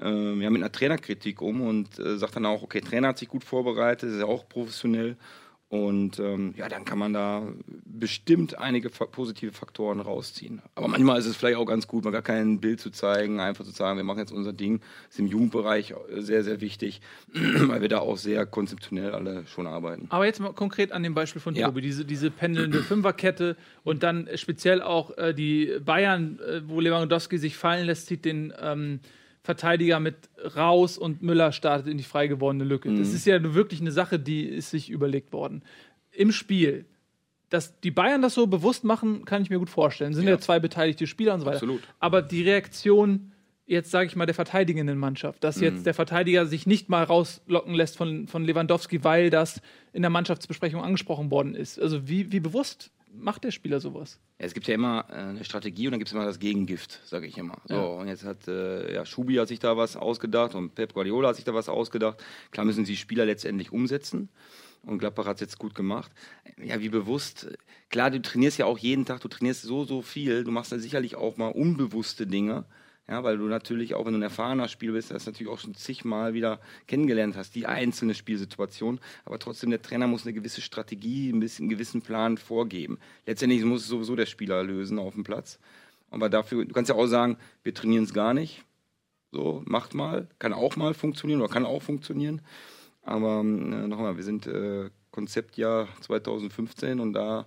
äh, 0.00 0.04
ja, 0.06 0.50
mit 0.50 0.62
einer 0.62 0.72
Trainerkritik 0.72 1.40
um 1.40 1.60
und 1.62 1.98
äh, 1.98 2.18
sagt 2.18 2.36
dann 2.36 2.46
auch, 2.46 2.62
okay, 2.62 2.80
Trainer 2.80 3.08
hat 3.08 3.18
sich 3.18 3.28
gut 3.28 3.44
vorbereitet, 3.44 4.10
ist 4.10 4.18
ja 4.20 4.26
auch 4.26 4.48
professionell 4.48 5.16
und 5.68 6.20
ähm, 6.20 6.54
ja, 6.56 6.68
dann 6.68 6.84
kann 6.84 6.98
man 6.98 7.12
da 7.12 7.42
bestimmt 7.84 8.58
einige 8.58 8.90
fa 8.90 9.06
positive 9.06 9.52
Faktoren 9.52 10.00
rausziehen. 10.00 10.62
Aber 10.74 10.88
manchmal 10.88 11.18
ist 11.18 11.26
es 11.26 11.36
vielleicht 11.36 11.56
auch 11.56 11.64
ganz 11.64 11.88
gut, 11.88 12.04
mal 12.04 12.10
gar 12.10 12.22
kein 12.22 12.60
Bild 12.60 12.80
zu 12.80 12.90
zeigen, 12.90 13.40
einfach 13.40 13.64
zu 13.64 13.72
sagen, 13.72 13.96
wir 13.96 14.04
machen 14.04 14.18
jetzt 14.18 14.32
unser 14.32 14.52
Ding. 14.52 14.80
Ist 15.08 15.18
im 15.18 15.26
Jugendbereich 15.26 15.92
äh, 15.92 16.20
sehr, 16.20 16.44
sehr 16.44 16.60
wichtig, 16.60 17.00
weil 17.32 17.80
wir 17.80 17.88
da 17.88 17.98
auch 17.98 18.18
sehr 18.18 18.46
konzeptionell 18.46 19.12
alle 19.12 19.46
schon 19.46 19.66
arbeiten. 19.66 20.06
Aber 20.10 20.26
jetzt 20.26 20.38
mal 20.38 20.52
konkret 20.52 20.92
an 20.92 21.02
dem 21.02 21.14
Beispiel 21.14 21.40
von 21.40 21.54
Ja. 21.54 21.66
Tobi, 21.66 21.80
diese, 21.80 22.04
diese 22.04 22.30
pendelnde 22.30 22.82
Fünferkette 22.82 23.56
und 23.82 24.02
dann 24.02 24.28
speziell 24.36 24.82
auch 24.82 25.16
äh, 25.16 25.34
die 25.34 25.72
Bayern, 25.84 26.38
äh, 26.40 26.60
wo 26.68 26.78
Lewandowski 26.78 27.38
sich 27.38 27.56
fallen 27.56 27.86
lässt, 27.86 28.06
zieht 28.06 28.24
den 28.24 28.52
ähm, 28.60 29.00
Verteidiger 29.44 30.00
mit 30.00 30.16
raus 30.56 30.96
und 30.98 31.22
Müller 31.22 31.52
startet 31.52 31.86
in 31.86 31.98
die 31.98 32.02
frei 32.04 32.26
gewordene 32.28 32.64
Lücke. 32.64 32.88
Das 32.94 33.10
Mhm. 33.10 33.14
ist 33.14 33.26
ja 33.26 33.54
wirklich 33.54 33.80
eine 33.82 33.92
Sache, 33.92 34.18
die 34.18 34.44
ist 34.46 34.70
sich 34.70 34.88
überlegt 34.90 35.32
worden. 35.32 35.62
Im 36.12 36.32
Spiel, 36.32 36.86
dass 37.50 37.78
die 37.80 37.90
Bayern 37.90 38.22
das 38.22 38.32
so 38.34 38.46
bewusst 38.46 38.84
machen, 38.84 39.26
kann 39.26 39.42
ich 39.42 39.50
mir 39.50 39.58
gut 39.58 39.68
vorstellen. 39.68 40.14
Sind 40.14 40.24
ja, 40.24 40.30
Ja. 40.30 40.38
zwei 40.38 40.58
beteiligte 40.60 41.06
Spieler 41.06 41.34
und 41.34 41.40
so 41.40 41.46
weiter. 41.46 41.56
Absolut. 41.56 41.82
Aber 42.00 42.22
die 42.22 42.42
Reaktion, 42.42 43.32
jetzt 43.66 43.90
sage 43.90 44.06
ich 44.06 44.16
mal, 44.16 44.24
der 44.24 44.34
verteidigenden 44.34 44.96
Mannschaft, 44.98 45.44
dass 45.44 45.58
Mhm. 45.58 45.62
jetzt 45.64 45.86
der 45.86 45.92
Verteidiger 45.94 46.46
sich 46.46 46.66
nicht 46.66 46.88
mal 46.88 47.04
rauslocken 47.04 47.74
lässt 47.74 47.98
von, 47.98 48.26
von 48.26 48.44
Lewandowski, 48.44 49.04
weil 49.04 49.28
das 49.28 49.60
in 49.92 50.00
der 50.00 50.10
Mannschaftsbesprechung 50.10 50.82
angesprochen 50.82 51.30
worden 51.30 51.54
ist. 51.54 51.78
Also 51.78 52.08
wie, 52.08 52.32
wie 52.32 52.40
bewusst 52.40 52.90
macht 53.16 53.44
der 53.44 53.50
Spieler 53.50 53.80
sowas? 53.80 54.18
Ja, 54.38 54.46
es 54.46 54.54
gibt 54.54 54.66
ja 54.66 54.74
immer 54.74 55.06
äh, 55.08 55.14
eine 55.14 55.44
Strategie 55.44 55.86
und 55.86 55.92
dann 55.92 56.00
gibt 56.00 56.08
es 56.08 56.12
immer 56.14 56.24
das 56.24 56.38
Gegengift, 56.38 57.00
sage 57.04 57.26
ich 57.26 57.38
immer. 57.38 57.58
So, 57.66 57.74
Ja. 57.74 57.80
und 57.82 58.08
jetzt 58.08 58.24
hat 58.24 58.46
äh, 58.48 58.94
ja, 58.94 59.06
Schubi 59.06 59.36
hat 59.36 59.48
sich 59.48 59.58
da 59.60 59.76
was 59.76 59.96
ausgedacht 59.96 60.54
und 60.54 60.74
Pep 60.74 60.92
Guardiola 60.94 61.28
hat 61.28 61.36
sich 61.36 61.44
da 61.44 61.54
was 61.54 61.68
ausgedacht. 61.68 62.22
Klar 62.50 62.66
müssen 62.66 62.84
die 62.84 62.96
Spieler 62.96 63.24
letztendlich 63.24 63.72
umsetzen. 63.72 64.28
Und 64.82 64.98
Gladbach 64.98 65.24
hat 65.24 65.36
es 65.36 65.40
jetzt 65.40 65.58
gut 65.58 65.74
gemacht. 65.74 66.12
Ja, 66.62 66.78
wie 66.80 66.90
bewusst. 66.90 67.46
Klar, 67.88 68.10
du 68.10 68.20
trainierst 68.20 68.58
ja 68.58 68.66
auch 68.66 68.76
jeden 68.76 69.06
Tag, 69.06 69.20
du 69.22 69.28
trainierst 69.28 69.62
so, 69.62 69.84
so 69.84 70.02
viel. 70.02 70.44
Du 70.44 70.50
machst 70.50 70.72
dann 70.72 70.80
sicherlich 70.80 71.16
auch 71.16 71.38
mal 71.38 71.48
unbewusste 71.48 72.26
Dinge. 72.26 72.66
Ja, 73.06 73.22
weil 73.22 73.36
du 73.36 73.44
natürlich 73.44 73.94
auch, 73.94 74.06
wenn 74.06 74.14
du 74.14 74.18
ein 74.18 74.22
erfahrener 74.22 74.66
Spieler 74.66 74.94
bist, 74.94 75.10
das 75.10 75.26
natürlich 75.26 75.52
auch 75.52 75.58
schon 75.58 75.74
zigmal 75.74 76.32
wieder 76.32 76.58
kennengelernt 76.86 77.36
hast, 77.36 77.54
die 77.54 77.66
einzelne 77.66 78.14
Spielsituation. 78.14 78.98
Aber 79.26 79.38
trotzdem, 79.38 79.68
der 79.68 79.82
Trainer 79.82 80.06
muss 80.06 80.24
eine 80.24 80.32
gewisse 80.32 80.62
Strategie, 80.62 81.30
ein 81.30 81.40
bisschen 81.40 81.64
einen 81.64 81.70
gewissen 81.70 82.00
Plan 82.00 82.38
vorgeben. 82.38 82.98
Letztendlich 83.26 83.62
muss 83.64 83.82
es 83.82 83.88
sowieso 83.88 84.16
der 84.16 84.24
Spieler 84.24 84.62
lösen 84.62 84.98
auf 84.98 85.14
dem 85.14 85.22
Platz. 85.22 85.58
Aber 86.10 86.30
dafür, 86.30 86.64
du 86.64 86.72
kannst 86.72 86.88
ja 86.88 86.94
auch 86.94 87.06
sagen, 87.06 87.36
wir 87.62 87.74
trainieren 87.74 88.04
es 88.04 88.14
gar 88.14 88.32
nicht. 88.32 88.64
So, 89.32 89.62
macht 89.66 89.94
mal. 89.94 90.28
Kann 90.38 90.54
auch 90.54 90.76
mal 90.76 90.94
funktionieren 90.94 91.42
oder 91.42 91.52
kann 91.52 91.66
auch 91.66 91.82
funktionieren. 91.82 92.40
Aber 93.02 93.40
äh, 93.40 93.42
nochmal, 93.42 94.16
wir 94.16 94.24
sind 94.24 94.46
äh, 94.46 94.88
Konzeptjahr 95.10 95.88
2015 96.00 97.00
und 97.00 97.12
da 97.12 97.46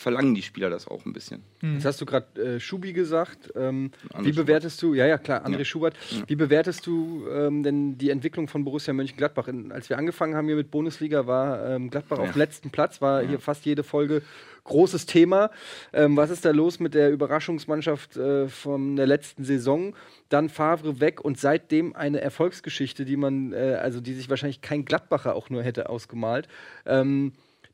verlangen 0.00 0.34
die 0.34 0.42
Spieler 0.42 0.70
das 0.70 0.88
auch 0.88 1.04
ein 1.04 1.12
bisschen. 1.12 1.42
Jetzt 1.62 1.84
hast 1.84 2.00
du 2.00 2.06
gerade 2.06 2.56
äh, 2.56 2.60
Schubi 2.60 2.92
gesagt. 2.92 3.52
Ähm, 3.54 3.90
wie 4.20 4.32
bewertest 4.32 4.80
du, 4.82 4.94
ja, 4.94 5.06
ja, 5.06 5.18
klar, 5.18 5.44
André 5.46 5.58
Ja. 5.58 5.64
Schubert, 5.64 5.94
wie 6.26 6.36
bewertest 6.36 6.86
du 6.86 7.26
ähm, 7.30 7.62
denn 7.62 7.98
die 7.98 8.10
Entwicklung 8.10 8.48
von 8.48 8.64
Borussia 8.64 8.94
Mönchengladbach? 8.94 9.46
In, 9.48 9.70
als 9.72 9.90
wir 9.90 9.98
angefangen 9.98 10.34
haben 10.36 10.46
hier 10.46 10.56
mit 10.56 10.70
Bundesliga, 10.70 11.26
war 11.26 11.68
ähm, 11.68 11.90
Gladbach 11.90 12.16
Ja. 12.16 12.24
auf 12.24 12.32
dem 12.32 12.38
letzten 12.38 12.70
Platz, 12.70 13.00
war 13.02 13.22
hier 13.22 13.38
fast 13.38 13.64
jede 13.66 13.82
Folge 13.82 14.22
großes 14.64 15.06
Thema. 15.06 15.50
Ähm, 15.92 16.16
was 16.16 16.30
ist 16.30 16.44
da 16.44 16.50
los 16.50 16.80
mit 16.80 16.94
der 16.94 17.10
Überraschungsmannschaft 17.10 18.16
äh, 18.16 18.48
von 18.48 18.96
der 18.96 19.06
letzten 19.06 19.44
Saison? 19.44 19.94
Dann 20.28 20.48
Favre 20.48 21.00
weg 21.00 21.20
und 21.24 21.38
seitdem 21.38 21.94
eine 21.94 22.20
Erfolgsgeschichte, 22.20 23.04
die 23.04 23.16
man, 23.16 23.52
äh, 23.52 23.78
also 23.82 24.00
die 24.00 24.14
sich 24.14 24.30
wahrscheinlich 24.30 24.60
kein 24.60 24.84
Gladbacher 24.84 25.34
auch 25.34 25.50
nur 25.50 25.62
hätte 25.62 25.88
ausgemalt. 25.88 26.46
Ähm, 26.86 27.32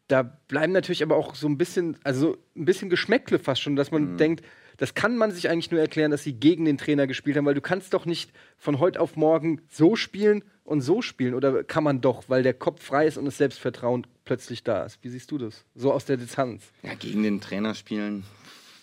da 0.09 0.23
bleiben 0.23 0.73
natürlich 0.73 1.03
aber 1.03 1.17
auch 1.17 1.35
so 1.35 1.49
ein 1.49 1.59
bisschen, 1.59 1.97
also 2.05 2.37
ein 2.57 2.65
bisschen 2.65 2.91
Geschmäckle 2.91 3.39
fast 3.39 3.61
schon, 3.63 3.77
dass 3.77 3.91
man 3.91 4.17
denkt, 4.17 4.45
das 4.79 4.95
kann 4.95 5.17
man 5.17 5.31
sich 5.33 5.49
eigentlich 5.49 5.71
nur 5.71 5.81
erklären, 5.81 6.11
dass 6.11 6.23
sie 6.23 6.35
gegen 6.35 6.65
den 6.67 6.77
Trainer 6.79 7.07
gespielt 7.07 7.37
haben, 7.37 7.47
weil 7.47 7.55
du 7.55 7.61
kannst 7.63 7.95
doch 7.95 8.05
nicht 8.05 8.31
von 8.59 8.79
heute 8.79 9.01
auf 9.01 9.17
morgen 9.17 9.63
so 9.71 9.97
spielen 9.97 10.45
und 10.65 10.83
so 10.83 11.01
spielen. 11.01 11.33
Oder 11.35 11.65
kann 11.65 11.83
man 11.83 12.01
doch, 12.03 12.25
weil 12.29 12.43
der 12.43 12.53
Kopf 12.55 12.83
frei 12.85 13.07
ist 13.07 13.17
und 13.17 13.25
das 13.25 13.39
Selbstvertrauen 13.39 14.07
plötzlich 14.27 14.63
da 14.65 14.85
ist. 14.85 14.99
Wie 15.03 15.09
siehst 15.09 15.31
du 15.31 15.39
das? 15.39 15.65
So 15.75 15.93
aus 15.93 16.05
der 16.05 16.19
Distanz. 16.19 16.63
Ja, 16.83 16.93
gegen 16.95 17.23
den 17.23 17.41
Trainer 17.41 17.75
spielen, 17.75 18.25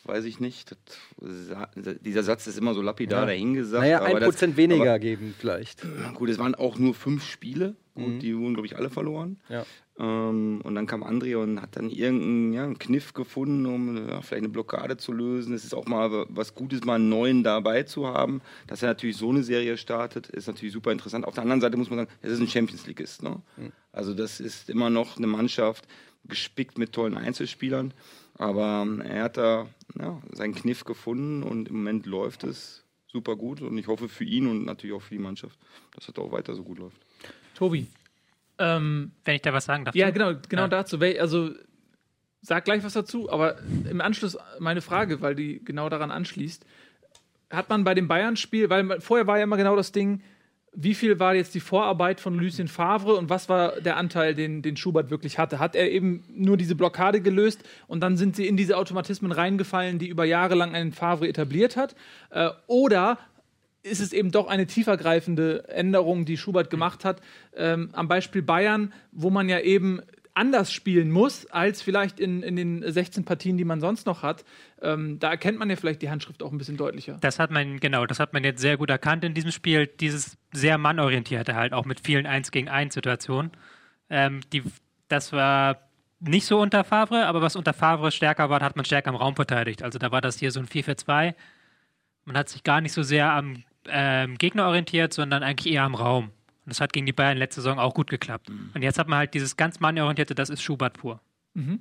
weiß 0.05 0.26
ich 0.26 0.39
nicht. 0.39 0.76
Das, 1.19 1.97
dieser 2.01 2.24
Satz 2.24 2.47
ist 2.47 2.57
immer 2.57 2.74
so 2.74 2.82
lapidar 2.82 3.21
Ja. 3.21 3.26
dahingesagt. 3.28 3.84
naja, 3.84 4.01
ein 4.01 4.17
Prozent 4.17 4.57
weniger 4.57 4.84
aber- 4.91 4.99
geben 4.99 5.36
vielleicht. 5.38 5.86
Gut, 6.15 6.30
es 6.30 6.39
waren 6.39 6.55
auch 6.55 6.80
nur 6.80 6.95
fünf 6.95 7.24
Spiele. 7.24 7.76
Gut, 7.93 8.07
Mhm. 8.07 8.19
die 8.19 8.36
wurden, 8.36 8.55
glaube 8.55 8.65
ich, 8.65 8.76
alle 8.76 8.89
verloren. 8.89 9.38
Ja. 9.49 9.63
Ähm, 10.00 10.62
und 10.64 10.76
dann 10.76 10.88
kam 10.88 11.04
André 11.04 11.36
und 11.36 11.62
hat 11.62 11.76
dann 11.76 11.89
irgendeinen 11.89 12.54
ja, 12.54 12.64
einen 12.64 12.80
Kniff 12.80 13.14
gefunden, 13.14 13.66
um 13.66 13.96
ja, 14.10 14.22
vielleicht 14.22 14.44
eine 14.44 14.50
Blockade 14.50 14.98
zu 14.98 15.12
lösen. 15.12 15.54
Es 15.54 15.64
ist 15.64 15.76
auch 15.76 15.86
mal 15.86 16.26
was 16.30 16.56
Gutes, 16.56 16.84
mal 16.84 16.96
einen 16.96 17.10
neuen 17.10 17.44
dabei 17.44 17.84
zu 17.84 18.08
haben. 18.08 18.41
Dass 18.68 18.82
er 18.82 18.89
natürlich 18.89 19.18
so 19.18 19.30
eine 19.30 19.44
Serie 19.44 19.78
startet, 19.78 20.30
ist 20.30 20.48
natürlich 20.48 20.74
super 20.74 20.91
interessant. 20.91 21.26
Auf 21.26 21.36
der 21.36 21.44
anderen 21.44 21.62
Seite 21.62 21.78
muss 21.78 21.89
man 21.89 22.00
sagen, 22.00 22.12
es 22.22 22.32
ist 22.32 22.39
ein 22.39 22.48
Champions 22.48 22.88
Leagueist. 22.88 23.22
Ne? 23.22 23.41
Also 23.91 24.14
das 24.14 24.39
ist 24.39 24.70
immer 24.70 24.89
noch 24.89 25.18
eine 25.18 25.28
Mannschaft 25.28 25.88
gespickt 26.26 26.78
mit 26.78 26.94
tollen 26.94 27.18
Einzelspielern. 27.18 27.94
Aber 28.36 28.84
ähm, 28.84 29.02
er 29.02 29.24
hat 29.24 29.38
da 29.38 29.68
ja, 30.00 30.20
seinen 30.32 30.56
Kniff 30.56 30.86
gefunden 30.86 31.44
und 31.44 31.68
im 31.68 31.76
Moment 31.76 32.08
läuft 32.08 32.44
es 32.44 32.84
super 33.06 33.36
gut. 33.36 33.62
Und 33.62 33.78
ich 33.78 33.88
hoffe 33.88 34.10
für 34.10 34.24
ihn 34.24 34.48
und 34.48 34.66
natürlich 34.66 34.96
auch 34.96 35.04
für 35.04 35.14
die 35.14 35.22
Mannschaft, 35.22 35.60
dass 35.94 36.10
es 36.10 36.16
auch 36.18 36.32
weiter 36.32 36.56
so 36.56 36.64
gut 36.64 36.80
läuft. 36.80 36.98
Tobi. 37.54 37.86
Ähm, 38.60 39.12
Wenn 39.26 39.36
ich 39.36 39.41
da 39.41 39.54
was 39.54 39.66
sagen 39.66 39.86
darf. 39.86 39.95
ja, 39.95 40.10
genau, 40.12 40.34
genau 40.47 40.64
Ja. 40.64 40.68
dazu. 40.68 40.99
Also 41.20 41.51
sag 42.41 42.66
gleich 42.66 42.84
was 42.84 42.93
dazu, 42.93 43.32
aber 43.32 43.58
im 43.89 44.01
Anschluss 44.01 44.38
meine 44.60 44.82
Frage, 44.82 45.22
weil 45.22 45.36
die 45.36 45.64
genau 45.64 45.89
daran 45.89 46.12
anschließt. 46.12 46.66
Hat 47.49 47.70
man 47.70 47.84
bei 47.84 47.93
dem 47.93 48.08
Bayern-Spiel, 48.08 48.70
weil 48.70 48.99
vorher 49.01 49.28
war 49.28 49.38
ja 49.38 49.43
immer 49.43 49.58
genau 49.58 49.76
das 49.76 49.91
Ding, 49.91 50.22
wie 50.76 50.95
viel 50.95 51.20
war 51.20 51.36
jetzt 51.36 51.54
die 51.54 51.60
Vorarbeit 51.60 52.20
von 52.20 52.34
Lucien 52.34 52.68
Favre 52.68 53.14
und 53.14 53.30
was 53.30 53.47
war 53.47 53.80
der 53.80 53.95
Anteil, 53.95 54.34
den, 54.34 54.64
den 54.64 54.76
Schubert 54.76 55.12
wirklich 55.12 55.38
hatte? 55.38 55.60
Hat 55.60 55.76
er 55.76 55.91
eben 55.91 56.24
nur 56.34 56.58
diese 56.58 56.74
Blockade 56.74 57.22
gelöst 57.22 57.64
und 57.88 58.01
dann 58.01 58.18
sind 58.18 58.36
sie 58.36 58.47
in 58.47 58.58
diese 58.58 58.76
Automatismen 58.78 59.32
reingefallen, 59.32 59.99
die 59.99 60.08
über 60.08 60.26
Jahre 60.26 60.56
lang 60.56 60.74
einen 60.74 60.91
Favre 60.91 61.28
etabliert 61.28 61.78
hat? 61.78 61.95
Äh, 62.32 62.49
oder 62.66 63.20
ist 63.84 64.00
es 64.00 64.14
eben 64.14 64.32
doch 64.32 64.48
eine 64.48 64.66
tiefergreifende 64.66 65.68
Änderung, 65.68 66.26
die 66.26 66.38
Schubert 66.38 66.70
gemacht 66.70 67.06
hat? 67.06 67.22
Ähm, 67.56 67.90
am 67.94 68.08
Beispiel 68.08 68.42
Bayern, 68.42 68.94
wo 69.12 69.30
man 69.30 69.50
ja 69.50 69.60
eben 69.60 70.02
anders 70.34 70.74
spielen 70.74 71.12
muss, 71.12 71.46
als 71.48 71.82
vielleicht 71.82 72.20
in, 72.20 72.42
in 72.42 72.56
den 72.56 72.92
16 72.92 73.24
Partien, 73.24 73.58
die 73.58 73.66
man 73.66 73.82
sonst 73.82 74.08
noch 74.08 74.24
hat. 74.24 74.44
Ähm, 74.82 75.20
da 75.20 75.30
erkennt 75.30 75.60
man 75.60 75.70
ja 75.70 75.76
vielleicht 75.76 76.02
die 76.02 76.10
Handschrift 76.10 76.42
auch 76.42 76.52
ein 76.52 76.58
bisschen 76.58 76.78
deutlicher. 76.78 77.18
Das 77.22 77.40
hat 77.40 77.52
man, 77.52 77.80
genau, 77.80 78.06
das 78.06 78.20
hat 78.20 78.34
man 78.34 78.44
jetzt 78.44 78.62
sehr 78.62 78.78
gut 78.78 78.90
erkannt 78.90 79.24
in 79.24 79.34
diesem 79.34 79.52
Spiel. 79.52 79.86
Dieses 79.86 80.38
sehr 80.52 80.78
mannorientierte 80.78 81.56
halt, 81.56 81.74
auch 81.74 81.86
mit 81.86 82.00
vielen 82.00 82.26
1 82.26 82.52
gegen 82.52 82.68
1 82.68 82.94
Situationen. 82.94 83.52
Ähm, 84.10 84.42
die, 84.52 84.64
das 85.08 85.34
war 85.34 85.80
nicht 86.20 86.46
so 86.46 86.60
unter 86.60 86.84
Favre, 86.84 87.28
aber 87.28 87.42
was 87.42 87.56
unter 87.56 87.74
Favre 87.74 88.12
stärker 88.12 88.50
war, 88.50 88.62
hat 88.62 88.76
man 88.76 88.86
stärker 88.86 89.10
im 89.10 89.16
Raum 89.16 89.36
verteidigt. 89.36 89.84
Also 89.84 90.00
da 90.00 90.12
war 90.12 90.22
das 90.22 90.40
hier 90.40 90.52
so 90.52 90.60
ein 90.60 90.68
4-4-2. 90.68 91.36
Man 92.26 92.38
hat 92.38 92.50
sich 92.50 92.64
gar 92.64 92.82
nicht 92.82 92.94
so 92.94 93.04
sehr 93.04 93.32
am 93.32 93.64
ähm, 93.90 94.38
Gegner 94.38 94.68
orientiert, 94.68 95.14
sondern 95.14 95.44
eigentlich 95.44 95.74
eher 95.74 95.84
am 95.84 95.96
Raum. 95.96 96.26
Und 96.26 96.70
das 96.70 96.80
hat 96.80 96.94
gegen 96.94 97.06
die 97.06 97.14
Bayern 97.14 97.38
letzte 97.38 97.62
Saison 97.62 97.80
auch 97.80 97.94
gut 97.94 98.10
geklappt. 98.10 98.50
Mhm. 98.50 98.72
Und 98.74 98.82
jetzt 98.82 98.98
hat 98.98 99.08
man 99.08 99.20
halt 99.20 99.34
dieses 99.34 99.58
ganz 99.58 99.80
mannorientierte, 99.80 100.36
das 100.36 100.50
ist 100.50 100.62
Schubert 100.62 100.98
pur. 100.98 101.22
Mhm. 101.54 101.80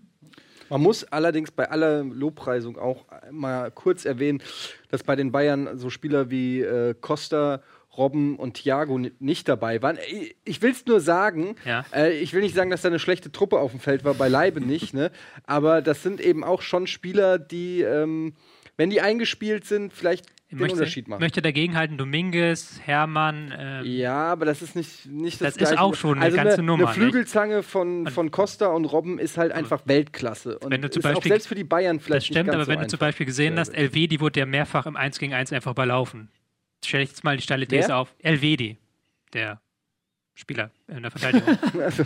Man 0.69 0.81
muss 0.81 1.05
allerdings 1.05 1.51
bei 1.51 1.71
aller 1.71 2.03
Lobpreisung 2.03 2.79
auch 2.79 3.05
mal 3.31 3.71
kurz 3.71 4.07
erwähnen, 4.07 4.43
dass 4.89 5.03
bei 5.03 5.17
den 5.17 5.31
Bayern 5.31 5.79
so 5.79 5.91
Spieler 5.91 6.31
wie 6.31 6.63
äh, 6.63 6.95
Costa, 6.99 7.63
Robben 7.97 8.37
und 8.37 8.55
Thiago 8.55 8.99
nicht 9.19 9.49
dabei 9.49 9.83
waren. 9.83 9.99
Ich 10.45 10.63
will 10.63 10.71
es 10.71 10.87
nur 10.87 11.01
sagen, 11.01 11.57
ja. 11.67 11.85
äh, 11.93 12.19
ich 12.19 12.33
will 12.33 12.41
nicht 12.41 12.55
sagen, 12.55 12.71
dass 12.71 12.81
da 12.81 12.89
eine 12.89 12.99
schlechte 12.99 13.31
Truppe 13.31 13.59
auf 13.59 13.73
dem 13.73 13.81
Feld 13.81 14.03
war, 14.05 14.15
beileibe 14.15 14.63
nicht, 14.63 14.95
ne? 14.95 15.11
aber 15.45 15.83
das 15.83 16.03
sind 16.03 16.21
eben 16.21 16.43
auch 16.43 16.63
schon 16.63 16.87
Spieler, 16.87 17.39
die, 17.39 17.83
ähm, 17.83 18.35
wenn 18.77 18.91
die 18.91 19.01
eingespielt 19.01 19.65
sind, 19.65 19.93
vielleicht 19.93 20.27
den 20.53 20.59
möchte, 20.59 20.75
Unterschied 20.75 21.09
machen. 21.09 21.21
möchte 21.21 21.41
dagegenhalten 21.41 21.97
Dominguez, 21.97 22.81
Hermann. 22.85 23.55
Ähm, 23.57 23.85
ja, 23.87 24.33
aber 24.33 24.45
das 24.45 24.61
ist 24.61 24.77
nicht, 24.77 25.07
nicht 25.07 25.41
das, 25.41 25.55
das 25.55 25.71
ist 25.71 25.79
auch 25.79 25.95
schon 25.95 26.19
eine 26.19 26.27
also 26.27 26.37
ganze 26.37 26.55
eine, 26.55 26.63
Nummer. 26.65 26.89
Eine 26.89 26.95
Flügelzange 26.95 27.63
von, 27.63 28.07
von 28.09 28.31
Costa 28.31 28.67
und 28.67 28.85
Robben 28.85 29.19
ist 29.19 29.39
halt 29.39 29.53
einfach 29.53 29.83
Weltklasse. 29.87 30.59
Und 30.59 30.71
wenn 30.71 30.83
du 30.83 30.91
zum 30.91 31.03
Beispiel, 31.03 31.19
auch 31.19 31.35
selbst 31.35 31.49
für 31.49 31.55
die 31.55 31.65
Bayern 31.65 32.01
vielleicht 32.01 32.29
Das 32.29 32.37
stimmt, 32.37 32.51
aber 32.51 32.65
so 32.65 32.71
wenn 32.71 32.81
du 32.81 32.87
zum 32.87 32.99
Beispiel 32.99 33.27
gesehen 33.27 33.59
hast, 33.59 33.71
LW, 33.71 34.07
die 34.07 34.21
wurde 34.21 34.41
ja 34.41 34.47
mehrfach 34.47 34.87
im 34.87 34.97
1 34.97 35.19
gegen 35.19 35.33
1 35.33 35.53
einfach 35.53 35.73
überlaufen. 35.73 36.29
Stell 36.85 37.03
ich 37.03 37.11
jetzt 37.11 37.25
mal 37.25 37.37
die 37.37 37.43
steile 37.43 37.67
These 37.67 37.95
auf. 37.95 38.15
LWD, 38.23 38.77
der 39.33 39.61
Spieler 40.35 40.71
in 40.89 41.03
der 41.03 41.11
Verteidigung. 41.11 41.59
also, 41.81 42.03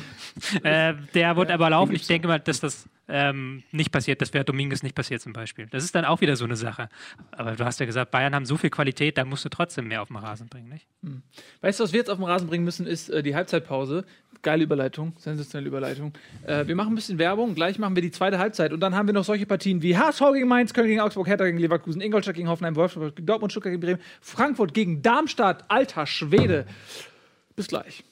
äh, 0.62 0.94
der 1.14 1.36
wurde 1.36 1.50
ja, 1.50 1.54
aber 1.54 1.70
laufen. 1.70 1.94
Ich 1.94 2.06
denke 2.06 2.28
mal, 2.28 2.38
dass 2.38 2.60
das 2.60 2.88
ähm, 3.08 3.62
nicht 3.70 3.92
passiert. 3.92 4.20
Das 4.20 4.34
wäre 4.34 4.44
Dominguez 4.44 4.82
nicht 4.82 4.94
passiert 4.94 5.20
zum 5.20 5.32
Beispiel. 5.32 5.66
Das 5.70 5.84
ist 5.84 5.94
dann 5.94 6.04
auch 6.04 6.20
wieder 6.20 6.36
so 6.36 6.44
eine 6.44 6.56
Sache. 6.56 6.88
Aber 7.32 7.52
du 7.52 7.64
hast 7.64 7.78
ja 7.80 7.86
gesagt, 7.86 8.10
Bayern 8.10 8.34
haben 8.34 8.46
so 8.46 8.56
viel 8.56 8.70
Qualität, 8.70 9.16
da 9.18 9.24
musst 9.24 9.44
du 9.44 9.48
trotzdem 9.48 9.88
mehr 9.88 10.02
auf 10.02 10.08
den 10.08 10.16
Rasen 10.16 10.48
bringen, 10.48 10.68
nicht? 10.68 10.86
Hm. 11.02 11.22
Weißt 11.60 11.78
du, 11.78 11.84
was 11.84 11.92
wir 11.92 11.98
jetzt 11.98 12.10
auf 12.10 12.18
den 12.18 12.24
Rasen 12.24 12.48
bringen 12.48 12.64
müssen, 12.64 12.86
ist 12.86 13.08
äh, 13.08 13.22
die 13.22 13.34
Halbzeitpause. 13.34 14.04
Geile 14.42 14.64
Überleitung, 14.64 15.14
sensationelle 15.18 15.68
Überleitung. 15.68 16.12
Äh, 16.44 16.66
wir 16.66 16.76
machen 16.76 16.92
ein 16.92 16.94
bisschen 16.94 17.18
Werbung, 17.18 17.54
gleich 17.54 17.78
machen 17.78 17.96
wir 17.96 18.02
die 18.02 18.10
zweite 18.10 18.38
Halbzeit 18.38 18.72
und 18.72 18.80
dann 18.80 18.94
haben 18.94 19.06
wir 19.08 19.14
noch 19.14 19.24
solche 19.24 19.46
Partien 19.46 19.82
wie 19.82 19.96
HSV 19.96 20.22
gegen 20.34 20.48
Mainz, 20.48 20.74
Köln 20.74 20.88
gegen 20.88 21.00
Augsburg, 21.00 21.26
Hertha 21.26 21.44
gegen 21.44 21.58
Leverkusen, 21.58 22.00
Ingolstadt 22.00 22.34
gegen 22.34 22.48
Hoffenheim, 22.48 22.76
Wolfsburg 22.76 23.16
gegen 23.16 23.26
Dortmund, 23.26 23.52
Stuttgart 23.52 23.72
gegen 23.72 23.80
Bremen, 23.80 24.00
Frankfurt 24.20 24.74
gegen 24.74 25.02
Darmstadt, 25.02 25.64
alter 25.68 26.06
Schwede. 26.06 26.66
Bis 27.56 27.68
gleich. 27.68 28.04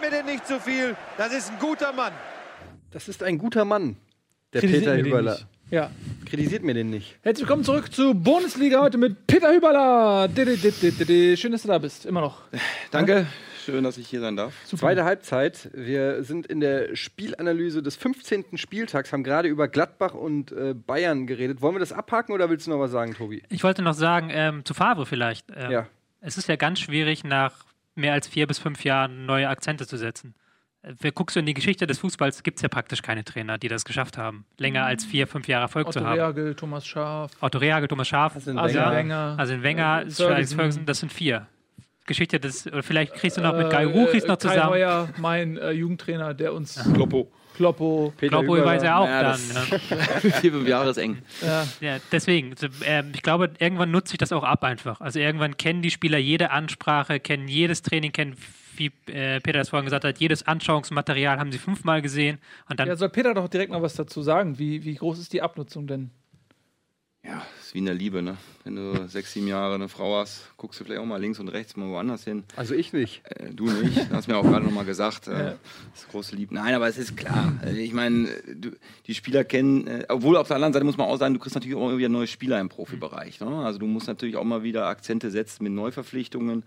Kritisiert 0.00 0.12
mir 0.12 0.16
denn 0.16 0.34
nicht 0.34 0.46
zu 0.46 0.54
so 0.54 0.60
viel. 0.60 0.96
Das 1.18 1.32
ist 1.32 1.50
ein 1.50 1.58
guter 1.58 1.92
Mann. 1.92 2.12
Das 2.90 3.08
ist 3.08 3.22
ein 3.22 3.36
guter 3.36 3.64
Mann, 3.64 3.96
der 4.52 4.60
Peter 4.60 4.96
Hüberler. 4.96 5.38
Ja. 5.70 5.90
Kritisiert 6.24 6.62
mir 6.62 6.74
den 6.74 6.88
nicht. 6.90 7.18
Herzlich 7.22 7.46
willkommen 7.46 7.64
zurück 7.64 7.92
zur 7.92 8.14
Bundesliga 8.14 8.80
heute 8.80 8.96
mit 8.96 9.26
Peter 9.26 9.52
Hüberler. 9.52 10.28
Schön, 11.36 11.52
dass 11.52 11.62
du 11.62 11.68
da 11.68 11.78
bist. 11.78 12.06
Immer 12.06 12.22
noch. 12.22 12.42
Danke. 12.90 13.26
Schön, 13.62 13.84
dass 13.84 13.98
ich 13.98 14.08
hier 14.08 14.20
sein 14.20 14.36
darf. 14.36 14.54
Super. 14.64 14.80
Zweite 14.80 15.04
Halbzeit. 15.04 15.70
Wir 15.74 16.24
sind 16.24 16.46
in 16.46 16.60
der 16.60 16.96
Spielanalyse 16.96 17.82
des 17.82 17.96
15. 17.96 18.56
Spieltags, 18.56 19.12
haben 19.12 19.22
gerade 19.22 19.48
über 19.48 19.68
Gladbach 19.68 20.14
und 20.14 20.50
äh, 20.52 20.72
Bayern 20.74 21.26
geredet. 21.26 21.60
Wollen 21.60 21.74
wir 21.74 21.80
das 21.80 21.92
abhaken 21.92 22.32
oder 22.32 22.48
willst 22.48 22.66
du 22.66 22.70
noch 22.70 22.80
was 22.80 22.90
sagen, 22.90 23.14
Tobi? 23.14 23.42
Ich 23.50 23.62
wollte 23.64 23.82
noch 23.82 23.94
sagen, 23.94 24.30
ähm, 24.32 24.64
zu 24.64 24.72
Favre 24.72 25.04
vielleicht. 25.04 25.46
Ähm, 25.54 25.70
ja. 25.70 25.86
Es 26.22 26.38
ist 26.38 26.48
ja 26.48 26.56
ganz 26.56 26.80
schwierig, 26.80 27.22
nach 27.24 27.69
mehr 27.94 28.12
als 28.12 28.28
vier 28.28 28.46
bis 28.46 28.58
fünf 28.58 28.84
Jahren 28.84 29.26
neue 29.26 29.48
Akzente 29.48 29.86
zu 29.86 29.96
setzen. 29.96 30.34
Wer 30.82 31.12
guckst 31.12 31.36
du 31.36 31.40
in 31.40 31.46
die 31.46 31.52
Geschichte 31.52 31.86
des 31.86 31.98
Fußballs, 31.98 32.42
gibt 32.42 32.56
es 32.56 32.62
ja 32.62 32.68
praktisch 32.68 33.02
keine 33.02 33.22
Trainer, 33.22 33.58
die 33.58 33.68
das 33.68 33.84
geschafft 33.84 34.16
haben, 34.16 34.46
länger 34.56 34.86
als 34.86 35.04
vier, 35.04 35.26
fünf 35.26 35.46
Jahre 35.46 35.64
Erfolg 35.64 35.88
Otto 35.88 36.00
zu 36.00 36.06
haben. 36.06 36.18
Otto 36.18 36.22
Reagel, 36.22 36.54
Thomas 36.54 36.86
Schaaf. 36.86 37.32
Otto 37.40 37.58
Reagel, 37.58 37.88
Thomas 37.88 38.08
Schaaf, 38.08 38.34
Arsene 38.34 38.62
Wenger, 38.62 38.92
Wenger, 38.92 39.34
Arsene 39.38 39.62
Wenger, 39.62 40.04
äh, 40.18 40.22
Alex 40.24 40.54
Ferguson, 40.54 40.86
das 40.86 41.00
sind 41.00 41.12
vier. 41.12 41.46
Geschichte 42.06 42.40
des, 42.40 42.66
oder 42.66 42.82
vielleicht 42.82 43.12
kriegst 43.12 43.36
du 43.36 43.42
noch 43.42 43.54
mit 43.54 43.70
Guy 43.70 43.84
Ruch 43.84 44.14
äh, 44.14 44.26
noch 44.26 44.38
zusammen. 44.38 44.60
Kai 44.60 44.68
Heuer, 44.68 45.08
mein 45.18 45.58
äh, 45.58 45.70
Jugendtrainer, 45.72 46.32
der 46.32 46.54
uns 46.54 46.82
Kloppo. 46.94 47.30
Kloppo. 47.60 48.14
Peter 48.16 48.38
Kloppo 48.38 48.64
weiß 48.64 48.82
er 48.82 48.98
auch 48.98 49.06
ja, 49.06 49.22
dann. 49.22 49.40
Ja. 49.54 50.30
Vier, 50.40 50.52
fünf 50.52 50.66
Jahre 50.66 50.88
ist 50.88 50.96
eng. 50.96 51.18
Ja, 51.42 51.66
ja 51.80 51.98
deswegen. 52.10 52.54
Äh, 52.86 53.04
ich 53.12 53.22
glaube, 53.22 53.50
irgendwann 53.58 53.90
nutzt 53.90 54.08
sich 54.08 54.18
das 54.18 54.32
auch 54.32 54.44
ab 54.44 54.64
einfach. 54.64 55.02
Also 55.02 55.18
irgendwann 55.18 55.58
kennen 55.58 55.82
die 55.82 55.90
Spieler 55.90 56.16
jede 56.16 56.52
Ansprache, 56.52 57.20
kennen 57.20 57.48
jedes 57.48 57.82
Training, 57.82 58.12
kennen 58.12 58.34
wie 58.76 58.86
äh, 59.12 59.40
Peter 59.40 59.58
das 59.58 59.68
vorhin 59.68 59.84
gesagt 59.84 60.04
hat, 60.04 60.18
jedes 60.20 60.46
Anschauungsmaterial 60.46 61.38
haben 61.38 61.52
sie 61.52 61.58
fünfmal 61.58 62.00
gesehen. 62.00 62.38
Und 62.70 62.80
dann 62.80 62.88
ja, 62.88 62.96
soll 62.96 63.10
Peter 63.10 63.34
doch 63.34 63.48
direkt 63.48 63.72
noch 63.72 63.82
was 63.82 63.92
dazu 63.92 64.22
sagen. 64.22 64.58
Wie, 64.58 64.82
wie 64.84 64.94
groß 64.94 65.18
ist 65.18 65.34
die 65.34 65.42
Abnutzung 65.42 65.86
denn? 65.86 66.10
Ja, 67.22 67.42
ist 67.60 67.74
wie 67.74 67.80
in 67.80 67.84
der 67.84 67.94
Liebe, 67.94 68.22
ne? 68.22 68.38
Wenn 68.64 68.76
du 68.76 69.06
sechs, 69.06 69.34
sieben 69.34 69.46
Jahre 69.46 69.74
eine 69.74 69.90
Frau 69.90 70.18
hast, 70.18 70.56
guckst 70.56 70.80
du 70.80 70.84
vielleicht 70.84 71.00
auch 71.02 71.06
mal 71.06 71.20
links 71.20 71.38
und 71.38 71.48
rechts 71.48 71.76
mal 71.76 71.88
woanders 71.90 72.24
hin. 72.24 72.44
Also 72.56 72.74
ich 72.74 72.94
nicht. 72.94 73.20
Äh, 73.24 73.52
du 73.52 73.70
nicht. 73.70 74.10
Du 74.10 74.14
hast 74.14 74.26
mir 74.26 74.38
auch 74.38 74.42
gerade 74.42 74.64
nochmal 74.64 74.86
gesagt. 74.86 75.28
Äh. 75.28 75.56
Das 75.92 76.08
große 76.10 76.34
Liebe. 76.34 76.54
Nein, 76.54 76.72
aber 76.74 76.88
es 76.88 76.96
ist 76.96 77.18
klar. 77.18 77.52
Also 77.60 77.76
ich 77.76 77.92
meine, 77.92 78.28
die 79.06 79.14
Spieler 79.14 79.44
kennen, 79.44 79.86
äh, 79.86 80.06
obwohl 80.08 80.38
auf 80.38 80.48
der 80.48 80.56
anderen 80.56 80.72
Seite 80.72 80.86
muss 80.86 80.96
man 80.96 81.08
auch 81.08 81.18
sagen, 81.18 81.34
du 81.34 81.40
kriegst 81.40 81.54
natürlich 81.54 81.76
auch 81.76 81.88
immer 81.88 81.98
wieder 81.98 82.08
neue 82.08 82.26
Spieler 82.26 82.58
im 82.58 82.70
Profibereich. 82.70 83.40
Ne? 83.40 83.48
Also 83.48 83.78
du 83.78 83.86
musst 83.86 84.06
natürlich 84.06 84.36
auch 84.36 84.44
mal 84.44 84.62
wieder 84.62 84.86
Akzente 84.86 85.30
setzen 85.30 85.64
mit 85.64 85.74
Neuverpflichtungen. 85.74 86.64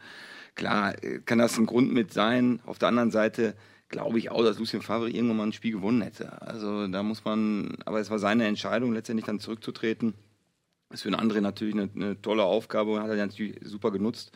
Klar, 0.53 1.03
äh, 1.03 1.19
kann 1.25 1.39
das 1.39 1.57
ein 1.57 1.65
Grund 1.65 1.91
mit 1.91 2.13
sein. 2.13 2.59
Auf 2.67 2.77
der 2.77 2.89
anderen 2.89 3.09
Seite 3.09 3.55
glaube 3.89 4.19
ich 4.19 4.29
auch, 4.29 4.43
dass 4.43 4.59
Lucien 4.59 4.83
Favre 4.83 5.09
irgendwann 5.09 5.37
mal 5.37 5.47
ein 5.47 5.53
Spiel 5.53 5.71
gewonnen 5.71 6.03
hätte. 6.03 6.43
Also 6.43 6.87
da 6.87 7.01
muss 7.01 7.25
man, 7.25 7.77
aber 7.85 7.99
es 7.99 8.11
war 8.11 8.19
seine 8.19 8.45
Entscheidung, 8.45 8.93
letztendlich 8.93 9.25
dann 9.25 9.39
zurückzutreten. 9.39 10.13
Ist 10.93 11.01
für 11.01 11.09
einen 11.09 11.19
anderen 11.19 11.43
natürlich 11.43 11.75
eine, 11.75 11.89
eine 11.95 12.21
tolle 12.21 12.43
Aufgabe 12.43 12.91
und 12.91 13.01
hat 13.01 13.09
er 13.09 13.15
natürlich 13.17 13.59
super 13.63 13.91
genutzt. 13.91 14.31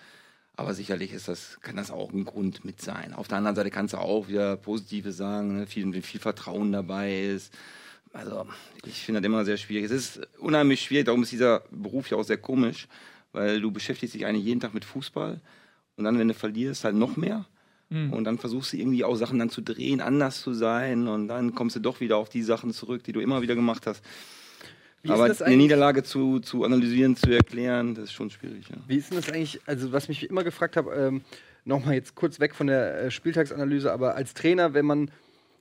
Aber 0.56 0.74
sicherlich 0.74 1.14
ist 1.14 1.28
das, 1.28 1.60
kann 1.62 1.76
das 1.76 1.92
auch 1.92 2.12
ein 2.12 2.26
Grund 2.26 2.66
mit 2.66 2.82
sein. 2.82 3.14
Auf 3.14 3.28
der 3.28 3.38
anderen 3.38 3.56
Seite 3.56 3.70
kannst 3.70 3.94
du 3.94 4.00
auch 4.00 4.28
wieder 4.28 4.58
Positive 4.58 5.12
sagen, 5.12 5.60
ne? 5.60 5.68
viel, 5.68 6.02
viel 6.02 6.20
Vertrauen 6.20 6.72
dabei 6.72 7.22
ist. 7.26 7.54
Also 8.12 8.48
ich 8.84 9.04
finde 9.04 9.22
das 9.22 9.26
immer 9.28 9.46
sehr 9.46 9.58
schwierig. 9.58 9.86
Es 9.86 9.92
ist 9.92 10.28
unheimlich 10.40 10.82
schwierig, 10.82 11.06
darum 11.06 11.22
ist 11.22 11.32
dieser 11.32 11.62
Beruf 11.70 12.10
ja 12.10 12.18
auch 12.18 12.24
sehr 12.24 12.38
komisch, 12.38 12.88
weil 13.34 13.62
du 13.62 13.70
beschäftigst 13.70 14.16
dich 14.16 14.26
eigentlich 14.26 14.46
jeden 14.46 14.60
Tag 14.60 14.74
mit 14.74 14.84
Fußball 14.84 15.40
und 15.96 16.04
dann, 16.04 16.18
wenn 16.18 16.28
du 16.28 16.34
verlierst, 16.34 16.84
halt 16.84 16.96
noch 16.96 17.18
mehr. 17.18 17.46
Mhm. 17.90 18.14
Und 18.14 18.24
dann 18.24 18.40
versuchst 18.40 18.74
du 18.74 18.78
irgendwie 18.78 19.04
auch 19.04 19.16
Sachen 19.16 19.38
dann 19.38 19.52
zu 19.52 19.62
drehen, 19.62 20.02
anders 20.02 20.42
zu 20.42 20.54
sein 20.54 21.08
und 21.08 21.28
dann 21.28 21.54
kommst 21.54 21.76
du 21.76 21.80
doch 21.80 22.00
wieder 22.00 22.18
auf 22.18 22.30
die 22.30 22.42
Sachen 22.42 22.72
zurück, 22.72 23.04
die 23.04 23.14
du 23.14 23.20
immer 23.20 23.44
wieder 23.44 23.56
gemacht 23.56 23.86
hast. 23.86 24.04
Wie 25.08 25.12
Aber 25.12 25.24
eine 25.24 25.58
Niederlage 25.58 26.04
zu, 26.04 26.40
zu 26.40 26.64
analysieren, 26.64 27.16
zu 27.16 27.32
erklären, 27.32 27.96
das 27.96 28.06
ist 28.06 28.14
schon 28.14 28.30
schwierig. 28.30 28.68
Ja. 28.70 28.76
Wie 28.88 28.98
ist 28.98 29.10
denn 29.10 29.18
das 29.18 29.30
eigentlich, 29.32 29.62
also 29.66 29.92
was 29.92 30.10
mich 30.10 30.30
immer 30.30 30.44
gefragt 30.44 30.76
habe, 30.76 30.94
ähm, 30.94 31.22
nochmal 31.64 31.96
jetzt 31.96 32.16
kurz 32.16 32.40
weg 32.40 32.56
von 32.56 32.68
der 32.68 33.04
äh, 33.04 33.12
Spieltagsanalyse, 33.12 33.92
aber 33.92 34.16
als 34.16 34.34
Trainer, 34.34 34.74
wenn 34.74 34.86
man 34.86 35.12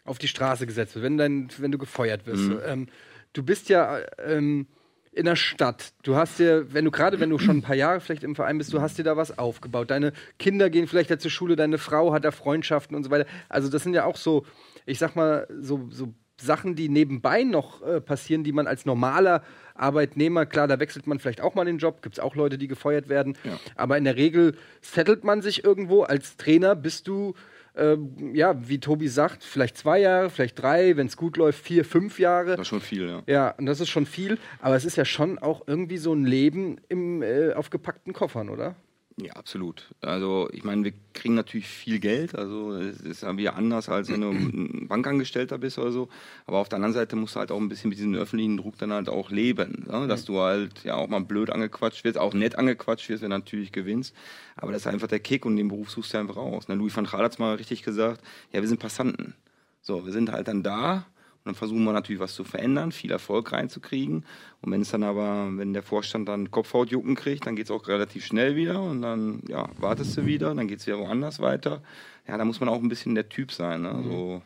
auf 0.04 0.18
die 0.18 0.28
Straße 0.28 0.66
gesetzt 0.66 0.94
wird, 0.94 1.04
wenn, 1.04 1.18
dein, 1.18 1.48
wenn 1.58 1.72
du 1.72 1.78
gefeuert 1.78 2.26
wirst, 2.26 2.44
mhm. 2.44 2.58
ähm, 2.66 2.86
du 3.32 3.42
bist 3.42 3.68
ja 3.68 3.98
ähm, 4.24 4.66
in 5.12 5.24
der 5.24 5.36
Stadt. 5.36 5.92
Du 6.02 6.16
hast 6.16 6.38
dir, 6.38 6.72
wenn 6.74 6.84
du 6.84 6.90
gerade, 6.90 7.20
wenn 7.20 7.30
du 7.30 7.38
schon 7.38 7.58
ein 7.58 7.62
paar 7.62 7.74
Jahre 7.74 8.00
vielleicht 8.00 8.22
im 8.22 8.36
Verein 8.36 8.58
bist, 8.58 8.72
du 8.72 8.80
hast 8.80 8.98
dir 8.98 9.04
da 9.04 9.16
was 9.16 9.38
aufgebaut. 9.38 9.90
Deine 9.90 10.12
Kinder 10.38 10.70
gehen 10.70 10.86
vielleicht 10.86 11.10
da 11.10 11.18
zur 11.18 11.30
Schule, 11.30 11.56
deine 11.56 11.78
Frau 11.78 12.12
hat 12.12 12.24
da 12.24 12.30
Freundschaften 12.30 12.94
und 12.96 13.04
so 13.04 13.10
weiter. 13.10 13.26
Also 13.48 13.70
das 13.70 13.82
sind 13.82 13.94
ja 13.94 14.04
auch 14.04 14.16
so, 14.16 14.44
ich 14.84 14.98
sag 14.98 15.16
mal, 15.16 15.48
so, 15.60 15.88
so 15.90 16.12
Sachen, 16.40 16.74
die 16.74 16.88
nebenbei 16.88 17.44
noch 17.44 17.82
äh, 17.82 18.00
passieren, 18.00 18.44
die 18.44 18.52
man 18.52 18.66
als 18.66 18.84
normaler 18.84 19.42
Arbeitnehmer, 19.74 20.46
klar, 20.46 20.68
da 20.68 20.78
wechselt 20.80 21.06
man 21.06 21.18
vielleicht 21.18 21.40
auch 21.40 21.54
mal 21.54 21.64
den 21.64 21.78
Job, 21.78 22.02
gibt 22.02 22.16
es 22.16 22.20
auch 22.20 22.34
Leute, 22.34 22.58
die 22.58 22.68
gefeuert 22.68 23.08
werden. 23.08 23.36
Ja. 23.44 23.58
Aber 23.74 23.96
in 23.98 24.04
der 24.04 24.16
Regel 24.16 24.56
settelt 24.80 25.24
man 25.24 25.42
sich 25.42 25.64
irgendwo. 25.64 26.02
Als 26.02 26.36
Trainer 26.36 26.74
bist 26.74 27.08
du 27.08 27.34
ähm, 27.76 28.34
ja, 28.34 28.56
wie 28.68 28.80
Tobi 28.80 29.08
sagt, 29.08 29.44
vielleicht 29.44 29.76
zwei 29.76 30.00
Jahre, 30.00 30.30
vielleicht 30.30 30.60
drei, 30.60 30.96
wenn 30.96 31.06
es 31.06 31.16
gut 31.16 31.36
läuft, 31.36 31.62
vier, 31.62 31.84
fünf 31.84 32.18
Jahre. 32.18 32.52
Das 32.52 32.60
ist 32.60 32.68
schon 32.68 32.80
viel, 32.80 33.06
ja. 33.06 33.22
Ja, 33.26 33.50
und 33.50 33.66
das 33.66 33.80
ist 33.80 33.90
schon 33.90 34.06
viel, 34.06 34.38
aber 34.60 34.76
es 34.76 34.84
ist 34.84 34.96
ja 34.96 35.04
schon 35.04 35.38
auch 35.38 35.62
irgendwie 35.66 35.98
so 35.98 36.14
ein 36.14 36.24
Leben 36.24 36.78
im, 36.88 37.22
äh, 37.22 37.52
auf 37.52 37.70
gepackten 37.70 38.14
Koffern, 38.14 38.48
oder? 38.48 38.76
Ja, 39.18 39.32
absolut. 39.32 39.94
Also 40.02 40.50
ich 40.52 40.62
meine, 40.62 40.84
wir 40.84 40.92
kriegen 41.14 41.34
natürlich 41.34 41.66
viel 41.66 42.00
Geld, 42.00 42.34
also 42.34 42.74
es 42.74 43.00
ist 43.00 43.22
ja 43.22 43.34
wieder 43.38 43.56
anders, 43.56 43.88
als 43.88 44.10
wenn 44.10 44.20
du 44.20 44.28
ein 44.30 44.88
Bankangestellter 44.88 45.56
bist 45.56 45.78
oder 45.78 45.90
so. 45.90 46.08
Aber 46.44 46.58
auf 46.58 46.68
der 46.68 46.76
anderen 46.76 46.92
Seite 46.92 47.16
musst 47.16 47.34
du 47.34 47.40
halt 47.40 47.50
auch 47.50 47.58
ein 47.58 47.70
bisschen 47.70 47.88
mit 47.88 47.98
diesem 47.98 48.14
öffentlichen 48.14 48.58
Druck 48.58 48.76
dann 48.76 48.92
halt 48.92 49.08
auch 49.08 49.30
leben. 49.30 49.86
Ne? 49.90 50.06
Dass 50.06 50.26
du 50.26 50.40
halt 50.40 50.84
ja 50.84 50.96
auch 50.96 51.08
mal 51.08 51.22
blöd 51.22 51.48
angequatscht 51.48 52.04
wirst, 52.04 52.18
auch 52.18 52.34
nett 52.34 52.56
angequatscht 52.58 53.08
wirst, 53.08 53.22
wenn 53.22 53.30
du 53.30 53.38
natürlich 53.38 53.72
gewinnst. 53.72 54.14
Aber 54.54 54.72
das 54.72 54.82
ist 54.82 54.86
einfach 54.86 55.08
der 55.08 55.20
Kick 55.20 55.46
und 55.46 55.56
den 55.56 55.68
Beruf 55.68 55.90
suchst 55.90 56.12
du 56.12 56.18
einfach 56.18 56.36
raus. 56.36 56.68
Ne? 56.68 56.74
Louis 56.74 56.94
van 56.94 57.06
Gaal 57.06 57.24
hat 57.24 57.32
es 57.32 57.38
mal 57.38 57.54
richtig 57.54 57.82
gesagt, 57.82 58.20
ja, 58.52 58.60
wir 58.60 58.68
sind 58.68 58.80
Passanten. 58.80 59.34
So, 59.80 60.04
wir 60.04 60.12
sind 60.12 60.30
halt 60.30 60.48
dann 60.48 60.62
da 60.62 61.06
dann 61.46 61.54
versuchen 61.54 61.84
wir 61.84 61.92
natürlich 61.92 62.20
was 62.20 62.34
zu 62.34 62.42
verändern, 62.42 62.90
viel 62.90 63.12
Erfolg 63.12 63.52
reinzukriegen. 63.52 64.24
Und 64.62 64.72
wenn 64.72 64.80
es 64.80 64.90
dann 64.90 65.04
aber, 65.04 65.48
wenn 65.52 65.72
der 65.72 65.84
Vorstand 65.84 66.28
dann 66.28 66.50
Kopfhautjucken 66.50 67.14
kriegt, 67.14 67.46
dann 67.46 67.54
geht 67.54 67.66
es 67.66 67.70
auch 67.70 67.86
relativ 67.86 68.26
schnell 68.26 68.56
wieder 68.56 68.82
und 68.82 69.00
dann 69.00 69.42
ja, 69.48 69.68
wartest 69.78 70.16
du 70.16 70.26
wieder, 70.26 70.52
dann 70.54 70.66
geht 70.66 70.80
es 70.80 70.86
wieder 70.88 70.98
woanders 70.98 71.38
weiter. 71.38 71.82
Ja, 72.26 72.36
da 72.36 72.44
muss 72.44 72.58
man 72.58 72.68
auch 72.68 72.82
ein 72.82 72.88
bisschen 72.88 73.14
der 73.14 73.28
Typ 73.28 73.52
sein, 73.52 73.82
ne? 73.82 74.02
so 74.02 74.42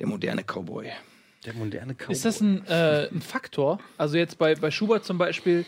der 0.00 0.08
moderne 0.08 0.42
Cowboy. 0.42 0.90
Der 1.46 1.54
moderne 1.54 1.94
Cowboy. 1.94 2.12
Ist 2.12 2.24
das 2.24 2.40
ein, 2.40 2.66
äh, 2.66 3.08
ein 3.12 3.22
Faktor? 3.22 3.78
Also 3.96 4.16
jetzt 4.16 4.38
bei, 4.38 4.56
bei 4.56 4.72
Schubert 4.72 5.04
zum 5.04 5.18
Beispiel, 5.18 5.64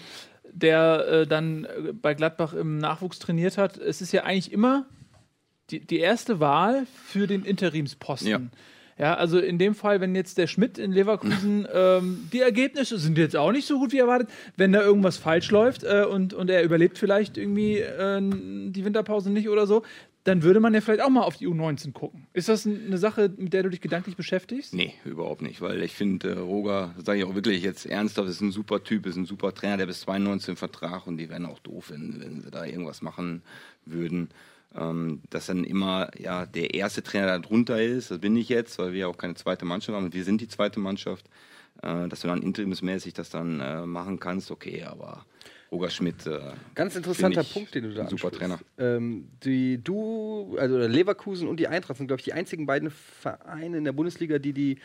der 0.53 1.07
äh, 1.07 1.27
dann 1.29 1.65
äh, 1.65 1.93
bei 1.93 2.15
Gladbach 2.15 2.55
im 2.55 2.79
Nachwuchs 2.79 3.21
trainiert 3.21 3.57
hat, 3.57 3.79
es 3.79 4.03
ist 4.03 4.11
ja 4.11 4.25
eigentlich 4.25 4.51
immer 4.51 4.87
die, 5.71 5.79
die 5.79 5.99
erste 5.99 6.41
Wahl 6.41 6.89
für 7.05 7.29
den 7.29 7.45
Interimsposten. 7.45 8.29
Ja. 8.29 8.41
Ja, 9.01 9.15
also 9.15 9.39
in 9.39 9.57
dem 9.57 9.75
Fall, 9.75 10.03
wenn 10.03 10.15
jetzt 10.15 10.37
der 10.37 10.47
Schmidt 10.47 10.77
in 10.77 10.93
Leverkusen, 10.93 11.67
ähm, 11.75 12.29
die 12.35 12.41
Ergebnisse 12.41 12.99
sind 12.99 13.17
jetzt 13.17 13.35
auch 13.35 13.51
nicht 13.51 13.67
so 13.67 13.79
gut 13.79 13.93
wie 13.93 13.99
erwartet, 13.99 14.29
wenn 14.59 14.73
da 14.73 14.83
irgendwas 14.83 15.17
falsch 15.17 15.51
läuft 15.51 15.85
äh, 15.85 16.05
und, 16.05 16.35
und 16.35 16.51
er 16.51 16.63
überlebt 16.63 16.99
vielleicht 16.99 17.39
irgendwie 17.39 17.79
äh, 17.79 18.21
die 18.21 18.85
Winterpause 18.85 19.31
nicht 19.31 19.49
oder 19.49 19.67
so, 19.67 19.85
dann 20.25 20.43
würde 20.43 20.61
man 20.61 20.75
ja 20.75 20.83
vielleicht 20.83 21.01
auch 21.01 21.09
mal 21.09 21.23
auf 21.23 21.39
die 21.39 21.49
U19 21.49 21.93
gucken. 21.93 22.27
Ist 22.35 22.51
das 22.51 22.67
eine 22.67 22.99
Sache, 22.99 23.33
mit 23.39 23.55
der 23.55 23.63
du 23.63 23.71
dich 23.71 23.81
gedanklich 23.81 24.17
beschäftigst? 24.17 24.75
Nee, 24.75 24.93
überhaupt 25.07 25.41
nicht, 25.41 25.63
weil 25.63 25.83
ich 25.83 25.95
finde, 25.95 26.33
äh, 26.33 26.39
Roger, 26.39 26.95
sage 27.03 27.21
ich 27.21 27.25
auch 27.25 27.35
wirklich 27.35 27.63
jetzt 27.63 27.87
ernsthaft, 27.87 28.29
ist 28.29 28.43
ein 28.43 28.53
super 28.53 28.85
Typ, 28.85 29.07
ist 29.07 29.17
ein 29.17 29.25
super 29.25 29.55
Trainer, 29.55 29.79
der 29.79 29.87
bis 29.87 30.01
92 30.01 30.51
im 30.51 30.57
Vertrag 30.57 31.07
und 31.07 31.17
die 31.17 31.31
wären 31.31 31.47
auch 31.47 31.61
doof, 31.61 31.87
wenn, 31.89 32.21
wenn 32.21 32.43
sie 32.43 32.51
da 32.51 32.67
irgendwas 32.67 33.01
machen 33.01 33.41
würden. 33.87 34.29
Ähm, 34.77 35.23
dass 35.31 35.47
dann 35.47 35.65
immer 35.65 36.11
ja 36.17 36.47
der 36.47 36.75
erste 36.75 37.03
Trainer 37.03 37.27
da 37.27 37.39
drunter 37.41 37.83
ist, 37.83 38.11
das 38.13 38.19
bin 38.21 38.37
ich 38.37 38.49
jetzt, 38.49 38.79
weil 38.79 38.93
wir 38.93 39.01
ja 39.01 39.07
auch 39.09 39.19
keine 39.19 39.35
zweite 39.35 39.65
Mannschaft 39.65 39.97
haben 39.97 40.13
wir 40.13 40.25
sind 40.25 40.41
die 40.41 40.47
zweite 40.49 40.79
Mannschaft, 40.79 41.27
äh, 41.83 42.07
dass 42.07 42.21
du 42.21 42.29
dann 42.29 42.41
interimsmäßig 42.41 43.13
das 43.13 43.31
dann 43.31 43.61
äh, 43.61 43.85
machen 43.85 44.21
kannst, 44.21 44.51
okay, 44.53 44.85
aber 44.85 45.25
Roger 45.73 45.91
Schmidt, 45.91 46.27
äh, 46.27 46.41
Ganz 46.75 46.97
interessanter 46.97 47.45
Punkt, 47.45 47.75
den 47.75 47.85
du 47.85 47.95
da 47.95 48.09
super 48.09 48.29
ansprichst. 48.29 48.65
Ähm, 48.79 49.29
die, 49.45 49.79
du, 49.83 50.57
also 50.59 50.79
Leverkusen 50.79 51.47
und 51.49 51.59
die 51.61 51.69
Eintracht 51.69 51.99
sind, 51.99 52.09
glaube 52.09 52.21
ich, 52.21 52.25
die 52.25 52.33
einzigen 52.33 52.67
beiden 52.67 52.91
Vereine 52.91 53.79
in 53.79 53.85
der 53.85 53.93
Bundesliga, 53.93 54.39
die 54.41 54.53
die 54.53 54.79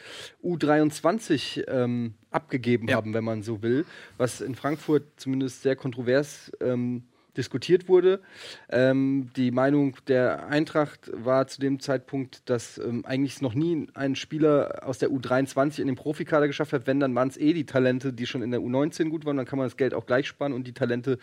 U23 0.44 1.68
ähm, 1.68 2.14
abgegeben 2.32 2.88
Ja. 2.88 2.98
haben, 2.98 3.14
wenn 3.14 3.24
man 3.24 3.42
so 3.42 3.62
will. 3.62 3.86
Was 4.18 4.42
in 4.42 4.56
Frankfurt 4.56 5.04
zumindest 5.18 5.64
sehr 5.64 5.76
kontrovers 5.76 6.52
ähm, 6.62 7.04
diskutiert 7.38 7.88
wurde. 7.88 8.22
Ähm, 8.70 9.30
die 9.36 9.52
Meinung 9.52 9.98
der 10.08 10.48
Eintracht 10.48 11.12
war 11.14 11.48
zu 11.48 11.60
dem 11.60 11.80
Zeitpunkt, 11.80 12.50
dass 12.50 12.78
ähm, 12.78 13.06
eigentlich 13.06 13.42
noch 13.42 13.54
nie 13.54 13.88
ein 13.94 14.16
Spieler 14.16 14.82
aus 14.84 14.98
der 14.98 15.10
U23 15.10 15.80
in 15.80 15.88
den 15.88 15.96
Profikader 15.96 16.48
geschafft 16.48 16.74
hat. 16.74 16.88
Wenn, 16.88 17.00
dann 17.00 17.16
waren 17.16 17.28
es 17.28 17.38
eh 17.38 17.54
die 17.54 17.66
Talente, 17.66 18.14
die 18.14 18.26
schon 18.26 18.42
in 18.42 18.52
der 18.52 18.62
U19 18.62 19.10
gut 19.10 19.26
waren. 19.26 19.38
Dann 19.38 19.46
kann 19.46 19.60
man 19.60 19.68
das 19.68 19.78
Geld 19.78 19.94
auch 19.94 20.06
gleich 20.06 20.28
sparen 20.28 20.54
und 20.54 20.68
die 20.68 20.74
Talente 20.74 21.20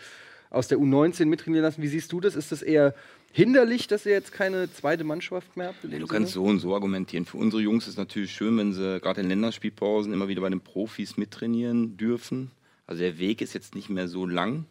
aus 0.53 0.67
der 0.67 0.77
U19 0.77 1.25
mittrainieren 1.25 1.63
lassen. 1.63 1.81
Wie 1.81 1.87
siehst 1.87 2.11
du 2.11 2.21
das? 2.21 2.35
Ist 2.35 2.51
das 2.51 2.61
eher 2.61 2.93
hinderlich, 3.31 3.87
dass 3.87 4.05
ihr 4.05 4.11
jetzt 4.11 4.31
keine 4.31 4.71
zweite 4.71 5.03
Mannschaft 5.03 5.57
mehr 5.57 5.69
habt? 5.69 5.83
Du 5.83 6.07
kannst 6.07 6.33
so 6.33 6.43
und 6.43 6.59
so 6.59 6.73
argumentieren. 6.73 7.25
Für 7.25 7.37
unsere 7.37 7.61
Jungs 7.61 7.85
ist 7.85 7.93
es 7.93 7.97
natürlich 7.97 8.31
schön, 8.31 8.57
wenn 8.57 8.71
sie 8.71 8.99
gerade 8.99 9.21
in 9.21 9.27
Länderspielpausen 9.27 10.13
immer 10.13 10.27
wieder 10.27 10.41
bei 10.41 10.49
den 10.49 10.61
Profis 10.61 11.17
mittrainieren 11.17 11.97
dürfen. 11.97 12.51
Also 12.85 13.01
der 13.01 13.17
Weg 13.17 13.41
ist 13.41 13.53
jetzt 13.53 13.75
nicht 13.75 13.89
mehr 13.89 14.07
so 14.07 14.25
lang. 14.25 14.65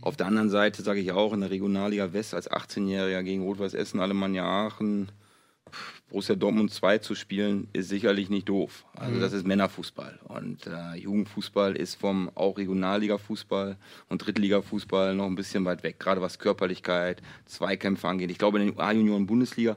Auf 0.00 0.16
der 0.16 0.26
anderen 0.26 0.50
Seite 0.50 0.82
sage 0.82 1.00
ich 1.00 1.12
auch, 1.12 1.32
in 1.32 1.40
der 1.40 1.50
Regionalliga 1.50 2.12
West 2.12 2.34
als 2.34 2.50
18-Jähriger 2.50 3.22
gegen 3.22 3.42
Rot-Weiß 3.42 3.74
Essen, 3.74 4.00
Alemannia 4.00 4.44
Aachen, 4.44 5.10
Borussia 6.08 6.36
Dortmund 6.36 6.72
2 6.72 6.98
zu 6.98 7.14
spielen, 7.14 7.68
ist 7.72 7.88
sicherlich 7.88 8.30
nicht 8.30 8.48
doof. 8.48 8.84
Also 8.94 9.18
das 9.18 9.32
ist 9.32 9.46
Männerfußball. 9.46 10.20
Und 10.28 10.66
äh, 10.66 10.94
Jugendfußball 10.96 11.74
ist 11.74 11.96
vom 11.96 12.30
auch 12.34 12.56
Regionalliga-Fußball 12.56 13.76
und 14.08 14.18
Drittliga-Fußball 14.24 15.14
noch 15.14 15.26
ein 15.26 15.34
bisschen 15.34 15.64
weit 15.64 15.82
weg, 15.82 15.98
gerade 15.98 16.20
was 16.20 16.38
Körperlichkeit, 16.38 17.22
Zweikämpfe 17.46 18.06
angeht. 18.06 18.30
Ich 18.30 18.38
glaube, 18.38 18.60
in 18.60 18.74
der 18.74 18.84
A-Junioren-Bundesliga 18.84 19.76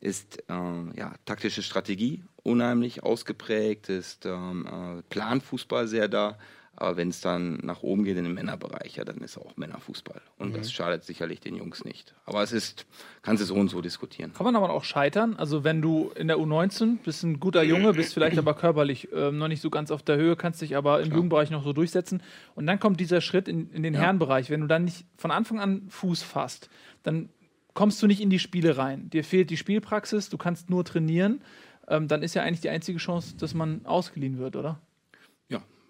ist 0.00 0.38
äh, 0.48 0.52
ja, 0.96 1.14
taktische 1.24 1.62
Strategie 1.62 2.22
unheimlich 2.44 3.02
ausgeprägt, 3.02 3.88
ist 3.88 4.24
ähm, 4.26 4.66
äh, 4.66 5.02
Planfußball 5.10 5.88
sehr 5.88 6.06
da. 6.06 6.38
Aber 6.76 6.96
wenn 6.98 7.08
es 7.08 7.22
dann 7.22 7.56
nach 7.62 7.82
oben 7.82 8.04
geht 8.04 8.18
in 8.18 8.24
den 8.24 8.34
Männerbereich, 8.34 8.96
ja, 8.96 9.04
dann 9.04 9.18
ist 9.18 9.38
auch 9.38 9.56
Männerfußball. 9.56 10.20
Und 10.38 10.54
das 10.54 10.70
schadet 10.70 11.04
sicherlich 11.04 11.40
den 11.40 11.56
Jungs 11.56 11.84
nicht. 11.84 12.14
Aber 12.26 12.42
es 12.42 12.52
ist, 12.52 12.86
kannst 13.22 13.42
du 13.42 13.46
so 13.46 13.54
und 13.54 13.68
so 13.68 13.80
diskutieren. 13.80 14.34
Kann 14.34 14.44
man 14.44 14.56
aber 14.56 14.70
auch 14.70 14.84
scheitern. 14.84 15.36
Also 15.36 15.64
wenn 15.64 15.80
du 15.80 16.10
in 16.14 16.28
der 16.28 16.36
U19 16.36 16.98
bist 17.02 17.22
ein 17.22 17.40
guter 17.40 17.62
Junge, 17.62 17.94
bist 17.94 18.12
vielleicht 18.12 18.38
aber 18.38 18.52
körperlich 18.54 19.08
ähm, 19.14 19.38
noch 19.38 19.48
nicht 19.48 19.62
so 19.62 19.70
ganz 19.70 19.90
auf 19.90 20.02
der 20.02 20.16
Höhe, 20.16 20.36
kannst 20.36 20.60
dich 20.60 20.76
aber 20.76 21.00
im 21.00 21.10
Jugendbereich 21.12 21.50
noch 21.50 21.64
so 21.64 21.72
durchsetzen. 21.72 22.22
Und 22.54 22.66
dann 22.66 22.78
kommt 22.78 23.00
dieser 23.00 23.22
Schritt 23.22 23.48
in, 23.48 23.70
in 23.70 23.82
den 23.82 23.94
Herrenbereich. 23.94 24.50
Wenn 24.50 24.60
du 24.60 24.66
dann 24.66 24.84
nicht 24.84 25.06
von 25.16 25.30
Anfang 25.30 25.60
an 25.60 25.88
Fuß 25.88 26.22
fasst, 26.22 26.68
dann 27.02 27.30
kommst 27.72 28.02
du 28.02 28.06
nicht 28.06 28.20
in 28.20 28.28
die 28.28 28.38
Spiele 28.38 28.76
rein. 28.76 29.08
Dir 29.10 29.24
fehlt 29.24 29.48
die 29.48 29.56
Spielpraxis, 29.56 30.28
du 30.28 30.36
kannst 30.36 30.68
nur 30.68 30.84
trainieren. 30.84 31.40
Ähm, 31.88 32.08
dann 32.08 32.22
ist 32.22 32.34
ja 32.34 32.42
eigentlich 32.42 32.60
die 32.60 32.68
einzige 32.68 32.98
Chance, 32.98 33.36
dass 33.38 33.54
man 33.54 33.86
ausgeliehen 33.86 34.38
wird, 34.38 34.56
oder? 34.56 34.80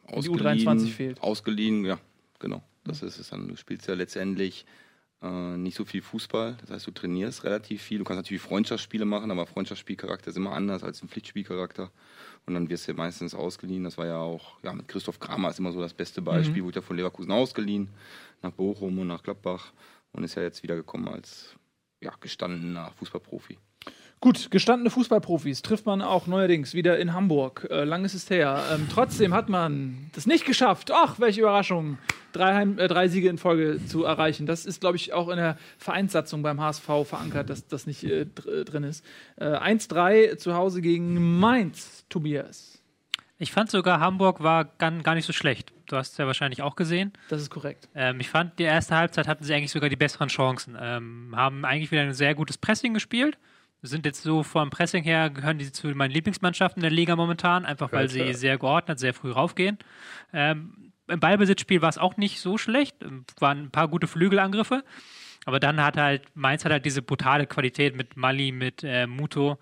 Ja, 0.08 0.20
die 0.20 0.28
U23 0.28 0.88
fehlt. 0.88 1.22
Ausgeliehen, 1.22 1.84
ja, 1.84 1.98
genau. 2.38 2.62
Das 2.84 3.02
ist 3.02 3.18
es 3.18 3.30
dann. 3.30 3.48
Du 3.48 3.56
spielst 3.56 3.88
ja 3.88 3.94
letztendlich 3.94 4.64
äh, 5.22 5.56
nicht 5.56 5.76
so 5.76 5.84
viel 5.84 6.02
Fußball. 6.02 6.56
Das 6.60 6.70
heißt, 6.70 6.86
du 6.86 6.90
trainierst 6.90 7.44
relativ 7.44 7.82
viel. 7.82 7.98
Du 7.98 8.04
kannst 8.04 8.18
natürlich 8.18 8.42
Freundschaftsspiele 8.42 9.04
machen, 9.04 9.30
aber 9.30 9.46
Freundschaftsspielcharakter 9.46 10.30
ist 10.30 10.36
immer 10.36 10.52
anders 10.52 10.84
als 10.84 11.02
ein 11.02 11.08
Pflichtspielcharakter. 11.08 11.90
Und 12.46 12.54
dann 12.54 12.68
wirst 12.68 12.86
du 12.86 12.92
ja 12.92 12.98
meistens 12.98 13.34
ausgeliehen. 13.34 13.84
Das 13.84 13.98
war 13.98 14.06
ja 14.06 14.18
auch, 14.18 14.62
ja, 14.62 14.72
mit 14.72 14.88
Christoph 14.88 15.18
Kramer 15.18 15.50
ist 15.50 15.58
immer 15.58 15.72
so 15.72 15.80
das 15.80 15.94
beste 15.94 16.22
Beispiel. 16.22 16.62
Wurde 16.62 16.76
ja 16.76 16.82
von 16.82 16.96
Leverkusen 16.96 17.32
ausgeliehen, 17.32 17.88
nach 18.42 18.52
Bochum 18.52 18.98
und 18.98 19.08
nach 19.08 19.22
Gladbach 19.22 19.72
und 20.12 20.22
ist 20.22 20.36
ja 20.36 20.42
jetzt 20.42 20.62
wiedergekommen 20.62 21.08
als 21.08 21.56
ja, 22.00 22.12
gestandener 22.20 22.92
Fußballprofi. 22.92 23.58
Gut, 24.20 24.50
gestandene 24.50 24.88
Fußballprofis 24.88 25.60
trifft 25.60 25.84
man 25.84 26.00
auch 26.00 26.26
neuerdings 26.26 26.72
wieder 26.72 26.98
in 26.98 27.12
Hamburg. 27.12 27.68
Äh, 27.70 27.84
lang 27.84 28.04
ist 28.04 28.14
es 28.14 28.30
her. 28.30 28.62
Ähm, 28.72 28.88
trotzdem 28.90 29.34
hat 29.34 29.50
man 29.50 30.10
das 30.14 30.26
nicht 30.26 30.46
geschafft. 30.46 30.90
Ach, 30.92 31.20
welche 31.20 31.42
Überraschung. 31.42 31.98
Drei, 32.32 32.54
Heim 32.54 32.78
äh, 32.78 32.88
drei 32.88 33.08
Siege 33.08 33.28
in 33.28 33.36
Folge 33.36 33.78
zu 33.86 34.04
erreichen. 34.04 34.46
Das 34.46 34.64
ist, 34.64 34.80
glaube 34.80 34.96
ich, 34.96 35.12
auch 35.12 35.28
in 35.28 35.36
der 35.36 35.58
Vereinssatzung 35.76 36.42
beim 36.42 36.60
HSV 36.60 36.86
verankert, 37.04 37.50
dass 37.50 37.68
das 37.68 37.86
nicht 37.86 38.04
äh, 38.04 38.24
dr 38.24 38.64
drin 38.64 38.84
ist. 38.84 39.04
Äh, 39.36 39.44
1-3 39.44 40.38
zu 40.38 40.54
Hause 40.54 40.80
gegen 40.80 41.38
Mainz, 41.38 42.06
Tobias. 42.08 42.82
Ich 43.38 43.52
fand 43.52 43.70
sogar, 43.70 44.00
Hamburg 44.00 44.42
war 44.42 44.64
gar, 44.64 44.92
gar 44.92 45.14
nicht 45.14 45.26
so 45.26 45.34
schlecht. 45.34 45.74
Du 45.86 45.96
hast 45.96 46.12
es 46.12 46.18
ja 46.18 46.26
wahrscheinlich 46.26 46.62
auch 46.62 46.74
gesehen. 46.74 47.12
Das 47.28 47.42
ist 47.42 47.50
korrekt. 47.50 47.88
Ähm, 47.94 48.18
ich 48.18 48.30
fand, 48.30 48.58
die 48.58 48.62
erste 48.62 48.96
Halbzeit 48.96 49.28
hatten 49.28 49.44
sie 49.44 49.52
eigentlich 49.52 49.72
sogar 49.72 49.90
die 49.90 49.96
besseren 49.96 50.28
Chancen. 50.28 50.76
Ähm, 50.80 51.34
haben 51.36 51.66
eigentlich 51.66 51.92
wieder 51.92 52.00
ein 52.00 52.14
sehr 52.14 52.34
gutes 52.34 52.56
Pressing 52.56 52.94
gespielt. 52.94 53.36
Sind 53.82 54.04
jetzt 54.06 54.22
so 54.22 54.42
vom 54.42 54.70
Pressing 54.70 55.04
her, 55.04 55.30
gehören 55.30 55.58
die 55.58 55.70
zu 55.70 55.88
meinen 55.88 56.10
Lieblingsmannschaften 56.10 56.80
der 56.80 56.90
Liga 56.90 57.14
momentan, 57.14 57.64
einfach 57.64 57.92
weil 57.92 58.08
sie 58.08 58.34
sehr 58.34 58.58
geordnet, 58.58 58.98
sehr 58.98 59.14
früh 59.14 59.30
raufgehen. 59.30 59.78
Ähm, 60.32 60.92
Im 61.06 61.20
Ballbesitzspiel 61.20 61.82
war 61.82 61.88
es 61.88 61.98
auch 61.98 62.16
nicht 62.16 62.40
so 62.40 62.58
schlecht. 62.58 62.96
Ähm, 63.02 63.24
Waren 63.38 63.64
ein 63.64 63.70
paar 63.70 63.88
gute 63.88 64.06
Flügelangriffe. 64.06 64.82
Aber 65.44 65.60
dann 65.60 65.80
hat 65.80 65.96
halt, 65.96 66.24
Mainz 66.34 66.64
hat 66.64 66.72
halt 66.72 66.84
diese 66.84 67.02
brutale 67.02 67.46
Qualität 67.46 67.96
mit 67.96 68.16
Mali, 68.16 68.50
mit 68.50 68.82
äh, 68.82 69.06
Muto. 69.06 69.58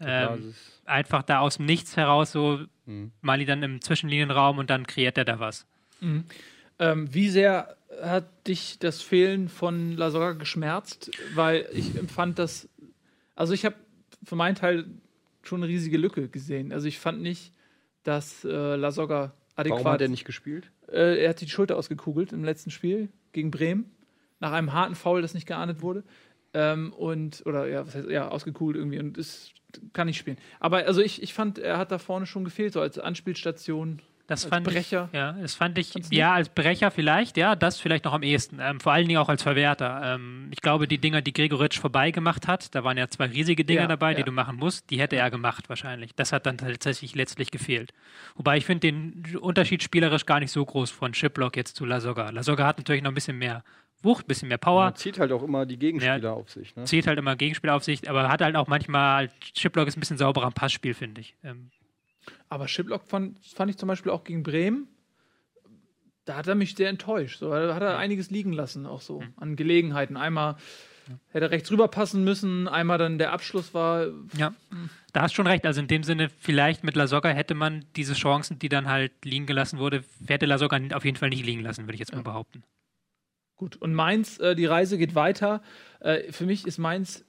Ähm, 0.00 0.54
einfach 0.84 1.22
da 1.22 1.40
aus 1.40 1.56
dem 1.56 1.66
Nichts 1.66 1.96
heraus 1.96 2.32
so 2.32 2.60
Mali 3.22 3.44
dann 3.44 3.62
im 3.62 3.80
Zwischenlinienraum 3.80 4.58
und 4.58 4.70
dann 4.70 4.86
kreiert 4.86 5.16
er 5.18 5.24
da 5.24 5.40
was. 5.40 5.66
Ähm, 6.78 7.12
wie 7.14 7.28
sehr 7.30 7.76
hat 8.02 8.46
dich 8.46 8.78
das 8.78 9.02
Fehlen 9.02 9.48
von 9.48 9.96
Lasogga 9.96 10.32
geschmerzt? 10.32 11.10
Weil 11.34 11.68
ich 11.72 11.96
empfand 11.96 12.38
das, 12.38 12.68
also 13.34 13.52
ich 13.52 13.64
habe 13.64 13.76
für 14.22 14.36
meinen 14.36 14.54
Teil 14.54 14.86
schon 15.42 15.62
eine 15.62 15.70
riesige 15.70 15.98
Lücke 15.98 16.28
gesehen. 16.28 16.72
Also 16.72 16.88
ich 16.88 16.98
fand 16.98 17.20
nicht, 17.20 17.52
dass 18.02 18.44
äh, 18.44 18.76
Lasogga 18.76 19.34
adäquat. 19.56 19.84
Warum 19.84 19.92
hat 19.92 20.00
er 20.00 20.08
nicht 20.08 20.24
gespielt? 20.24 20.70
Äh, 20.88 21.22
er 21.22 21.30
hat 21.30 21.40
die 21.40 21.48
Schulter 21.48 21.76
ausgekugelt 21.76 22.32
im 22.32 22.44
letzten 22.44 22.70
Spiel 22.70 23.08
gegen 23.32 23.50
Bremen. 23.50 23.90
Nach 24.40 24.52
einem 24.52 24.72
harten 24.72 24.94
Foul, 24.94 25.22
das 25.22 25.34
nicht 25.34 25.46
geahndet 25.46 25.82
wurde. 25.82 26.04
Ähm, 26.52 26.92
und, 26.92 27.44
oder 27.46 27.66
ja, 27.68 27.86
was 27.86 27.94
heißt, 27.94 28.08
ja, 28.08 28.28
ausgekugelt 28.28 28.76
irgendwie 28.76 28.98
und 28.98 29.18
ist, 29.18 29.52
kann 29.92 30.06
nicht 30.06 30.18
spielen. 30.18 30.38
Aber 30.60 30.86
also 30.86 31.00
ich, 31.00 31.22
ich 31.22 31.34
fand, 31.34 31.58
er 31.58 31.78
hat 31.78 31.90
da 31.90 31.98
vorne 31.98 32.26
schon 32.26 32.44
gefehlt, 32.44 32.72
so 32.72 32.80
als 32.80 32.98
Anspielstation. 32.98 34.00
Das 34.26 34.44
Als 34.44 34.50
fand 34.54 34.66
Brecher? 34.66 35.08
ich, 35.12 35.16
ja, 35.18 35.32
das 35.32 35.54
fand 35.54 35.76
ich, 35.76 35.92
ja, 36.10 36.32
als 36.32 36.48
Brecher 36.48 36.90
vielleicht, 36.90 37.36
ja, 37.36 37.54
das 37.54 37.78
vielleicht 37.78 38.06
noch 38.06 38.14
am 38.14 38.22
ehesten. 38.22 38.58
Ähm, 38.58 38.80
vor 38.80 38.92
allen 38.94 39.06
Dingen 39.06 39.18
auch 39.18 39.28
als 39.28 39.42
Verwerter. 39.42 40.00
Ähm, 40.14 40.48
ich 40.50 40.62
glaube, 40.62 40.88
die 40.88 40.96
Dinger, 40.96 41.20
die 41.20 41.34
Gregoritsch 41.34 41.78
vorbeigemacht 41.78 42.48
hat, 42.48 42.74
da 42.74 42.84
waren 42.84 42.96
ja 42.96 43.08
zwei 43.08 43.26
riesige 43.26 43.66
Dinger 43.66 43.82
Ja, 43.82 43.86
dabei, 43.86 44.14
die 44.14 44.20
ja. 44.20 44.24
du 44.24 44.32
machen 44.32 44.56
musst, 44.56 44.88
die 44.88 44.98
hätte 44.98 45.16
er 45.16 45.30
gemacht 45.30 45.68
wahrscheinlich. 45.68 46.14
Das 46.14 46.32
hat 46.32 46.46
dann 46.46 46.56
tatsächlich 46.56 47.14
letztlich 47.14 47.50
gefehlt. 47.50 47.92
Wobei 48.34 48.56
ich 48.56 48.64
finde 48.64 48.80
den 48.90 49.36
Unterschied 49.40 49.82
spielerisch 49.82 50.24
gar 50.24 50.40
nicht 50.40 50.52
so 50.52 50.64
groß 50.64 50.90
von 50.90 51.12
Shiplock 51.12 51.54
jetzt 51.56 51.76
zu 51.76 51.84
Lasogga. 51.84 52.30
Lasogga 52.30 52.66
hat 52.66 52.78
natürlich 52.78 53.02
noch 53.02 53.10
ein 53.10 53.14
bisschen 53.14 53.36
mehr 53.38 53.62
Wucht, 54.02 54.24
ein 54.24 54.28
bisschen 54.28 54.48
mehr 54.48 54.58
Power. 54.58 54.86
Er 54.86 54.94
zieht 54.94 55.18
halt 55.18 55.32
auch 55.32 55.42
immer 55.42 55.66
die 55.66 55.78
Gegenspieler 55.78 56.16
Ja. 56.18 56.32
auf 56.32 56.50
sich. 56.50 56.74
Ne? 56.76 56.84
zieht 56.84 57.06
halt 57.06 57.18
immer 57.18 57.36
Gegenspielaufsicht, 57.36 58.08
aber 58.08 58.28
hat 58.30 58.40
halt 58.42 58.56
auch 58.56 58.68
manchmal, 58.68 59.28
Chiplock 59.54 59.86
ist 59.88 59.96
ein 59.96 60.00
bisschen 60.00 60.18
sauberer 60.18 60.46
am 60.46 60.52
Passspiel, 60.54 60.94
finde 60.94 61.20
ich. 61.22 61.34
Ähm, 61.44 61.70
Aber 62.48 62.68
Shiplock 62.68 63.04
fand, 63.06 63.38
fand 63.44 63.70
ich 63.70 63.78
zum 63.78 63.88
Beispiel 63.88 64.12
auch 64.12 64.24
gegen 64.24 64.42
Bremen. 64.42 64.88
Da 66.24 66.36
hat 66.36 66.46
er 66.46 66.54
mich 66.54 66.74
sehr 66.74 66.88
enttäuscht. 66.88 67.40
So, 67.40 67.50
da 67.50 67.74
hat 67.74 67.82
er 67.82 67.98
einiges 67.98 68.30
liegen 68.30 68.52
lassen, 68.52 68.86
auch 68.86 69.02
so 69.02 69.22
an 69.36 69.56
Gelegenheiten. 69.56 70.16
Einmal 70.16 70.56
hätte 71.28 71.46
er 71.46 71.50
rechts 71.50 71.70
rüber 71.70 71.88
passen 71.88 72.24
müssen, 72.24 72.68
einmal 72.68 72.98
dann 72.98 73.18
der 73.18 73.32
Abschluss 73.32 73.74
war. 73.74 74.06
ja, 74.36 74.54
da 75.12 75.22
hast 75.22 75.34
schon 75.34 75.46
recht. 75.46 75.66
Also 75.66 75.80
in 75.80 75.88
dem 75.88 76.02
Sinne, 76.02 76.30
vielleicht 76.30 76.84
mit 76.84 76.96
Lasogga 76.96 77.28
hätte 77.28 77.54
man 77.54 77.84
diese 77.96 78.14
Chancen, 78.14 78.58
die 78.58 78.68
dann 78.68 78.88
halt 78.88 79.12
liegen 79.24 79.46
gelassen 79.46 79.78
wurde, 79.78 80.02
hätte 80.26 80.46
Lasogga 80.46 80.80
auf 80.94 81.04
jeden 81.04 81.16
Fall 81.16 81.28
nicht 81.28 81.44
liegen 81.44 81.60
lassen, 81.60 81.84
würde 81.84 81.94
ich 81.94 82.00
jetzt 82.00 82.14
mal 82.14 82.22
behaupten. 82.22 82.62
Gut. 83.56 83.76
Und 83.76 83.94
Mainz, 83.94 84.38
äh, 84.40 84.54
die 84.54 84.66
Reise 84.66 84.98
geht 84.98 85.14
weiter. 85.14 85.62
Äh, 86.00 86.32
für 86.32 86.46
mich 86.46 86.66
ist 86.66 86.78
Mainz 86.78 87.24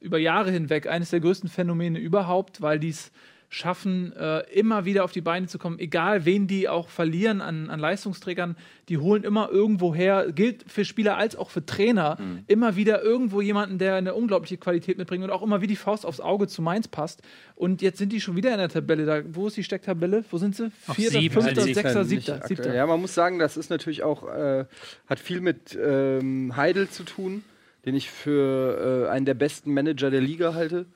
über 0.00 0.18
Jahre 0.18 0.50
hinweg 0.50 0.86
eines 0.86 1.10
der 1.10 1.20
größten 1.20 1.48
Phänomene 1.48 1.98
überhaupt, 1.98 2.60
weil 2.60 2.78
die 2.78 2.90
es 2.90 3.10
schaffen, 3.48 4.12
äh, 4.16 4.40
immer 4.52 4.84
wieder 4.84 5.04
auf 5.04 5.12
die 5.12 5.20
Beine 5.20 5.46
zu 5.46 5.58
kommen, 5.58 5.78
egal 5.78 6.24
wen 6.24 6.46
die 6.46 6.68
auch 6.68 6.88
verlieren 6.88 7.40
an, 7.40 7.70
an 7.70 7.78
Leistungsträgern, 7.78 8.56
die 8.88 8.98
holen 8.98 9.24
immer 9.24 9.50
irgendwo 9.50 9.94
her, 9.94 10.32
gilt 10.32 10.64
für 10.70 10.84
Spieler 10.84 11.16
als 11.16 11.36
auch 11.36 11.50
für 11.50 11.64
Trainer, 11.64 12.18
immer 12.46 12.76
wieder 12.76 13.02
irgendwo 13.02 13.40
jemanden, 13.40 13.78
der 13.78 13.94
eine 13.94 14.14
unglaubliche 14.14 14.56
Qualität 14.56 14.98
mitbringt 14.98 15.24
und 15.24 15.30
auch 15.30 15.42
immer 15.42 15.60
wie 15.60 15.66
die 15.66 15.76
Faust 15.76 16.06
aufs 16.06 16.20
Auge 16.20 16.46
zu 16.46 16.62
Mainz 16.62 16.88
passt. 16.88 17.22
Und 17.54 17.82
jetzt 17.82 17.98
sind 17.98 18.12
die 18.12 18.20
schon 18.20 18.36
wieder 18.36 18.52
in 18.52 18.58
der 18.58 18.68
Tabelle. 18.68 19.06
Da, 19.06 19.22
wo 19.32 19.46
ist 19.46 19.56
die 19.56 19.64
Stecktabelle? 19.64 20.24
Wo 20.30 20.38
sind 20.38 20.54
sie? 20.54 20.70
Auf 20.86 20.96
Vierter, 20.96 21.20
sieben, 21.20 21.32
fünfter, 21.32 21.62
also 21.62 21.72
sechster, 21.72 22.04
siebter. 22.04 22.46
siebter. 22.46 22.74
Ja, 22.74 22.86
man 22.86 23.00
muss 23.00 23.14
sagen, 23.14 23.38
das 23.38 23.56
ist 23.56 23.70
natürlich 23.70 24.02
auch, 24.02 24.28
äh, 24.28 24.66
hat 25.06 25.18
viel 25.18 25.40
mit 25.40 25.76
ähm, 25.80 26.54
Heidel 26.56 26.88
zu 26.88 27.04
tun, 27.04 27.44
den 27.84 27.94
ich 27.94 28.10
für 28.10 29.06
äh, 29.06 29.10
einen 29.10 29.26
der 29.26 29.34
besten 29.34 29.72
Manager 29.72 30.10
der 30.10 30.20
Liga 30.20 30.54
halte. 30.54 30.86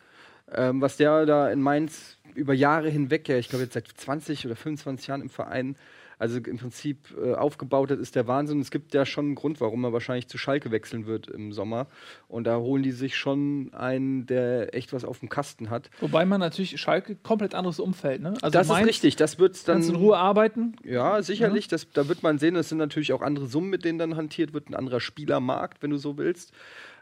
Ähm, 0.53 0.81
was 0.81 0.97
der 0.97 1.27
da 1.27 1.51
in 1.51 1.63
Mainz 1.63 2.19
über 2.41 2.55
Jahre 2.55 2.89
hinweg, 2.89 3.29
ja, 3.29 3.37
ich 3.37 3.49
glaube 3.49 3.65
jetzt 3.65 3.75
seit 3.75 3.87
20 3.89 4.47
oder 4.47 4.57
25 4.57 5.07
Jahren 5.07 5.23
im 5.23 5.31
Verein, 5.31 5.77
also 6.21 6.37
im 6.37 6.59
Prinzip 6.59 7.17
äh, 7.19 7.33
aufgebaut 7.33 7.91
hat, 7.91 7.99
ist 7.99 8.15
der 8.15 8.27
Wahnsinn. 8.27 8.61
Es 8.61 8.71
gibt 8.71 8.93
ja 8.93 9.07
schon 9.07 9.25
einen 9.25 9.35
Grund, 9.37 9.59
warum 9.59 9.83
er 9.85 9.95
wahrscheinlich 9.95 10.29
zu 10.29 10.37
Schalke 10.37 10.71
wechseln 10.71 11.07
wird 11.07 11.29
im 11.29 11.51
Sommer. 11.51 11.87
Und 12.29 12.45
da 12.45 12.59
holen 12.59 12.83
die 12.83 12.93
sich 12.93 13.17
schon 13.17 13.73
einen, 13.73 14.27
der 14.27 14.75
echt 14.75 14.93
was 14.93 15.07
auf 15.07 15.21
dem 15.21 15.31
Kasten 15.31 15.71
hat. 15.71 15.89
Wobei 16.01 16.27
man 16.27 16.39
natürlich 16.39 16.79
Schalke 16.79 17.17
komplett 17.17 17.55
anderes 17.55 17.81
Umfeld. 17.81 18.21
Ne? 18.21 18.35
Also 18.43 18.51
das 18.51 18.67
ist 18.67 18.73
Mainz 18.73 18.89
richtig, 18.89 19.17
das 19.17 19.39
wird 19.39 19.67
dann. 19.67 19.77
Kannst 19.77 19.89
in 19.89 19.97
Ruhe 19.97 20.19
arbeiten. 20.19 20.77
Ja, 20.85 21.23
sicherlich. 21.23 21.69
Das, 21.69 21.91
da 21.91 22.07
wird 22.07 22.23
man 22.23 22.39
sehen, 22.39 22.55
es 22.55 22.69
sind 22.69 22.77
natürlich 22.77 23.15
auch 23.15 23.23
andere 23.23 23.47
Summen, 23.47 23.71
mit 23.71 23.87
denen 23.87 23.99
dann 23.99 24.17
hantiert 24.17 24.53
wird, 24.53 24.69
ein 24.69 24.75
anderer 24.75 25.01
Spielermarkt, 25.01 25.83
wenn 25.83 25.91
du 25.91 25.97
so 25.97 26.19
willst. 26.19 26.53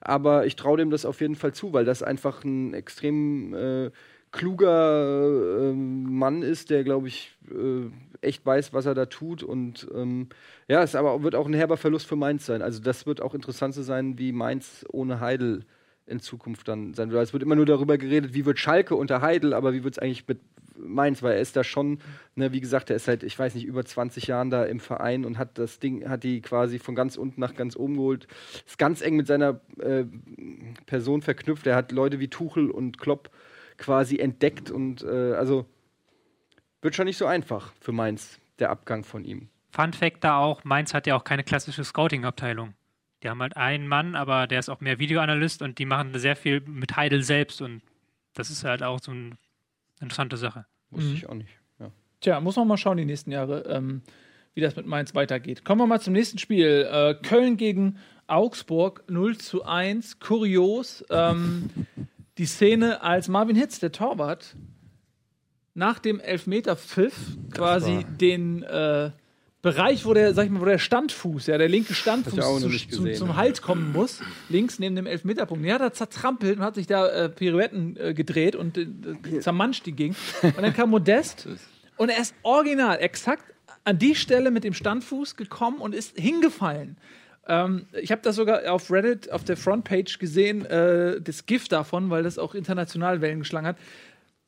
Aber 0.00 0.46
ich 0.46 0.54
traue 0.54 0.76
dem 0.76 0.90
das 0.90 1.04
auf 1.04 1.20
jeden 1.20 1.34
Fall 1.34 1.52
zu, 1.52 1.72
weil 1.72 1.84
das 1.84 2.04
einfach 2.04 2.44
ein 2.44 2.72
extrem 2.72 3.52
äh, 3.52 3.90
kluger 4.32 5.70
äh, 5.70 5.72
Mann 5.72 6.42
ist, 6.42 6.70
der, 6.70 6.84
glaube 6.84 7.08
ich, 7.08 7.36
äh, 7.50 7.90
echt 8.20 8.44
weiß, 8.44 8.72
was 8.72 8.86
er 8.86 8.94
da 8.94 9.06
tut. 9.06 9.42
Und 9.42 9.88
ähm, 9.94 10.28
ja, 10.68 10.82
es 10.82 10.94
aber 10.94 11.22
wird 11.22 11.34
auch 11.34 11.46
ein 11.46 11.54
herber 11.54 11.76
Verlust 11.76 12.06
für 12.06 12.16
Mainz 12.16 12.46
sein. 12.46 12.62
Also 12.62 12.80
das 12.80 13.06
wird 13.06 13.20
auch 13.20 13.34
interessant 13.34 13.74
zu 13.74 13.82
sein, 13.82 14.18
wie 14.18 14.32
Mainz 14.32 14.84
ohne 14.90 15.20
Heidel 15.20 15.64
in 16.06 16.20
Zukunft 16.20 16.68
dann 16.68 16.94
sein 16.94 17.10
wird. 17.10 17.22
Es 17.22 17.32
wird 17.32 17.42
immer 17.42 17.56
nur 17.56 17.66
darüber 17.66 17.98
geredet, 17.98 18.34
wie 18.34 18.46
wird 18.46 18.58
Schalke 18.58 18.96
unter 18.96 19.20
Heidel, 19.20 19.52
aber 19.52 19.72
wie 19.72 19.84
wird 19.84 19.94
es 19.94 19.98
eigentlich 19.98 20.26
mit 20.26 20.40
Mainz, 20.78 21.22
weil 21.22 21.34
er 21.34 21.40
ist 21.40 21.56
da 21.56 21.64
schon, 21.64 21.98
ne, 22.36 22.52
wie 22.52 22.60
gesagt, 22.60 22.90
er 22.90 22.96
ist 22.96 23.04
seit, 23.04 23.22
ich 23.22 23.38
weiß 23.38 23.54
nicht, 23.54 23.66
über 23.66 23.84
20 23.84 24.26
Jahren 24.28 24.50
da 24.50 24.64
im 24.64 24.80
Verein 24.80 25.24
und 25.24 25.38
hat 25.38 25.58
das 25.58 25.80
Ding, 25.80 26.08
hat 26.08 26.22
die 26.22 26.40
quasi 26.40 26.78
von 26.78 26.94
ganz 26.94 27.16
unten 27.16 27.40
nach 27.40 27.54
ganz 27.54 27.76
oben 27.76 27.96
geholt. 27.96 28.28
Ist 28.66 28.78
ganz 28.78 29.00
eng 29.02 29.16
mit 29.16 29.26
seiner 29.26 29.60
äh, 29.78 30.04
Person 30.86 31.20
verknüpft. 31.20 31.66
Er 31.66 31.76
hat 31.76 31.92
Leute 31.92 32.20
wie 32.20 32.28
Tuchel 32.28 32.70
und 32.70 32.98
Klopp 32.98 33.30
quasi 33.78 34.18
entdeckt 34.18 34.70
und 34.70 35.02
äh, 35.02 35.32
also 35.34 35.64
wird 36.82 36.94
schon 36.94 37.06
nicht 37.06 37.16
so 37.16 37.26
einfach 37.26 37.72
für 37.80 37.92
Mainz, 37.92 38.38
der 38.58 38.70
Abgang 38.70 39.04
von 39.04 39.24
ihm. 39.24 39.48
Fun 39.70 39.92
Fact 39.92 40.22
da 40.24 40.38
auch, 40.38 40.64
Mainz 40.64 40.94
hat 40.94 41.06
ja 41.06 41.16
auch 41.16 41.24
keine 41.24 41.44
klassische 41.44 41.84
Scouting-Abteilung. 41.84 42.74
Die 43.22 43.28
haben 43.28 43.40
halt 43.42 43.56
einen 43.56 43.88
Mann, 43.88 44.14
aber 44.14 44.46
der 44.46 44.60
ist 44.60 44.68
auch 44.68 44.80
mehr 44.80 44.98
Videoanalyst 44.98 45.62
und 45.62 45.78
die 45.78 45.84
machen 45.86 46.16
sehr 46.18 46.36
viel 46.36 46.60
mit 46.60 46.96
Heidel 46.96 47.22
selbst 47.22 47.60
und 47.60 47.82
das 48.34 48.50
ist 48.50 48.62
halt 48.64 48.82
auch 48.82 49.00
so 49.00 49.10
eine 49.10 49.32
interessante 50.00 50.36
Sache. 50.36 50.66
Wusste 50.90 51.10
Mhm. 51.10 51.14
ich 51.16 51.28
auch 51.28 51.34
nicht. 51.34 51.50
Ja. 51.80 51.90
Tja, 52.20 52.40
muss 52.40 52.56
man 52.56 52.68
mal 52.68 52.76
schauen 52.76 52.96
die 52.96 53.04
nächsten 53.04 53.32
Jahre, 53.32 53.62
ähm, 53.68 54.02
wie 54.54 54.60
das 54.60 54.76
mit 54.76 54.86
Mainz 54.86 55.14
weitergeht. 55.14 55.64
Kommen 55.64 55.80
wir 55.80 55.86
mal 55.86 56.00
zum 56.00 56.12
nächsten 56.12 56.38
Spiel. 56.38 56.88
Äh, 56.90 57.14
Köln 57.22 57.56
gegen 57.56 57.98
Augsburg 58.28 59.02
0 59.08 59.36
zu 59.38 59.64
1. 59.64 60.20
Kurios. 60.20 61.04
Ähm, 61.10 61.70
die 62.38 62.46
Szene, 62.46 63.02
als 63.02 63.28
Marvin 63.28 63.56
Hitz, 63.56 63.80
der 63.80 63.92
Torwart, 63.92 64.56
nach 65.74 65.98
dem 65.98 66.20
Elfmeter-Pfiff 66.20 67.14
quasi 67.52 68.04
den 68.20 68.62
äh, 68.62 69.10
Bereich, 69.60 70.06
wo 70.06 70.14
der, 70.14 70.34
sag 70.34 70.44
ich 70.44 70.50
mal, 70.50 70.60
wo 70.60 70.64
der 70.64 70.78
Standfuß, 70.78 71.48
ja, 71.48 71.58
der 71.58 71.68
linke 71.68 71.92
Standfuß 71.92 72.60
zu, 72.60 72.68
gesehen, 72.68 73.14
zum 73.16 73.28
ja. 73.28 73.36
Halt 73.36 73.60
kommen 73.60 73.92
muss, 73.92 74.20
links 74.48 74.78
neben 74.78 74.94
dem 74.94 75.06
Elfmeterpunkt. 75.06 75.68
Hat 75.68 75.80
er 75.80 75.92
zertrampelt 75.92 76.58
und 76.58 76.64
hat 76.64 76.76
sich 76.76 76.86
da 76.86 77.08
äh, 77.08 77.28
Pirouetten 77.28 77.96
äh, 77.96 78.14
gedreht 78.14 78.54
und 78.54 78.78
äh, 78.78 79.40
zermanscht 79.40 79.84
die 79.86 79.92
ging. 79.92 80.14
Und 80.42 80.62
dann 80.62 80.72
kam 80.72 80.90
Modest 80.90 81.48
und 81.96 82.08
er 82.08 82.20
ist 82.20 82.34
original, 82.42 82.98
exakt 83.00 83.52
an 83.82 83.98
die 83.98 84.14
Stelle 84.14 84.52
mit 84.52 84.62
dem 84.62 84.74
Standfuß 84.74 85.36
gekommen 85.36 85.78
und 85.78 85.94
ist 85.94 86.16
hingefallen. 86.16 86.96
Ähm, 87.48 87.86
ich 88.00 88.12
habe 88.12 88.20
das 88.22 88.36
sogar 88.36 88.70
auf 88.70 88.90
Reddit 88.90 89.30
auf 89.32 89.42
der 89.44 89.56
Frontpage 89.56 90.18
gesehen, 90.18 90.64
äh, 90.66 91.20
das 91.20 91.46
GIF 91.46 91.68
davon, 91.68 92.10
weil 92.10 92.22
das 92.22 92.38
auch 92.38 92.54
international 92.54 93.20
Wellen 93.20 93.40
geschlagen 93.40 93.66
hat. 93.66 93.76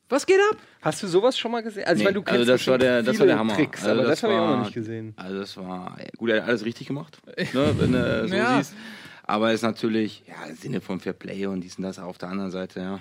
Was 0.09 0.27
geht 0.27 0.39
ab? 0.51 0.59
Hast 0.83 1.03
du 1.03 1.07
sowas 1.07 1.39
schon 1.39 1.53
mal 1.53 1.63
gesehen? 1.63 1.85
Also, 1.85 1.95
ich 1.95 1.99
Nee, 2.01 2.05
meine, 2.05 2.15
du 2.15 2.21
also 2.31 2.37
kennst 2.45 2.49
das 2.51 2.67
war 2.67 2.79
der, 2.79 3.03
das 3.03 3.19
war 3.19 3.27
der 3.27 3.39
Hammer. 3.39 3.55
Tricks, 3.55 3.85
Also 3.85 4.01
aber 4.01 4.09
das, 4.11 4.23
habe 4.23 4.33
ich 4.33 4.39
auch 4.39 4.49
noch 4.57 4.65
nicht 4.65 4.75
gesehen. 4.75 5.15
Also 5.17 5.39
das 5.39 5.57
war 5.57 5.97
ja, 6.01 6.07
gut, 6.19 6.31
er 6.31 6.43
hat 6.43 6.49
alles 6.49 6.65
richtig 6.65 6.89
gemacht, 6.89 7.19
ne, 7.55 7.75
wenn 7.79 7.93
du 7.93 8.29
so 8.29 8.35
Ja. 8.35 8.57
siehst. 8.59 8.75
Aber 9.23 9.49
es 9.51 9.57
ist 9.57 9.63
natürlich 9.63 10.25
ja 10.27 10.49
im 10.49 10.57
Sinne 10.57 10.81
von 10.81 10.99
Fair 10.99 11.13
Play 11.13 11.47
und 11.47 11.61
dies 11.61 11.77
und 11.79 11.85
das 11.85 11.99
auf 12.01 12.19
der 12.19 12.29
anderen 12.31 12.51
Seite, 12.51 12.81
ja. 12.81 13.01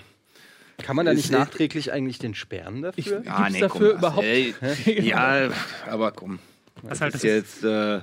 Kann 0.78 0.94
man 0.96 1.04
da 1.04 1.12
Ist- 1.12 1.18
nicht 1.18 1.32
nachträglich 1.32 1.92
eigentlich 1.92 2.18
den 2.20 2.34
sperren 2.34 2.80
dafür? 2.82 3.22
Ah, 3.26 3.48
Gibt's 3.48 3.60
dafür 3.60 3.94
überhaupt- 3.98 4.24
Ey, 4.24 4.54
ja, 4.86 5.48
aber 5.90 6.12
komm. 6.12 6.38
Das 6.82 6.90
Das 6.90 7.00
halt, 7.00 7.14
ist 7.16 7.24
das 7.24 7.30
ist, 7.30 7.62
jetzt, 7.62 7.64
äh, 7.64 8.00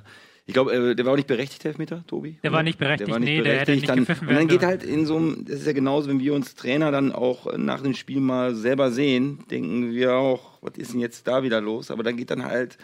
ich 0.47 0.53
glaube, 0.53 0.73
äh, 0.73 0.95
der 0.95 1.05
war 1.05 1.11
auch 1.11 1.17
nicht 1.17 1.27
berechtigt, 1.27 1.65
der 1.65 1.71
Elfmeter, 1.71 2.05
Tobi? 2.07 2.39
Der 2.41 2.53
war 2.53 2.63
nicht 2.63 2.79
berechtigt, 2.79 3.09
Der 3.09 3.13
war 3.13 3.19
nicht 3.19 3.29
nee, 3.29 3.41
der 3.41 3.59
hätte 3.59 3.65
berechtigt. 3.65 3.81
nicht 3.81 3.89
dann, 3.89 3.99
gepfiffen 3.99 4.27
Und 4.29 4.33
dann 4.33 4.47
werden 4.49 4.59
geht 4.59 4.65
halt 4.65 4.83
in 4.83 5.05
so 5.05 5.17
einem, 5.17 5.43
das 5.43 5.59
ist 5.59 5.67
ja 5.67 5.73
genauso, 5.73 6.07
wenn 6.07 6.21
wir 6.21 6.33
uns 6.33 6.55
Trainer 6.55 6.89
dann 6.89 7.11
auch 7.11 7.57
nach 7.57 7.81
dem 7.81 7.93
Spiel 7.93 8.21
mal 8.21 8.55
selber 8.55 8.89
sehen, 8.89 9.43
denken 9.51 9.91
wir 9.91 10.15
auch, 10.15 10.57
was 10.61 10.77
ist 10.77 10.93
denn 10.93 11.01
jetzt 11.01 11.27
da 11.27 11.43
wieder 11.43 11.59
los? 11.59 11.91
Aber 11.91 12.01
dann 12.01 12.15
geht 12.15 12.31
dann 12.31 12.45
halt, 12.45 12.77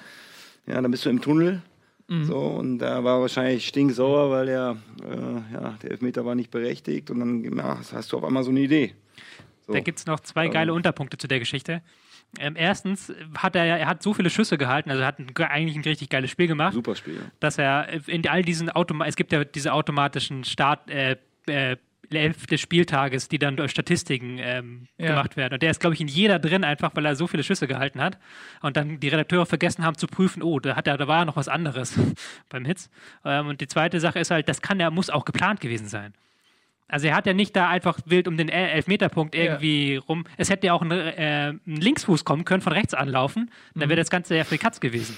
ja, 0.67 0.81
dann 0.81 0.91
bist 0.91 1.05
du 1.05 1.09
im 1.09 1.21
Tunnel. 1.21 1.61
Mhm. 2.09 2.25
So, 2.25 2.37
und 2.37 2.79
da 2.79 3.01
war 3.05 3.21
wahrscheinlich 3.21 3.65
stinksauer, 3.65 4.29
weil 4.29 4.45
der, 4.47 4.75
äh, 5.01 5.53
ja, 5.53 5.77
der 5.81 5.91
Elfmeter 5.91 6.25
war 6.25 6.35
nicht 6.35 6.51
berechtigt 6.51 7.09
und 7.11 7.19
dann 7.21 7.57
ja, 7.57 7.79
hast 7.93 8.11
du 8.11 8.17
auf 8.17 8.25
einmal 8.25 8.43
so 8.43 8.49
eine 8.49 8.59
Idee. 8.59 8.93
So. 9.65 9.71
Da 9.71 9.79
gibt 9.79 9.99
es 9.99 10.05
noch 10.05 10.19
zwei 10.19 10.49
geile 10.49 10.73
Unterpunkte 10.73 11.17
zu 11.17 11.29
der 11.29 11.39
Geschichte. 11.39 11.81
Ähm, 12.39 12.55
erstens 12.57 13.13
hat 13.37 13.55
er, 13.55 13.65
er 13.65 13.87
hat 13.87 14.01
so 14.01 14.13
viele 14.13 14.29
Schüsse 14.29 14.57
gehalten, 14.57 14.89
also 14.89 15.01
er 15.01 15.07
hat 15.07 15.19
ein, 15.19 15.27
eigentlich 15.37 15.75
ein 15.77 15.83
richtig 15.83 16.09
geiles 16.09 16.31
Spiel 16.31 16.47
gemacht. 16.47 16.73
Super 16.73 16.95
Spiel. 16.95 17.19
dass 17.39 17.57
er 17.57 17.87
in 18.07 18.27
all 18.27 18.41
diesen 18.41 18.69
Automa 18.71 19.05
es 19.05 19.15
gibt 19.15 19.31
ja 19.31 19.43
diese 19.43 19.71
automatischen 19.73 20.43
Start 20.43 20.89
äh, 20.89 21.17
äh, 21.47 21.77
elf 22.11 22.45
des 22.45 22.61
Spieltages, 22.61 23.27
die 23.27 23.39
dann 23.39 23.55
durch 23.55 23.71
Statistiken 23.71 24.37
ähm, 24.39 24.87
Ja. 24.97 25.07
gemacht 25.07 25.35
werden. 25.35 25.53
Und 25.55 25.63
der 25.63 25.71
ist, 25.71 25.79
glaube 25.79 25.95
ich, 25.95 26.01
in 26.01 26.07
jeder 26.07 26.37
drin, 26.37 26.63
einfach 26.63 26.91
weil 26.95 27.05
er 27.05 27.15
so 27.15 27.25
viele 27.25 27.43
Schüsse 27.43 27.67
gehalten 27.67 28.01
hat. 28.01 28.19
Und 28.61 28.77
dann 28.77 28.99
die 28.99 29.07
Redakteure 29.07 29.47
vergessen 29.47 29.83
haben 29.83 29.97
zu 29.97 30.05
prüfen, 30.05 30.43
oh, 30.43 30.59
da, 30.59 30.75
hat 30.75 30.87
er, 30.87 30.97
da 30.97 31.07
war 31.07 31.19
ja 31.19 31.25
noch 31.25 31.37
was 31.37 31.47
anderes 31.47 31.97
beim 32.49 32.65
Hitz. 32.65 32.89
Ähm, 33.25 33.47
und 33.47 33.61
die 33.61 33.67
zweite 33.67 33.99
Sache 33.99 34.19
ist 34.19 34.29
halt, 34.29 34.47
das 34.47 34.61
kann 34.61 34.79
ja, 34.79 34.91
muss 34.91 35.09
auch 35.09 35.25
geplant 35.25 35.59
gewesen 35.59 35.87
sein. 35.87 36.13
Also 36.87 37.07
er 37.07 37.15
hat 37.15 37.25
ja 37.25 37.33
nicht 37.33 37.55
da 37.55 37.69
einfach 37.69 37.99
wild 38.05 38.27
um 38.27 38.37
den 38.37 38.49
El- 38.49 38.69
Elfmeterpunkt 38.69 39.33
irgendwie 39.35 39.95
rum. 39.95 40.25
Es 40.37 40.49
hätte 40.49 40.67
ja 40.67 40.73
auch 40.73 40.81
ein, 40.81 40.91
äh, 40.91 41.49
ein 41.49 41.61
Linksfuß 41.65 42.23
kommen 42.25 42.45
können, 42.45 42.61
von 42.61 42.73
rechts 42.73 42.93
anlaufen. 42.93 43.49
Dann 43.73 43.89
wäre 43.89 43.99
das 43.99 44.09
Ganze 44.09 44.35
ja 44.35 44.43
für 44.43 44.55
die 44.55 44.59
Katz 44.59 44.79
gewesen. 44.79 45.17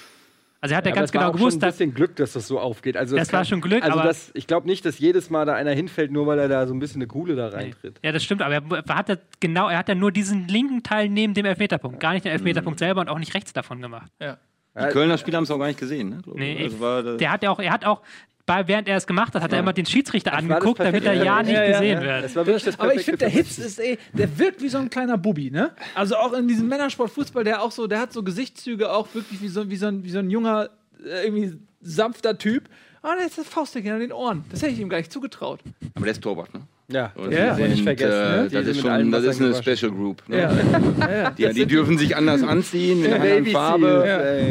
Also 0.61 0.73
er 0.73 0.77
hat 0.77 0.85
ja, 0.85 0.93
aber 0.93 1.01
ganz 1.01 1.13
war 1.13 1.21
genau 1.21 1.31
gewusst, 1.33 1.53
schon 1.55 1.57
ein 1.57 1.61
dass 1.67 1.77
bisschen 1.77 1.93
Glück, 1.93 2.15
dass 2.15 2.33
das 2.33 2.47
so 2.47 2.59
aufgeht. 2.59 2.97
Also 2.97 3.15
Das 3.15 3.31
war 3.33 3.45
schon 3.45 3.61
Glück, 3.61 3.83
Also 3.83 3.99
aber- 3.99 4.07
das, 4.07 4.31
ich 4.33 4.47
glaube 4.47 4.65
nicht, 4.67 4.83
dass 4.85 4.97
jedes 4.97 5.29
Mal 5.29 5.45
da 5.45 5.53
einer 5.53 5.71
hinfällt, 5.71 6.11
nur 6.11 6.25
weil 6.25 6.39
er 6.39 6.47
da 6.47 6.65
so 6.65 6.73
ein 6.73 6.79
bisschen 6.79 7.01
eine 7.01 7.07
Kuhle 7.07 7.35
da 7.35 7.49
reintritt. 7.49 7.99
Ja, 8.03 8.11
das 8.11 8.23
stimmt, 8.23 8.41
aber 8.41 8.55
er 8.87 8.95
hat 8.95 9.09
ja 9.09 9.17
genau, 9.39 9.69
er 9.69 9.77
hat 9.77 9.89
ja 9.89 9.95
nur 9.95 10.11
diesen 10.11 10.47
linken 10.47 10.81
Teil 10.81 11.09
neben 11.09 11.33
dem 11.35 11.45
Elfmeterpunkt, 11.45 11.99
gar 11.99 12.13
nicht 12.13 12.25
den 12.25 12.31
Elfmeterpunkt 12.31 12.79
selber 12.79 13.01
und 13.01 13.09
auch 13.09 13.19
nicht 13.19 13.33
rechts 13.35 13.53
davon 13.53 13.79
gemacht. 13.81 14.11
Ja. 14.19 14.37
Die 14.77 14.91
Kölner 14.91 15.17
Spieler 15.17 15.37
haben 15.37 15.45
es 15.45 15.51
auch 15.51 15.59
gar 15.59 15.67
nicht 15.67 15.79
gesehen. 15.79 16.09
Ne? 16.09 16.21
Nee, 16.33 16.63
also 16.63 16.79
war 16.79 17.03
der 17.03 17.31
hat 17.31 17.43
ja 17.43 17.51
auch, 17.51 17.59
er 17.59 17.71
hat 17.71 17.85
auch, 17.85 18.01
bei, 18.45 18.67
während 18.67 18.87
er 18.87 18.97
es 18.97 19.07
gemacht 19.07 19.33
hat, 19.33 19.41
hat 19.41 19.53
er 19.53 19.59
immer 19.59 19.73
den 19.73 19.85
Schiedsrichter 19.85 20.31
das 20.31 20.39
angeguckt, 20.39 20.79
damit 20.79 21.03
er 21.05 21.13
ja 21.13 21.41
nicht 21.41 21.53
Ja, 21.53 21.63
ja, 21.63 21.71
gesehen 21.71 22.01
ja. 22.01 22.03
wird. 22.03 22.23
Das 22.25 22.35
war 22.35 22.45
wirklich 22.45 22.63
das 22.63 22.79
Aber 22.79 22.93
ich 22.93 23.03
finde, 23.03 23.17
der 23.19 23.29
Hitz 23.29 23.57
ist 23.57 23.79
eh, 23.79 23.97
der 24.13 24.37
wirkt 24.37 24.61
wie 24.61 24.69
so 24.69 24.77
ein 24.77 24.89
kleiner 24.89 25.17
Bubi, 25.17 25.49
ne? 25.49 25.71
Also 25.95 26.15
auch 26.17 26.33
in 26.33 26.47
diesem 26.47 26.67
Männersportfußball, 26.67 27.43
der 27.43 27.63
auch 27.63 27.71
so, 27.71 27.87
der 27.87 27.99
hat 27.99 28.13
so 28.13 28.21
Gesichtszüge 28.21 28.91
auch 28.91 29.07
wirklich 29.15 29.41
wie 29.41 29.47
so, 29.47 29.69
wie 29.69 29.77
so, 29.77 29.87
ein, 29.87 30.03
wie 30.03 30.11
so 30.11 30.19
ein 30.19 30.29
junger, 30.29 30.69
äh, 31.03 31.25
irgendwie 31.25 31.57
sanfter 31.81 32.37
Typ. 32.37 32.69
Aber 33.01 33.15
der 33.15 33.25
ist 33.25 33.37
das 33.37 33.47
Faustdick 33.47 33.87
an 33.87 33.99
den 33.99 34.11
Ohren. 34.11 34.45
Das 34.51 34.61
hätte 34.61 34.73
ich 34.73 34.79
ihm 34.79 34.89
gar 34.89 34.97
nicht 34.97 35.11
zugetraut. 35.11 35.61
aber 35.95 36.05
der 36.05 36.11
ist 36.11 36.21
Torwart, 36.21 36.53
ne? 36.53 36.61
Ja, 36.87 37.11
Und 37.15 37.31
Ja, 37.31 37.57
ja, 37.57 37.67
nicht 37.67 37.77
sind, 37.77 37.83
vergessen, 37.83 38.11
äh, 38.11 38.13
ne? 38.13 38.43
Das 38.43 38.51
sind 38.51 38.67
ist 38.67 38.79
schon, 38.81 39.11
das 39.11 39.23
ist 39.23 39.41
eine 39.41 39.49
gewaschen. 39.51 39.75
Special 39.77 39.91
Group. 39.91 40.23
Ne? 40.29 40.37
Ja. 40.39 41.31
Die, 41.37 41.53
die 41.53 41.65
dürfen 41.65 41.97
sich 41.97 42.15
anders 42.15 42.43
anziehen, 42.47 43.01
mit 43.01 43.11
einer 43.11 43.23
anderen 43.23 43.45
Farbe. 43.47 44.05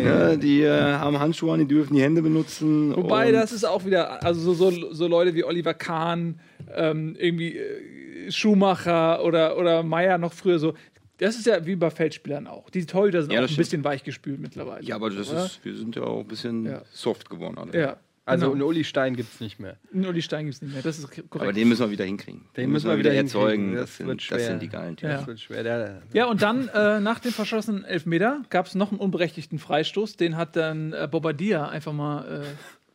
Ja, 0.05 0.37
die 0.37 0.63
äh, 0.63 0.71
haben 0.95 1.19
Handschuhe 1.21 1.53
an, 1.53 1.61
die 1.61 1.67
dürfen 1.69 1.95
die 1.95 2.03
Hände 2.03 2.23
benutzen. 2.23 2.95
Wobei, 2.97 3.31
das 3.31 3.53
ist 3.53 3.65
auch 3.65 3.85
wieder, 3.85 4.23
also 4.25 4.53
so, 4.53 4.71
so, 4.71 4.93
so 4.93 5.07
Leute 5.07 5.35
wie 5.35 5.45
Oliver 5.45 5.75
Kahn, 5.75 6.41
ähm, 6.75 7.15
irgendwie 7.19 7.57
äh, 7.57 8.31
Schumacher 8.33 9.25
oder, 9.25 9.57
oder 9.57 9.83
Meier 9.83 10.19
noch 10.19 10.33
früher 10.33 10.59
so. 10.59 10.75
Das 11.19 11.37
ist 11.37 11.47
ja 11.47 11.65
wie 11.65 11.77
bei 11.77 11.91
Feldspielern 11.91 12.49
auch. 12.49 12.69
Die 12.71 12.85
Torhüter 12.85 13.23
sind 13.23 13.33
Ja, 13.33 13.39
auch 13.39 13.43
ein 13.45 13.49
stimmt. 13.49 13.59
bisschen 13.59 13.85
weichgespült 13.85 14.41
mittlerweile. 14.41 14.85
Ja, 14.85 14.97
aber 14.97 15.11
das 15.11 15.31
oder? 15.31 15.45
ist, 15.45 15.65
wir 15.65 15.77
sind 15.77 15.95
ja 15.95 16.03
auch 16.03 16.21
ein 16.21 16.27
bisschen 16.27 16.67
Ja. 16.67 16.83
soft 16.93 17.31
geworden 17.31 17.57
alle. 17.59 17.79
Ja. 17.81 17.97
Also 18.27 18.47
genau. 18.47 18.53
einen 18.55 18.63
Uli 18.63 18.85
Stein 18.85 19.17
gibt 19.17 19.35
es 19.35 19.41
nicht 19.41 19.61
mehr. 19.61 19.77
einen 19.93 20.07
Uli 20.07 20.23
Stein 20.23 20.47
gibt 20.47 20.55
es 20.57 20.63
nicht 20.63 20.73
mehr. 20.73 20.83
Das 20.83 20.99
ist 20.99 21.09
korrekt. 21.11 21.35
Aber 21.35 21.53
den 21.53 21.69
müssen 21.69 21.83
wir 21.83 21.91
wieder 21.91 22.05
hinkriegen. 22.07 22.47
Den 22.57 22.71
müssen 22.71 22.89
wir 22.89 22.97
wieder 22.99 23.13
erzeugen. 23.13 23.75
hinkriegen. 23.75 23.75
Das, 23.77 23.91
Das 23.91 23.97
sind, 23.99 24.07
wird 24.09 24.31
das 24.31 24.47
sind 24.47 24.63
die 24.63 24.69
geilen 24.69 24.97
Typen. 24.97 25.11
Ja. 25.11 25.19
Das 25.19 25.27
wird 25.27 25.41
schwer. 25.41 25.63
Der, 25.63 26.03
Ja, 26.15 26.27
und 26.27 26.41
dann 26.41 26.69
äh, 26.69 27.01
nach 27.01 27.19
dem 27.19 27.33
verschossenen 27.33 27.85
Elfmeter 27.85 28.43
gab 28.49 28.65
es 28.67 28.75
noch 28.75 28.91
einen 28.93 28.99
unberechtigten 29.01 29.59
Freistoß. 29.59 30.17
Den 30.17 30.37
hat 30.37 30.57
dann 30.57 30.93
äh, 30.95 31.07
Bobadilla 31.11 31.69
einfach 31.69 31.93
mal 31.93 32.43
äh, 32.43 32.47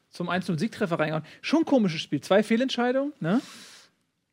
zum 0.09 0.29
1-0-Siegtreffer 0.31 0.97
reingehauen. 0.97 1.23
Schon 1.41 1.59
ein 1.59 1.65
komisches 1.65 2.01
Spiel. 2.01 2.21
Zwei 2.21 2.41
Fehlentscheidungen, 2.41 3.13
ne? 3.19 3.39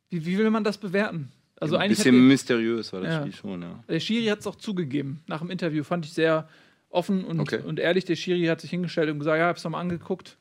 Wie, 0.09 0.25
wie 0.25 0.37
will 0.39 0.49
man 0.49 0.63
das 0.63 0.79
bewerten? 0.79 1.31
Also 1.59 1.75
ein 1.75 1.83
eigentlich 1.83 1.97
bisschen 1.99 2.27
mysteriös 2.27 2.91
war 2.93 3.01
das 3.01 3.13
Ja. 3.13 3.19
Spiel 3.21 3.33
schon, 3.35 3.61
ja. 3.61 3.83
der, 3.87 3.93
der 3.95 3.99
Schiri 3.99 4.25
hat 4.27 4.39
es 4.39 4.47
auch 4.47 4.55
zugegeben. 4.55 5.21
Nach 5.27 5.39
dem 5.41 5.49
Interview 5.51 5.83
fand 5.83 6.05
ich 6.05 6.13
sehr 6.13 6.47
offen 6.89 7.23
und, 7.23 7.39
Okay. 7.39 7.59
und 7.63 7.79
ehrlich. 7.79 8.05
Der 8.05 8.15
Schiri 8.15 8.45
hat 8.45 8.61
sich 8.61 8.69
hingestellt 8.71 9.09
und 9.11 9.19
gesagt: 9.19 9.37
Ja, 9.37 9.47
hab's 9.47 9.63
nochmal 9.63 9.81
angeguckt. 9.81 10.37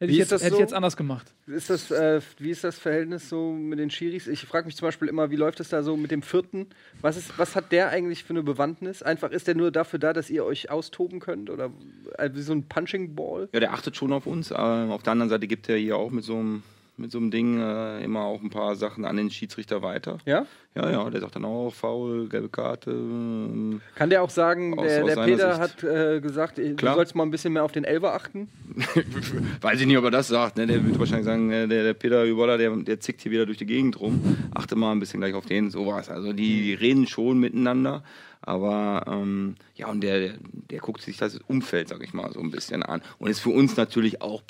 Hätte 0.00 0.10
Wie 0.10 0.16
ich, 0.16 0.22
ist 0.22 0.30
jetzt, 0.30 0.32
das 0.32 0.42
hätte 0.42 0.50
so? 0.50 0.56
ich 0.56 0.60
jetzt 0.60 0.74
anders 0.74 0.96
gemacht. 0.96 1.32
ist 1.46 1.70
das, 1.70 1.90
äh, 1.92 2.20
wie 2.38 2.50
ist 2.50 2.64
das 2.64 2.78
Verhältnis 2.78 3.28
so 3.28 3.52
mit 3.52 3.78
den 3.78 3.90
Schiris? 3.90 4.26
Ich 4.26 4.40
frage 4.40 4.66
mich 4.66 4.74
zum 4.74 4.88
Beispiel 4.88 5.06
immer, 5.06 5.30
wie 5.30 5.36
läuft 5.36 5.60
es 5.60 5.68
da 5.68 5.84
so 5.84 5.96
mit 5.96 6.10
dem 6.10 6.22
vierten? 6.22 6.66
Was, 7.00 7.16
ist, 7.16 7.38
was 7.38 7.54
hat 7.54 7.70
der 7.70 7.90
eigentlich 7.90 8.24
für 8.24 8.30
eine 8.30 8.42
Bewandtnis? 8.42 9.04
Einfach 9.04 9.30
ist 9.30 9.46
der 9.46 9.54
nur 9.54 9.70
dafür 9.70 10.00
da, 10.00 10.12
dass 10.12 10.30
ihr 10.30 10.44
euch 10.44 10.68
austoben 10.68 11.20
könnt? 11.20 11.48
Oder 11.48 11.70
äh, 12.18 12.28
wie 12.34 12.42
so 12.42 12.52
ein 12.52 12.64
Punching 12.68 13.14
Ball? 13.14 13.48
Ja, 13.52 13.60
der 13.60 13.72
achtet 13.72 13.96
schon 13.96 14.12
auf 14.12 14.26
uns. 14.26 14.50
aber 14.50 14.92
auf 14.92 15.04
der 15.04 15.12
anderen 15.12 15.30
Seite 15.30 15.46
gibt 15.46 15.68
er 15.68 15.76
hier 15.76 15.96
auch 15.96 16.10
mit 16.10 16.24
so 16.24 16.34
einem 16.34 16.64
mit 16.96 17.10
so 17.10 17.18
einem 17.18 17.30
Ding 17.30 17.60
äh, 17.60 18.04
immer 18.04 18.20
auch 18.22 18.40
ein 18.40 18.50
paar 18.50 18.76
Sachen 18.76 19.04
an 19.04 19.16
den 19.16 19.30
Schiedsrichter 19.30 19.82
weiter. 19.82 20.18
Ja? 20.26 20.46
Ja, 20.76 20.90
ja, 20.90 21.10
der 21.10 21.20
sagt 21.20 21.34
dann 21.36 21.44
auch 21.44 21.72
faul, 21.72 22.28
gelbe 22.28 22.48
Karte. 22.48 22.90
ähm, 22.92 23.80
Kann 23.94 24.10
der 24.10 24.22
auch 24.22 24.30
sagen, 24.30 24.78
Aus- 24.78 24.86
der, 24.86 25.04
aus 25.04 25.14
der 25.14 25.24
Peter 25.24 25.54
Sicht. 25.56 25.82
hat 25.82 25.84
äh, 25.84 26.20
gesagt, 26.20 26.58
du 26.58 26.74
Klar. 26.76 26.94
sollst 26.96 27.14
mal 27.14 27.24
ein 27.24 27.30
bisschen 27.30 27.52
mehr 27.52 27.64
auf 27.64 27.72
den 27.72 27.84
Elfer 27.84 28.14
achten? 28.14 28.48
Weiß 29.60 29.80
ich 29.80 29.86
nicht, 29.86 29.98
ob 29.98 30.04
er 30.04 30.10
das 30.10 30.28
sagt. 30.28 30.56
Ne? 30.56 30.66
Der 30.66 30.84
wird 30.84 30.98
wahrscheinlich 30.98 31.26
sagen, 31.26 31.50
äh, 31.50 31.66
der, 31.68 31.82
der 31.84 31.94
Peter 31.94 32.24
Überler, 32.24 32.58
der, 32.58 32.70
der 32.76 33.00
zickt 33.00 33.20
hier 33.22 33.32
wieder 33.32 33.46
durch 33.46 33.58
die 33.58 33.66
Gegend 33.66 34.00
rum. 34.00 34.36
Achte 34.54 34.76
mal 34.76 34.92
ein 34.92 35.00
bisschen 35.00 35.20
gleich 35.20 35.34
auf 35.34 35.46
den, 35.46 35.70
sowas. 35.70 36.08
Also 36.08 36.32
die, 36.32 36.62
die 36.62 36.74
reden 36.74 37.06
schon 37.06 37.38
miteinander. 37.38 38.02
Aber 38.42 39.04
ähm, 39.08 39.54
ja, 39.74 39.88
und 39.88 40.02
der, 40.02 40.18
der, 40.20 40.34
der 40.70 40.78
guckt 40.80 41.00
sich 41.02 41.16
das 41.16 41.38
Umfeld, 41.48 41.88
sag 41.88 42.02
ich 42.02 42.12
mal, 42.12 42.30
so 42.32 42.40
ein 42.40 42.50
bisschen 42.50 42.82
an. 42.82 43.00
Und 43.18 43.30
ist 43.30 43.40
für 43.40 43.50
uns 43.50 43.76
natürlich 43.76 44.20
auch 44.22 44.42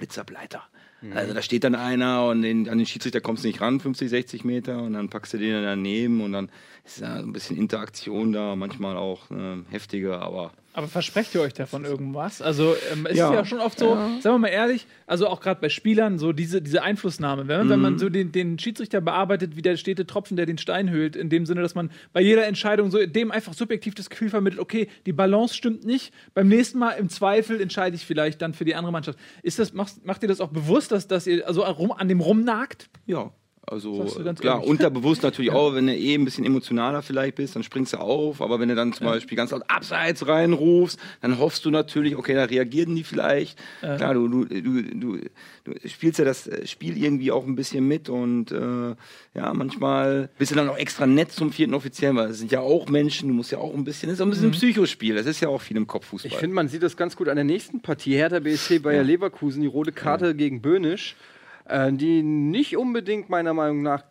Blitzableiter. 1.05 1.20
Also 1.20 1.34
da 1.34 1.42
steht 1.42 1.64
dann 1.64 1.74
einer 1.74 2.26
und 2.26 2.42
den, 2.42 2.68
an 2.68 2.78
den 2.78 2.86
Schiedsrichter 2.86 3.20
kommst 3.20 3.44
du 3.44 3.48
nicht 3.48 3.61
ran, 3.61 3.80
50, 3.80 4.11
60 4.11 4.44
Meter, 4.44 4.82
und 4.82 4.94
dann 4.94 5.09
packst 5.09 5.34
du 5.34 5.38
den 5.38 5.62
daneben 5.62 6.20
und 6.20 6.32
dann 6.32 6.50
ist 6.84 7.02
da 7.02 7.16
ein 7.16 7.32
bisschen 7.32 7.57
Interaktion 7.57 8.32
da, 8.32 8.57
manchmal 8.57 8.96
auch 8.96 9.30
äh, 9.30 9.62
heftiger, 9.70 10.22
aber 10.22 10.52
Aber 10.77 10.89
versprecht 10.89 11.33
ihr 11.37 11.41
euch 11.41 11.55
davon 11.55 11.85
irgendwas? 11.85 12.43
Also 12.43 12.75
ähm, 12.93 13.07
es 13.07 13.12
ist 13.12 13.18
ja 13.18 13.33
Ja. 13.33 13.45
schon 13.45 13.61
oft 13.61 13.79
so, 13.79 13.95
sagen 13.95 14.22
wir 14.22 14.39
mal 14.39 14.49
ehrlich, 14.49 14.89
also 15.07 15.29
auch 15.29 15.41
gerade 15.41 15.61
bei 15.61 15.68
Spielern, 15.68 16.18
so 16.18 16.33
diese, 16.33 16.61
diese 16.61 16.83
Einflussnahme. 16.83 17.47
Wenn, 17.47 17.59
man- 17.61 17.68
wenn 17.68 17.77
Mhm. 17.79 17.83
man 17.83 17.99
so 17.99 18.09
den, 18.09 18.33
den 18.33 18.59
Schiedsrichter 18.59 19.01
bearbeitet, 19.01 19.55
wie 19.55 19.62
der 19.62 19.77
stete 19.77 20.05
Tropfen, 20.05 20.37
der 20.37 20.47
den 20.47 20.59
Stein 20.59 20.91
höhlt, 20.91 21.14
in 21.14 21.31
dem 21.31 21.47
Sinne, 21.47 21.62
dass 21.62 21.77
man 21.77 21.93
bei 22.12 22.20
jeder 22.22 22.47
Entscheidung 22.49 22.91
so 22.91 22.99
dem 23.07 23.31
einfach 23.31 23.55
subjektiv 23.55 23.95
das 23.95 24.11
Gefühl 24.11 24.31
vermittelt, 24.31 24.61
okay, 24.61 24.89
die 25.07 25.12
Balance 25.12 25.55
stimmt 25.55 25.85
nicht. 25.85 26.12
Beim 26.35 26.49
nächsten 26.49 26.79
Mal 26.81 26.91
im 26.93 27.09
Zweifel 27.09 27.61
entscheide 27.61 27.95
ich 27.95 28.05
vielleicht 28.05 28.43
dann 28.43 28.53
für 28.53 28.64
die 28.64 28.75
andere 28.75 28.91
Mannschaft. 28.93 29.16
Ist 29.45 29.61
das, 29.61 29.75
macht, 29.75 30.05
macht 30.05 30.22
ihr 30.22 30.29
das 30.29 30.41
auch 30.41 30.49
bewusst, 30.51 30.91
dass, 30.91 31.07
dass 31.07 31.29
ihr 31.29 31.47
also 31.47 31.62
rum, 31.62 31.93
an 31.93 32.09
dem 32.09 32.18
rumnagt? 32.20 32.91
Ja, 33.07 33.31
also 33.66 34.04
klar, 34.36 34.56
ehrlich. 34.56 34.68
unterbewusst 34.68 35.22
natürlich 35.22 35.50
auch, 35.52 35.74
wenn 35.74 35.86
du 35.86 35.94
eh 35.94 36.14
ein 36.14 36.24
bisschen 36.24 36.44
emotionaler 36.44 37.02
vielleicht 37.02 37.36
bist, 37.36 37.56
dann 37.56 37.62
springst 37.62 37.94
du 37.94 37.98
auf, 37.98 38.42
aber 38.42 38.60
wenn 38.60 38.68
du 38.68 38.74
dann 38.74 38.92
zum 38.92 39.06
Beispiel 39.06 39.36
ganz 39.36 39.50
laut 39.52 39.62
abseits 39.68 40.26
reinrufst, 40.26 40.98
dann 41.22 41.38
hoffst 41.38 41.64
du 41.64 41.70
natürlich, 41.70 42.16
okay, 42.16 42.34
da 42.34 42.44
reagieren 42.44 42.94
die 42.94 43.04
vielleicht. 43.04 43.58
Klar, 43.80 44.14
du, 44.14 44.28
du, 44.28 44.44
du, 44.44 44.82
du, 44.82 45.18
du 45.64 45.88
spielst 45.88 46.18
ja 46.18 46.24
das 46.24 46.46
äh, 46.46 46.66
Spiel 46.66 47.02
irgendwie 47.02 47.32
auch 47.32 47.46
ein 47.46 47.54
bisschen 47.54 47.86
mit 47.86 48.08
und 48.08 48.52
äh, 48.52 48.94
ja, 49.34 49.52
manchmal 49.54 50.28
bist 50.38 50.50
du 50.50 50.54
dann 50.56 50.68
auch 50.68 50.76
extra 50.76 51.06
nett 51.06 51.32
zum 51.32 51.52
vierten 51.52 51.74
Offiziellen, 51.74 52.16
weil 52.16 52.28
das 52.28 52.38
sind 52.38 52.52
ja 52.52 52.60
auch 52.60 52.88
Menschen, 52.88 53.28
du 53.28 53.34
musst 53.34 53.50
ja 53.50 53.58
auch 53.58 53.74
ein 53.74 53.84
bisschen, 53.84 54.08
das 54.08 54.18
ist 54.18 54.20
auch 54.20 54.26
ein 54.26 54.30
bisschen 54.30 54.48
ein 54.48 54.52
Psychospiel, 54.52 55.14
das 55.14 55.26
ist 55.26 55.40
ja 55.40 55.48
auch 55.48 55.60
viel 55.60 55.76
im 55.76 55.86
Kopf 55.86 56.06
Fußball. 56.06 56.30
Ich 56.30 56.36
finde, 56.36 56.54
man 56.54 56.68
sieht 56.68 56.82
das 56.82 56.96
ganz 56.96 57.16
gut 57.16 57.28
an 57.28 57.36
der 57.36 57.44
nächsten 57.44 57.80
Partie. 57.80 58.14
Hertha 58.14 58.40
BSC 58.40 58.78
Bayer 58.80 59.02
Leverkusen, 59.02 59.62
die 59.62 59.68
rote 59.68 59.92
Karte 59.92 60.34
gegen 60.34 60.60
Böhnisch, 60.60 61.16
äh, 61.64 61.92
die 61.92 62.22
nicht 62.22 62.76
unbedingt 62.76 63.28
meiner 63.28 63.54
Meinung 63.54 63.82
nach 63.82 64.04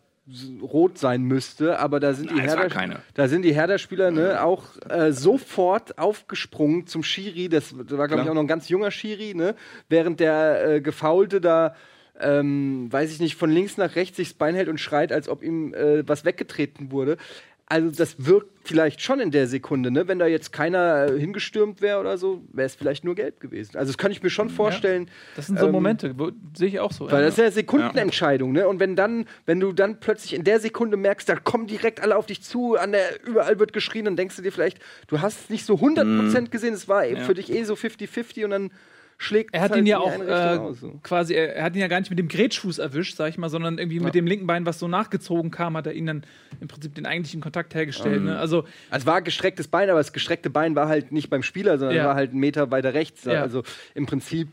rot 0.62 0.98
sein 0.98 1.24
müsste, 1.24 1.80
aber 1.80 2.00
da 2.00 2.14
sind 2.14 2.30
die 2.30 2.36
Nein, 2.36 2.46
Hertha, 2.46 2.68
keine. 2.70 3.02
da 3.14 3.28
sind 3.28 3.42
die 3.42 3.54
Hertha-Spieler 3.54 4.10
ne, 4.10 4.42
auch 4.42 4.64
äh, 4.90 5.12
sofort 5.12 5.98
aufgesprungen 5.98 6.88
zum 6.88 7.04
Schiri. 7.04 7.50
Das, 7.50 7.76
war, 7.76 8.08
glaube 8.08 8.24
ich, 8.24 8.30
auch 8.30 8.34
noch 8.34 8.42
ein 8.42 8.48
ganz 8.48 8.70
junger 8.70 8.90
Schiri, 8.90 9.34
ne? 9.34 9.56
während 9.90 10.22
der 10.22 10.76
äh, 10.76 10.82
Gefaulte 10.82 11.42
da 11.42 11.76
ähm, 12.20 12.92
weiß 12.92 13.12
ich 13.12 13.20
nicht, 13.20 13.36
von 13.36 13.50
links 13.50 13.78
nach 13.78 13.96
rechts 13.96 14.18
sich 14.18 14.30
das 14.30 14.38
Bein 14.38 14.56
hält 14.56 14.70
und 14.70 14.80
schreit, 14.80 15.12
als 15.12 15.28
ob 15.28 15.44
ihm 15.44 15.74
äh, 15.74 16.08
was 16.08 16.26
weggetreten 16.26 16.92
wurde. 16.92 17.18
Also 17.66 17.92
das 17.92 18.26
wirkt 18.26 18.52
vielleicht 18.66 19.02
schon 19.02 19.20
in 19.20 19.32
der 19.32 19.48
Sekunde, 19.48 19.90
ne? 19.90 20.08
Wenn 20.08 20.20
da 20.20 20.28
jetzt 20.28 20.52
keiner 20.52 21.08
äh, 21.08 21.20
hingestürmt 21.20 21.82
wäre 21.82 22.00
oder 22.00 22.18
so, 22.18 22.44
wäre 22.52 22.66
es 22.66 22.76
vielleicht 22.76 23.04
nur 23.04 23.16
gelb 23.16 23.40
gewesen. 23.40 23.78
Also 23.78 23.92
das 23.92 23.98
kann 23.98 24.12
ich 24.12 24.22
mir 24.22 24.30
schon 24.30 24.50
vorstellen. 24.50 25.10
Das 25.36 25.48
sind 25.48 25.60
so 25.60 25.68
Ähm, 25.68 25.72
Momente, 25.72 26.14
sehe 26.56 26.68
ich 26.68 26.80
auch 26.80 26.92
so. 26.92 27.06
Weil 27.10 27.22
ja. 27.22 27.26
das 27.26 27.38
ist 27.38 27.44
ja 27.44 27.52
Sekundenentscheidung, 27.52 28.52
ne? 28.52 28.68
Und 28.68 28.80
wenn 28.80 28.96
dann, 28.96 29.26
wenn 29.46 29.60
du 29.60 29.72
dann 29.72 30.00
plötzlich 30.00 30.34
in 30.34 30.44
der 30.44 30.60
Sekunde 30.60 30.98
merkst, 30.98 31.28
da 31.28 31.36
kommen 31.36 31.68
direkt 31.68 32.02
alle 32.02 32.18
auf 32.18 32.26
dich 32.26 32.42
zu, 32.42 32.76
an 32.76 32.92
der 32.92 33.26
überall 33.26 33.60
wird 33.60 33.74
geschrien, 33.74 34.06
dann 34.06 34.18
denkst 34.18 34.36
du 34.36 34.42
dir 34.42 34.52
vielleicht, 34.52 34.80
du 35.08 35.22
hast 35.22 35.46
es 35.46 35.50
nicht 35.50 35.66
so 35.66 35.76
100% 35.76 36.50
gesehen, 36.50 36.74
es 36.74 36.88
war 36.88 37.04
für 37.04 37.34
dich 37.34 37.52
eh 37.52 37.64
so 37.64 37.76
50-50 37.76 38.44
und 38.44 38.52
dann 38.52 38.72
schlägt 39.18 39.54
Er 39.54 39.60
es 39.60 39.64
hat 39.66 39.72
halt 39.72 39.82
ihn 39.82 39.86
ja 39.88 40.00
auch 40.00 40.12
äh, 40.20 40.60
quasi, 41.04 41.34
er, 41.34 41.56
er 41.56 41.64
hat 41.64 41.76
ihn 41.76 41.82
ja 41.82 41.88
gar 41.88 42.00
nicht 42.00 42.10
mit 42.10 42.20
dem 42.20 42.28
Grätschfuß 42.28 42.80
erwischt, 42.80 43.16
sag 43.16 43.30
ich 43.30 43.38
mal, 43.38 43.50
sondern 43.50 43.78
irgendwie 43.78 44.00
mit 44.00 44.16
dem 44.16 44.28
linken 44.28 44.48
Bein, 44.48 44.66
was 44.66 44.80
so 44.80 44.88
nachgezogen 44.88 45.52
kam, 45.52 45.78
hat 45.78 45.88
er 45.88 45.94
ihn 45.94 46.06
dann 46.06 46.24
im 46.60 46.68
Prinzip 46.68 46.96
den 46.96 47.06
eigentlichen 47.06 47.42
Kontakt 47.42 47.74
hergestellt. 47.76 48.18
Ähm. 48.18 48.26
Ne? 48.26 48.38
Also 48.40 48.66
Also 48.90 49.06
war 49.06 49.22
gestrecktes 49.22 49.68
Bein, 49.68 49.90
aber 49.90 50.00
das 50.00 50.14
gestreckte 50.14 50.50
Bein 50.50 50.76
war 50.76 50.88
halt 50.88 51.12
nicht 51.12 51.30
beim 51.30 51.44
Spieler, 51.44 51.78
sondern 51.78 51.98
Ja. 51.98 52.06
war 52.06 52.16
halt 52.16 52.32
einen 52.32 52.40
Meter 52.40 52.72
weiter 52.72 52.94
rechts. 52.94 53.26
Ja. 53.26 53.42
Also 53.42 53.64
im 53.96 54.06
Prinzip 54.06 54.48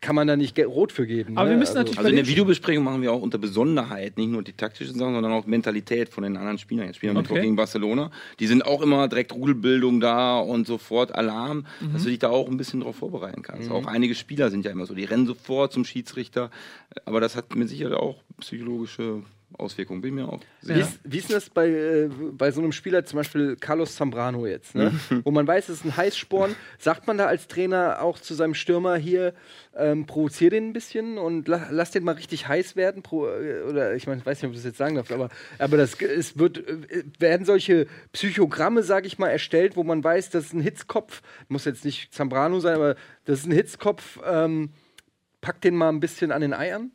kann 0.00 0.14
man 0.14 0.26
da 0.26 0.36
nicht 0.36 0.58
rot 0.58 0.92
für 0.92 1.06
geben. 1.06 1.36
Aber 1.36 1.46
ne? 1.48 1.54
wir 1.54 1.58
müssen 1.58 1.70
also, 1.76 1.78
natürlich- 1.78 1.98
Also 1.98 2.10
in 2.10 2.16
der 2.16 2.26
Videobesprechung 2.26 2.84
machen 2.84 3.02
wir 3.02 3.12
auch 3.12 3.22
unter 3.22 3.38
Besonderheit 3.38 4.18
nicht 4.18 4.28
nur 4.30 4.42
die 4.42 4.52
taktischen 4.52 4.94
Sachen, 4.98 5.14
sondern 5.14 5.32
auch 5.32 5.46
Mentalität 5.46 6.08
von 6.08 6.22
den 6.24 6.36
anderen 6.36 6.58
Spielern. 6.58 6.86
Jetzt 6.86 6.96
spielen 6.96 7.14
wir 7.14 7.20
Okay. 7.20 7.28
Mittwoch 7.32 7.42
gegen 7.42 7.56
Barcelona. 7.56 8.10
Die 8.40 8.46
sind 8.46 8.64
auch 8.66 8.82
immer 8.82 9.08
direkt 9.08 9.32
Rudelbildung 9.32 10.00
da 10.00 10.38
und 10.38 10.66
sofort 10.66 11.14
Alarm, 11.14 11.66
Mhm. 11.80 11.92
dass 11.92 12.02
du 12.04 12.10
dich 12.10 12.18
da 12.18 12.28
auch 12.28 12.48
ein 12.48 12.56
bisschen 12.56 12.80
drauf 12.80 12.96
vorbereiten 12.96 13.42
kannst. 13.42 13.70
Auch 13.70 13.86
einige 13.86 14.14
Spieler 14.14 14.50
sind 14.50 14.64
ja 14.64 14.70
immer 14.70 14.86
so, 14.86 14.94
die 14.94 15.04
rennen 15.04 15.26
sofort 15.26 15.72
zum 15.72 15.84
Schiedsrichter. 15.84 16.50
Aber 17.04 17.20
das 17.20 17.36
hat 17.36 17.54
mit 17.56 17.68
Sicherheit 17.68 17.94
auch 17.94 18.16
psychologische 18.40 19.22
Auswirkungen. 19.58 20.00
Bin 20.00 20.14
mir 20.14 20.28
auch 20.28 20.40
Wie, 20.60 20.66
sicher. 20.66 20.80
ist, 20.80 21.00
wie 21.04 21.18
ist 21.18 21.28
denn 21.28 21.36
das 21.36 21.50
bei, 21.50 21.68
äh, 21.68 22.10
bei 22.32 22.50
so 22.50 22.60
einem 22.60 22.72
Spieler, 22.72 23.04
zum 23.04 23.18
Beispiel 23.18 23.56
Carlos 23.56 23.96
Zambrano 23.96 24.46
jetzt, 24.46 24.74
ne? 24.74 24.92
wo 25.24 25.30
man 25.30 25.46
weiß, 25.46 25.68
es 25.68 25.78
ist 25.78 25.84
ein 25.84 25.96
Heißsporn? 25.96 26.54
Sagt 26.78 27.06
man 27.06 27.18
da 27.18 27.26
als 27.26 27.48
Trainer 27.48 28.02
auch 28.02 28.18
zu 28.18 28.34
seinem 28.34 28.54
Stürmer 28.54 28.96
hier, 28.96 29.34
ähm, 29.74 30.06
provozier 30.06 30.50
den 30.50 30.68
ein 30.68 30.72
bisschen 30.72 31.18
und 31.18 31.48
la 31.48 31.68
lass 31.70 31.90
den 31.90 32.04
mal 32.04 32.14
richtig 32.14 32.48
heiß 32.48 32.76
werden? 32.76 33.02
Pro 33.02 33.26
äh, 33.28 33.62
oder 33.62 33.94
ich 33.94 34.06
meine, 34.06 34.20
ich 34.20 34.26
weiß 34.26 34.38
nicht, 34.42 34.46
ob 34.46 34.52
du 34.52 34.56
das 34.56 34.64
jetzt 34.64 34.78
sagen 34.78 34.94
darfst, 34.96 35.12
aber, 35.12 35.30
aber 35.58 35.76
das, 35.76 36.00
es 36.00 36.38
wird, 36.38 36.58
äh, 36.58 37.04
werden 37.18 37.46
solche 37.46 37.86
Psychogramme, 38.12 38.82
sag 38.82 39.06
ich 39.06 39.18
mal, 39.18 39.28
erstellt, 39.28 39.76
wo 39.76 39.84
man 39.84 40.02
weiß, 40.02 40.30
das 40.30 40.46
ist 40.46 40.52
ein 40.54 40.60
Hitzkopf, 40.60 41.22
muss 41.48 41.64
jetzt 41.64 41.84
nicht 41.84 42.12
Zambrano 42.12 42.60
sein, 42.60 42.76
aber 42.76 42.96
das 43.24 43.40
ist 43.40 43.46
ein 43.46 43.52
Hitzkopf, 43.52 44.18
ähm, 44.26 44.70
packt 45.40 45.64
den 45.64 45.76
mal 45.76 45.88
ein 45.90 46.00
bisschen 46.00 46.32
an 46.32 46.40
den 46.40 46.52
Eiern? 46.52 46.90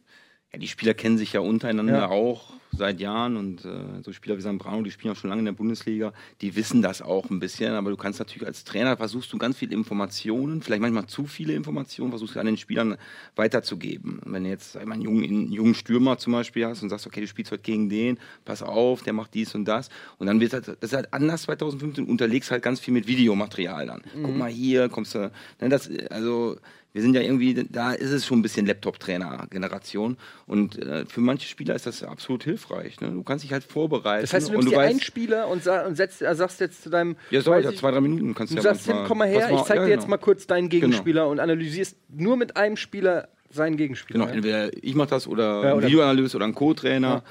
Ja, 0.53 0.59
die 0.59 0.67
Spieler 0.67 0.93
kennen 0.93 1.17
sich 1.17 1.33
ja 1.33 1.39
untereinander 1.39 1.93
Ja. 1.99 2.09
auch 2.09 2.53
seit 2.73 3.01
Jahren 3.01 3.35
und 3.35 3.65
äh, 3.65 4.01
so 4.01 4.13
Spieler 4.13 4.37
wie 4.37 4.41
Zambrano, 4.41 4.81
die 4.81 4.91
spielen 4.91 5.13
auch 5.13 5.17
schon 5.17 5.29
lange 5.29 5.39
in 5.39 5.45
der 5.45 5.51
Bundesliga, 5.51 6.13
die 6.39 6.55
wissen 6.55 6.81
das 6.81 7.01
auch 7.01 7.29
ein 7.29 7.39
bisschen, 7.39 7.73
aber 7.73 7.89
du 7.89 7.97
kannst 7.97 8.19
natürlich 8.19 8.47
als 8.47 8.63
Trainer 8.63 8.95
versuchst 8.95 9.31
du 9.33 9.37
ganz 9.37 9.57
viele 9.57 9.73
Informationen, 9.75 10.61
vielleicht 10.61 10.81
manchmal 10.81 11.05
zu 11.05 11.25
viele 11.25 11.53
Informationen, 11.53 12.11
versuchst 12.11 12.35
du 12.35 12.39
an 12.39 12.45
den 12.45 12.55
Spielern 12.57 12.95
weiterzugeben. 13.35 14.19
Und 14.19 14.31
wenn 14.33 14.43
du 14.45 14.49
jetzt 14.49 14.71
sag 14.73 14.81
ich 14.83 14.87
mal, 14.87 14.93
einen, 14.93 15.03
jungen, 15.03 15.23
einen 15.23 15.51
jungen 15.51 15.73
Stürmer 15.75 16.17
zum 16.17 16.31
Beispiel 16.33 16.65
hast 16.65 16.81
und 16.81 16.89
sagst, 16.89 17.05
okay, 17.07 17.19
du 17.21 17.27
spielst 17.27 17.51
heute 17.51 17.63
gegen 17.63 17.89
den, 17.89 18.17
pass 18.45 18.63
auf, 18.63 19.03
der 19.03 19.13
macht 19.13 19.33
dies 19.33 19.53
und 19.53 19.65
das 19.65 19.89
und 20.17 20.27
dann 20.27 20.39
wird 20.39 20.53
halt, 20.53 20.77
das 20.79 20.93
halt 20.93 21.13
anders 21.13 21.43
2015, 21.43 22.05
unterlegst 22.05 22.51
halt 22.51 22.63
ganz 22.63 22.79
viel 22.79 22.93
mit 22.93 23.05
Videomaterial 23.05 23.85
dann. 23.85 24.01
Guck 24.23 24.35
mal 24.37 24.49
hier, 24.49 24.87
kommst 24.87 25.15
du, 25.15 25.29
ne, 25.59 25.67
das, 25.69 25.89
also 26.09 26.57
wir 26.93 27.01
sind 27.01 27.13
ja 27.13 27.21
irgendwie, 27.21 27.53
da 27.69 27.93
ist 27.93 28.11
es 28.11 28.25
schon 28.25 28.39
ein 28.39 28.41
bisschen 28.41 28.65
Laptop-Trainer-Generation. 28.65 30.17
Und 30.45 30.77
äh, 30.77 31.05
für 31.05 31.21
manche 31.21 31.47
Spieler 31.47 31.75
ist 31.75 31.85
das 31.85 32.03
absolut 32.03 32.43
hilfreich. 32.43 32.99
Ne? 32.99 33.11
Du 33.11 33.23
kannst 33.23 33.43
dich 33.43 33.53
halt 33.53 33.63
vorbereiten. 33.63 34.23
Das 34.23 34.33
heißt, 34.33 34.49
du 34.49 34.53
und 34.53 34.59
nimmst 34.59 34.73
du 34.73 34.79
dir 34.79 34.81
einen 34.81 35.01
Spieler 35.01 35.47
und, 35.47 35.63
sa 35.63 35.85
und 35.85 35.95
setzt, 35.95 36.21
äh, 36.21 36.35
sagst 36.35 36.59
jetzt 36.59 36.83
zu 36.83 36.89
deinem. 36.89 37.15
ja, 37.29 37.41
so, 37.41 37.53
ja, 37.53 37.73
zwei, 37.73 37.91
drei 37.91 38.01
Minuten 38.01 38.33
kannst 38.35 38.51
Du 38.51 38.57
ja 38.57 38.61
sagst, 38.63 38.85
Tim, 38.85 38.97
komm 39.07 39.19
mal 39.19 39.27
her, 39.27 39.47
pass 39.49 39.61
ich 39.61 39.67
zeig 39.67 39.77
ja, 39.77 39.85
dir 39.85 39.89
jetzt 39.91 40.01
genau. 40.01 40.09
mal 40.11 40.17
kurz 40.17 40.47
deinen 40.47 40.69
Gegenspieler 40.69 41.27
und 41.27 41.39
analysierst 41.39 41.95
nur 42.09 42.35
mit 42.35 42.57
einem 42.57 42.75
Spieler 42.77 43.29
seinen 43.49 43.77
Gegenspieler. 43.77 44.19
Genau, 44.19 44.29
ja? 44.29 44.35
entweder 44.35 44.83
ich 44.83 44.95
mache 44.95 45.09
das 45.09 45.27
oder, 45.27 45.63
Ja, 45.63 45.73
oder- 45.73 45.85
ein 45.85 45.91
Videoanalyst 45.91 46.35
oder 46.35 46.45
ein 46.45 46.55
Co-Trainer. 46.55 47.23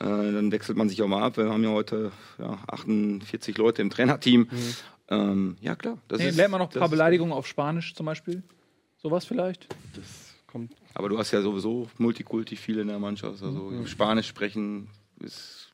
Äh, 0.00 0.04
dann 0.04 0.52
wechselt 0.52 0.76
man 0.76 0.88
sich 0.88 1.02
auch 1.02 1.08
mal 1.08 1.22
ab. 1.22 1.36
Wir 1.36 1.50
haben 1.50 1.62
ja 1.64 1.70
heute 1.70 2.12
ja, 2.38 2.58
48 2.68 3.56
Leute 3.58 3.82
im 3.82 3.90
Trainerteam. 3.90 4.42
Mhm. 4.42 4.74
Ähm, 5.10 5.56
ja, 5.60 5.74
klar. 5.74 5.98
Das 6.08 6.18
Nee, 6.18 6.28
ist, 6.28 6.36
lernt 6.36 6.52
man 6.52 6.60
noch 6.60 6.72
ein 6.72 6.78
paar 6.78 6.88
Beleidigungen 6.88 7.32
auf 7.32 7.46
Spanisch 7.46 7.94
zum 7.94 8.06
Beispiel? 8.06 8.42
Sowas 9.00 9.24
vielleicht? 9.24 9.66
Das 9.94 10.34
kommt. 10.46 10.72
Aber 10.94 11.08
du 11.08 11.18
hast 11.18 11.30
ja 11.30 11.40
sowieso 11.40 11.88
Multikulti 11.98 12.56
viele 12.56 12.82
in 12.82 12.88
der 12.88 12.98
Mannschaft. 12.98 13.42
Also 13.42 13.72
Spanisch 13.86 14.26
sprechen 14.26 14.88
ist 15.20 15.72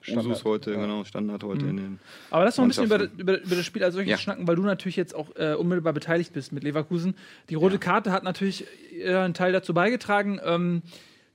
Standard. 0.00 0.26
Usus 0.26 0.44
heute, 0.44 0.72
genau, 0.72 1.04
Standard 1.04 1.44
heute 1.44 1.66
in 1.66 1.76
den. 1.76 2.00
Aber 2.30 2.44
lass 2.44 2.56
noch 2.56 2.64
ein 2.64 2.68
bisschen 2.68 2.86
über, 2.86 3.02
über, 3.18 3.40
über 3.42 3.56
das 3.56 3.66
Spiel 3.66 3.84
als 3.84 3.94
solches 3.94 4.10
Ja. 4.10 4.16
schnacken, 4.18 4.46
weil 4.48 4.56
du 4.56 4.62
natürlich 4.62 4.96
jetzt 4.96 5.14
auch 5.14 5.36
äh, 5.36 5.54
unmittelbar 5.54 5.92
beteiligt 5.92 6.32
bist 6.32 6.52
mit 6.52 6.62
Leverkusen. 6.64 7.14
Die 7.50 7.56
rote 7.56 7.78
Karte 7.78 8.10
hat 8.10 8.22
natürlich 8.24 8.64
äh, 8.92 9.14
einen 9.14 9.34
Teil 9.34 9.52
dazu 9.52 9.74
beigetragen. 9.74 10.40
Ähm, 10.42 10.82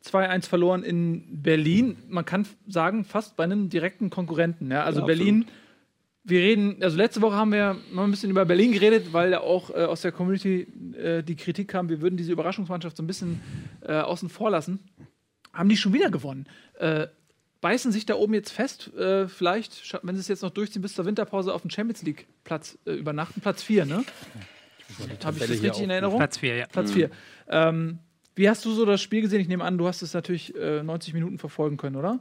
2-1 0.03 0.47
verloren 0.47 0.83
in 0.83 1.41
Berlin. 1.43 1.97
Man 2.07 2.25
kann 2.25 2.47
sagen, 2.67 3.03
fast 3.03 3.35
bei 3.35 3.43
einem 3.43 3.69
direkten 3.69 4.09
Konkurrenten. 4.09 4.71
Ja? 4.71 4.83
Also 4.85 5.01
Ja, 5.01 5.05
Berlin, 5.05 5.45
wir 6.27 6.41
reden, 6.41 6.83
also 6.83 6.97
letzte 6.97 7.21
Woche 7.21 7.35
haben 7.35 7.51
wir 7.53 7.77
mal 7.91 8.03
ein 8.03 8.11
bisschen 8.11 8.29
über 8.29 8.45
Berlin 8.45 8.73
geredet, 8.73 9.13
weil 9.13 9.31
ja 9.31 9.39
auch 9.41 9.69
äh, 9.69 9.85
aus 9.85 10.01
der 10.01 10.11
Community 10.11 10.67
äh, 10.97 11.23
die 11.23 11.35
Kritik 11.35 11.69
kam, 11.69 11.89
wir 11.89 12.01
würden 12.01 12.17
diese 12.17 12.33
Überraschungsmannschaft 12.33 12.97
so 12.97 13.03
ein 13.03 13.07
bisschen 13.07 13.41
äh, 13.81 13.93
außen 13.93 14.29
vor 14.29 14.49
lassen. 14.49 14.79
Haben 15.53 15.69
die 15.69 15.77
schon 15.77 15.93
wieder 15.93 16.11
gewonnen. 16.11 16.47
Äh, 16.79 17.07
beißen 17.61 17.91
sich 17.91 18.05
da 18.05 18.15
oben 18.15 18.33
jetzt 18.33 18.51
fest, 18.51 18.93
äh, 18.95 19.27
vielleicht, 19.27 19.97
wenn 20.03 20.15
sie 20.15 20.21
es 20.21 20.27
jetzt 20.27 20.43
noch 20.43 20.49
durchziehen, 20.49 20.81
bis 20.81 20.95
zur 20.95 21.05
Winterpause 21.05 21.53
auf 21.53 21.61
den 21.61 21.71
Champions 21.71 22.03
League-Platz 22.03 22.77
äh, 22.85 22.91
übernachten. 22.93 23.39
Platz 23.39 23.63
4, 23.63 23.85
ne? 23.85 24.03
Habe 25.23 25.37
ich 25.37 25.39
das 25.39 25.49
richtig 25.49 25.79
in 25.79 25.89
Erinnerung? 25.89 26.17
Platz 26.17 26.37
4, 26.37 26.55
ja. 26.55 26.65
Platz 26.67 26.91
4. 26.91 27.09
Ähm, 27.49 27.99
wie 28.35 28.49
hast 28.49 28.65
du 28.65 28.71
so 28.71 28.85
das 28.85 29.01
Spiel 29.01 29.21
gesehen? 29.21 29.39
Ich 29.39 29.47
nehme 29.47 29.63
an, 29.63 29.77
du 29.77 29.87
hast 29.87 30.01
es 30.01 30.13
natürlich 30.13 30.55
äh, 30.55 30.83
90 30.83 31.13
Minuten 31.13 31.39
verfolgen 31.39 31.77
können, 31.77 31.95
oder? 31.95 32.19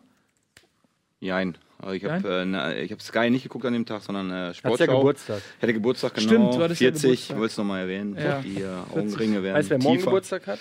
Jein. 1.21 1.59
Also 1.79 1.93
ich 1.93 2.05
habe 2.05 2.29
äh, 2.29 2.83
ich 2.85 2.93
hab 2.93 3.03
Sky 3.03 3.31
nicht 3.31 3.43
geguckt 3.43 3.65
an 3.67 3.73
dem 3.75 3.85
Tag, 3.87 4.03
sondern 4.03 4.31
äh, 4.31 4.35
Hat's 4.49 4.59
Sportschau. 4.59 4.85
ja 4.85 4.93
Geburtstag. 4.99 5.43
Ich 5.57 5.63
hatte 5.63 5.73
Geburtstag, 5.75 6.15
genau. 6.15 6.27
Stimmt, 6.27 6.55
du 6.55 6.63
hattest 6.63 6.81
ja 6.81 6.91
40, 6.91 7.03
Geburtstag. 7.03 7.31
ich 7.35 7.37
wollte 7.41 7.51
es 7.53 7.57
nochmal 7.59 7.81
erwähnen. 7.83 8.17
Ja. 8.19 8.41
Die 8.41 8.61
äh, 8.63 8.67
Augenringe 8.93 9.43
werden 9.43 9.57
Weißt 9.57 9.67
du, 9.71 9.71
wer 9.71 9.79
morgen 9.83 9.97
tiefer. 9.99 10.07
Geburtstag 10.11 10.47
hat? 10.47 10.59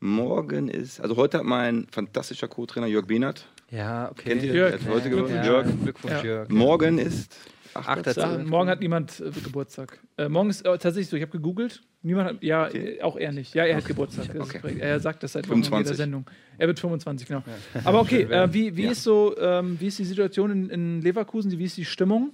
Morgen 0.00 0.68
ist, 0.68 1.00
also 1.00 1.16
heute 1.16 1.38
hat 1.38 1.44
mein 1.44 1.86
fantastischer 1.90 2.48
Co-Trainer 2.48 2.86
Jörg 2.88 3.06
Behnert, 3.06 3.46
Ja, 3.70 4.10
okay. 4.10 4.30
kennt 4.30 4.42
ihr? 4.42 4.52
Jörg. 4.54 4.72
Hat 4.74 4.80
heute 4.88 5.08
Ja, 5.08 5.14
Geburtstag. 5.14 5.44
Ja, 5.44 5.52
Jörg. 5.52 5.66
Glückwunsch, 5.82 6.12
Ja. 6.14 6.22
Jörg. 6.24 6.48
Morgen 6.48 6.98
ist 6.98 7.36
Ja, 7.74 8.02
Zwölf. 8.02 8.44
morgen 8.46 8.68
hat 8.68 8.80
niemand 8.80 9.20
äh, 9.20 9.30
Geburtstag. 9.30 9.98
Äh, 10.18 10.28
morgen 10.28 10.50
ist 10.50 10.62
äh, 10.66 10.70
tatsächlich 10.72 11.08
so, 11.08 11.16
ich 11.16 11.22
habe 11.22 11.32
gegoogelt. 11.32 11.82
Niemand 12.04 12.28
hat, 12.28 12.42
ja, 12.42 12.68
äh, 12.68 13.00
auch 13.00 13.16
er 13.16 13.30
nicht. 13.32 13.54
Ja, 13.54 13.64
er 13.64 13.76
hat 13.76 13.84
Geburtstag. 13.84 14.28
Okay. 14.36 14.78
Er 14.80 14.98
sagt 14.98 15.22
das 15.22 15.32
seit 15.32 15.48
Wochen 15.48 15.58
in 15.58 15.62
jeder 15.62 15.70
25. 15.70 15.96
Sendung. 15.96 16.24
Er 16.58 16.66
wird 16.66 16.80
25, 16.80 17.28
genau. 17.28 17.42
Aber 17.84 18.00
okay, 18.00 18.22
äh, 18.30 18.52
wie, 18.52 18.76
wie, 18.76 18.84
Ja. 18.84 18.90
ist 18.90 19.04
so, 19.04 19.36
ähm, 19.38 19.76
wie 19.78 19.86
ist 19.86 19.98
die 20.00 20.04
Situation 20.04 20.50
in, 20.50 20.70
in 20.70 21.02
Leverkusen? 21.02 21.56
Wie 21.56 21.64
ist 21.64 21.76
die 21.76 21.84
Stimmung? 21.84 22.32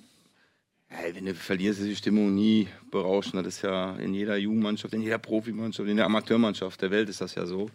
Hey, 0.91 1.15
wenn 1.15 1.27
du 1.27 1.35
verlierst, 1.35 1.81
ist 1.81 1.87
die 1.89 1.97
Stimmung 1.97 2.35
nie 2.35 2.67
berauschend. 2.91 3.45
Das 3.47 3.57
ist 3.57 3.63
ja 3.63 3.95
in 3.97 4.15
jeder 4.15 4.39
Jugendmannschaft, 4.39 4.95
in 4.95 5.03
jeder 5.03 5.19
Profimannschaft, 5.19 5.87
in 5.87 5.99
der 5.99 6.07
Amateurmannschaft 6.07 6.81
der 6.81 6.91
Welt 6.91 7.11
ist 7.11 7.21
das 7.21 7.35
ja 7.35 7.45
so. 7.45 7.69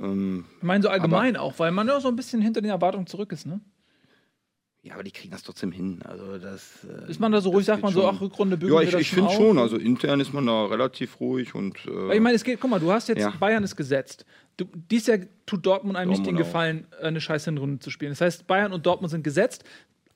Ähm, 0.00 0.46
Ich 0.56 0.62
meine 0.62 0.82
so 0.82 0.88
allgemein 0.88 1.36
auch, 1.36 1.58
weil 1.58 1.72
man 1.72 1.86
ja 1.88 2.00
so 2.00 2.08
ein 2.08 2.16
bisschen 2.16 2.40
hinter 2.40 2.62
den 2.62 2.70
Erwartungen 2.70 3.06
zurück 3.06 3.32
ist, 3.32 3.44
ne? 3.46 3.60
Ja, 4.88 4.94
aber 4.94 5.02
die 5.04 5.10
kriegen 5.10 5.30
das 5.30 5.42
trotzdem 5.42 5.70
hin. 5.72 6.00
Also 6.04 6.38
das, 6.38 6.84
äh, 6.84 7.10
Ist 7.10 7.20
man 7.20 7.30
da 7.32 7.40
so 7.40 7.50
ruhig, 7.50 7.66
sagt 7.66 7.82
man 7.82 7.94
wird 7.94 8.02
so, 8.02 8.08
schon- 8.08 8.16
ach, 8.16 8.20
Rückrunde 8.20 8.56
bügeln 8.56 8.82
Ja, 8.82 8.88
ich, 8.88 8.94
ich 8.94 9.10
finde 9.10 9.30
schon. 9.30 9.58
Also 9.58 9.76
intern 9.76 10.20
ist 10.20 10.32
man 10.32 10.46
da 10.46 10.66
relativ 10.66 11.20
ruhig 11.20 11.54
und. 11.54 11.76
Äh, 11.86 12.16
ich 12.16 12.20
meine, 12.20 12.34
es 12.36 12.44
geht, 12.44 12.60
guck 12.60 12.70
mal, 12.70 12.80
du 12.80 12.90
hast 12.90 13.08
jetzt, 13.08 13.20
Ja. 13.20 13.30
Bayern 13.38 13.62
ist 13.64 13.76
gesetzt. 13.76 14.24
Du, 14.56 14.64
dies 14.90 15.06
Jahr 15.06 15.18
tut 15.46 15.64
Dortmund 15.64 15.96
einem 15.96 16.10
nicht 16.10 16.18
den 16.20 16.24
Dortmund 16.34 16.42
auch. 16.42 16.46
Gefallen, 16.48 16.86
eine 17.02 17.20
scheiß 17.20 17.44
Hinrunde 17.44 17.78
zu 17.78 17.90
spielen. 17.90 18.10
Das 18.12 18.20
heißt, 18.20 18.46
Bayern 18.46 18.72
und 18.72 18.84
Dortmund 18.86 19.10
sind 19.10 19.22
gesetzt. 19.22 19.64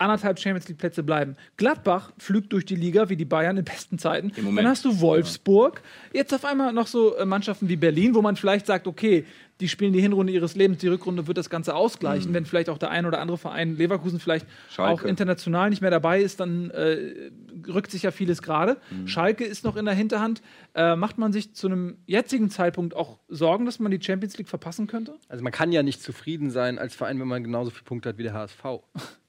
Anderthalb 0.03 0.39
Champions 0.39 0.69
League 0.69 0.79
Plätze 0.79 1.03
bleiben. 1.03 1.37
Gladbach 1.57 2.13
flügt 2.19 2.53
durch 2.53 2.65
die 2.67 2.77
Liga 2.77 3.09
wie 3.09 3.17
die 3.17 3.25
Bayern 3.25 3.57
in 3.57 3.65
besten 3.65 3.99
Zeiten. 3.99 4.33
Im 4.37 4.45
Moment. 4.45 4.65
Dann 4.65 4.71
hast 4.73 4.85
du 4.85 5.01
Wolfsburg. 5.01 5.83
Jetzt 6.13 6.35
auf 6.35 6.45
einmal 6.45 6.73
noch 6.73 6.87
so 6.87 7.17
äh, 7.17 7.25
Mannschaften 7.25 7.69
wie 7.69 7.77
Berlin, 7.77 8.15
wo 8.15 8.23
man 8.23 8.37
vielleicht 8.37 8.67
sagt, 8.67 8.87
okay, 8.87 9.25
die 9.61 9.69
spielen 9.69 9.93
die 9.93 10.01
Hinrunde 10.01 10.33
ihres 10.33 10.57
Lebens, 10.57 10.79
die 10.79 10.89
Rückrunde 10.89 11.29
wird 11.29 11.39
das 11.39 11.49
Ganze 11.49 11.75
ausgleichen. 11.77 12.35
Wenn 12.35 12.47
vielleicht 12.47 12.69
auch 12.69 12.79
der 12.79 12.91
ein 12.91 13.07
oder 13.07 13.21
andere 13.21 13.39
Verein, 13.39 13.77
Leverkusen 13.77 14.19
vielleicht 14.19 14.47
Mhm. 14.47 14.51
Schalke. 14.73 14.93
auch 14.93 15.07
international 15.07 15.71
nicht 15.71 15.83
mehr 15.83 15.91
dabei 15.93 16.21
ist, 16.21 16.41
dann 16.41 16.71
äh, 16.71 17.31
rückt 17.69 17.93
sich 17.93 18.03
ja 18.03 18.11
vieles 18.11 18.43
gerade. 18.43 18.79
Mhm. 18.91 19.07
Schalke 19.07 19.45
ist 19.45 19.63
noch 19.65 19.77
in 19.77 19.85
der 19.85 19.95
Hinterhand. 19.95 20.43
Äh, 20.75 20.97
macht 20.97 21.17
man 21.19 21.33
sich 21.33 21.55
zu 21.55 21.69
einem 21.69 21.99
jetzigen 22.07 22.51
Zeitpunkt 22.51 22.97
auch 22.97 23.21
Sorgen, 23.29 23.65
dass 23.67 23.79
man 23.79 23.93
die 23.93 24.03
Champions 24.03 24.37
League 24.37 24.49
verpassen 24.49 24.89
könnte? 24.89 25.15
Also 25.29 25.45
man 25.45 25.53
kann 25.53 25.71
ja 25.71 25.85
nicht 25.85 26.03
zufrieden 26.03 26.51
sein 26.51 26.79
als 26.81 26.95
Verein, 26.97 27.21
wenn 27.21 27.29
man 27.29 27.45
genauso 27.45 27.71
viele 27.71 27.85
Punkte 27.85 28.09
hat 28.09 28.19
wie 28.19 28.25
der 28.25 28.33
HSV. 28.35 28.65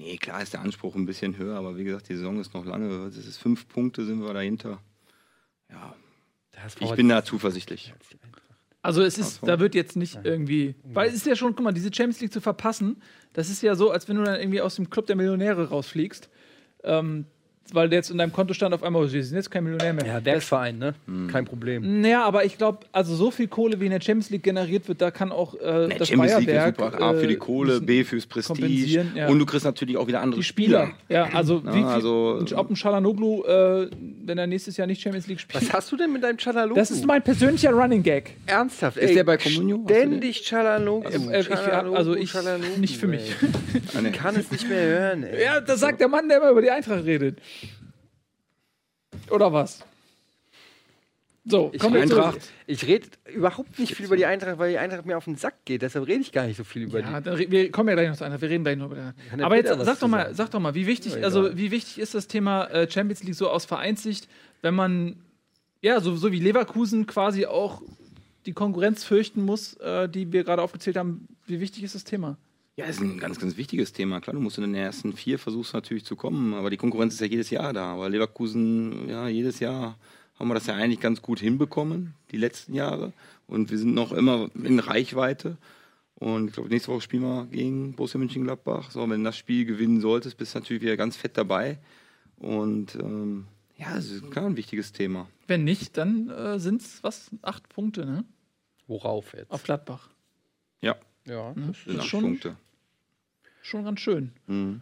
Nee, 0.00 0.16
klar 0.16 0.40
ist 0.40 0.54
der 0.54 0.62
Anspruch 0.62 0.94
ein 0.94 1.04
bisschen 1.04 1.36
höher, 1.36 1.58
aber 1.58 1.76
wie 1.76 1.84
gesagt, 1.84 2.08
die 2.08 2.16
Saison 2.16 2.40
ist 2.40 2.54
noch 2.54 2.64
lange. 2.64 3.04
Es 3.08 3.18
ist 3.18 3.36
fünf 3.36 3.68
Punkte, 3.68 4.06
sind 4.06 4.22
wir 4.22 4.32
dahinter. 4.32 4.80
Ja, 5.68 5.94
ich 6.80 6.90
bin 6.92 7.10
da 7.10 7.22
zuversichtlich. 7.22 7.92
Also 8.80 9.02
es 9.02 9.18
ist, 9.18 9.46
da 9.46 9.60
wird 9.60 9.74
jetzt 9.74 9.96
nicht 9.96 10.18
irgendwie, 10.24 10.74
weil 10.84 11.10
es 11.10 11.16
ist 11.16 11.26
ja 11.26 11.36
schon, 11.36 11.54
guck 11.54 11.64
mal, 11.64 11.72
diese 11.72 11.92
Champions 11.92 12.22
League 12.22 12.32
zu 12.32 12.40
verpassen, 12.40 13.02
das 13.34 13.50
ist 13.50 13.60
ja 13.62 13.74
so, 13.74 13.90
als 13.90 14.08
wenn 14.08 14.16
du 14.16 14.24
dann 14.24 14.40
irgendwie 14.40 14.62
aus 14.62 14.76
dem 14.76 14.88
Club 14.88 15.06
der 15.06 15.16
Millionäre 15.16 15.68
rausfliegst, 15.68 16.30
ähm, 16.84 17.26
weil 17.74 17.88
der 17.88 17.98
jetzt 17.98 18.10
in 18.10 18.18
deinem 18.18 18.32
Kontostand 18.32 18.74
auf 18.74 18.82
einmal, 18.82 19.08
sie 19.08 19.22
sind 19.22 19.36
jetzt 19.36 19.50
kein 19.50 19.64
Millionär 19.64 19.92
mehr. 19.92 20.06
Ja, 20.06 20.24
Werksverein, 20.24 20.78
ne? 20.78 20.94
Kein 21.30 21.44
Problem. 21.44 22.00
Naja, 22.00 22.24
aber 22.24 22.44
ich 22.44 22.58
glaube, 22.58 22.80
also 22.92 23.14
so 23.14 23.30
viel 23.30 23.48
Kohle, 23.48 23.80
wie 23.80 23.86
in 23.86 23.90
der 23.90 24.00
Champions 24.00 24.30
League 24.30 24.42
generiert 24.42 24.88
wird, 24.88 25.00
da 25.00 25.10
kann 25.10 25.32
auch 25.32 25.54
äh, 25.54 25.88
Nee, 25.88 25.94
das 25.98 26.08
Champions 26.08 26.38
League 26.38 26.48
ist 26.48 26.54
Bayerwerk 26.54 26.92
super. 26.92 27.02
A 27.02 27.14
für 27.14 27.26
die 27.26 27.34
äh, 27.34 27.38
Kohle, 27.38 27.80
B 27.80 28.04
fürs 28.04 28.26
Prestige. 28.26 29.06
ja. 29.14 29.28
Und 29.28 29.38
du 29.38 29.46
kriegst 29.46 29.64
natürlich 29.64 29.96
auch 29.96 30.06
wieder 30.06 30.20
andere 30.20 30.40
die 30.40 30.44
Spieler. 30.44 30.86
Spieler. 30.86 30.90
Ja, 31.08 31.24
also 31.34 31.62
wie, 31.64 31.74
wie 31.74 31.84
also, 31.84 32.44
ob 32.54 32.70
ein 32.70 32.76
Schalanoglu, 32.76 33.44
äh, 33.44 33.90
wenn 34.24 34.38
er 34.38 34.46
nächstes 34.46 34.76
Jahr 34.76 34.86
nicht 34.86 35.00
Champions 35.02 35.26
League 35.26 35.40
spielt. 35.40 35.62
Was 35.62 35.72
hast 35.72 35.92
du 35.92 35.96
denn 35.96 36.12
mit 36.12 36.22
deinem 36.22 36.38
Chalalogu? 36.38 36.78
Das 36.78 36.90
ist 36.90 37.06
mein 37.06 37.22
persönlicher 37.22 37.70
Running 37.72 38.02
Gag. 38.02 38.36
Ernsthaft? 38.46 38.96
Ist 38.96 39.14
der 39.14 39.24
bei 39.24 39.36
Comunio? 39.36 39.82
Ständig 39.84 40.42
Chalalogu. 40.42 41.08
Äh, 41.08 41.40
ich, 41.40 41.50
also 41.50 42.14
ich, 42.14 42.32
nicht 42.78 42.96
für 42.96 43.06
mich. 43.06 43.34
Ah. 43.94 44.00
Ich 44.04 44.12
kann 44.12 44.36
es 44.36 44.50
nicht 44.50 44.68
mehr 44.68 44.82
hören, 44.82 45.22
ey. 45.24 45.44
Ja, 45.44 45.60
das 45.60 45.80
sagt 45.80 46.00
der 46.00 46.08
Mann, 46.08 46.28
der 46.28 46.38
immer 46.38 46.50
über 46.50 46.62
die 46.62 46.70
Eintracht 46.70 47.04
redet. 47.04 47.38
Oder 49.30 49.52
was? 49.52 49.84
So, 51.46 51.70
Ich, 51.72 51.82
Eintracht. 51.82 52.38
ich 52.66 52.86
rede 52.86 53.08
überhaupt 53.32 53.78
nicht 53.78 53.94
viel 53.94 54.04
über 54.06 54.16
die 54.16 54.26
Eintracht, 54.26 54.58
weil 54.58 54.70
die 54.72 54.78
Eintracht 54.78 55.06
mir 55.06 55.16
auf 55.16 55.24
den 55.24 55.36
Sack 55.36 55.64
geht. 55.64 55.80
Deshalb 55.80 56.06
rede 56.06 56.20
ich 56.20 56.32
gar 56.32 56.46
nicht 56.46 56.58
so 56.58 56.64
viel 56.64 56.82
über 56.82 57.00
Ja, 57.00 57.20
die. 57.20 57.50
wir 57.50 57.70
kommen 57.72 57.88
ja 57.88 57.94
gleich 57.94 58.10
noch 58.10 58.16
zu 58.16 58.24
einer. 58.24 58.40
Wir 58.40 58.50
reden 58.50 58.62
gleich 58.62 58.76
noch 58.76 58.86
über 58.86 58.96
der. 58.96 59.14
der 59.36 59.46
Aber 59.46 59.56
jetzt 59.56 59.68
sag 59.68 59.98
doch 59.98 60.06
mal, 60.08 60.24
sagen? 60.24 60.34
sag 60.34 60.50
doch 60.50 60.60
mal, 60.60 60.74
wie 60.74 60.86
wichtig, 60.86 61.14
Ja, 61.14 61.22
also 61.22 61.56
wie 61.56 61.70
wichtig 61.70 61.98
ist 61.98 62.14
das 62.14 62.28
Thema 62.28 62.66
äh, 62.66 62.88
Champions 62.90 63.22
League 63.24 63.34
so 63.34 63.48
aus 63.48 63.64
Vereinssicht, 63.64 64.28
wenn 64.60 64.74
man 64.74 65.16
ja 65.80 66.00
so, 66.00 66.14
so 66.14 66.30
wie 66.30 66.40
Leverkusen 66.40 67.06
quasi 67.06 67.46
auch 67.46 67.80
die 68.44 68.52
Konkurrenz 68.52 69.02
fürchten 69.04 69.42
muss, 69.42 69.74
äh, 69.78 70.08
die 70.10 70.30
wir 70.32 70.44
gerade 70.44 70.60
aufgezählt 70.60 70.98
haben. 70.98 71.26
Wie 71.46 71.58
wichtig 71.60 71.82
ist 71.84 71.94
das 71.94 72.04
Thema? 72.04 72.36
Ja, 72.80 72.86
das 72.86 72.96
ist 72.96 73.02
ein 73.02 73.18
ganz, 73.18 73.38
ganz 73.38 73.58
wichtiges 73.58 73.92
Thema. 73.92 74.22
Klar, 74.22 74.32
du 74.32 74.40
musst 74.40 74.56
in 74.56 74.62
den 74.62 74.74
ersten 74.74 75.12
vier 75.12 75.38
versuchst 75.38 75.74
natürlich 75.74 76.06
zu 76.06 76.16
kommen, 76.16 76.54
aber 76.54 76.70
die 76.70 76.78
Konkurrenz 76.78 77.12
ist 77.12 77.20
ja 77.20 77.26
jedes 77.26 77.50
Jahr 77.50 77.74
da. 77.74 77.92
Aber 77.92 78.08
Leverkusen, 78.08 79.06
ja, 79.06 79.28
jedes 79.28 79.60
Jahr 79.60 79.98
haben 80.38 80.48
wir 80.48 80.54
das 80.54 80.66
ja 80.66 80.76
eigentlich 80.76 80.98
ganz 80.98 81.20
gut 81.20 81.40
hinbekommen, 81.40 82.14
die 82.30 82.38
letzten 82.38 82.72
Jahre. 82.72 83.12
Und 83.46 83.70
wir 83.70 83.76
sind 83.76 83.92
noch 83.92 84.12
immer 84.12 84.48
in 84.54 84.78
Reichweite. 84.78 85.58
Und 86.14 86.46
ich 86.46 86.52
glaube, 86.54 86.70
nächste 86.70 86.90
Woche 86.90 87.02
spielen 87.02 87.22
wir 87.22 87.48
gegen 87.50 87.92
Borussia 87.92 88.18
Mönchengladbach. 88.18 88.90
So, 88.92 89.02
wenn 89.02 89.20
du 89.20 89.24
das 89.24 89.36
Spiel 89.36 89.66
gewinnen 89.66 90.00
solltest, 90.00 90.38
bist 90.38 90.54
du 90.54 90.60
natürlich 90.60 90.82
wieder 90.82 90.96
ganz 90.96 91.18
fett 91.18 91.36
dabei. 91.36 91.78
Und 92.38 92.94
ähm, 92.94 93.46
ja, 93.76 93.94
das 93.94 94.08
ist 94.08 94.30
klar 94.30 94.46
ein 94.46 94.56
wichtiges 94.56 94.92
Thema. 94.92 95.28
Wenn 95.48 95.64
nicht, 95.64 95.98
dann 95.98 96.30
äh, 96.30 96.58
sind 96.58 96.80
es 96.80 97.04
was? 97.04 97.30
Acht 97.42 97.68
Punkte, 97.68 98.06
ne? 98.06 98.24
Worauf 98.86 99.34
jetzt? 99.34 99.50
Auf 99.50 99.64
Gladbach. 99.64 100.08
Ja, 100.80 100.96
ja. 101.26 101.52
Ne? 101.52 101.66
das 101.66 101.84
sind 101.84 101.92
ist 101.92 102.00
acht 102.00 102.08
schon, 102.08 102.22
Punkte. 102.22 102.56
Schon 103.62 103.84
ganz 103.84 104.00
schön. 104.00 104.32
Mhm. 104.46 104.80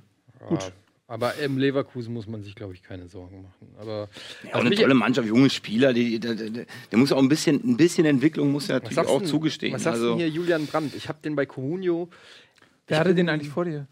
Gut. 0.48 0.72
Aber 1.10 1.34
im 1.36 1.56
Leverkusen 1.56 2.12
muss 2.12 2.26
man 2.26 2.42
sich, 2.42 2.54
glaube 2.54 2.74
ich, 2.74 2.82
keine 2.82 3.08
Sorgen 3.08 3.42
machen. 3.42 3.68
Aber 3.78 4.10
Ja, 4.44 4.54
auch 4.56 4.60
eine 4.60 4.74
tolle 4.74 4.92
Mannschaft, 4.92 5.26
junge 5.26 5.48
Spieler, 5.48 5.94
die, 5.94 6.20
der, 6.20 6.34
der, 6.34 6.66
der 6.90 6.98
muss 6.98 7.12
auch 7.12 7.18
ein 7.18 7.30
bisschen, 7.30 7.56
ein 7.64 7.78
bisschen 7.78 8.04
Entwicklung 8.04 8.52
muss 8.52 8.68
er 8.68 8.80
natürlich 8.80 8.98
auch 8.98 9.18
denn- 9.20 9.26
zugestehen. 9.28 9.72
Was 9.72 9.84
sagst 9.84 10.00
also, 10.02 10.12
du 10.12 10.18
hier, 10.18 10.28
Julian 10.28 10.66
Brandt? 10.66 10.94
Ich 10.94 11.08
habe 11.08 11.18
den 11.24 11.34
bei 11.34 11.46
Comunio. 11.46 12.10
Wer 12.88 12.98
hatte 13.00 13.14
den 13.14 13.28
eigentlich 13.30 13.48
vor 13.50 13.64
dir? 13.64 13.86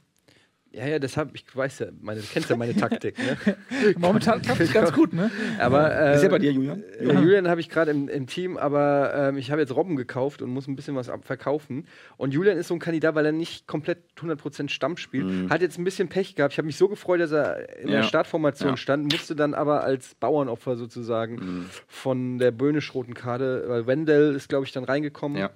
Ja, 0.72 0.86
ja, 0.86 0.98
deshalb, 0.98 1.30
ich 1.34 1.44
weiß 1.56 1.78
ja, 1.78 1.86
meine, 2.02 2.20
du 2.20 2.26
kennst 2.26 2.50
ja 2.50 2.56
meine 2.56 2.74
Taktik. 2.76 3.16
Ne? 3.18 3.38
Momentan 3.96 4.42
klappt 4.42 4.60
es 4.60 4.72
ganz 4.74 4.92
gut, 4.92 5.14
ne? 5.14 5.30
Aber 5.58 5.90
äh, 5.94 6.16
ist 6.16 6.22
er 6.22 6.28
bei 6.28 6.38
dir, 6.38 6.52
Julian? 6.52 6.82
äh, 7.00 7.14
Julian 7.14 7.48
habe 7.48 7.60
ich 7.62 7.70
gerade 7.70 7.92
im, 7.92 8.08
im 8.08 8.26
Team, 8.26 8.58
aber 8.58 9.12
ähm, 9.14 9.38
ich 9.38 9.50
habe 9.50 9.60
jetzt 9.62 9.74
Robben 9.74 9.96
gekauft 9.96 10.42
und 10.42 10.50
muss 10.50 10.66
ein 10.66 10.76
bisschen 10.76 10.94
was 10.94 11.08
abverkaufen. 11.08 11.86
Und 12.18 12.34
Julian 12.34 12.58
ist 12.58 12.68
so 12.68 12.74
ein 12.74 12.80
Kandidat, 12.80 13.14
weil 13.14 13.24
er 13.24 13.32
nicht 13.32 13.66
komplett 13.66 13.98
100% 14.18 14.68
Stamm 14.68 14.98
spielt. 14.98 15.26
Hat 15.48 15.62
jetzt 15.62 15.78
ein 15.78 15.84
bisschen 15.84 16.08
Pech 16.08 16.34
gehabt. 16.34 16.52
Ich 16.52 16.58
habe 16.58 16.66
mich 16.66 16.76
so 16.76 16.88
gefreut, 16.88 17.20
dass 17.20 17.32
er 17.32 17.78
in 17.78 17.88
Ja. 17.88 17.96
der 17.98 18.02
Startformation 18.02 18.72
Ja. 18.72 18.76
stand, 18.76 19.06
musste 19.06 19.34
dann 19.34 19.54
aber 19.54 19.82
als 19.82 20.14
Bauernopfer 20.16 20.76
sozusagen 20.76 21.70
von 21.88 22.36
der 22.38 22.50
böhnisch-roten 22.50 23.14
Karte, 23.14 23.64
weil 23.68 23.86
Wendell 23.86 24.34
ist, 24.34 24.50
glaube 24.50 24.66
ich, 24.66 24.72
dann 24.72 24.84
reingekommen 24.84 25.38
Ja. 25.38 25.50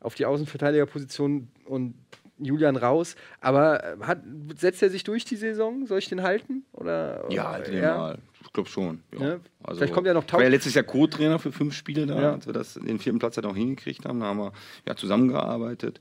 auf 0.00 0.16
die 0.16 0.24
Außenverteidigerposition 0.26 1.46
und 1.66 1.94
Julian 2.38 2.76
raus. 2.76 3.16
Aber 3.40 3.82
äh, 3.84 3.96
hat, 4.02 4.22
setzt 4.58 4.82
er 4.82 4.90
sich 4.90 5.04
durch 5.04 5.24
die 5.24 5.36
Saison? 5.36 5.86
Soll 5.86 5.98
ich 5.98 6.08
den 6.08 6.22
halten? 6.22 6.64
Oder, 6.72 7.24
Ja, 7.30 7.42
oder- 7.44 7.50
halt 7.52 7.66
den 7.68 7.80
mal. 7.82 8.18
Ich 8.42 8.52
glaube 8.52 8.68
schon. 8.68 9.02
Ja. 9.12 9.20
Ja. 9.26 9.40
Also, 9.62 9.78
Vielleicht 9.78 9.94
kommt 9.94 10.06
ja 10.06 10.14
noch 10.14 10.24
ich 10.24 10.32
war 10.32 10.42
ja 10.42 10.48
letztes 10.48 10.74
Jahr 10.74 10.84
Co-Trainer 10.84 11.38
für 11.38 11.50
fünf 11.52 11.74
Spiele 11.74 12.06
da, 12.06 12.20
Ja. 12.20 12.32
als 12.34 12.46
wir 12.46 12.52
das, 12.52 12.74
den 12.74 12.98
vierten 12.98 13.18
Platz 13.18 13.36
halt 13.36 13.46
auch 13.46 13.56
hingekriegt 13.56 14.04
haben. 14.04 14.20
Da 14.20 14.26
haben 14.26 14.38
wir 14.38 14.52
ja, 14.86 14.94
zusammengearbeitet. 14.94 16.00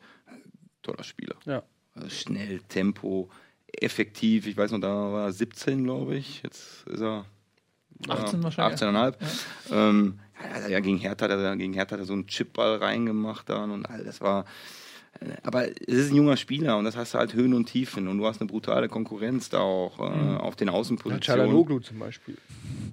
Toller 0.81 1.03
Spieler. 1.03 1.35
Ja. 1.45 1.63
Also 1.95 2.09
schnell, 2.09 2.59
Tempo, 2.67 3.29
effektiv. 3.71 4.47
Ich 4.47 4.57
weiß 4.57 4.71
noch, 4.71 4.79
da 4.81 4.89
war 4.89 5.25
er 5.27 5.31
17, 5.31 5.83
glaube 5.83 6.15
ich. 6.15 6.43
Jetzt 6.43 6.85
ist 6.87 7.01
er 7.01 7.25
18 8.09 8.39
ja, 8.39 8.43
wahrscheinlich. 8.43 8.81
18,5. 8.81 9.15
Ähm, 9.71 10.19
ja, 10.61 10.67
ja, 10.67 10.79
gegen 10.81 10.97
Hertha, 10.97 11.25
hat 11.25 11.31
er, 11.31 11.55
gegen 11.55 11.73
Hertha 11.73 11.93
hat 11.93 11.99
er 12.01 12.05
so 12.05 12.13
einen 12.13 12.27
Chipball 12.27 12.75
reingemacht 12.77 13.47
dann 13.49 13.71
und 13.71 13.85
all 13.89 14.03
das 14.03 14.19
war. 14.19 14.45
Aber 15.43 15.67
es 15.69 15.87
ist 15.87 16.11
ein 16.11 16.15
junger 16.17 16.35
Spieler 16.37 16.77
und 16.77 16.85
das 16.85 16.97
hast 16.97 17.13
du 17.13 17.17
halt 17.17 17.33
Höhen 17.33 17.53
und 17.53 17.65
Tiefen 17.67 18.07
und 18.07 18.17
du 18.17 18.25
hast 18.25 18.41
eine 18.41 18.47
brutale 18.49 18.89
Konkurrenz 18.89 19.49
da 19.49 19.59
auch 19.59 19.99
äh, 19.99 20.15
Mhm. 20.17 20.37
auf 20.37 20.55
den 20.55 20.67
Ja, 20.67 20.73
Außenpositionen 20.73 21.21
Çalhanoğlu 21.21 21.81
zum 21.81 21.99
Beispiel. 21.99 22.37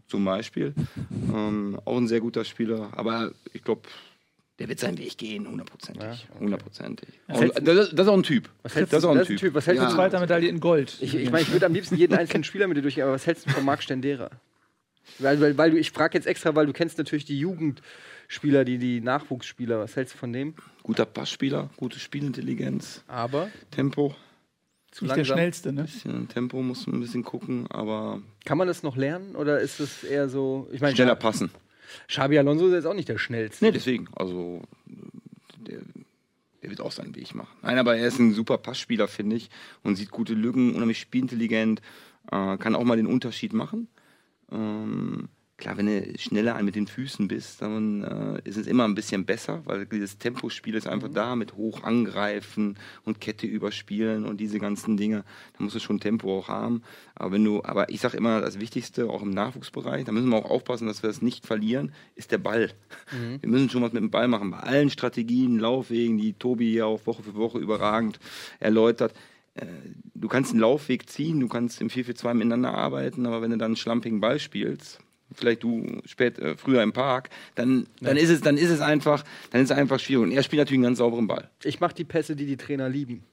zum 0.07 0.25
Beispiel. 0.25 0.75
Ähm, 1.33 1.79
auch 1.85 1.97
ein 1.97 2.07
sehr 2.09 2.21
guter 2.21 2.45
Spieler, 2.45 2.91
aber 2.93 3.33
ich 3.53 3.65
glaube, 3.65 3.83
der 4.59 4.69
wird 4.69 4.79
seinen 4.79 4.99
Weg 4.99 5.17
gehen, 5.17 5.49
hundertprozentig. 5.49 6.05
Ja, 6.05 7.35
okay. 7.35 7.51
Das, 7.63 7.91
das 7.91 8.07
ist 8.07 8.09
auch 8.09 8.17
ein 8.17 8.23
Typ. 8.23 8.49
Was 8.63 8.75
hältst 8.75 8.93
das 8.93 8.99
ist 8.99 9.03
du- 9.05 9.09
auch 9.09 9.13
ein 9.13 9.19
das 9.19 9.29
ist 9.29 9.31
ein 9.31 9.37
Typ. 9.39 9.49
Typ. 9.49 9.55
Was 9.55 9.67
hältst 9.67 9.83
du 9.83 9.87
Ja. 9.89 9.95
Zweiter 9.95 10.21
Medaille 10.21 10.49
in 10.49 10.61
Gold. 10.61 10.99
Ich, 11.01 11.15
ich 11.15 11.31
meine, 11.31 11.43
ich 11.43 11.51
würde 11.53 11.67
am 11.67 11.73
liebsten 11.73 11.97
jeden 11.97 12.15
einzelnen 12.15 12.45
Spieler 12.45 12.69
mit 12.69 12.77
dir 12.77 12.83
durchgehen, 12.83 13.05
aber 13.05 13.13
was 13.15 13.27
hältst 13.27 13.47
du 13.47 13.51
von 13.51 13.65
Marc 13.65 13.83
Stendera? 13.83 14.31
Weil, 15.19 15.41
weil, 15.41 15.57
weil 15.59 15.71
du, 15.73 15.79
ich 15.79 15.91
frage 15.91 16.17
jetzt 16.19 16.27
extra, 16.27 16.55
weil 16.55 16.67
du 16.67 16.73
kennst 16.75 16.99
natürlich 16.99 17.25
die 17.25 17.39
Jugendspieler, 18.31 18.65
die, 18.65 18.79
die 18.79 19.01
Nachwuchsspieler. 19.01 19.81
Was 19.81 19.97
hältst 19.97 20.15
du 20.15 20.19
von 20.19 20.33
dem? 20.33 20.55
Guter 20.85 21.05
Passspieler, 21.05 21.69
gute 21.77 21.99
Spielintelligenz, 21.99 23.03
Aber 23.09 23.51
Tempo. 23.73 24.15
zu 24.93 25.05
Nicht 25.05 25.17
der 25.17 25.25
langsam. 25.25 25.37
schnellste, 25.37 25.73
ne? 25.73 25.83
Bisschen 25.83 26.29
Tempo 26.29 26.63
muss 26.63 26.87
man 26.87 26.97
ein 26.97 27.01
bisschen 27.01 27.25
gucken, 27.25 27.67
aber 27.71 28.23
Kann 28.45 28.57
man 28.57 28.69
das 28.69 28.85
noch 28.85 28.97
lernen 28.97 29.35
oder 29.35 29.61
ist 29.61 29.81
es 29.81 30.05
eher 30.05 30.29
so? 30.29 30.69
Ich 30.73 30.81
meine, 30.81 30.95
schneller 30.95 31.17
passen. 31.17 31.51
Xabi 32.07 32.39
Alonso 32.39 32.69
ist 32.69 32.75
jetzt 32.75 32.87
auch 32.87 32.95
nicht 32.95 33.09
der 33.09 33.19
schnellste. 33.19 33.65
Nee, 33.65 33.73
deswegen. 33.73 34.07
Also, 34.15 34.63
der, 35.59 35.81
der 36.63 36.71
wird 36.71 36.81
auch 36.81 36.93
seinen 36.93 37.17
Weg 37.17 37.35
machen. 37.35 37.51
Nein, 37.63 37.79
aber 37.79 37.97
er 37.97 38.07
ist 38.07 38.21
ein 38.21 38.33
super 38.33 38.59
Passspieler, 38.59 39.09
finde 39.09 39.35
ich. 39.35 39.51
Und 39.83 39.97
sieht 39.97 40.13
gute 40.13 40.35
Lücken, 40.35 40.75
unheimlich 40.77 41.01
spielintelligent. 41.01 41.83
Äh, 42.31 42.59
kann 42.59 42.77
auch 42.77 42.85
mal 42.85 42.97
den 42.97 43.09
Unterschied 43.09 43.53
machen. 43.53 43.89
Ähm, 44.53 45.29
klar, 45.61 45.77
wenn 45.77 45.87
du 45.87 46.19
schneller 46.19 46.61
mit 46.63 46.75
den 46.75 46.89
Füßen 46.89 47.29
bist, 47.29 47.63
dann 47.63 48.03
äh, 48.03 48.49
ist 48.49 48.57
es 48.57 48.67
immer 48.67 48.85
ein 48.85 48.97
bisschen 48.97 49.25
besser, 49.25 49.63
weil 49.65 49.87
dieses 49.87 50.19
Tempospiel 50.19 50.75
ist 50.75 50.89
einfach 50.89 51.09
da 51.09 51.37
mit 51.37 51.55
hoch 51.55 51.85
angreifen 51.85 52.77
und 53.05 53.21
Kette 53.21 53.47
überspielen 53.47 54.25
und 54.25 54.41
diese 54.41 54.59
ganzen 54.59 54.97
Dinge. 54.97 55.25
Da 55.57 55.63
musst 55.63 55.77
du 55.77 55.81
schon 55.81 56.01
Tempo 56.01 56.39
auch 56.39 56.49
haben. 56.49 56.83
Aber 57.15 57.33
wenn 57.33 57.45
du, 57.45 57.63
aber 57.63 57.91
ich 57.91 58.01
sage 58.01 58.17
immer, 58.17 58.41
das 58.41 58.59
Wichtigste, 58.59 59.09
auch 59.09 59.23
im 59.23 59.31
Nachwuchsbereich, 59.31 60.05
da 60.05 60.13
müssen 60.13 60.31
wir 60.31 60.37
auch 60.37 60.51
aufpassen, 60.51 60.89
dass 60.89 61.03
wir 61.03 61.09
das 61.09 61.23
nicht 61.23 61.47
verlieren, 61.47 61.93
ist 62.17 62.33
der 62.33 62.39
Ball. 62.39 62.73
Wir 63.41 63.49
müssen 63.49 63.71
schon 63.71 63.83
was 63.83 63.93
mit 63.93 64.03
dem 64.03 64.11
Ball 64.11 64.27
machen. 64.27 64.51
Bei 64.51 64.61
allen 64.61 64.91
Strategien, 64.91 65.59
Laufwegen, 65.59 66.19
die 66.19 66.33
Tobi 66.33 66.75
ja 66.75 66.87
auch 66.87 67.07
Woche 67.07 67.23
für 67.23 67.35
Woche 67.35 67.59
überragend 67.59 68.19
erläutert. 68.59 69.15
Äh, 69.55 69.67
Du 70.21 70.29
kannst 70.29 70.51
einen 70.51 70.61
Laufweg 70.61 71.09
ziehen, 71.09 71.41
du 71.41 71.49
kannst 71.49 71.81
im 71.81 71.89
4-4-2 71.89 72.35
miteinander 72.35 72.75
arbeiten, 72.75 73.25
aber 73.25 73.41
wenn 73.41 73.53
du 73.53 73.57
dann 73.57 73.71
einen 73.71 73.77
schlampigen 73.77 74.21
Ball 74.21 74.39
spielst, 74.39 75.01
vielleicht 75.35 75.63
du 75.63 76.01
spät, 76.05 76.39
äh, 76.39 76.57
früher 76.57 76.83
im 76.83 76.93
Park, 76.93 77.31
dann, 77.55 77.87
dann, 78.01 78.17
ist 78.17 78.31
es, 78.31 78.41
dann 78.41 78.57
ist 78.57 78.71
es 78.71 78.81
einfach, 78.81 79.25
dann 79.51 79.63
ist 79.63 79.71
es 79.71 79.77
einfach 79.77 80.01
schwierig. 80.01 80.25
Und 80.25 80.33
er 80.33 80.43
spielt 80.43 80.61
natürlich 80.61 80.79
einen 80.79 80.85
ganz 80.85 80.99
sauberen 80.99 81.27
Ball. 81.27 81.51
Ich 81.65 81.81
mache 81.81 81.95
die 81.95 82.05
Pässe, 82.05 82.37
die 82.37 82.47
die 82.47 82.57
Trainer 82.57 82.89
lieben. 82.89 83.25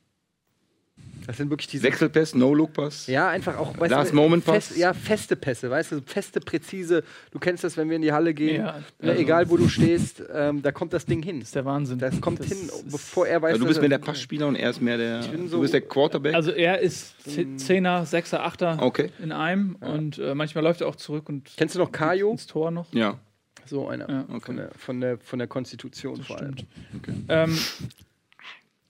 Das 1.27 1.37
sind 1.37 1.49
wirklich 1.49 1.67
diese. 1.67 1.83
Wechselpass, 1.83 2.33
No-Look-Pass. 2.35 3.07
Ja, 3.07 3.27
einfach 3.29 3.57
auch. 3.57 3.77
Weißt 3.77 3.91
Last 3.91 4.11
du, 4.11 4.15
Moment 4.15 4.43
fest, 4.45 4.69
Pass. 4.69 4.77
Ja, 4.77 4.93
feste 4.93 5.35
Pässe, 5.35 5.69
weißt 5.69 5.91
du, 5.91 6.01
feste, 6.05 6.39
präzise. 6.39 7.03
Du 7.31 7.37
kennst 7.39 7.63
das, 7.65 7.75
wenn 7.77 7.89
wir 7.89 7.97
in 7.97 8.01
die 8.01 8.13
Halle 8.13 8.33
gehen. 8.33 8.61
Ja, 8.61 8.79
ne, 9.01 9.09
also- 9.11 9.21
egal 9.21 9.49
wo 9.49 9.57
du 9.57 9.67
stehst, 9.67 10.23
ähm, 10.33 10.61
da 10.61 10.71
kommt 10.71 10.93
das 10.93 11.05
Ding 11.05 11.21
hin. 11.21 11.39
Das 11.41 11.49
ist 11.49 11.55
der 11.55 11.65
Wahnsinn. 11.65 11.99
Das 11.99 12.19
kommt 12.21 12.39
Das 12.39 12.47
hin, 12.47 12.69
bevor 12.89 13.27
er 13.27 13.41
weiß. 13.41 13.51
Also 13.53 13.63
du 13.65 13.67
bist 13.67 13.81
mehr 13.81 13.89
der 13.89 13.97
Passspieler 13.97 14.47
und 14.47 14.55
er 14.55 14.69
ist 14.69 14.81
mehr 14.81 14.97
der. 14.97 15.19
bin 15.27 15.49
so- 15.49 15.57
du 15.57 15.61
bist 15.61 15.73
der 15.73 15.81
Quarterback. 15.81 16.33
Also 16.33 16.51
er 16.51 16.79
ist 16.79 17.21
Z- 17.29 17.59
Zehner, 17.59 18.05
Sechser, 18.05 18.43
Achter 18.45 18.77
Okay. 18.81 19.11
in 19.21 19.31
einem 19.33 19.75
und 19.75 20.17
äh, 20.19 20.33
manchmal 20.33 20.63
läuft 20.63 20.79
er 20.81 20.87
auch 20.87 20.95
zurück 20.95 21.27
und 21.29 21.51
Kennst 21.57 21.75
du 21.75 21.79
noch 21.79 21.91
Kajo? 21.91 22.31
ins 22.31 22.47
Tor 22.47 22.71
noch. 22.71 22.87
ja. 22.93 23.19
So 23.65 23.89
einer. 23.89 24.09
Ja. 24.09 24.39
Von, 24.39 24.55
der, 24.55 24.71
von, 24.77 25.01
der, 25.01 25.17
von 25.17 25.39
der 25.39 25.47
Konstitution 25.49 26.23
vor 26.23 26.37
allem. 26.39 26.53
Stimmt. 26.53 27.25
Ähm, 27.27 27.57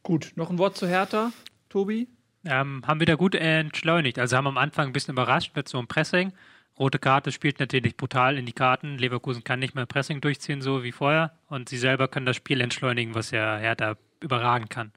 gut, 0.04 0.34
noch 0.36 0.50
ein 0.52 0.60
Wort 0.60 0.78
zu 0.78 0.88
Hertha, 0.88 1.32
Tobi? 1.70 2.08
Ähm, 2.48 2.84
haben 2.88 3.00
wieder 3.00 3.18
gut 3.18 3.36
entschleunigt. 3.36 4.20
Also 4.20 4.38
haben 4.38 4.48
am 4.48 4.58
Anfang 4.58 4.88
ein 4.88 4.94
bisschen 4.94 5.14
überrascht 5.14 5.56
mit 5.56 5.68
so 5.68 5.78
einem 5.78 5.88
Pressing. 5.88 6.34
Rote 6.80 7.00
Karte 7.00 7.32
spielt 7.32 7.60
natürlich 7.60 7.98
brutal 7.98 8.38
in 8.38 8.46
die 8.46 8.54
Karten. 8.54 8.98
Leverkusen 8.98 9.44
kann 9.44 9.60
nicht 9.60 9.76
mehr 9.76 9.86
Pressing 9.86 10.22
durchziehen, 10.22 10.62
so 10.62 10.84
wie 10.84 10.92
vorher. 10.92 11.34
Und 11.48 11.70
sie 11.70 11.78
selber 11.78 12.08
können 12.08 12.26
das 12.26 12.36
Spiel 12.36 12.62
entschleunigen, 12.62 13.16
was 13.16 13.32
ja 13.32 13.58
Hertha 13.58 13.98
überragen 14.22 14.70
kann. 14.70 14.92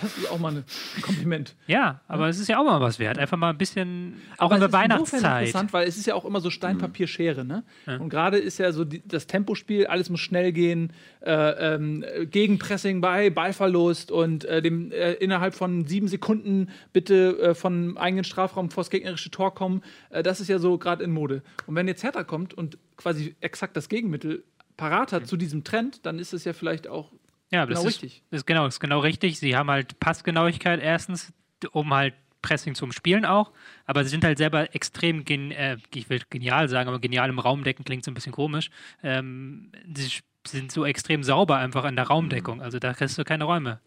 Das 0.00 0.18
ist 0.18 0.28
auch 0.30 0.40
mal 0.40 0.52
ein 0.56 0.64
Kompliment. 1.02 1.54
Ja, 1.68 2.00
aber 2.08 2.28
es 2.28 2.40
ist 2.40 2.48
ja 2.48 2.58
auch 2.58 2.64
mal 2.64 2.80
was 2.80 2.98
wert. 2.98 3.16
Einfach 3.18 3.36
mal 3.36 3.50
ein 3.50 3.58
bisschen, 3.58 4.20
auch 4.38 4.50
Aber 4.50 4.56
in 4.56 4.60
der 4.60 4.68
ist 4.68 4.74
insofern 4.74 4.90
Weihnachtszeit. 4.90 5.40
interessant, 5.46 5.72
weil 5.72 5.86
es 5.86 5.96
ist 5.96 6.06
ja 6.06 6.14
auch 6.14 6.24
immer 6.24 6.40
so 6.40 6.50
Steinpapierschere, 6.50 7.44
ne? 7.44 7.62
Ja. 7.86 7.98
Und 7.98 8.08
gerade 8.08 8.38
ist 8.38 8.58
ja 8.58 8.72
so 8.72 8.84
die, 8.84 9.06
das 9.06 9.28
Tempospiel, 9.28 9.86
alles 9.86 10.10
muss 10.10 10.20
schnell 10.20 10.52
gehen, 10.52 10.92
äh, 11.24 11.74
ähm, 11.74 12.04
Gegenpressing 12.28 13.00
bei 13.00 13.30
Ballverlust 13.30 14.10
und 14.10 14.44
äh, 14.46 14.60
dem 14.62 14.90
äh, 14.90 15.12
innerhalb 15.12 15.54
von 15.54 15.86
sieben 15.86 16.08
Sekunden 16.08 16.70
bitte 16.92 17.38
äh, 17.38 17.54
von 17.54 17.96
eigenen 17.96 18.24
Strafraum 18.24 18.70
vors 18.70 18.90
gegnerische 18.90 19.30
Tor 19.30 19.54
kommen. 19.54 19.82
Äh, 20.10 20.24
das 20.24 20.40
ist 20.40 20.48
ja 20.48 20.58
so 20.58 20.76
gerade 20.76 21.04
in 21.04 21.12
Mode. 21.12 21.42
Und 21.66 21.76
wenn 21.76 21.86
jetzt 21.86 22.02
Hertha 22.02 22.24
kommt 22.24 22.52
und 22.52 22.78
quasi 22.96 23.36
exakt 23.40 23.76
das 23.76 23.88
Gegenmittel 23.88 24.42
parat 24.76 25.12
hat 25.12 25.28
zu 25.28 25.36
diesem 25.36 25.62
Trend, 25.62 26.04
dann 26.04 26.18
ist 26.18 26.32
es 26.32 26.44
ja 26.44 26.52
vielleicht 26.52 26.88
auch 26.88 27.12
Ja, 27.54 27.66
Genau 27.66 27.74
das 27.76 27.84
ist, 27.84 28.02
richtig. 28.02 28.22
Ist 28.32 28.46
genau, 28.46 28.66
ist 28.66 28.80
genau 28.80 28.98
richtig. 28.98 29.38
Sie 29.38 29.54
haben 29.56 29.70
halt 29.70 30.00
Passgenauigkeit 30.00 30.80
erstens, 30.82 31.32
um 31.70 31.94
halt 31.94 32.14
Pressing 32.42 32.74
zum 32.74 32.90
Spielen 32.92 33.24
auch, 33.24 33.52
aber 33.86 34.02
sie 34.04 34.10
sind 34.10 34.24
halt 34.24 34.38
selber 34.38 34.74
extrem, 34.74 35.24
gen 35.24 35.50
äh, 35.52 35.78
ich 35.94 36.10
will 36.10 36.20
genial 36.28 36.68
sagen, 36.68 36.88
aber 36.88 36.98
genial 36.98 37.30
im 37.30 37.38
Raumdecken 37.38 37.84
klingt 37.84 38.04
so 38.04 38.10
ein 38.10 38.14
bisschen 38.14 38.32
komisch. 38.32 38.70
Ähm, 39.02 39.70
sie 39.94 40.10
sind 40.46 40.70
so 40.70 40.84
extrem 40.84 41.22
sauber 41.22 41.56
einfach 41.56 41.84
in 41.84 41.96
der 41.96 42.06
Raumdeckung, 42.06 42.60
also 42.60 42.78
da 42.78 42.92
kriegst 42.92 43.16
du 43.16 43.24
keine 43.24 43.44
Räume. 43.44 43.80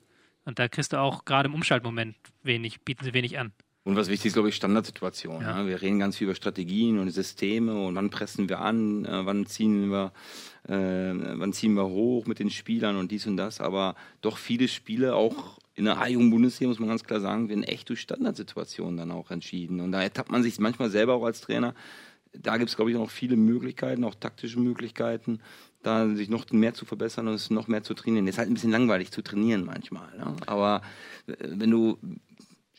Und 0.46 0.60
da 0.60 0.70
kriegst 0.70 0.94
du 0.94 0.98
auch 0.98 1.26
gerade 1.26 1.50
im 1.50 1.56
Umschaltmoment 1.56 2.16
wenig, 2.42 2.80
bieten 2.82 3.04
sie 3.04 3.14
wenig 3.14 3.38
an. 3.38 3.52
Und 3.88 3.96
was 3.96 4.10
wichtig 4.10 4.26
ist, 4.26 4.34
glaube 4.34 4.50
ich, 4.50 4.56
Standardsituation. 4.56 5.42
Ja. 5.42 5.64
Ne? 5.64 5.70
Wir 5.70 5.82
reden 5.82 5.98
ganz 5.98 6.18
viel 6.18 6.26
über 6.26 6.36
Strategien 6.36 7.00
und 7.00 7.10
Systeme 7.10 7.74
und 7.74 7.96
wann 7.96 8.10
pressen 8.10 8.50
wir 8.50 8.60
an, 8.60 9.06
äh, 9.06 9.26
wann 9.26 9.46
ziehen 9.46 9.90
wir, 9.90 10.12
äh, 10.68 10.74
wann 10.74 11.54
ziehen 11.54 11.74
wir 11.74 11.86
hoch 11.86 12.26
mit 12.26 12.40
den 12.40 12.50
Spielern 12.50 12.98
und 12.98 13.12
dies 13.12 13.28
und 13.28 13.38
das. 13.38 13.62
Aber 13.62 13.96
doch 14.20 14.38
viele 14.38 14.68
Spiele, 14.68 15.16
auch 15.16 15.58
in 15.74 15.86
der 15.86 16.02
A-Jugend 16.02 16.32
Bundesliga, 16.32 16.68
muss 16.68 16.80
man 16.80 16.90
ganz 16.90 17.06
klar 17.06 17.22
sagen, 17.22 17.48
werden 17.48 17.64
echt 17.64 17.88
durch 17.88 18.02
Standardsituationen 18.02 18.98
dann 18.98 19.12
auch 19.12 19.32
entschieden. 19.32 19.80
Und 19.80 19.94
da 19.94 20.02
ertappt 20.02 20.34
man 20.34 20.44
sich 20.44 20.60
manchmal 20.60 20.90
selber 20.90 21.14
auch 21.14 21.24
als 21.24 21.40
Trainer. 21.40 21.74
Da 22.34 22.58
gibt 22.58 22.70
es, 22.70 22.76
glaube 22.76 22.92
ich, 22.92 22.98
noch 22.98 23.10
viele 23.10 23.38
Möglichkeiten, 23.38 24.04
auch 24.04 24.16
taktische 24.16 24.60
Möglichkeiten, 24.60 25.40
da 25.82 26.14
sich 26.14 26.28
noch 26.28 26.52
mehr 26.52 26.74
zu 26.74 26.84
verbessern 26.84 27.30
und 27.30 27.36
es 27.36 27.50
noch 27.52 27.70
mehr 27.70 27.84
zu 27.84 27.94
trainieren. 27.94 28.28
ist 28.28 28.38
halt 28.38 28.50
ein 28.50 28.54
bisschen 28.54 28.72
langweilig 28.72 29.12
zu 29.12 29.22
trainieren 29.22 29.64
manchmal. 29.64 30.10
Ne? 30.18 30.36
Aber 30.46 30.82
äh, 31.28 31.36
wenn 31.40 31.72
du 31.72 31.98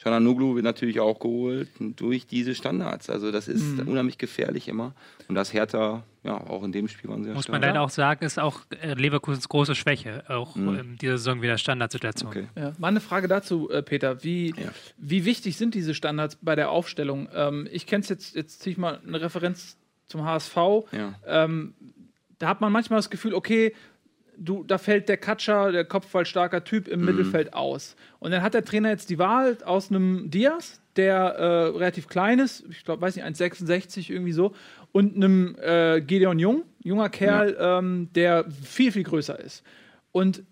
Shalanoglu 0.00 0.54
wird 0.54 0.64
natürlich 0.64 1.00
auch 1.00 1.18
geholt 1.18 1.68
durch 1.96 2.26
diese 2.26 2.54
Standards. 2.54 3.10
Also 3.10 3.32
das 3.32 3.48
ist 3.48 3.78
Mhm. 3.78 3.88
unheimlich 3.88 4.16
gefährlich 4.16 4.68
immer. 4.68 4.94
Und 5.28 5.34
das 5.34 5.52
Hertha, 5.52 6.04
ja, 6.22 6.36
auch 6.38 6.62
in 6.62 6.70
dem 6.70 6.86
Spiel 6.86 7.10
waren 7.10 7.24
sie 7.24 7.30
ja 7.30 7.34
Muss 7.34 7.48
man 7.48 7.60
leider 7.60 7.82
auch 7.82 7.90
sagen, 7.90 8.24
ist 8.24 8.38
auch 8.38 8.60
äh, 8.80 8.94
Leverkusens 8.94 9.48
große 9.48 9.74
Schwäche. 9.74 10.22
Auch 10.28 10.54
Mhm. 10.54 10.78
in 10.78 10.96
dieser 10.98 11.18
Saison 11.18 11.42
wieder 11.42 11.58
Standardsituation. 11.58 12.28
Okay. 12.30 12.46
Ja, 12.56 12.72
mal 12.78 12.88
eine 12.88 13.00
Frage 13.00 13.26
dazu, 13.26 13.68
äh, 13.70 13.82
Peter. 13.82 14.22
Wie, 14.22 14.50
Ja. 14.56 14.70
wie 14.98 15.24
wichtig 15.24 15.56
sind 15.56 15.74
diese 15.74 15.94
Standards 15.94 16.38
bei 16.40 16.54
der 16.54 16.70
Aufstellung? 16.70 17.28
Ähm, 17.34 17.68
ich 17.72 17.86
kenne 17.86 18.02
es 18.02 18.08
jetzt, 18.08 18.36
jetzt 18.36 18.60
ziehe 18.62 18.72
ich 18.72 18.78
mal 18.78 19.00
eine 19.04 19.20
Referenz 19.20 19.76
zum 20.06 20.24
HSV. 20.24 20.56
Ja. 20.92 21.14
Ähm, 21.26 21.74
da 22.38 22.46
hat 22.48 22.60
man 22.60 22.70
manchmal 22.72 22.98
das 23.00 23.10
Gefühl, 23.10 23.34
okay, 23.34 23.74
du, 24.38 24.64
da 24.64 24.78
fällt 24.78 25.08
der 25.08 25.16
Katscher, 25.16 25.72
der 25.72 25.84
kopfballstarker 25.84 26.64
Typ 26.64 26.88
im 26.88 27.04
Mittelfeld 27.04 27.54
aus. 27.54 27.96
Und 28.20 28.30
dann 28.30 28.42
hat 28.42 28.54
der 28.54 28.64
Trainer 28.64 28.90
jetzt 28.90 29.10
die 29.10 29.18
Wahl 29.18 29.58
aus 29.64 29.90
einem 29.90 30.30
Diaz, 30.30 30.80
der 30.96 31.16
äh, 31.16 31.44
relativ 31.76 32.08
klein 32.08 32.38
ist, 32.38 32.64
ich 32.70 32.84
glaube, 32.84 33.02
weiß 33.02 33.16
nicht, 33.16 33.24
1,66 33.24 34.10
irgendwie 34.10 34.32
so, 34.32 34.54
und 34.92 35.16
einem 35.16 35.56
äh, 35.60 36.00
Gideon 36.00 36.38
Jung, 36.38 36.62
junger 36.82 37.08
Kerl, 37.08 37.56
ähm, 37.60 38.08
der 38.14 38.46
viel, 38.50 38.92
viel 38.92 39.04
größer 39.04 39.38
ist. 39.38 39.62
Und 40.12 40.42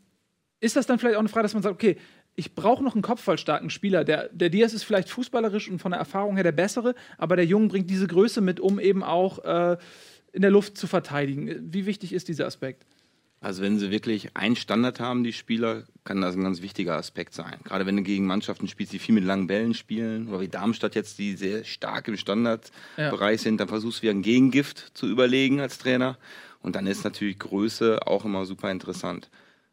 ist 0.60 0.76
das 0.76 0.86
dann 0.86 0.98
vielleicht 0.98 1.16
auch 1.16 1.20
eine 1.20 1.28
Frage, 1.28 1.44
dass 1.44 1.54
man 1.54 1.62
sagt, 1.62 1.74
okay, 1.74 1.96
ich 2.36 2.54
brauche 2.54 2.84
noch 2.84 2.94
einen 2.94 3.02
kopfballstarken 3.02 3.70
Spieler. 3.70 4.04
Der, 4.04 4.28
der 4.28 4.50
Diaz 4.50 4.74
ist 4.74 4.84
vielleicht 4.84 5.08
fußballerisch 5.08 5.70
und 5.70 5.80
von 5.80 5.92
der 5.92 5.98
Erfahrung 5.98 6.34
her 6.34 6.44
der 6.44 6.52
bessere, 6.52 6.94
aber 7.16 7.36
der 7.36 7.46
Jung 7.46 7.68
bringt 7.68 7.88
diese 7.88 8.06
Größe 8.06 8.42
mit, 8.42 8.60
um 8.60 8.78
eben 8.78 9.02
auch 9.02 9.42
äh, 9.44 9.78
in 10.32 10.42
der 10.42 10.50
Luft 10.50 10.76
zu 10.76 10.86
verteidigen. 10.86 11.72
Wie 11.72 11.86
wichtig 11.86 12.12
ist 12.12 12.28
dieser 12.28 12.46
Aspekt? 12.46 12.84
Also 13.40 13.62
wenn 13.62 13.78
sie 13.78 13.90
wirklich 13.90 14.34
einen 14.34 14.56
Standard 14.56 14.98
haben, 14.98 15.22
die 15.22 15.32
Spieler, 15.32 15.84
kann 16.04 16.20
das 16.20 16.34
ein 16.34 16.42
ganz 16.42 16.62
wichtiger 16.62 16.96
Aspekt 16.96 17.34
sein. 17.34 17.56
Gerade 17.64 17.84
wenn 17.86 17.96
du 17.96 18.02
gegen 18.02 18.26
Mannschaften 18.26 18.66
spielst, 18.66 18.92
die 18.92 18.98
viel 18.98 19.14
mit 19.14 19.24
langen 19.24 19.46
Bällen 19.46 19.74
spielen, 19.74 20.28
oder 20.28 20.40
wie 20.40 20.48
Darmstadt 20.48 20.94
jetzt, 20.94 21.18
die 21.18 21.36
sehr 21.36 21.64
stark 21.64 22.08
im 22.08 22.16
Standardbereich 22.16 23.42
sind, 23.42 23.60
dann 23.60 23.68
versuchst 23.68 23.98
du 23.98 24.02
wieder 24.02 24.14
ein 24.14 24.22
Gegengift 24.22 24.92
zu 24.94 25.06
überlegen 25.06 25.60
als 25.60 25.78
Trainer. 25.78 26.16
Und 26.60 26.76
dann 26.76 26.86
ist 26.86 27.04
natürlich 27.04 27.38
Größe 27.38 28.06
auch 28.06 28.24
immer 28.24 28.46
super 28.46 28.70
interessant. 28.70 29.28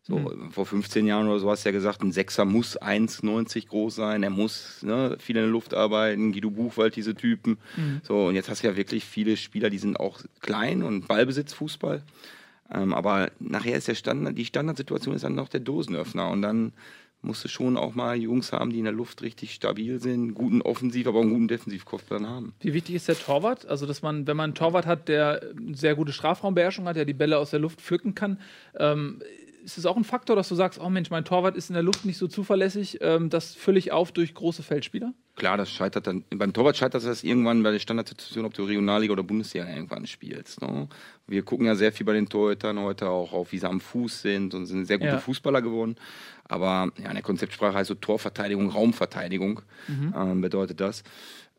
So, 0.05 0.33
vor 0.51 0.65
15 0.65 1.07
Jahren 1.07 1.29
oder 1.29 1.39
so 1.39 1.49
hast 1.49 1.63
du 1.63 1.69
ja 1.69 1.73
gesagt, 1.73 2.03
ein 2.03 2.11
Sechser 2.11 2.43
muss 2.43 2.77
1,90 2.77 3.69
groß 3.69 3.95
sein, 3.95 4.21
er 4.21 4.29
muss 4.29 4.83
ne, 4.83 5.15
viel 5.17 5.37
in 5.37 5.43
der 5.43 5.49
Luft 5.49 5.73
arbeiten, 5.73 6.33
Guido 6.33 6.51
Buchwald, 6.51 6.97
diese 6.97 7.15
Typen. 7.15 7.57
So, 8.03 8.27
und 8.27 8.35
jetzt 8.35 8.49
hast 8.49 8.63
du 8.63 8.67
ja 8.67 8.75
wirklich 8.75 9.05
viele 9.05 9.37
Spieler, 9.37 9.69
die 9.69 9.77
sind 9.77 9.97
auch 9.97 10.19
klein 10.41 10.83
und 10.83 11.07
Ballbesitz 11.07 11.53
Fußball. 11.53 12.03
Ähm, 12.73 12.93
aber 12.93 13.31
nachher 13.39 13.77
ist 13.77 13.87
der 13.87 13.95
Standard, 13.95 14.37
die 14.37 14.45
Standardsituation 14.45 15.15
ist 15.15 15.23
dann 15.23 15.35
noch 15.35 15.49
der 15.49 15.59
Dosenöffner 15.59 16.29
und 16.29 16.41
dann 16.41 16.73
musst 17.23 17.43
du 17.43 17.47
schon 17.47 17.77
auch 17.77 17.95
mal 17.95 18.17
Jungs 18.17 18.51
haben, 18.51 18.71
die 18.71 18.79
in 18.79 18.83
der 18.83 18.93
Luft 18.93 19.21
richtig 19.21 19.53
stabil 19.53 19.99
sind, 20.01 20.33
guten 20.33 20.61
Offensiv, 20.61 21.07
aber 21.07 21.19
auch 21.19 21.21
einen 21.23 21.31
guten 21.31 21.47
Defensivkopfplan 21.47 22.27
haben. 22.27 22.53
Wie 22.59 22.73
wichtig 22.73 22.95
ist 22.95 23.07
der 23.07 23.17
Torwart? 23.17 23.65
Also, 23.65 23.85
dass 23.85 24.01
man, 24.01 24.27
wenn 24.27 24.35
man 24.35 24.45
einen 24.45 24.55
Torwart 24.55 24.85
hat, 24.85 25.07
der 25.07 25.41
eine 25.57 25.75
sehr 25.75 25.95
gute 25.95 26.11
Strafraumbeherrschung 26.11 26.85
hat, 26.85 26.97
der 26.97 27.05
die 27.05 27.13
Bälle 27.13 27.37
aus 27.37 27.51
der 27.51 27.59
Luft 27.59 27.81
pflücken 27.81 28.13
kann, 28.13 28.39
ähm, 28.77 29.21
ist 29.63 29.77
es 29.77 29.85
auch 29.85 29.97
ein 29.97 30.03
Faktor, 30.03 30.35
dass 30.35 30.49
du 30.49 30.55
sagst, 30.55 30.79
oh 30.79 30.89
Mensch, 30.89 31.09
mein 31.09 31.25
Torwart 31.25 31.55
ist 31.55 31.69
in 31.69 31.73
der 31.73 31.83
Luft 31.83 32.05
nicht 32.05 32.17
so 32.17 32.27
zuverlässig, 32.27 32.99
ähm, 33.01 33.29
das 33.29 33.55
fülle 33.55 33.79
ich 33.79 33.91
auf 33.91 34.11
durch 34.11 34.33
große 34.33 34.61
Feldspieler? 34.61 35.13
Klar, 35.35 35.57
das 35.57 35.71
scheitert 35.71 36.05
dann, 36.05 36.23
beim 36.29 36.53
Torwart 36.53 36.77
scheitert 36.77 37.03
das 37.03 37.23
irgendwann 37.23 37.63
bei 37.63 37.71
der 37.71 37.79
Standardsituation, 37.79 38.45
ob 38.45 38.53
du 38.53 38.63
Regionalliga 38.63 39.13
oder 39.13 39.23
Bundesliga 39.23 39.67
irgendwann 39.67 40.05
spielst. 40.05 40.61
Ne? 40.61 40.87
Wir 41.27 41.43
gucken 41.43 41.65
ja 41.65 41.75
sehr 41.75 41.91
viel 41.91 42.05
bei 42.05 42.13
den 42.13 42.29
Torhütern 42.29 42.77
heute 42.79 43.09
auch 43.09 43.33
auf, 43.33 43.51
wie 43.51 43.57
sie 43.57 43.67
am 43.67 43.79
Fuß 43.79 44.21
sind 44.21 44.53
und 44.53 44.65
sind 44.67 44.85
sehr 44.85 44.99
gute 44.99 45.11
Ja. 45.11 45.17
Fußballer 45.19 45.61
geworden. 45.61 45.95
Aber 46.45 46.91
ja, 47.01 47.07
in 47.07 47.13
der 47.13 47.23
Konzeptsprache 47.23 47.73
heißt 47.73 47.87
so 47.87 47.95
Torverteidigung, 47.95 48.69
Raumverteidigung 48.69 49.61
ähm, 50.15 50.41
bedeutet 50.41 50.79
das, 50.81 51.03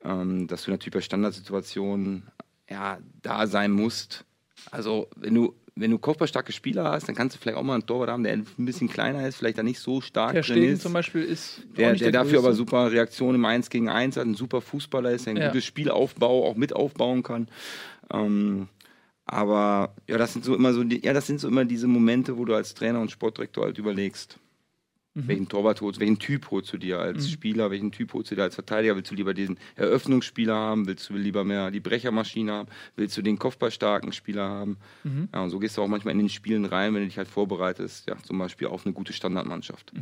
ähm, 0.05 0.47
dass 0.47 0.65
du 0.65 0.71
natürlich 0.71 0.93
bei 0.95 1.01
Standardsituationen 1.01 2.25
ja, 2.69 2.99
da 3.23 3.47
sein 3.47 3.73
musst. 3.73 4.25
Also 4.71 5.09
wenn 5.17 5.35
du 5.35 5.55
wenn 5.77 5.91
du 5.91 5.99
kopfballstarke 5.99 6.53
Spieler 6.53 6.85
hast, 6.93 7.09
dann 7.09 7.17
kannst 7.17 7.35
du 7.37 7.41
vielleicht 7.41 7.59
auch 7.59 7.63
mal 7.65 7.75
einen 7.75 7.85
Torwart 7.87 8.09
haben, 8.11 8.23
der 8.23 8.35
ein 8.35 8.47
bisschen 8.59 8.89
kleiner 8.89 9.27
ist, 9.27 9.37
vielleicht 9.37 9.59
da 9.59 9.63
nicht 9.65 9.81
so 9.81 10.01
stark 10.01 10.35
Herr 10.35 10.43
drin 10.43 10.63
ist. 10.65 10.83
zum 10.83 10.93
Beispiel 10.93 11.23
ist 11.25 11.63
Der, 11.77 11.91
nicht 11.93 12.05
der 12.05 12.13
dafür 12.13 12.39
aber 12.39 12.53
super 12.53 12.93
Reaktion 12.93 13.35
im 13.35 13.45
1 13.45 13.71
gegen 13.71 13.89
1 13.89 14.17
hat, 14.17 14.25
ein 14.27 14.35
super 14.35 14.61
Fußballer 14.61 15.11
ist, 15.11 15.27
der 15.27 15.33
ein 15.35 15.37
Ja. 15.39 15.49
gutes 15.49 15.65
Spielaufbau 15.65 16.47
auch 16.49 16.55
mit 16.55 16.73
aufbauen 16.75 17.23
kann. 17.25 17.49
Ähm, 18.13 18.69
aber 19.27 19.95
ja, 20.09 20.19
das 20.19 20.33
sind 20.35 20.45
so 20.45 20.55
immer 20.55 20.73
so 20.75 20.85
die, 20.85 21.05
ja, 21.05 21.13
das 21.13 21.27
sind 21.27 21.41
so 21.41 21.49
immer 21.49 21.65
diese 21.65 21.87
Momente, 21.89 22.37
wo 22.37 22.45
du 22.45 22.55
als 22.55 22.75
Trainer 22.75 23.01
und 23.01 23.11
Sportdirektor 23.11 23.65
halt 23.65 23.79
überlegst, 23.79 24.39
Mhm. 25.15 25.29
welchen 25.29 25.49
Torwart 25.49 25.81
holst, 25.81 26.01
welchen 26.01 26.19
Typ 26.19 26.51
holst 26.51 26.73
du 26.73 26.77
dir 26.77 26.99
als 26.99 27.31
Spieler, 27.31 27.71
welchen 27.71 27.93
Typ 27.93 28.13
holst 28.15 28.31
du 28.31 28.35
dir 28.35 28.43
als 28.43 28.57
Verteidiger, 28.57 28.97
willst 28.97 29.11
du 29.11 29.15
lieber 29.15 29.33
diesen 29.33 29.59
Eröffnungsspieler 29.77 30.55
haben, 30.55 30.87
willst 30.87 31.09
du 31.09 31.15
lieber 31.15 31.45
mehr 31.45 31.71
die 31.71 31.81
Brechermaschine 31.81 32.53
haben, 32.53 32.69
willst 32.97 33.17
du 33.17 33.23
den 33.23 33.39
kopfballstarken 33.39 34.13
Spieler 34.13 34.49
haben. 34.49 34.77
Mhm. 35.05 35.29
Ja, 35.33 35.43
und 35.43 35.51
so 35.51 35.59
gehst 35.61 35.77
du 35.77 35.83
auch 35.83 35.89
manchmal 35.89 36.13
in 36.13 36.19
den 36.19 36.29
Spielen 36.29 36.65
rein, 36.65 36.95
wenn 36.95 37.03
du 37.03 37.07
dich 37.07 37.19
halt 37.19 37.29
vorbereitest, 37.29 38.09
ja, 38.09 38.17
zum 38.23 38.39
Beispiel 38.39 38.67
auf 38.67 38.85
eine 38.85 38.93
gute 38.93 39.13
Standardmannschaft. 39.13 39.93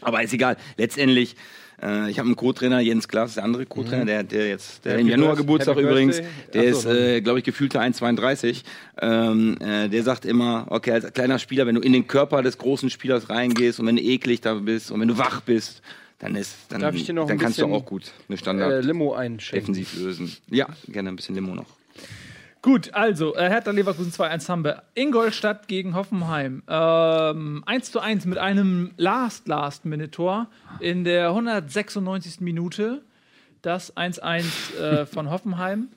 Mhm. 0.00 0.06
Aber 0.06 0.22
ist 0.22 0.32
egal. 0.32 0.56
Letztendlich, 0.76 1.36
äh, 1.82 2.10
ich 2.10 2.18
habe 2.18 2.26
einen 2.26 2.36
Co-Trainer, 2.36 2.80
Jens 2.80 3.08
Klaas, 3.08 3.34
der 3.34 3.44
andere 3.44 3.66
Co-Trainer, 3.66 4.04
der, 4.04 4.22
der 4.22 4.48
jetzt, 4.48 4.84
der 4.84 4.92
Happy 4.92 5.02
im 5.02 5.08
Januar 5.08 5.28
Birthday- 5.36 5.42
Geburtstag 5.42 5.76
Happy 5.76 5.86
übrigens, 5.88 6.22
der 6.52 6.70
Ach 6.72 6.74
so, 6.74 6.90
ist, 6.90 6.96
äh, 6.96 7.20
glaube 7.20 7.38
ich, 7.38 7.44
gefühlte 7.44 7.80
1,32. 7.80 8.62
Ähm, 9.00 9.56
äh, 9.60 9.88
der 9.88 10.02
sagt 10.02 10.24
immer, 10.24 10.66
okay, 10.70 10.92
als 10.92 11.12
kleiner 11.12 11.38
Spieler, 11.38 11.66
wenn 11.66 11.74
du 11.76 11.80
in 11.80 11.92
den 11.92 12.06
Körper 12.06 12.42
des 12.42 12.58
großen 12.58 12.90
Spielers 12.90 13.28
reingehst 13.30 13.80
und 13.80 13.86
wenn 13.86 13.96
du 13.96 14.02
eklig 14.02 14.40
da 14.40 14.54
bist 14.54 14.90
und 14.90 15.00
wenn 15.00 15.08
du 15.08 15.18
wach 15.18 15.40
bist, 15.42 15.82
dann 16.20 16.34
ist, 16.34 16.56
dann, 16.70 16.80
dann 16.80 17.38
kannst 17.38 17.58
du 17.60 17.66
auch 17.66 17.84
gut 17.84 18.10
eine 18.28 18.34
Äh, 18.34 18.38
Standard 18.38 18.84
Limo 18.84 19.14
einschenken. 19.14 19.72
defensiv 19.72 20.00
lösen. 20.02 20.36
Ja, 20.50 20.66
gerne 20.88 21.10
ein 21.10 21.16
bisschen 21.16 21.36
Limo 21.36 21.54
noch. 21.54 21.77
Gut, 22.68 22.92
also, 22.92 23.34
äh, 23.34 23.48
Hertha 23.48 23.70
Leverkusen 23.70 24.12
2-1 24.12 24.46
haben 24.50 24.62
wir. 24.62 24.82
Ingolstadt 24.94 25.68
gegen 25.68 25.94
Hoffenheim. 25.94 26.62
Ähm, 26.68 27.62
1 27.64 27.90
zu 27.90 27.98
1 27.98 28.26
mit 28.26 28.36
einem 28.36 28.90
Last-Last-Minute-Tor 28.98 30.48
in 30.78 31.02
der 31.04 31.28
196. 31.28 32.40
Minute. 32.42 33.00
Das 33.62 33.96
1-1 33.96 34.78
äh, 34.78 35.06
von 35.10 35.30
Hoffenheim. 35.30 35.88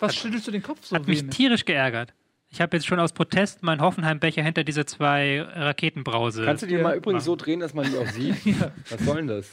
Was 0.00 0.16
schüttelst 0.16 0.48
du 0.48 0.50
den 0.50 0.60
Kopf 0.64 0.86
so 0.86 0.96
Hat 0.96 1.06
mich 1.06 1.18
vehement? 1.18 1.34
tierisch 1.34 1.64
geärgert. 1.64 2.12
Ich 2.50 2.60
habe 2.60 2.76
jetzt 2.76 2.88
schon 2.88 2.98
aus 2.98 3.12
Protest 3.12 3.62
meinen 3.62 3.80
Hoffenheim-Becher 3.80 4.42
hinter 4.42 4.64
diese 4.64 4.86
zwei 4.86 5.42
Raketenbrause. 5.42 6.44
Kannst 6.44 6.64
du 6.64 6.66
die 6.66 6.74
Ja. 6.74 6.82
mal 6.82 6.96
übrigens 6.96 7.26
so 7.26 7.36
drehen, 7.36 7.60
dass 7.60 7.74
man 7.74 7.88
die 7.88 7.96
auch 7.96 8.08
sieht? 8.08 8.34
Was 8.90 9.04
soll 9.04 9.18
denn 9.18 9.28
das? 9.28 9.48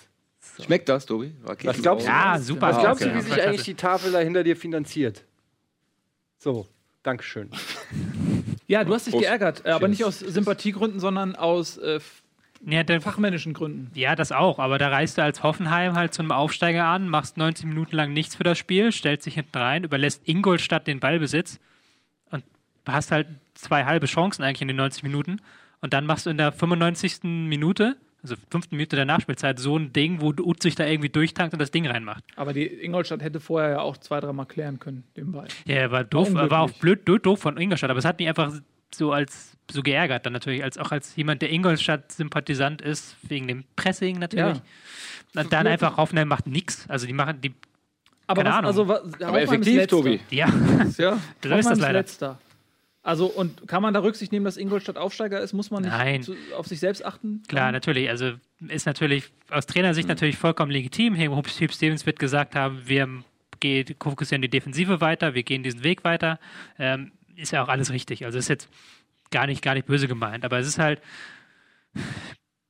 Schmeckt 0.63 0.89
das, 0.89 1.05
Tobi? 1.05 1.35
Was 1.43 1.77
glaubst 1.77 2.07
du? 2.07 2.09
ja, 2.09 2.39
super. 2.39 2.69
Was 2.69 2.79
glaubst 2.79 3.03
okay. 3.03 3.11
du, 3.11 3.17
wie 3.19 3.21
sich 3.21 3.39
eigentlich 3.39 3.65
die 3.65 3.75
Tafel 3.75 4.11
da 4.11 4.17
hinter 4.17 4.43
dir 4.43 4.57
finanziert? 4.57 5.23
So, 6.45 6.67
Dankeschön. 7.01 7.49
Ja, 8.67 8.83
du 8.83 8.95
hast 8.95 9.05
dich 9.05 9.11
Prost. 9.13 9.23
geärgert, 9.25 9.61
äh, 9.63 9.69
aber 9.69 9.81
Cheers. 9.81 9.89
nicht 9.91 10.03
aus 10.05 10.19
Sympathiegründen, 10.21 10.99
sondern 10.99 11.35
aus 11.35 11.77
äh, 11.77 11.99
Ja, 12.65 12.81
der, 12.83 12.99
fachmännischen 12.99 13.53
Gründen. 13.53 13.91
ja, 13.93 14.15
das 14.15 14.31
auch. 14.31 14.57
Aber 14.57 14.79
da 14.79 14.87
reist 14.89 15.19
du 15.19 15.23
als 15.23 15.43
Hoffenheim 15.43 15.93
halt 15.95 16.15
zu 16.15 16.23
einem 16.23 16.31
Aufsteiger 16.31 16.85
an, 16.85 17.07
machst 17.07 17.37
90 17.37 17.65
Minuten 17.67 17.95
lang 17.95 18.11
nichts 18.13 18.35
für 18.35 18.43
das 18.43 18.57
Spiel, 18.57 18.91
stellst 18.91 19.27
dich 19.27 19.35
hinten 19.35 19.55
rein, 19.55 19.83
überlässt 19.83 20.27
Ingolstadt 20.27 20.87
den 20.87 20.99
Ballbesitz 20.99 21.59
und 22.31 22.43
hast 22.87 23.11
halt 23.11 23.27
zwei 23.53 23.85
halbe 23.85 24.07
Chancen 24.07 24.41
eigentlich 24.43 24.63
in 24.63 24.67
den 24.67 24.77
90 24.77 25.03
Minuten. 25.03 25.41
Und 25.81 25.93
dann 25.93 26.07
machst 26.07 26.25
du 26.25 26.31
in 26.31 26.37
der 26.37 26.51
95. 26.51 27.19
Minute, 27.23 27.97
also 28.31 28.35
fünften 28.49 28.75
Minute 28.75 28.95
der 28.95 29.05
Nachspielzeit, 29.05 29.59
so 29.59 29.77
ein 29.77 29.93
Ding, 29.93 30.21
wo 30.21 30.29
Ut 30.29 30.61
sich 30.61 30.75
da 30.75 30.85
irgendwie 30.85 31.09
durchtankt 31.09 31.53
und 31.53 31.59
das 31.59 31.71
Ding 31.71 31.87
reinmacht. 31.87 32.23
Aber 32.35 32.53
die 32.53 32.65
Ingolstadt 32.65 33.21
hätte 33.21 33.39
vorher 33.39 33.69
ja 33.71 33.79
auch 33.79 33.97
zwei, 33.97 34.19
dreimal 34.19 34.45
klären 34.45 34.79
können, 34.79 35.03
den 35.15 35.31
Ball. 35.31 35.47
Ja, 35.65 35.75
er 35.75 35.91
war 35.91 36.03
doof, 36.03 36.27
Unglücklich. 36.27 36.51
war 36.51 36.61
auch 36.61 36.71
blöd, 36.71 37.05
blöd 37.05 37.25
doof 37.25 37.39
von 37.39 37.57
Ingolstadt, 37.57 37.89
aber 37.89 37.99
es 37.99 38.05
hat 38.05 38.19
mich 38.19 38.27
einfach 38.27 38.51
so 38.93 39.11
als 39.11 39.55
so 39.71 39.81
geärgert 39.81 40.25
dann 40.25 40.33
natürlich, 40.33 40.63
als 40.63 40.77
auch 40.77 40.91
als 40.91 41.15
jemand, 41.15 41.41
der 41.41 41.51
Ingolstadt-Sympathisant 41.51 42.81
ist, 42.81 43.15
wegen 43.23 43.47
dem 43.47 43.63
Pressing 43.75 44.19
natürlich. 44.19 44.61
Und 45.35 45.51
dann 45.51 45.67
einfach 45.67 45.97
Hoffenheim 45.97 46.27
macht 46.27 46.47
nichts. 46.47 46.85
Also 46.89 47.07
die 47.07 47.13
machen 47.13 47.41
die, 47.41 47.53
Aber 48.27 48.43
Keine 48.43 48.49
was, 48.49 48.57
Ahnung. 48.57 48.67
also, 48.67 48.87
was, 48.87 49.21
Aber 49.21 49.41
effektiv. 49.41 49.87
Tobi. 49.87 50.19
ja, 50.29 50.47
Ja. 50.97 51.17
so 51.43 51.49
ist 51.49 51.69
das 51.69 51.79
leider. 51.79 51.99
Letzter. 51.99 52.39
Also, 53.05 53.27
und 53.27 53.67
kann 53.67 53.83
man 53.83 53.93
da 53.93 53.99
Rücksicht 53.99 54.31
nehmen, 54.31 54.45
dass 54.45 54.57
Ingolstadt 54.57 54.97
Aufsteiger 54.97 55.39
ist? 55.39 55.53
Muss 55.53 55.69
man 55.69 55.83
nicht 55.83 55.91
Nein. 55.91 56.23
zu, 56.23 56.35
auf 56.57 56.65
sich 56.65 56.79
selbst 56.79 57.05
achten? 57.05 57.43
Klar, 57.47 57.71
natürlich. 57.71 58.09
Also 58.09 58.31
ist 58.67 58.87
natürlich 58.87 59.25
aus 59.51 59.67
Trainersicht 59.67 60.07
natürlich 60.07 60.37
vollkommen 60.37 60.71
legitim. 60.71 61.15
Hugh 61.15 61.69
Stevens 61.69 62.07
wird 62.07 62.17
gesagt 62.17 62.55
haben, 62.55 62.81
wir 62.85 63.07
gehen, 63.59 63.95
fokussieren 64.01 64.41
die 64.41 64.49
Defensive 64.49 65.01
weiter, 65.01 65.35
wir 65.35 65.43
gehen 65.43 65.61
diesen 65.61 65.83
Weg 65.83 66.03
weiter. 66.03 66.39
Ähm, 66.79 67.11
ist 67.35 67.51
ja 67.51 67.63
auch 67.63 67.67
alles 67.67 67.91
richtig. 67.91 68.25
Also 68.25 68.39
ist 68.39 68.47
jetzt 68.47 68.69
gar 69.29 69.45
nicht, 69.45 69.61
gar 69.61 69.75
nicht 69.75 69.85
böse 69.85 70.07
gemeint, 70.07 70.43
aber 70.43 70.57
es 70.57 70.67
ist 70.67 70.79
halt, 70.79 70.99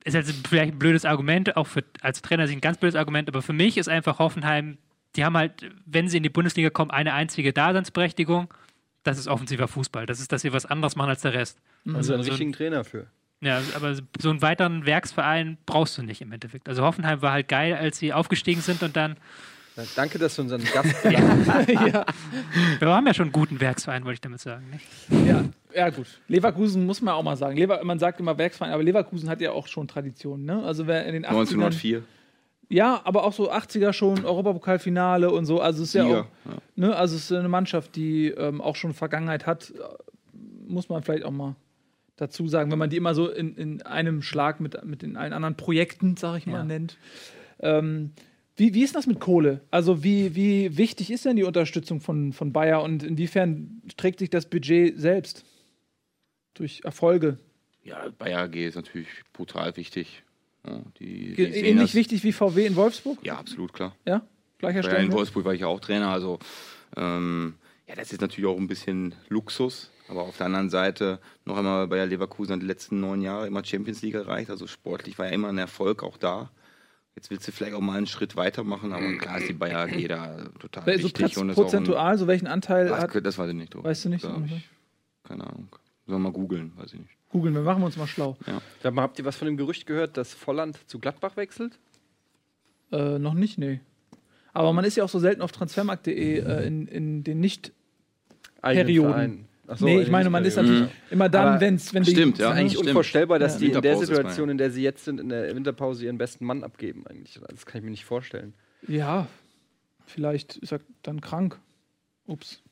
ist 0.04 0.14
halt 0.14 0.26
vielleicht 0.46 0.74
ein 0.74 0.78
blödes 0.78 1.06
Argument, 1.06 1.56
auch 1.56 1.66
für, 1.66 1.82
als 2.02 2.20
Trainer 2.20 2.46
sich 2.46 2.58
ein 2.58 2.60
ganz 2.60 2.76
blödes 2.76 2.96
Argument, 2.96 3.30
aber 3.30 3.40
für 3.40 3.54
mich 3.54 3.78
ist 3.78 3.88
einfach 3.88 4.18
Hoffenheim, 4.18 4.76
die 5.14 5.24
haben 5.24 5.36
halt, 5.38 5.70
wenn 5.86 6.08
sie 6.08 6.18
in 6.18 6.22
die 6.22 6.28
Bundesliga 6.28 6.68
kommen, 6.68 6.90
eine 6.90 7.14
einzige 7.14 7.54
Daseinsberechtigung. 7.54 8.52
Das 9.06 9.18
ist 9.18 9.28
offensiver 9.28 9.68
Fußball. 9.68 10.04
Das 10.04 10.18
ist, 10.18 10.32
dass 10.32 10.42
sie 10.42 10.52
was 10.52 10.66
anderes 10.66 10.96
machen 10.96 11.10
als 11.10 11.22
der 11.22 11.32
Rest. 11.32 11.60
Also 11.94 12.12
einen 12.12 12.24
so 12.24 12.30
richtigen 12.30 12.52
Trainer 12.52 12.82
für. 12.82 13.06
Ja, 13.40 13.62
aber 13.76 13.94
so 14.18 14.30
einen 14.30 14.42
weiteren 14.42 14.84
Werksverein 14.84 15.58
brauchst 15.64 15.96
du 15.96 16.02
nicht 16.02 16.20
im 16.22 16.32
Endeffekt. 16.32 16.68
Also 16.68 16.82
Hoffenheim 16.82 17.22
war 17.22 17.30
halt 17.30 17.46
geil, 17.46 17.74
als 17.74 17.98
sie 17.98 18.12
aufgestiegen 18.12 18.62
sind 18.62 18.82
und 18.82 18.96
dann. 18.96 19.16
Ja, 19.76 19.84
danke, 19.94 20.18
dass 20.18 20.34
du 20.34 20.42
unseren 20.42 20.64
Gast 20.64 20.92
ja. 21.04 22.04
Wir 22.80 22.88
haben 22.88 23.06
ja 23.06 23.14
schon 23.14 23.26
einen 23.26 23.32
guten 23.32 23.60
Werksverein, 23.60 24.04
wollte 24.04 24.14
ich 24.14 24.20
damit 24.22 24.40
sagen. 24.40 24.64
Nicht? 24.70 25.28
ja, 25.28 25.44
ja, 25.72 25.90
gut. 25.90 26.06
Leverkusen 26.26 26.84
muss 26.84 27.00
man 27.00 27.14
auch 27.14 27.22
mal 27.22 27.36
sagen. 27.36 27.56
Lever 27.56 27.84
man 27.84 28.00
sagt 28.00 28.18
immer 28.18 28.36
Werksverein, 28.36 28.72
aber 28.72 28.82
Leverkusen 28.82 29.28
hat 29.28 29.40
ja 29.40 29.52
auch 29.52 29.68
schon 29.68 29.86
Tradition. 29.86 30.44
Ne? 30.44 30.64
Also 30.64 30.88
wer 30.88 31.06
in 31.06 31.12
den 31.12 31.26
80ern, 31.26 31.28
1904. 31.28 32.02
Ja, 32.68 33.00
aber 33.04 33.24
auch 33.24 33.32
so 33.32 33.50
80er 33.52 33.92
schon, 33.92 34.24
Europapokalfinale 34.24 35.30
und 35.30 35.46
so. 35.46 35.60
Also 35.60 35.82
es 35.82 35.90
ist 35.90 35.94
ja 35.94 36.04
Liga, 36.04 36.20
auch, 36.22 36.52
ne, 36.74 36.96
also 36.96 37.14
es 37.16 37.30
ist 37.30 37.32
eine 37.32 37.48
Mannschaft, 37.48 37.94
die 37.94 38.28
ähm, 38.28 38.60
auch 38.60 38.74
schon 38.76 38.92
Vergangenheit 38.92 39.46
hat, 39.46 39.70
äh, 39.70 39.82
muss 40.66 40.88
man 40.88 41.02
vielleicht 41.02 41.24
auch 41.24 41.30
mal 41.30 41.54
dazu 42.16 42.48
sagen, 42.48 42.70
wenn 42.72 42.78
man 42.78 42.90
die 42.90 42.96
immer 42.96 43.14
so 43.14 43.30
in, 43.30 43.54
in 43.56 43.82
einem 43.82 44.22
Schlag 44.22 44.58
mit, 44.58 44.84
mit 44.84 45.02
den 45.02 45.16
allen 45.16 45.32
anderen 45.32 45.56
Projekten, 45.56 46.16
sag 46.16 46.38
ich 46.38 46.46
mal, 46.46 46.58
Ja. 46.58 46.64
nennt. 46.64 46.98
Ähm, 47.60 48.12
wie, 48.56 48.72
wie 48.74 48.82
ist 48.82 48.96
das 48.96 49.06
mit 49.06 49.20
Kohle? 49.20 49.60
Also 49.70 50.02
wie, 50.02 50.34
wie 50.34 50.76
wichtig 50.78 51.10
ist 51.10 51.26
denn 51.26 51.36
die 51.36 51.44
Unterstützung 51.44 52.00
von, 52.00 52.32
von 52.32 52.52
Bayer 52.52 52.82
und 52.82 53.02
inwiefern 53.02 53.82
trägt 53.96 54.18
sich 54.18 54.30
das 54.30 54.48
Budget 54.48 54.98
selbst? 54.98 55.44
Durch 56.54 56.80
Erfolge. 56.84 57.38
Ja, 57.84 58.08
Bayer 58.18 58.40
AG 58.44 58.54
ist 58.56 58.76
natürlich 58.76 59.08
brutal 59.34 59.76
wichtig. 59.76 60.22
Ja, 60.66 60.80
die, 60.98 61.34
die 61.34 61.42
Ähnlich 61.42 61.94
wichtig 61.94 62.24
wie 62.24 62.32
VW 62.32 62.66
in 62.66 62.76
Wolfsburg? 62.76 63.18
Ja, 63.22 63.38
absolut, 63.38 63.72
klar. 63.72 63.94
Ja? 64.06 64.22
Gleicher 64.58 64.82
Ja, 64.82 64.96
in? 64.96 65.12
Wolfsburg 65.12 65.44
war 65.44 65.54
ich 65.54 65.60
ja 65.60 65.66
auch 65.68 65.80
Trainer, 65.80 66.08
also 66.08 66.38
ähm, 66.96 67.54
ja, 67.86 67.94
das 67.94 68.12
ist 68.12 68.20
natürlich 68.20 68.48
auch 68.50 68.56
ein 68.58 68.66
bisschen 68.68 69.14
Luxus, 69.28 69.90
aber 70.08 70.22
auf 70.22 70.36
der 70.38 70.46
anderen 70.46 70.70
Seite 70.70 71.20
noch 71.44 71.56
einmal 71.58 71.86
bei 71.86 71.96
der 71.96 72.06
Leverkusen 72.06 72.58
die 72.60 72.66
letzten 72.66 73.00
neun 73.00 73.20
Jahre 73.22 73.46
immer 73.46 73.64
Champions 73.64 74.02
League 74.02 74.14
erreicht, 74.14 74.50
also 74.50 74.66
sportlich 74.66 75.18
war 75.18 75.26
ja 75.26 75.32
immer 75.32 75.48
ein 75.48 75.58
Erfolg 75.58 76.02
auch 76.02 76.16
da. 76.16 76.50
Jetzt 77.14 77.30
willst 77.30 77.46
du 77.48 77.52
vielleicht 77.52 77.74
auch 77.74 77.80
mal 77.80 77.96
einen 77.96 78.06
Schritt 78.06 78.36
weitermachen, 78.36 78.92
aber 78.92 79.16
klar 79.16 79.38
ist 79.38 79.48
die 79.48 79.54
Bayer 79.54 79.80
AG 79.88 80.06
da 80.08 80.48
total 80.58 80.84
So 80.98 81.04
wichtig. 81.04 81.24
proz- 81.26 81.36
und 81.38 81.50
auch 81.50 81.52
ein- 81.52 81.54
prozentual, 81.54 82.18
so 82.18 82.26
welchen 82.26 82.46
Anteil 82.46 82.88
das, 82.88 83.00
hat. 83.00 83.24
das 83.26 83.38
weiß 83.38 83.48
ich 83.50 83.56
nicht. 83.56 83.74
Weißt 83.74 84.04
du 84.04 84.08
nicht? 84.10 84.24
Ich, 84.24 84.68
keine 85.24 85.44
Ahnung. 85.46 85.68
Sollen 86.06 86.18
wir 86.22 86.30
mal 86.30 86.32
googeln, 86.32 86.72
weiß 86.76 86.92
ich 86.92 87.00
nicht. 87.00 87.15
Googeln, 87.30 87.54
wir 87.54 87.62
machen 87.62 87.82
uns 87.82 87.96
mal 87.96 88.06
schlau. 88.06 88.36
Sag 88.82 88.94
mal, 88.94 89.02
habt 89.02 89.18
ihr 89.18 89.24
was 89.24 89.36
von 89.36 89.46
dem 89.46 89.56
Gerücht 89.56 89.86
gehört, 89.86 90.16
dass 90.16 90.32
Volland 90.32 90.78
zu 90.88 90.98
Gladbach 90.98 91.36
wechselt? 91.36 91.78
Äh, 92.92 93.18
noch 93.18 93.34
nicht, 93.34 93.58
nee. 93.58 93.80
Aber 94.52 94.72
man 94.72 94.84
ist 94.84 94.96
ja 94.96 95.04
auch 95.04 95.08
so 95.08 95.18
selten 95.18 95.42
auf 95.42 95.52
transfermarkt.de 95.52 96.38
äh, 96.38 96.66
in, 96.66 96.86
in 96.86 97.24
den 97.24 97.40
nicht. 97.40 97.72
Eigenen 98.62 98.86
Perioden. 98.86 99.10
Verein. 99.12 99.44
Ach 99.68 99.76
so, 99.78 99.84
nee, 99.84 100.00
ich 100.00 100.10
meine, 100.10 100.30
man 100.30 100.44
ist 100.44 100.56
natürlich 100.56 100.88
immer 101.10 101.28
dann, 101.28 101.48
Aber 101.48 101.60
wenn's, 101.60 101.92
wenn 101.92 102.04
die. 102.04 102.12
stimmt, 102.12 102.38
ja. 102.38 102.50
ist 102.52 102.56
eigentlich 102.56 102.72
Stimmt. 102.74 102.88
unvorstellbar, 102.88 103.40
dass 103.40 103.54
Ja. 103.54 103.58
die 103.68 103.72
in 103.72 103.82
der 103.82 103.96
Situation, 103.98 104.48
ja. 104.48 104.52
in 104.52 104.58
der 104.58 104.70
sie 104.70 104.82
jetzt 104.82 105.04
sind, 105.04 105.18
in 105.20 105.28
der 105.28 105.54
Winterpause 105.56 106.04
ihren 106.04 106.18
besten 106.18 106.44
Mann 106.46 106.62
abgeben 106.62 107.04
eigentlich. 107.08 107.40
Das 107.48 107.66
kann 107.66 107.80
ich 107.80 107.84
mir 107.84 107.90
nicht 107.90 108.04
vorstellen. 108.04 108.54
Ja, 108.86 109.26
vielleicht 110.06 110.56
ist 110.58 110.72
er 110.72 110.80
dann 111.02 111.20
krank. 111.20 111.58
Ups. 112.26 112.62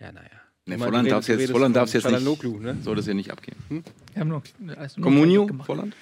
Ja, 0.00 0.10
naja. 0.10 0.30
Nee, 0.68 0.78
Volland 0.78 1.08
du 1.08 1.32
jetzt, 1.32 1.50
Volland 1.52 1.76
darf's 1.76 1.92
jetzt 1.92 2.10
nicht, 2.10 2.60
ne? 2.60 2.76
soll 2.82 2.96
das 2.96 3.04
hier 3.04 3.14
nicht 3.14 3.30
abgeben. 3.30 3.56
Wir 3.68 4.20
haben 4.20 4.28
noch. 4.28 4.42
Also 4.76 5.00
nur 5.00 5.10
Comunio. 5.10 5.48
Volland? 5.64 5.94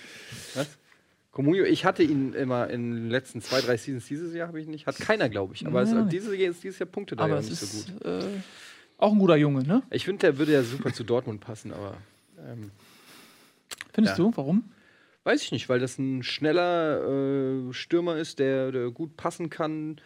Was? 0.54 0.68
Comunio, 1.32 1.64
ich 1.64 1.84
hatte 1.84 2.02
ihn 2.02 2.32
immer 2.32 2.70
in 2.70 2.94
den 2.94 3.10
letzten 3.10 3.42
zwei, 3.42 3.60
drei 3.60 3.76
Seasons. 3.76 4.06
Dieses 4.06 4.34
Jahr 4.34 4.48
habe 4.48 4.60
ich 4.60 4.66
nicht. 4.66 4.86
Hat 4.86 4.96
keiner, 4.96 5.28
glaube 5.28 5.54
ich. 5.54 5.66
Aber 5.66 5.82
Ja. 5.84 6.02
es, 6.04 6.08
dieses, 6.08 6.38
Jahr- 6.38 6.52
dieses 6.54 6.78
Jahr 6.78 6.88
Punkte 6.88 7.14
da 7.14 7.24
Aber 7.24 7.34
ja 7.34 7.40
es 7.40 7.50
nicht 7.50 7.60
ist 7.62 7.86
so 7.88 7.92
gut. 7.92 8.04
äh, 8.06 8.24
auch 8.96 9.12
ein 9.12 9.18
guter 9.18 9.36
Junge, 9.36 9.64
ne? 9.64 9.82
Ich 9.90 10.06
finde, 10.06 10.20
der 10.20 10.38
würde 10.38 10.52
ja 10.52 10.62
super 10.62 10.92
zu 10.94 11.04
Dortmund 11.04 11.40
passen, 11.40 11.72
aber 11.72 11.96
ähm, 12.38 12.70
Findest 13.92 14.18
Ja. 14.18 14.24
du? 14.24 14.32
Warum? 14.36 14.64
weiß 15.26 15.42
ich 15.42 15.52
nicht, 15.52 15.68
weil 15.70 15.78
das 15.78 15.98
ein 15.98 16.22
schneller 16.22 17.00
äh, 17.68 17.72
Stürmer 17.72 18.16
ist, 18.18 18.38
der, 18.40 18.70
der 18.72 18.90
gut 18.90 19.16
passen 19.16 19.48
kann. 19.50 19.96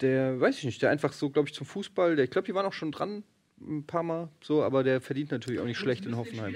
Der, 0.00 0.40
weiß 0.40 0.58
ich 0.58 0.64
nicht, 0.64 0.80
der 0.82 0.90
einfach 0.90 1.12
so, 1.12 1.28
glaube 1.30 1.48
ich, 1.48 1.54
zum 1.54 1.66
Fußball, 1.66 2.14
der, 2.16 2.24
ich 2.26 2.30
glaube, 2.30 2.46
die 2.46 2.54
waren 2.54 2.64
auch 2.66 2.72
schon 2.72 2.92
dran 2.92 3.24
ein 3.60 3.84
paar 3.86 4.02
Mal 4.02 4.28
so, 4.42 4.62
aber 4.62 4.82
der 4.82 5.00
verdient 5.00 5.30
natürlich 5.32 5.60
auch 5.60 5.64
nicht 5.64 5.78
schlecht 5.78 6.06
in 6.06 6.16
Hoffenheim. 6.16 6.54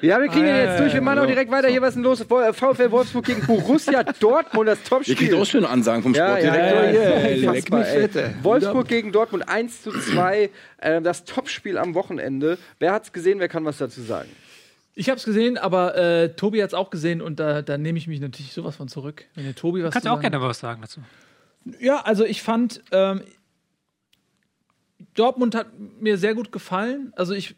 Ja, 0.00 0.20
wir 0.20 0.26
kriegen 0.28 0.46
Ah, 0.46 0.48
ihn 0.48 0.56
ja, 0.56 0.64
jetzt 0.64 0.80
durch. 0.80 0.94
Wir 0.94 1.00
machen 1.00 1.20
auch 1.20 1.26
direkt 1.26 1.50
weiter. 1.52 1.68
Hier, 1.68 1.80
was 1.80 1.90
ist 1.90 1.94
denn 1.94 2.02
los? 2.02 2.24
Wo- 2.28 2.52
VfL 2.52 2.90
Wolfsburg 2.90 3.24
gegen 3.24 3.46
Borussia 3.46 4.02
Dortmund, 4.20 4.66
das 4.68 4.80
Ihr 4.80 4.84
Topspiel. 4.84 5.14
kriegt 5.14 5.34
auch 5.34 5.44
schöne 5.46 5.68
Ansagen 5.68 6.02
vom 6.02 6.12
Ja, 6.14 6.38
ja, 6.38 6.52
Sportdirektor. 6.52 6.82
ja, 6.82 6.90
hier. 6.90 8.20
ja, 8.20 8.28
ja. 8.28 8.34
Wolfsburg 8.42 8.88
gegen 8.88 9.12
Dortmund 9.12 9.48
1 9.48 9.82
zu 9.82 9.92
2. 9.92 10.50
Äh, 10.78 11.02
das 11.02 11.24
Topspiel 11.24 11.78
am 11.78 11.94
Wochenende. 11.94 12.58
Wer 12.80 12.92
hat's 12.92 13.12
gesehen? 13.12 13.38
Wer 13.38 13.48
kann 13.48 13.64
was 13.64 13.78
dazu 13.78 14.00
sagen? 14.02 14.28
Ich 14.96 15.08
habe 15.08 15.18
es 15.18 15.24
gesehen, 15.24 15.56
aber 15.56 15.96
äh, 15.96 16.30
Tobi 16.34 16.60
hat 16.62 16.70
es 16.70 16.74
auch 16.74 16.90
gesehen 16.90 17.22
und 17.22 17.38
da, 17.38 17.62
da 17.62 17.78
nehme 17.78 17.96
ich 17.96 18.08
mich 18.08 18.20
natürlich 18.20 18.52
sowas 18.52 18.74
von 18.76 18.88
zurück. 18.88 19.24
Wenn 19.36 19.44
der 19.44 19.54
Tobi 19.54 19.84
was 19.84 19.92
Kannst 19.92 20.06
du 20.06 20.10
auch 20.10 20.16
sagen 20.16 20.30
gerne 20.32 20.42
was 20.44 20.58
sagen 20.58 20.80
dazu. 20.82 21.00
Ja, 21.80 22.00
also 22.00 22.24
ich 22.24 22.42
fand, 22.42 22.82
ähm, 22.90 23.20
Dortmund 25.14 25.54
hat 25.54 25.68
mir 26.00 26.18
sehr 26.18 26.34
gut 26.34 26.52
gefallen. 26.52 27.12
Also 27.16 27.34
ich 27.34 27.56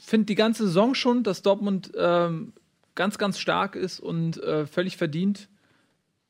finde 0.00 0.26
die 0.26 0.34
ganze 0.34 0.66
Saison 0.66 0.94
schon, 0.94 1.22
dass 1.22 1.42
Dortmund 1.42 1.92
ähm, 1.96 2.52
ganz, 2.94 3.18
ganz 3.18 3.38
stark 3.38 3.76
ist 3.76 4.00
und 4.00 4.42
äh, 4.42 4.66
völlig 4.66 4.96
verdient. 4.96 5.48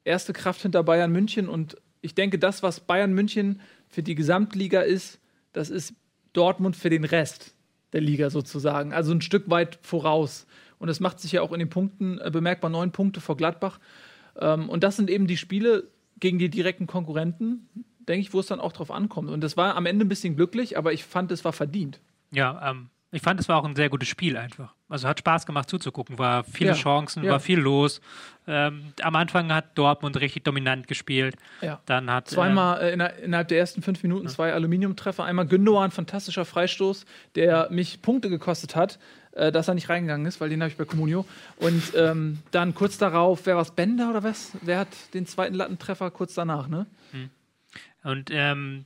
Erste 0.04 0.32
Kraft 0.32 0.62
hinter 0.62 0.82
Bayern 0.82 1.12
München 1.12 1.48
und 1.48 1.76
ich 2.02 2.14
denke, 2.14 2.38
das, 2.38 2.62
was 2.62 2.80
Bayern 2.80 3.12
München 3.12 3.60
für 3.88 4.02
die 4.02 4.14
Gesamtliga 4.14 4.80
ist, 4.80 5.20
das 5.52 5.70
ist 5.70 5.94
Dortmund 6.32 6.76
für 6.76 6.90
den 6.90 7.04
Rest 7.04 7.54
der 7.92 8.00
Liga 8.00 8.30
sozusagen. 8.30 8.92
Also 8.92 9.12
ein 9.12 9.20
Stück 9.20 9.50
weit 9.50 9.78
voraus. 9.82 10.46
Und 10.78 10.88
das 10.88 11.00
macht 11.00 11.20
sich 11.20 11.32
ja 11.32 11.42
auch 11.42 11.52
in 11.52 11.58
den 11.58 11.68
Punkten 11.68 12.18
äh, 12.18 12.30
bemerkbar. 12.30 12.70
Neun 12.70 12.92
Punkte 12.92 13.20
vor 13.20 13.36
Gladbach. 13.36 13.80
Ähm, 14.38 14.68
und 14.68 14.84
das 14.84 14.96
sind 14.96 15.10
eben 15.10 15.26
die 15.26 15.36
Spiele 15.36 15.88
gegen 16.18 16.38
die 16.38 16.48
direkten 16.48 16.86
Konkurrenten, 16.86 17.68
denke 18.10 18.20
ich, 18.26 18.34
wo 18.34 18.40
es 18.40 18.46
dann 18.46 18.60
auch 18.60 18.72
drauf 18.72 18.90
ankommt. 18.90 19.30
Und 19.30 19.40
das 19.40 19.56
war 19.56 19.76
am 19.76 19.86
Ende 19.86 20.04
ein 20.04 20.08
bisschen 20.08 20.36
glücklich, 20.36 20.76
aber 20.76 20.92
ich 20.92 21.04
fand, 21.04 21.32
es 21.32 21.44
war 21.44 21.52
verdient. 21.54 22.00
Ja, 22.32 22.70
ähm, 22.70 22.88
ich 23.12 23.22
fand, 23.22 23.40
es 23.40 23.48
war 23.48 23.56
auch 23.58 23.64
ein 23.64 23.74
sehr 23.74 23.88
gutes 23.88 24.08
Spiel 24.08 24.36
einfach. 24.36 24.72
Also 24.88 25.08
hat 25.08 25.18
Spaß 25.18 25.44
gemacht 25.46 25.68
zuzugucken, 25.68 26.18
war 26.18 26.44
viele 26.44 26.70
Ja. 26.70 26.76
Chancen, 26.76 27.24
Ja. 27.24 27.32
war 27.32 27.40
viel 27.40 27.58
los. 27.58 28.00
Ähm, 28.46 28.92
am 29.02 29.16
Anfang 29.16 29.52
hat 29.52 29.76
Dortmund 29.78 30.20
richtig 30.20 30.44
dominant 30.44 30.86
gespielt. 30.88 31.34
Ja. 31.60 31.80
Dann 31.86 32.10
hat 32.10 32.28
Zweimal 32.28 32.80
äh, 32.82 32.92
inner- 32.92 33.14
innerhalb 33.16 33.48
der 33.48 33.58
ersten 33.58 33.82
fünf 33.82 34.02
Minuten 34.02 34.28
zwei 34.28 34.52
Aluminiumtreffer. 34.52 35.24
Einmal 35.24 35.46
Gündogan, 35.46 35.90
fantastischer 35.90 36.44
Freistoß, 36.44 37.04
der 37.34 37.68
mich 37.70 38.00
Punkte 38.02 38.28
gekostet 38.30 38.76
hat, 38.76 38.98
äh, 39.32 39.50
dass 39.52 39.66
er 39.68 39.74
nicht 39.74 39.88
reingegangen 39.88 40.26
ist, 40.26 40.40
weil 40.40 40.48
den 40.48 40.60
habe 40.60 40.70
ich 40.70 40.76
bei 40.76 40.84
Comunio. 40.84 41.24
Und 41.56 41.82
ähm, 41.96 42.38
dann 42.52 42.74
kurz 42.74 42.96
darauf, 42.98 43.44
wer 43.46 43.54
war 43.56 43.62
es, 43.62 43.70
Bender 43.72 44.10
oder 44.10 44.22
was? 44.22 44.52
Wer 44.62 44.78
hat 44.80 44.88
den 45.14 45.26
zweiten 45.26 45.54
Lattentreffer 45.54 46.10
kurz 46.12 46.34
danach, 46.34 46.68
ne? 46.68 46.86
Und 48.02 48.30
ähm, 48.32 48.84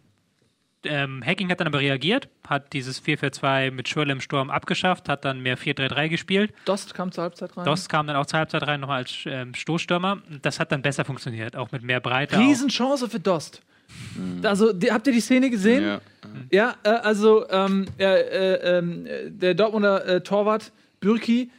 ähm, 0.87 1.23
Hacking 1.25 1.51
hat 1.51 1.61
dann 1.61 1.67
aber 1.67 1.81
reagiert, 1.81 2.29
hat 2.47 2.73
dieses 2.73 3.03
4-4-2 3.03 3.71
mit 3.71 3.89
Schürrle 3.89 4.13
im 4.13 4.21
Sturm 4.21 4.51
abgeschafft, 4.51 5.09
hat 5.09 5.25
dann 5.25 5.41
mehr 5.41 5.57
4-3-3 5.57 6.09
gespielt. 6.09 6.53
Dost 6.65 6.95
kam 6.95 7.13
zur 7.13 7.23
Halbzeit 7.25 7.57
rein. 7.57 7.65
Dost 7.65 7.89
kam 7.89 8.07
dann 8.07 8.17
auch 8.17 8.27
zur 8.27 8.39
Halbzeit 8.41 8.63
rein, 8.67 8.81
nochmal 8.81 8.99
als 8.99 9.15
ähm, 9.27 9.55
Stoßstürmer. 9.55 10.23
Das 10.43 10.61
hat 10.61 10.73
dann 10.73 10.83
besser 10.83 11.05
funktioniert, 11.05 11.57
auch 11.57 11.73
mit 11.73 11.83
mehr 11.83 12.01
Breite. 12.01 12.37
auch. 12.37 12.41
Riesenchance 12.41 13.09
für 13.09 13.21
Dost. 13.21 13.63
Also, 14.43 14.73
die, 14.73 14.91
habt 14.91 15.07
ihr 15.07 15.13
die 15.13 15.21
Szene 15.21 15.51
gesehen? 15.51 15.85
Ja. 15.85 16.01
Ja, 16.51 16.75
äh, 16.83 16.89
also 16.89 17.49
ähm, 17.49 17.87
äh, 17.99 18.05
äh, 18.05 18.79
ähm, 18.79 19.07
äh, 19.07 19.31
der 19.31 19.55
Dortmunder 19.55 20.07
äh, 20.07 20.21
Torwart 20.23 20.73
Bürki 21.01 21.51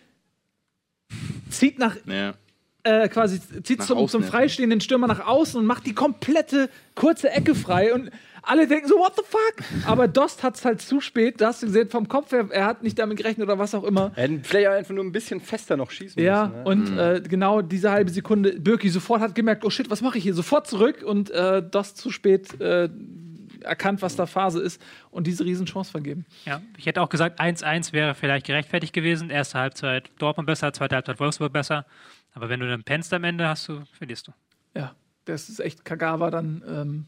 zieht 1.49 1.79
nach 1.79 1.95
Ja. 2.05 2.33
Äh, 2.85 3.09
quasi 3.09 3.41
zieht 3.63 3.79
Nach 3.79 3.85
zum, 3.87 3.97
außen, 3.97 4.09
zum 4.09 4.21
ja. 4.21 4.27
freistehenden 4.27 4.79
Stürmer 4.79 5.07
nach 5.07 5.25
außen 5.25 5.59
und 5.59 5.65
macht 5.65 5.85
die 5.85 5.93
komplette 5.93 6.69
kurze 6.95 7.29
Ecke 7.31 7.55
frei 7.55 7.93
und 7.93 8.11
alle 8.47 8.67
denken 8.67 8.87
so, 8.87 8.95
what 8.97 9.13
the 9.15 9.23
fuck? 9.27 9.87
Aber 9.87 10.07
Dost 10.07 10.43
hat 10.43 10.55
es 10.55 10.63
halt 10.65 10.79
zu 10.79 11.01
spät, 11.01 11.41
da 11.41 11.47
hast 11.47 11.63
du 11.63 11.65
gesehen, 11.65 11.89
vom 11.89 12.07
Kopf 12.07 12.31
her, 12.31 12.47
er 12.51 12.65
hat 12.65 12.83
nicht 12.83 12.99
damit 12.99 13.17
gerechnet 13.17 13.47
oder 13.47 13.57
was 13.57 13.73
auch 13.73 13.83
immer. 13.83 14.11
Er 14.15 14.23
hätte 14.27 14.39
vielleicht 14.43 14.67
auch 14.67 14.73
einfach 14.73 14.93
nur 14.93 15.03
ein 15.03 15.11
bisschen 15.11 15.41
fester 15.41 15.77
noch 15.77 15.89
schießen 15.89 16.21
Ja, 16.21 16.47
müssen. 16.47 16.57
ne? 16.57 16.63
und 16.63 16.97
äh, 16.97 17.21
genau 17.27 17.63
diese 17.63 17.89
halbe 17.89 18.11
Sekunde, 18.11 18.53
Birki 18.59 18.89
sofort 18.89 19.19
hat 19.21 19.33
gemerkt, 19.33 19.65
oh 19.65 19.71
shit, 19.71 19.89
was 19.89 20.01
mache 20.01 20.19
ich 20.19 20.23
hier? 20.23 20.35
Sofort 20.35 20.67
zurück 20.67 21.01
und 21.03 21.31
äh, 21.31 21.63
Dost 21.63 21.97
zu 21.97 22.11
spät 22.11 22.61
äh, 22.61 22.87
erkannt, 23.61 24.03
was 24.03 24.15
da 24.15 24.27
Phase 24.27 24.61
ist 24.61 24.79
und 25.09 25.25
diese 25.25 25.43
Riesenchance 25.43 25.89
vergeben. 25.89 26.25
Ja, 26.45 26.61
ich 26.77 26.85
hätte 26.85 27.01
auch 27.01 27.09
gesagt, 27.09 27.41
1-1 27.41 27.93
wäre 27.93 28.13
vielleicht 28.13 28.45
gerechtfertigt 28.45 28.93
gewesen. 28.93 29.31
Erste 29.31 29.57
Halbzeit 29.57 30.11
Dortmund 30.19 30.45
besser, 30.45 30.71
zweite 30.71 30.93
Halbzeit 30.95 31.19
Wolfsburg 31.19 31.51
besser. 31.51 31.87
Aber 32.35 32.47
wenn 32.49 32.59
du 32.59 32.67
dann 32.69 32.83
pennst 32.83 33.11
am 33.13 33.23
Ende, 33.23 33.47
hast 33.47 33.67
du, 33.67 33.81
verlierst 33.93 34.27
du. 34.27 34.31
Ja, 34.75 34.93
das 35.25 35.49
ist 35.49 35.59
echt 35.59 35.83
Kagawa 35.85 36.29
dann 36.29 36.63
ähm, 36.67 37.05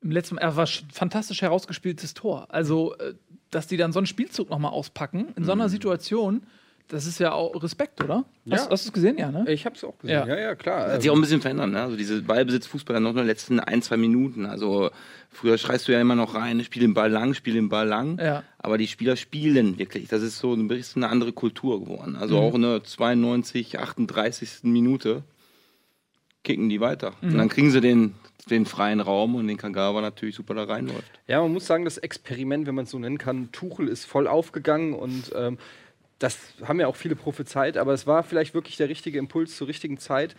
im 0.00 0.10
letzten 0.12 0.38
er 0.38 0.56
war 0.56 0.64
sch- 0.64 0.84
fantastisch 0.92 1.42
herausgespieltes 1.42 2.14
Tor. 2.14 2.46
Also, 2.48 2.96
äh, 2.98 3.14
dass 3.50 3.66
die 3.66 3.76
dann 3.76 3.92
so 3.92 3.98
einen 3.98 4.06
Spielzug 4.06 4.48
nochmal 4.48 4.70
auspacken 4.70 5.32
in 5.36 5.44
so 5.44 5.52
einer 5.52 5.68
Situation, 5.68 6.42
das 6.88 7.06
ist 7.06 7.18
ja 7.20 7.32
auch 7.32 7.62
Respekt, 7.62 8.02
oder? 8.02 8.24
Hast, 8.50 8.64
Ja. 8.66 8.70
hast 8.70 8.84
du 8.84 8.88
es 8.88 8.92
gesehen, 8.92 9.18
ja, 9.18 9.30
ne? 9.30 9.44
Ich 9.48 9.66
hab's 9.66 9.84
auch 9.84 9.98
gesehen. 9.98 10.14
Ja. 10.14 10.26
Ja, 10.26 10.38
ja, 10.38 10.54
klar. 10.54 10.92
Hat 10.92 11.02
sich 11.02 11.10
auch 11.10 11.14
ein 11.14 11.20
bisschen 11.20 11.40
verändert, 11.40 11.70
ne? 11.70 11.82
Also 11.82 11.96
diese 11.96 12.22
Ballbesitz-Fußball 12.22 12.94
dann 12.94 13.02
noch 13.02 13.10
in 13.10 13.16
den 13.18 13.26
letzten 13.26 13.60
ein, 13.60 13.82
zwei 13.82 13.96
Minuten. 13.96 14.46
Also 14.46 14.90
früher 15.30 15.58
schreist 15.58 15.86
du 15.88 15.92
ja 15.92 16.00
immer 16.00 16.14
noch 16.16 16.34
rein, 16.34 16.62
spiel 16.64 16.82
den 16.82 16.94
Ball 16.94 17.10
lang, 17.10 17.34
spiel 17.34 17.54
den 17.54 17.68
Ball 17.68 17.86
lang. 17.86 18.18
Ja. 18.18 18.42
Aber 18.58 18.78
die 18.78 18.88
Spieler 18.88 19.16
spielen 19.16 19.78
wirklich. 19.78 20.08
Das 20.08 20.22
ist 20.22 20.38
so 20.38 20.54
ein 20.54 20.66
bisschen 20.68 21.04
eine 21.04 21.12
andere 21.12 21.32
Kultur 21.32 21.80
geworden. 21.80 22.16
Also 22.16 22.38
auch 22.38 22.54
in 22.54 22.62
der 22.62 22.82
92, 22.84 23.78
38. 23.78 24.60
Minute 24.64 25.22
kicken 26.44 26.68
die 26.68 26.80
weiter. 26.80 27.12
Und 27.20 27.36
dann 27.36 27.48
kriegen 27.48 27.70
sie 27.70 27.80
den, 27.80 28.14
den 28.48 28.64
freien 28.64 29.00
Raum 29.00 29.34
und 29.34 29.46
den 29.48 29.56
Kagawa 29.58 30.00
natürlich 30.00 30.34
super 30.36 30.54
da 30.54 30.64
reinläuft. 30.64 31.20
Ja, 31.26 31.42
man 31.42 31.52
muss 31.52 31.66
sagen, 31.66 31.84
das 31.84 31.98
Experiment, 31.98 32.66
wenn 32.66 32.74
man 32.74 32.84
es 32.84 32.90
so 32.90 32.98
nennen 32.98 33.18
kann, 33.18 33.50
Tuchel 33.52 33.88
ist 33.88 34.06
voll 34.06 34.26
aufgegangen 34.26 34.94
und 34.94 35.32
ähm, 35.36 35.58
das 36.18 36.36
haben 36.64 36.80
ja 36.80 36.88
auch 36.88 36.96
viele 36.96 37.14
prophezeit, 37.14 37.76
aber 37.76 37.92
es 37.92 38.06
war 38.06 38.22
vielleicht 38.24 38.52
wirklich 38.52 38.76
der 38.76 38.88
richtige 38.88 39.18
Impuls 39.18 39.56
zur 39.56 39.68
richtigen 39.68 39.98
Zeit, 39.98 40.34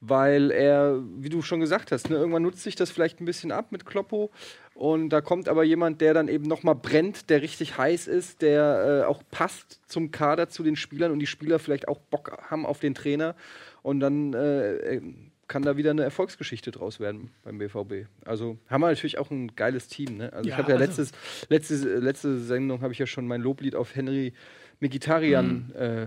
weil 0.00 0.50
er, 0.50 1.00
wie 1.18 1.28
du 1.28 1.40
schon 1.42 1.60
gesagt 1.60 1.92
hast, 1.92 2.10
ne, 2.10 2.16
irgendwann 2.16 2.42
nutzt 2.42 2.62
sich 2.62 2.74
das 2.74 2.90
vielleicht 2.90 3.20
ein 3.20 3.26
bisschen 3.26 3.52
ab 3.52 3.70
mit 3.70 3.86
Kloppo 3.86 4.30
und 4.74 5.10
da 5.10 5.20
kommt 5.20 5.48
aber 5.48 5.62
jemand, 5.62 6.00
der 6.00 6.14
dann 6.14 6.26
eben 6.28 6.46
nochmal 6.46 6.74
brennt, 6.74 7.30
der 7.30 7.42
richtig 7.42 7.78
heiß 7.78 8.08
ist, 8.08 8.42
der 8.42 9.02
äh, 9.04 9.06
auch 9.06 9.22
passt 9.30 9.80
zum 9.86 10.10
Kader, 10.10 10.48
zu 10.48 10.62
den 10.64 10.74
Spielern 10.74 11.12
und 11.12 11.20
die 11.20 11.26
Spieler 11.26 11.58
vielleicht 11.60 11.86
auch 11.86 11.98
Bock 11.98 12.36
haben 12.50 12.66
auf 12.66 12.80
den 12.80 12.94
Trainer 12.94 13.36
und 13.82 14.00
dann 14.00 14.34
äh, 14.34 15.00
kann 15.46 15.62
da 15.62 15.76
wieder 15.76 15.90
eine 15.90 16.04
Erfolgsgeschichte 16.04 16.70
draus 16.70 17.00
werden 17.00 17.30
beim 17.44 17.58
BVB. 17.58 18.06
Also 18.24 18.56
haben 18.68 18.82
wir 18.82 18.88
natürlich 18.88 19.18
auch 19.18 19.30
ein 19.32 19.54
geiles 19.56 19.88
Team. 19.88 20.18
Ne? 20.18 20.32
Also 20.32 20.48
Ja, 20.48 20.54
ich 20.54 20.58
habe 20.58 20.72
ja 20.72 20.78
also- 20.78 21.02
letztes, 21.02 21.12
letzte, 21.48 21.74
letzte 21.98 22.38
Sendung 22.38 22.82
habe 22.82 22.92
ich 22.92 23.00
ja 23.00 23.06
schon 23.06 23.26
mein 23.26 23.40
Loblied 23.40 23.74
auf 23.74 23.94
Henry 23.96 24.32
Mkhitaryan 24.80 25.66
Mhm. 25.68 25.80
äh, 25.80 26.06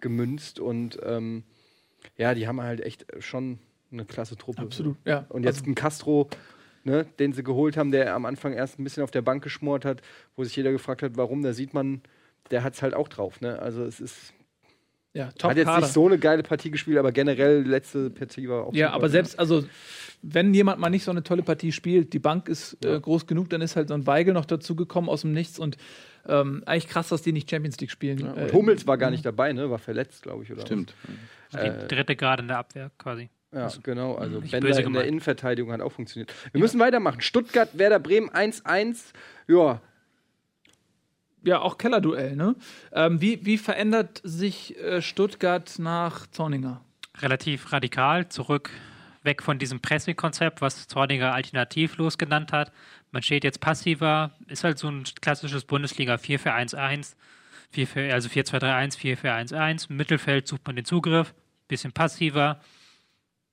gemünzt 0.00 0.60
und 0.60 0.98
ähm, 1.04 1.44
ja, 2.16 2.34
die 2.34 2.46
haben 2.48 2.60
halt 2.60 2.80
echt 2.80 3.06
schon 3.20 3.58
eine 3.92 4.04
klasse 4.04 4.36
Truppe. 4.36 4.62
Absolut, 4.62 4.96
ja. 5.04 5.26
Und 5.28 5.44
jetzt 5.44 5.60
Also- 5.60 5.70
ein 5.70 5.74
Castro, 5.74 6.28
ne, 6.84 7.06
den 7.18 7.32
sie 7.32 7.42
geholt 7.44 7.76
haben, 7.76 7.92
der 7.92 8.14
am 8.14 8.24
Anfang 8.26 8.52
erst 8.52 8.78
ein 8.78 8.84
bisschen 8.84 9.02
auf 9.02 9.10
der 9.10 9.22
Bank 9.22 9.42
geschmort 9.44 9.84
hat, 9.84 10.02
wo 10.36 10.44
sich 10.44 10.56
jeder 10.56 10.72
gefragt 10.72 11.02
hat, 11.02 11.16
warum. 11.16 11.42
Da 11.42 11.52
sieht 11.52 11.74
man, 11.74 12.00
der 12.50 12.64
hat 12.64 12.74
es 12.74 12.82
halt 12.82 12.94
auch 12.94 13.08
drauf. 13.08 13.40
Ne? 13.40 13.58
Also 13.60 13.84
es 13.84 14.00
ist 14.00 14.32
Ja, 15.14 15.30
top 15.38 15.50
hat 15.50 15.56
jetzt 15.58 15.66
Kader. 15.66 15.80
nicht 15.82 15.92
so 15.92 16.06
eine 16.06 16.18
geile 16.18 16.42
Partie 16.42 16.70
gespielt, 16.70 16.96
aber 16.98 17.12
generell 17.12 17.62
letzte 17.62 18.08
Partie 18.10 18.48
war 18.48 18.64
auch 18.66 18.74
Ja, 18.74 18.86
super. 18.88 18.94
aber 18.96 19.08
selbst, 19.10 19.38
also, 19.38 19.62
wenn 20.22 20.54
jemand 20.54 20.80
mal 20.80 20.88
nicht 20.88 21.04
so 21.04 21.10
eine 21.10 21.22
tolle 21.22 21.42
Partie 21.42 21.70
spielt, 21.70 22.14
die 22.14 22.18
Bank 22.18 22.48
ist 22.48 22.82
äh, 22.84 22.98
groß 22.98 23.26
genug, 23.26 23.50
dann 23.50 23.60
ist 23.60 23.76
halt 23.76 23.88
so 23.88 23.94
ein 23.94 24.06
Weigel 24.06 24.32
noch 24.32 24.46
dazugekommen 24.46 25.10
aus 25.10 25.20
dem 25.20 25.32
Nichts 25.32 25.58
und 25.58 25.76
ähm, 26.28 26.62
eigentlich 26.66 26.88
krass, 26.88 27.08
dass 27.08 27.22
die 27.22 27.32
nicht 27.32 27.50
Champions 27.50 27.78
League 27.80 27.90
spielen. 27.90 28.18
Ja, 28.18 28.34
Äh, 28.36 28.42
und 28.44 28.52
Hummels 28.52 28.86
war 28.86 28.96
gar 28.98 29.10
nicht 29.10 29.24
dabei, 29.24 29.52
ne? 29.52 29.70
War 29.70 29.78
verletzt, 29.78 30.22
glaube 30.22 30.44
ich, 30.44 30.52
oder? 30.52 30.62
Stimmt. 30.62 30.94
Die 31.52 31.56
Äh, 31.58 31.86
dritte 31.88 32.16
gerade 32.16 32.42
in 32.42 32.48
der 32.48 32.58
Abwehr 32.58 32.90
quasi. 32.98 33.28
Ja, 33.54 33.68
genau. 33.82 34.14
Also 34.14 34.40
Nicht 34.40 34.52
Bender 34.52 34.78
in 34.78 34.92
der. 34.94 35.04
Innenverteidigung 35.04 35.72
hat 35.72 35.82
auch 35.82 35.92
funktioniert. 35.92 36.32
Wir 36.52 36.60
müssen 36.60 36.80
weitermachen. 36.80 37.20
Stuttgart, 37.20 37.68
Werder 37.76 37.98
Bremen 37.98 38.30
1-1. 38.30 39.12
Ja, 39.46 39.80
Ja, 41.44 41.60
auch 41.60 41.76
Kellerduell, 41.76 42.36
ne? 42.36 42.54
Ähm, 42.92 43.20
wie, 43.20 43.44
wie 43.44 43.58
verändert 43.58 44.20
sich 44.24 44.78
äh, 44.78 45.02
Stuttgart 45.02 45.74
nach 45.78 46.26
Zorninger? 46.28 46.80
Relativ 47.20 47.72
radikal 47.72 48.28
zurück, 48.28 48.70
weg 49.24 49.42
von 49.42 49.58
diesem 49.58 49.80
Pressing-Konzept, 49.80 50.60
was 50.62 50.86
Zorniger 50.86 51.34
alternativlos 51.34 52.16
genannt 52.16 52.52
hat. 52.52 52.72
Man 53.12 53.22
steht 53.22 53.44
jetzt 53.44 53.60
passiver, 53.60 54.32
ist 54.48 54.64
halt 54.64 54.78
so 54.78 54.88
ein 54.88 55.04
klassisches 55.20 55.64
Bundesliga 55.64 56.14
4-4-1-1, 56.14 57.14
4-4, 57.74 58.10
also 58.10 58.28
4-2-3-1, 58.28 58.98
4-4-1-1. 58.98 59.90
Im 59.90 59.96
Mittelfeld 59.96 60.48
sucht 60.48 60.66
man 60.66 60.76
den 60.76 60.86
Zugriff, 60.86 61.34
bisschen 61.68 61.92
passiver. 61.92 62.60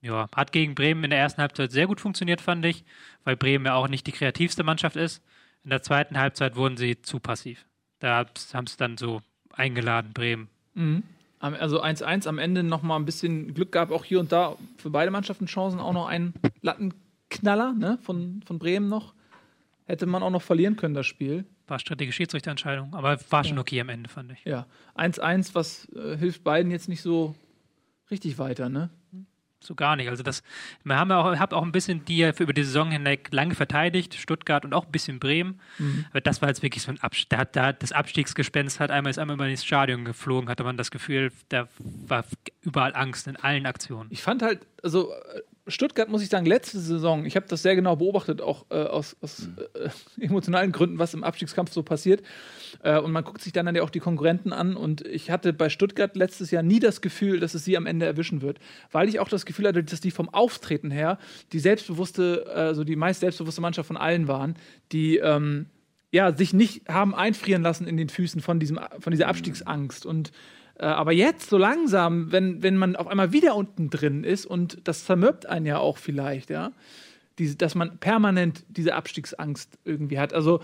Ja, 0.01 0.29
hat 0.33 0.53
gegen 0.53 0.75
Bremen 0.75 1.03
in 1.03 1.09
der 1.09 1.19
ersten 1.19 1.41
Halbzeit 1.41 1.73
sehr 1.73 1.87
gut 1.87 1.99
funktioniert, 1.99 2.39
fand 2.39 2.65
ich, 2.65 2.85
weil 3.25 3.35
Bremen 3.35 3.65
ja 3.65 3.75
auch 3.75 3.89
nicht 3.89 4.07
die 4.07 4.13
kreativste 4.13 4.63
Mannschaft 4.63 4.95
ist. 4.95 5.21
In 5.65 5.71
der 5.71 5.83
zweiten 5.83 6.17
Halbzeit 6.17 6.55
wurden 6.55 6.77
sie 6.77 7.01
zu 7.01 7.19
passiv. 7.19 7.65
Da 7.99 8.25
haben 8.53 8.67
sie 8.67 8.77
dann 8.77 8.97
so 8.97 9.21
eingeladen, 9.51 10.13
Bremen. 10.13 10.47
Mhm. 10.73 11.03
Also 11.39 11.83
1-1 11.83 12.27
am 12.27 12.37
Ende 12.37 12.63
noch 12.63 12.81
mal 12.81 12.95
ein 12.95 13.05
bisschen 13.05 13.53
Glück 13.53 13.73
gab, 13.73 13.91
auch 13.91 14.05
hier 14.05 14.21
und 14.21 14.31
da 14.31 14.55
für 14.77 14.89
beide 14.89 15.11
Mannschaften 15.11 15.45
Chancen, 15.45 15.79
auch 15.79 15.93
noch 15.93 16.07
einen 16.07 16.33
Lattenknaller 16.61 17.73
ne, 17.73 17.97
von, 18.01 18.41
von 18.45 18.57
Bremen 18.59 18.87
noch. 18.87 19.13
Hätte 19.89 20.05
man 20.05 20.21
auch 20.21 20.29
noch 20.29 20.43
verlieren 20.43 20.75
können, 20.75 20.93
das 20.93 21.07
Spiel. 21.07 21.45
War 21.65 21.79
strittige 21.79 22.11
Schiedsrichterentscheidung, 22.11 22.93
aber 22.93 23.17
war 23.31 23.43
schon 23.43 23.57
okay 23.57 23.81
am 23.81 23.89
Ende, 23.89 24.07
fand 24.07 24.31
ich. 24.31 24.45
Ja, 24.45 24.67
1-1, 24.95 25.55
was 25.55 25.87
äh, 25.95 26.15
hilft 26.15 26.43
beiden 26.43 26.71
jetzt 26.71 26.89
nicht 26.89 27.01
so 27.01 27.33
richtig 28.11 28.37
weiter, 28.37 28.69
ne? 28.69 28.91
So 29.61 29.73
gar 29.73 29.95
nicht. 29.95 30.07
Also 30.07 30.21
das, 30.21 30.43
wir 30.83 30.95
haben 30.95 31.09
ja 31.09 31.17
auch, 31.19 31.35
hab 31.39 31.53
auch 31.53 31.63
ein 31.63 31.71
bisschen 31.71 32.05
die 32.05 32.17
ja 32.17 32.33
für 32.33 32.43
über 32.43 32.53
die 32.53 32.63
Saison 32.63 32.91
hinweg 32.91 33.29
lange 33.31 33.55
verteidigt, 33.55 34.13
Stuttgart 34.13 34.63
und 34.63 34.75
auch 34.75 34.85
ein 34.85 34.91
bisschen 34.91 35.19
Bremen. 35.19 35.59
Aber 36.11 36.21
das 36.21 36.43
war 36.43 36.49
jetzt 36.49 36.61
wirklich 36.61 36.83
so 36.83 36.91
ein 36.91 37.01
Abstieg. 37.01 37.29
Da 37.29 37.39
hat, 37.39 37.55
da 37.55 37.65
hat 37.65 37.81
das 37.81 37.91
Abstiegsgespenst 37.91 38.79
hat 38.79 38.91
einmal 38.91 39.09
ist 39.09 39.17
einmal 39.17 39.37
über 39.37 39.49
das 39.49 39.65
Stadion 39.65 40.05
geflogen, 40.05 40.49
hatte 40.49 40.63
man 40.63 40.77
das 40.77 40.91
Gefühl, 40.91 41.31
da 41.49 41.67
war 41.79 42.25
überall 42.61 42.95
Angst 42.95 43.27
in 43.27 43.37
allen 43.37 43.65
Aktionen. 43.65 44.07
Ich 44.11 44.21
fand 44.21 44.43
halt, 44.43 44.67
also 44.83 45.11
Stuttgart, 45.69 46.09
muss 46.09 46.21
ich 46.21 46.29
sagen, 46.29 46.45
letzte 46.45 46.79
Saison, 46.79 47.25
ich 47.25 47.35
habe 47.35 47.45
das 47.47 47.61
sehr 47.61 47.75
genau 47.75 47.95
beobachtet, 47.95 48.41
auch 48.41 48.65
äh, 48.69 48.75
aus, 48.75 49.15
aus 49.21 49.49
äh, 49.73 49.89
emotionalen 50.23 50.71
Gründen, 50.71 50.99
was 50.99 51.13
im 51.13 51.23
Abstiegskampf 51.23 51.71
so 51.71 51.83
passiert. 51.83 52.21
Äh, 52.83 52.99
und 52.99 53.11
man 53.11 53.23
guckt 53.23 53.41
sich 53.41 53.53
dann, 53.53 53.65
dann 53.65 53.75
ja 53.75 53.83
auch 53.83 53.89
die 53.89 53.99
Konkurrenten 53.99 54.53
an. 54.53 54.75
Und 54.75 55.05
ich 55.05 55.31
hatte 55.31 55.53
bei 55.53 55.69
Stuttgart 55.69 56.15
letztes 56.15 56.51
Jahr 56.51 56.63
nie 56.63 56.79
das 56.79 57.01
Gefühl, 57.01 57.39
dass 57.39 57.53
es 57.53 57.65
sie 57.65 57.77
am 57.77 57.85
Ende 57.85 58.05
erwischen 58.05 58.41
wird. 58.41 58.59
Weil 58.91 59.09
ich 59.09 59.19
auch 59.19 59.29
das 59.29 59.45
Gefühl 59.45 59.67
hatte, 59.67 59.83
dass 59.83 60.01
die 60.01 60.11
vom 60.11 60.29
Auftreten 60.29 60.91
her 60.91 61.17
die 61.53 61.59
selbstbewusste, 61.59 62.45
also 62.53 62.83
die 62.83 62.95
meist 62.95 63.21
selbstbewusste 63.21 63.61
Mannschaft 63.61 63.87
von 63.87 63.97
allen 63.97 64.27
waren, 64.27 64.55
die 64.91 65.17
ähm, 65.17 65.67
ja, 66.11 66.35
sich 66.35 66.53
nicht 66.53 66.87
haben 66.89 67.13
einfrieren 67.13 67.61
lassen 67.61 67.87
in 67.87 67.97
den 67.97 68.09
Füßen 68.09 68.41
von, 68.41 68.59
diesem, 68.59 68.79
von 68.99 69.11
dieser 69.11 69.27
Abstiegsangst. 69.27 70.05
Und 70.05 70.31
aber 70.85 71.11
jetzt, 71.11 71.49
so 71.49 71.57
langsam, 71.57 72.31
wenn, 72.31 72.63
wenn 72.63 72.77
man 72.77 72.95
auf 72.95 73.07
einmal 73.07 73.31
wieder 73.33 73.55
unten 73.55 73.89
drin 73.89 74.23
ist 74.23 74.45
und 74.45 74.79
das 74.85 75.05
zermürbt 75.05 75.45
einen 75.45 75.65
ja 75.65 75.77
auch 75.77 75.97
vielleicht, 75.97 76.49
ja, 76.49 76.71
diese, 77.37 77.55
dass 77.55 77.75
man 77.75 77.97
permanent 77.97 78.63
diese 78.69 78.95
Abstiegsangst 78.95 79.77
irgendwie 79.85 80.19
hat. 80.19 80.33
Also 80.33 80.61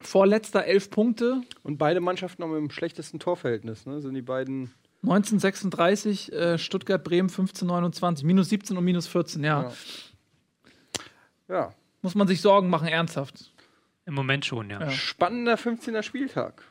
vorletzter 0.00 0.64
elf 0.64 0.90
Punkte, 0.90 1.42
und 1.62 1.78
beide 1.78 2.00
Mannschaften 2.00 2.42
haben 2.42 2.56
im 2.56 2.70
schlechtesten 2.70 3.18
Torverhältnis, 3.18 3.86
ne? 3.86 4.00
Sind 4.00 4.14
die 4.14 4.22
beiden. 4.22 4.72
1936, 5.02 6.32
äh, 6.32 6.58
Stuttgart, 6.58 7.02
Bremen 7.02 7.28
1529, 7.28 8.24
minus 8.24 8.50
17 8.50 8.76
und 8.76 8.84
minus 8.84 9.06
14, 9.06 9.44
ja. 9.44 9.62
Ja. 9.62 9.72
Ja. 11.48 11.74
Muss 12.02 12.14
man 12.14 12.28
sich 12.28 12.40
Sorgen 12.40 12.70
machen, 12.70 12.88
ernsthaft. 12.88 13.50
Im 14.10 14.16
Moment 14.16 14.44
schon, 14.44 14.68
ja. 14.70 14.80
Ja. 14.80 14.90
Spannender 14.90 15.54
15er 15.54 16.02
Spieltag. 16.02 16.64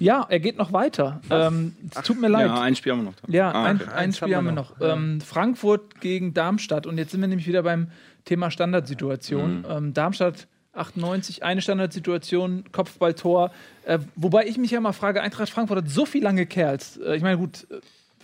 Ja, 0.00 0.26
er 0.28 0.40
geht 0.40 0.58
noch 0.58 0.72
weiter. 0.72 1.20
Ähm, 1.30 1.76
es 1.94 2.02
tut 2.02 2.20
mir 2.20 2.26
leid. 2.26 2.46
Ja, 2.48 2.60
ein 2.60 2.74
Spiel 2.74 2.90
haben 2.90 2.98
wir 3.04 3.10
noch. 3.12 3.14
Ja, 3.28 3.52
Ah, 3.52 3.64
ein, 3.66 3.76
okay. 3.76 3.84
ein 3.86 3.92
Eins 3.92 4.16
Spiel 4.16 4.34
haben 4.34 4.46
wir 4.46 4.50
wir 4.50 4.56
noch. 4.56 4.80
Ähm, 4.80 5.20
Frankfurt 5.20 6.00
gegen 6.00 6.34
Darmstadt. 6.34 6.88
Und 6.88 6.98
jetzt 6.98 7.12
sind 7.12 7.20
wir 7.20 7.28
nämlich 7.28 7.46
wieder 7.46 7.62
beim 7.62 7.92
Thema 8.24 8.50
Standardsituation. 8.50 9.64
Ähm, 9.70 9.94
Darmstadt 9.94 10.48
98, 10.72 11.44
eine 11.44 11.62
Standardsituation, 11.62 12.64
Kopfballtor. 12.72 13.52
Äh, 13.84 14.00
wobei 14.16 14.46
ich 14.46 14.58
mich 14.58 14.72
ja 14.72 14.80
mal 14.80 14.92
frage, 14.92 15.22
Eintracht 15.22 15.50
Frankfurt 15.50 15.78
hat 15.78 15.88
so 15.88 16.04
viel 16.04 16.24
lange 16.24 16.46
Kerls. 16.46 16.96
Äh, 16.96 17.14
ich 17.14 17.22
meine, 17.22 17.38
gut, 17.38 17.68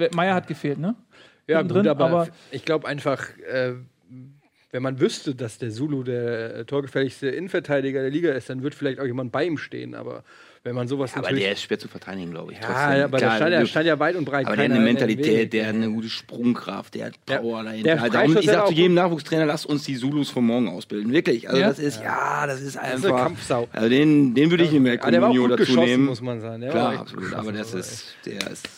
äh, 0.00 0.08
Meier 0.12 0.34
hat 0.34 0.48
gefehlt, 0.48 0.78
ne? 0.80 0.96
Ja, 1.46 1.58
Mittendrin, 1.62 1.82
gut, 1.84 1.90
aber, 1.90 2.04
aber- 2.06 2.28
ich 2.50 2.64
glaube 2.64 2.88
einfach, 2.88 3.24
äh, 3.48 3.74
wenn 4.70 4.82
man 4.82 5.00
wüsste, 5.00 5.34
dass 5.34 5.58
der 5.58 5.70
Zulu 5.70 6.02
der 6.02 6.56
äh, 6.56 6.64
torgefährlichste 6.64 7.28
Innenverteidiger 7.28 8.02
der 8.02 8.10
Liga 8.10 8.32
ist, 8.32 8.50
dann 8.50 8.62
wird 8.62 8.74
vielleicht 8.74 9.00
auch 9.00 9.06
jemand 9.06 9.32
bei 9.32 9.44
ihm 9.46 9.56
stehen. 9.56 9.94
Aber 9.94 10.24
wenn 10.64 10.74
man 10.74 10.86
sowas 10.88 11.12
Aber 11.14 11.22
natürlich. 11.22 11.44
der 11.44 11.52
ist 11.52 11.62
schwer 11.62 11.78
zu 11.78 11.88
verteidigen, 11.88 12.32
glaube 12.32 12.52
ich. 12.52 12.58
ja, 12.58 12.66
trotzdem. 12.66 13.04
aber 13.04 13.18
Klar, 13.18 13.30
der 13.30 13.36
stand, 13.36 13.52
ja, 13.52 13.66
stand 13.66 13.86
ja 13.86 13.98
weit 13.98 14.16
und 14.16 14.24
breit. 14.26 14.46
aber 14.46 14.56
der 14.56 14.64
hat 14.66 14.72
eine 14.72 14.80
Mentalität, 14.84 15.52
der 15.54 15.68
hat 15.68 15.74
eine 15.74 15.88
gute 15.88 16.10
Sprungkraft, 16.10 16.94
der 16.96 17.06
hat 17.06 17.14
Ja. 17.30 17.38
Power 17.38 17.64
dahinter. 17.64 17.96
Der 17.96 18.10
Darum, 18.10 18.36
ich 18.36 18.44
sage 18.46 18.68
zu 18.68 18.74
jedem 18.74 18.94
Nachwuchstrainer, 18.94 19.46
lasst 19.46 19.64
uns 19.64 19.84
die 19.84 19.96
Zulus 19.96 20.28
von 20.28 20.44
morgen 20.44 20.68
ausbilden. 20.68 21.12
Wirklich. 21.12 21.48
Also 21.48 21.60
Ja? 21.60 21.68
das 21.68 21.78
ist, 21.78 22.02
ja, 22.02 22.46
das 22.46 22.60
ist 22.60 22.76
Das 22.76 22.84
ist 22.84 22.90
einfach. 23.04 23.08
eine 23.10 23.22
Kampfsau. 23.22 23.68
Also 23.72 23.88
den, 23.88 24.34
den 24.34 24.50
würde 24.50 24.64
ich 24.64 24.74
in 24.74 24.84
der 24.84 25.02
Ah, 25.02 25.10
der 25.10 25.20
gut 25.20 25.50
dazu 25.58 25.76
nehmen. 25.80 26.04
muss 26.06 26.20
man 26.20 26.40
sagen. 26.42 26.60
Der 26.60 26.70
Klar, 26.70 26.98
absolut. 26.98 27.32
Aber 27.32 27.52
das 27.52 27.70
aber 27.70 27.80
ist, 27.80 28.04
der 28.26 28.50
ist. 28.50 28.68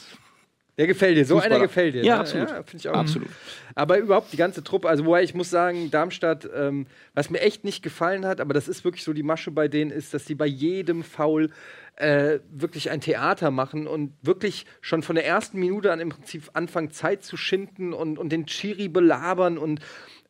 Der 0.80 0.86
gefällt 0.86 1.18
dir. 1.18 1.26
So 1.26 1.34
Fußballer. 1.34 1.56
einer 1.56 1.66
gefällt 1.66 1.94
dir. 1.94 2.02
Ja, 2.02 2.14
ne? 2.14 2.20
absolut. 2.20 2.48
finde 2.48 2.76
ich 2.76 2.88
auch. 2.88 2.94
Absolut. 2.94 3.28
Aber 3.74 3.98
überhaupt 3.98 4.32
die 4.32 4.38
ganze 4.38 4.64
Truppe, 4.64 4.88
also 4.88 5.04
wobei 5.04 5.22
ich 5.22 5.34
muss 5.34 5.50
sagen, 5.50 5.90
Darmstadt, 5.90 6.48
ähm, 6.56 6.86
was 7.12 7.28
mir 7.28 7.40
echt 7.40 7.64
nicht 7.64 7.82
gefallen 7.82 8.24
hat, 8.24 8.40
aber 8.40 8.54
das 8.54 8.66
ist 8.66 8.82
wirklich 8.82 9.04
so 9.04 9.12
die 9.12 9.22
Masche 9.22 9.50
bei 9.50 9.68
denen, 9.68 9.90
ist, 9.90 10.14
dass 10.14 10.24
die 10.24 10.34
bei 10.34 10.46
jedem 10.46 11.02
Foul 11.02 11.50
äh, 11.96 12.38
wirklich 12.50 12.88
ein 12.90 13.02
Theater 13.02 13.50
machen 13.50 13.86
und 13.86 14.14
wirklich 14.22 14.64
schon 14.80 15.02
von 15.02 15.16
der 15.16 15.26
ersten 15.26 15.58
Minute 15.58 15.92
an 15.92 16.00
im 16.00 16.08
Prinzip 16.08 16.48
anfangen, 16.54 16.90
Zeit 16.92 17.24
zu 17.24 17.36
schinden 17.36 17.92
und, 17.92 18.18
und 18.18 18.30
den 18.30 18.46
Chiri 18.46 18.88
belabern 18.88 19.58
und 19.58 19.80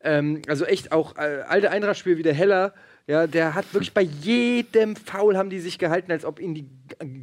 ähm, 0.03 0.41
also 0.49 0.65
echt 0.65 0.91
auch 0.91 1.15
äh, 1.15 1.43
alte 1.47 1.71
Eintracht-Spiel 1.71 2.17
wie 2.17 2.23
der 2.23 2.33
Heller. 2.33 2.73
Ja, 3.07 3.27
der 3.27 3.55
hat 3.55 3.73
wirklich 3.73 3.93
bei 3.93 4.01
jedem 4.01 4.95
Foul 4.95 5.35
haben 5.37 5.49
die 5.49 5.59
sich 5.59 5.79
gehalten, 5.79 6.11
als 6.11 6.23
ob 6.23 6.39
ihnen 6.39 6.53
die 6.53 6.69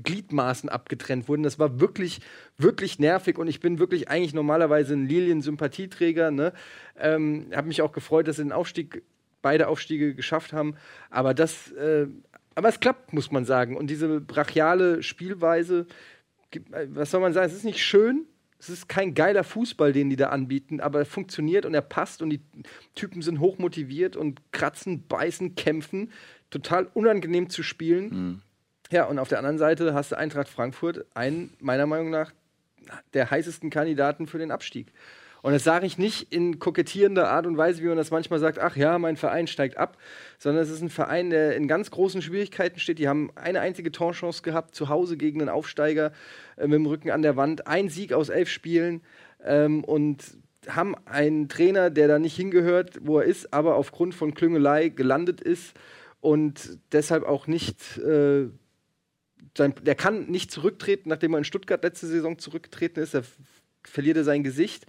Gliedmaßen 0.02 0.68
abgetrennt 0.68 1.28
wurden. 1.28 1.42
Das 1.42 1.58
war 1.58 1.80
wirklich, 1.80 2.20
wirklich 2.56 2.98
nervig 2.98 3.38
und 3.38 3.48
ich 3.48 3.60
bin 3.60 3.78
wirklich 3.78 4.08
eigentlich 4.08 4.34
normalerweise 4.34 4.94
ein 4.94 5.06
Lilien-Sympathieträger. 5.06 6.30
Ne? 6.30 6.52
Ähm, 6.98 7.46
habe 7.54 7.68
mich 7.68 7.80
auch 7.82 7.92
gefreut, 7.92 8.26
dass 8.26 8.36
sie 8.36 8.42
den 8.42 8.52
Aufstieg, 8.52 9.02
beide 9.40 9.68
Aufstiege 9.68 10.14
geschafft 10.14 10.52
haben. 10.52 10.74
Aber 11.10 11.32
das, 11.32 11.70
äh, 11.72 12.08
aber 12.54 12.68
es 12.68 12.80
klappt, 12.80 13.12
muss 13.12 13.30
man 13.30 13.44
sagen. 13.44 13.76
Und 13.76 13.88
diese 13.88 14.20
brachiale 14.20 15.02
Spielweise, 15.04 15.86
äh, 16.50 16.86
was 16.88 17.12
soll 17.12 17.20
man 17.20 17.32
sagen, 17.32 17.46
es 17.46 17.56
ist 17.56 17.64
nicht 17.64 17.84
schön. 17.84 18.26
Es 18.58 18.68
ist 18.68 18.88
kein 18.88 19.14
geiler 19.14 19.44
Fußball, 19.44 19.92
den 19.92 20.10
die 20.10 20.16
da 20.16 20.30
anbieten, 20.30 20.80
aber 20.80 21.00
er 21.00 21.06
funktioniert 21.06 21.64
und 21.64 21.74
er 21.74 21.82
passt 21.82 22.22
und 22.22 22.30
die 22.30 22.40
Typen 22.94 23.22
sind 23.22 23.38
hochmotiviert 23.38 24.16
und 24.16 24.40
kratzen, 24.52 25.06
beißen, 25.06 25.54
kämpfen. 25.54 26.10
Total 26.50 26.88
unangenehm 26.94 27.50
zu 27.50 27.62
spielen. 27.62 28.10
Ja, 28.90 29.04
und 29.04 29.18
auf 29.18 29.28
der 29.28 29.38
anderen 29.38 29.58
Seite 29.58 29.94
hast 29.94 30.12
du 30.12 30.18
Eintracht 30.18 30.48
Frankfurt, 30.48 31.04
einen, 31.14 31.52
meiner 31.60 31.86
Meinung 31.86 32.10
nach, 32.10 32.32
der 33.14 33.30
heißesten 33.30 33.70
Kandidaten 33.70 34.26
für 34.26 34.38
den 34.38 34.50
Abstieg. 34.50 34.92
Und 35.42 35.52
das 35.52 35.64
sage 35.64 35.86
ich 35.86 35.98
nicht 35.98 36.32
in 36.32 36.58
kokettierender 36.58 37.30
Art 37.30 37.46
und 37.46 37.56
Weise, 37.56 37.82
wie 37.82 37.86
man 37.86 37.96
das 37.96 38.10
manchmal 38.10 38.40
sagt, 38.40 38.58
ach 38.58 38.76
ja, 38.76 38.98
mein 38.98 39.16
Verein 39.16 39.46
steigt 39.46 39.76
ab, 39.76 39.96
sondern 40.38 40.62
es 40.62 40.70
ist 40.70 40.82
ein 40.82 40.90
Verein, 40.90 41.30
der 41.30 41.56
in 41.56 41.68
ganz 41.68 41.90
großen 41.90 42.22
Schwierigkeiten 42.22 42.80
steht. 42.80 42.98
Die 42.98 43.08
haben 43.08 43.30
eine 43.36 43.60
einzige 43.60 43.92
Torchance 43.92 44.42
gehabt, 44.42 44.74
zu 44.74 44.88
Hause 44.88 45.16
gegen 45.16 45.40
einen 45.40 45.50
Aufsteiger 45.50 46.12
äh, 46.56 46.66
mit 46.66 46.74
dem 46.74 46.86
Rücken 46.86 47.10
an 47.10 47.22
der 47.22 47.36
Wand. 47.36 47.66
Ein 47.66 47.88
Sieg 47.88 48.12
aus 48.12 48.28
elf 48.28 48.48
Spielen 48.48 49.02
ähm, 49.44 49.84
und 49.84 50.24
haben 50.68 50.96
einen 51.06 51.48
Trainer, 51.48 51.90
der 51.90 52.08
da 52.08 52.18
nicht 52.18 52.36
hingehört, 52.36 52.98
wo 53.02 53.18
er 53.18 53.24
ist, 53.24 53.52
aber 53.52 53.76
aufgrund 53.76 54.14
von 54.14 54.34
Klüngelei 54.34 54.88
gelandet 54.88 55.40
ist 55.40 55.74
und 56.20 56.78
deshalb 56.92 57.24
auch 57.24 57.46
nicht 57.46 57.98
äh, 57.98 58.48
sein, 59.56 59.74
der 59.82 59.94
kann 59.94 60.26
nicht 60.26 60.50
zurücktreten, 60.50 61.08
nachdem 61.08 61.34
er 61.34 61.38
in 61.38 61.44
Stuttgart 61.44 61.82
letzte 61.82 62.06
Saison 62.06 62.38
zurückgetreten 62.38 63.02
ist. 63.02 63.14
Da 63.14 63.22
verliert 63.84 64.16
er 64.16 64.24
sein 64.24 64.42
Gesicht. 64.42 64.86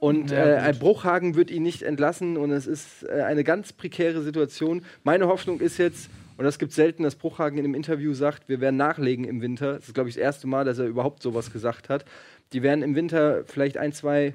Und 0.00 0.30
Ja, 0.30 0.46
äh, 0.46 0.56
ein 0.58 0.78
Bruchhagen 0.78 1.34
wird 1.34 1.50
ihn 1.50 1.62
nicht 1.62 1.82
entlassen 1.82 2.36
und 2.36 2.50
es 2.52 2.66
ist 2.66 3.02
äh, 3.04 3.22
eine 3.22 3.44
ganz 3.44 3.72
prekäre 3.72 4.22
Situation. 4.22 4.82
Meine 5.02 5.26
Hoffnung 5.26 5.60
ist 5.60 5.78
jetzt, 5.78 6.08
und 6.36 6.44
das 6.44 6.58
gibt 6.58 6.72
selten, 6.72 7.02
dass 7.02 7.16
Bruchhagen 7.16 7.58
in 7.58 7.64
einem 7.64 7.74
Interview 7.74 8.14
sagt, 8.14 8.48
wir 8.48 8.60
werden 8.60 8.76
nachlegen 8.76 9.24
im 9.24 9.40
Winter. 9.42 9.74
Das 9.74 9.88
ist, 9.88 9.94
glaube 9.94 10.08
ich, 10.08 10.14
das 10.14 10.22
erste 10.22 10.46
Mal, 10.46 10.64
dass 10.64 10.78
er 10.78 10.86
überhaupt 10.86 11.22
sowas 11.22 11.52
gesagt 11.52 11.88
hat. 11.88 12.04
Die 12.52 12.62
werden 12.62 12.82
im 12.82 12.94
Winter 12.94 13.44
vielleicht 13.44 13.76
ein, 13.76 13.92
zwei 13.92 14.34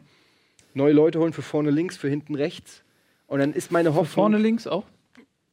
neue 0.73 0.94
Leute 0.94 1.19
holen 1.19 1.34
für 1.34 1.41
vorne 1.41 1.72
links, 1.72 1.98
für 1.98 2.10
hinten 2.10 2.35
rechts. 2.35 2.84
Und 3.27 3.40
dann 3.40 3.53
ist 3.53 3.72
meine 3.72 3.90
Hoffnung. 3.90 4.07
Vorne 4.07 4.38
links 4.38 4.68
auch. 4.68 4.84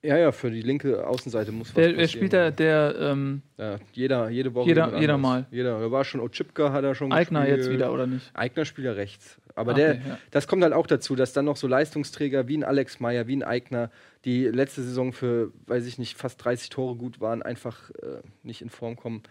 Ja, 0.03 0.17
ja, 0.17 0.33
für 0.33 0.51
die 0.51 0.63
linke 0.63 1.07
Außenseite 1.07 1.53
muss 1.53 1.69
was 1.69 1.77
Wer, 1.77 1.95
wer 1.97 2.09
spielt 2.09 2.33
da? 2.33 2.51
Der 2.51 2.95
ähm, 2.99 3.43
Ja, 3.59 3.77
jeder, 3.93 4.31
jede 4.31 4.55
Woche. 4.55 4.69
Jeder- 4.69 4.99
jeder 4.99 5.19
mal. 5.19 5.47
Jeder. 5.51 5.79
Da 5.79 5.91
war 5.91 6.05
schon 6.05 6.21
Otschipka, 6.21 6.73
hat 6.73 6.85
er 6.85 6.95
schon 6.95 7.13
Eigner 7.13 7.41
gespielt. 7.41 7.59
jetzt 7.59 7.71
wieder, 7.71 7.93
oder 7.93 8.07
nicht? 8.07 8.31
Eigner 8.35 8.65
spielt 8.65 8.87
ja 8.87 8.93
rechts. 8.93 9.39
Aber 9.55 9.73
Okay, 9.73 9.81
der, 9.81 9.95
ja. 9.97 10.19
das 10.31 10.47
kommt 10.49 10.63
halt 10.63 10.73
auch 10.73 10.87
dazu, 10.87 11.17
dass 11.17 11.35
dann 11.35 11.45
noch 11.45 11.57
so 11.59 11.67
Leistungsträger 11.67 12.49
wie 12.49 12.57
ein 12.57 12.65
Alex 12.65 12.99
Meyer, 12.99 13.27
wie 13.27 13.37
ein 13.37 13.43
Eigner, 13.43 13.91
die 14.25 14.47
letzte 14.47 14.83
Saison 14.83 15.13
für, 15.13 15.53
weiß 15.67 15.85
ich 15.87 15.99
nicht, 15.99 16.17
fast 16.17 16.43
30 16.43 16.71
Tore 16.71 16.97
gut 16.97 17.21
waren, 17.21 17.43
einfach 17.43 17.91
äh, 18.03 18.23
nicht 18.43 18.63
in 18.63 18.71
Form 18.71 18.97
kommen. 18.97 19.23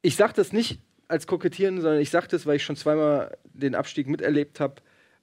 Ich 0.00 0.16
sage 0.16 0.32
das 0.34 0.54
nicht 0.54 0.80
als 1.08 1.26
Kokettieren, 1.26 1.82
sondern 1.82 2.00
ich 2.00 2.08
sage 2.08 2.28
das, 2.30 2.46
weil 2.46 2.56
ich 2.56 2.64
schon 2.64 2.76
zweimal 2.76 3.36
den 3.52 3.74
Abstieg 3.74 4.08
miterlebt 4.08 4.60
habe. 4.60 4.76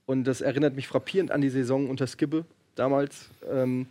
Und 0.05 0.25
das 0.25 0.41
erinnert 0.41 0.75
mich 0.75 0.87
frappierend 0.87 1.31
an 1.31 1.41
die 1.41 1.49
Saison 1.49 1.89
unter 1.89 2.05
Skibbe 2.05 2.45
damals. 2.75 3.29
Ähm, 3.51 3.87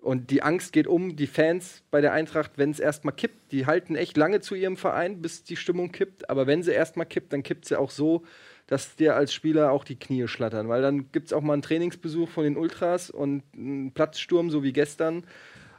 und 0.00 0.30
die 0.30 0.42
Angst 0.42 0.72
geht 0.72 0.86
um, 0.86 1.16
die 1.16 1.26
Fans 1.26 1.82
bei 1.90 2.00
der 2.00 2.12
Eintracht, 2.12 2.52
wenn 2.56 2.70
es 2.70 2.78
erstmal 2.78 3.14
kippt, 3.14 3.50
die 3.50 3.66
halten 3.66 3.96
echt 3.96 4.16
lange 4.16 4.40
zu 4.40 4.54
ihrem 4.54 4.76
Verein, 4.76 5.20
bis 5.20 5.42
die 5.42 5.56
Stimmung 5.56 5.90
kippt. 5.90 6.30
Aber 6.30 6.46
wenn 6.46 6.62
sie 6.62 6.72
erstmal 6.72 7.06
kippt, 7.06 7.32
dann 7.32 7.42
kippt 7.42 7.64
sie 7.64 7.78
auch 7.78 7.90
so, 7.90 8.22
dass 8.68 8.94
dir 8.94 9.16
als 9.16 9.34
Spieler 9.34 9.72
auch 9.72 9.82
die 9.82 9.96
Knie 9.96 10.28
schlattern. 10.28 10.68
Weil 10.68 10.82
dann 10.82 11.10
gibt 11.10 11.26
es 11.26 11.32
auch 11.32 11.42
mal 11.42 11.54
einen 11.54 11.62
Trainingsbesuch 11.62 12.28
von 12.28 12.44
den 12.44 12.56
Ultras 12.56 13.10
und 13.10 13.42
einen 13.54 13.92
Platzsturm, 13.92 14.50
so 14.50 14.62
wie 14.62 14.72
gestern. 14.72 15.24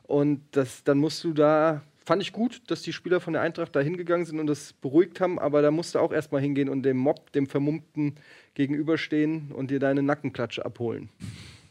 Und 0.03 0.41
das, 0.51 0.83
dann 0.83 0.97
musst 0.97 1.23
du 1.23 1.33
da. 1.33 1.81
Fand 2.03 2.21
ich 2.21 2.33
gut, 2.33 2.63
dass 2.67 2.81
die 2.81 2.91
Spieler 2.91 3.21
von 3.21 3.33
der 3.33 3.43
Eintracht 3.43 3.75
da 3.75 3.79
hingegangen 3.79 4.25
sind 4.25 4.39
und 4.39 4.47
das 4.47 4.73
beruhigt 4.73 5.21
haben, 5.21 5.37
aber 5.37 5.61
da 5.61 5.69
musst 5.69 5.93
du 5.93 5.99
auch 5.99 6.11
erstmal 6.11 6.41
hingehen 6.41 6.67
und 6.67 6.81
dem 6.81 6.97
Mob, 6.97 7.31
dem 7.33 7.45
Vermummten 7.45 8.15
gegenüberstehen 8.55 9.51
und 9.51 9.69
dir 9.69 9.79
deine 9.79 10.01
Nackenklatsche 10.01 10.65
abholen. 10.65 11.09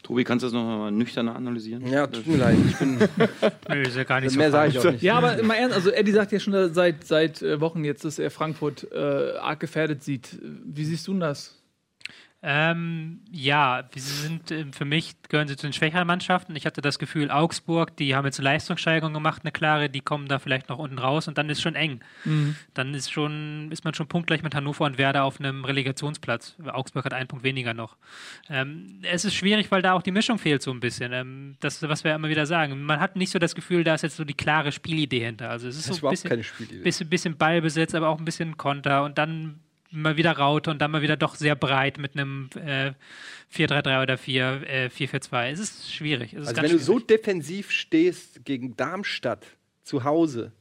Tobi, 0.09 0.25
kannst 0.25 0.43
du 0.43 0.47
das 0.47 0.55
noch 0.55 0.65
mal 0.65 0.91
nüchterner 0.91 1.37
analysieren? 1.37 1.87
Ja, 1.87 2.07
tut 2.07 2.27
mir 2.27 2.39
leid. 2.39 2.57
Ich 2.67 2.77
bin, 2.77 2.97
Nö, 3.69 3.83
ist 3.83 3.95
ja 3.95 4.05
gar 4.05 4.23
nicht 4.23 4.33
so 4.33 4.39
mehr 4.39 4.51
sage 4.51 4.71
ich 4.71 4.79
auch 4.79 4.91
nicht. 4.91 5.03
Ja, 5.03 5.19
aber 5.19 5.43
mal 5.43 5.57
ernst, 5.57 5.77
also 5.77 5.91
Eddie 5.91 6.13
sagt 6.13 6.33
ja 6.33 6.41
schon 6.41 6.73
seit, 6.73 7.07
seit 7.07 7.43
äh, 7.43 7.61
Wochen 7.61 7.85
jetzt, 7.85 8.07
dass 8.07 8.19
er 8.19 8.31
Frankfurt 8.31 8.91
äh, 8.91 9.37
arg 9.37 9.61
gefährdet 9.61 10.03
sieht. 10.03 10.39
Wie 10.41 10.87
siehst 10.87 11.07
du 11.09 11.13
denn 11.13 11.21
das? 11.21 11.58
Ähm, 12.41 13.21
ja, 13.33 13.89
sie 13.93 13.99
sind 14.01 14.53
ähm, 14.53 14.73
für 14.73 14.85
mich 14.85 15.17
gehören 15.29 15.49
sie 15.49 15.57
zu 15.57 15.67
den 15.67 15.73
schwächeren 15.73 16.07
Mannschaften. 16.07 16.55
Ich 16.55 16.67
hatte 16.67 16.81
das 16.81 17.01
Gefühl, 17.01 17.33
Augsburg, 17.33 17.97
die 17.97 18.15
haben 18.15 18.27
jetzt 18.27 18.39
eine 18.39 18.45
Leistungssteigerung 18.45 19.13
gemacht, 19.13 19.43
eine 19.43 19.51
klare, 19.51 19.91
die 19.91 20.01
kommen 20.01 20.29
da 20.29 20.39
vielleicht 20.39 20.69
noch 20.69 20.79
unten 20.79 20.99
raus 20.99 21.27
und 21.27 21.37
dann 21.37 21.51
ist 21.51 21.61
schon 21.61 21.75
eng. 21.75 22.01
Dann 22.75 22.95
ist 22.95 23.11
schon, 23.11 23.73
ist 23.73 23.85
man 23.85 23.93
schon 23.93 24.07
punktgleich 24.07 24.45
mit 24.45 24.55
Hannover 24.55 24.85
und 24.85 24.99
Werder 24.99 25.25
auf 25.25 25.41
einem 25.41 25.65
Relegationsplatz. 25.65 26.55
Augsburg 26.65 27.05
hat 27.07 27.13
einen 27.13 27.27
Punkt 27.27 27.45
weniger 27.45 27.75
noch. 27.75 27.97
Ähm, 28.49 29.01
es 29.03 29.25
ist 29.25 29.35
schwierig, 29.35 29.71
weil 29.73 29.83
da 29.83 29.95
auch 29.95 30.03
die 30.03 30.13
Mischung 30.13 30.39
fehlt 30.39 30.63
so 30.63 30.71
ein 30.71 30.79
bisschen. 30.79 31.13
Ähm, 31.13 31.57
das, 31.59 31.83
was 31.89 32.05
wir 32.05 32.15
immer 32.15 32.29
wieder 32.29 32.47
sagen. 32.47 32.81
Man 32.83 33.01
hat 33.01 33.17
nicht 33.17 33.33
so 33.33 33.41
das 33.41 33.57
Gefühl, 33.57 33.83
da 33.83 33.95
ist 33.95 34.03
jetzt 34.03 34.17
so 34.17 34.25
die 34.25 34.35
klare 34.35 34.71
Spielidee 34.71 35.25
hinter. 35.25 35.51
Also 35.51 35.67
es 35.67 35.77
ist 35.77 35.89
Das 35.89 35.97
ist 35.97 36.01
so 36.03 36.07
ein 36.07 36.11
bisschen, 36.13 36.31
keine 36.31 36.45
Spielidee. 36.45 36.83
bisschen, 36.85 37.09
bisschen 37.09 37.37
Ballbesitz, 37.37 37.97
aber 37.97 38.09
auch 38.09 38.19
ein 38.19 38.25
bisschen 38.25 38.57
Konter 38.57 39.03
und 39.03 39.19
dann 39.19 39.59
mal 39.91 40.17
wieder 40.17 40.33
Raute 40.33 40.71
und 40.71 40.81
dann 40.81 40.91
mal 40.91 41.03
wieder 41.03 41.17
doch 41.17 41.35
sehr 41.35 41.55
breit 41.57 41.99
mit 41.99 42.15
einem 42.15 42.51
äh, 42.57 42.93
4-3-3 43.55 44.03
oder 44.03 44.19
4, 44.19 44.63
äh, 44.67 44.87
4-4-2. 44.89 45.51
Es 45.51 45.61
ist 45.61 45.95
schwierig. 45.95 46.33
Es 46.35 46.43
ist 46.43 46.49
Also 46.49 46.63
wenn 46.63 46.71
du 46.71 46.79
so 46.79 46.95
schwierig. 46.95 47.07
defensiv 47.09 47.71
stehst 47.71 48.45
gegen 48.45 48.77
Darmstadt 48.77 49.47
zu 49.83 50.05
Hause, 50.05 50.53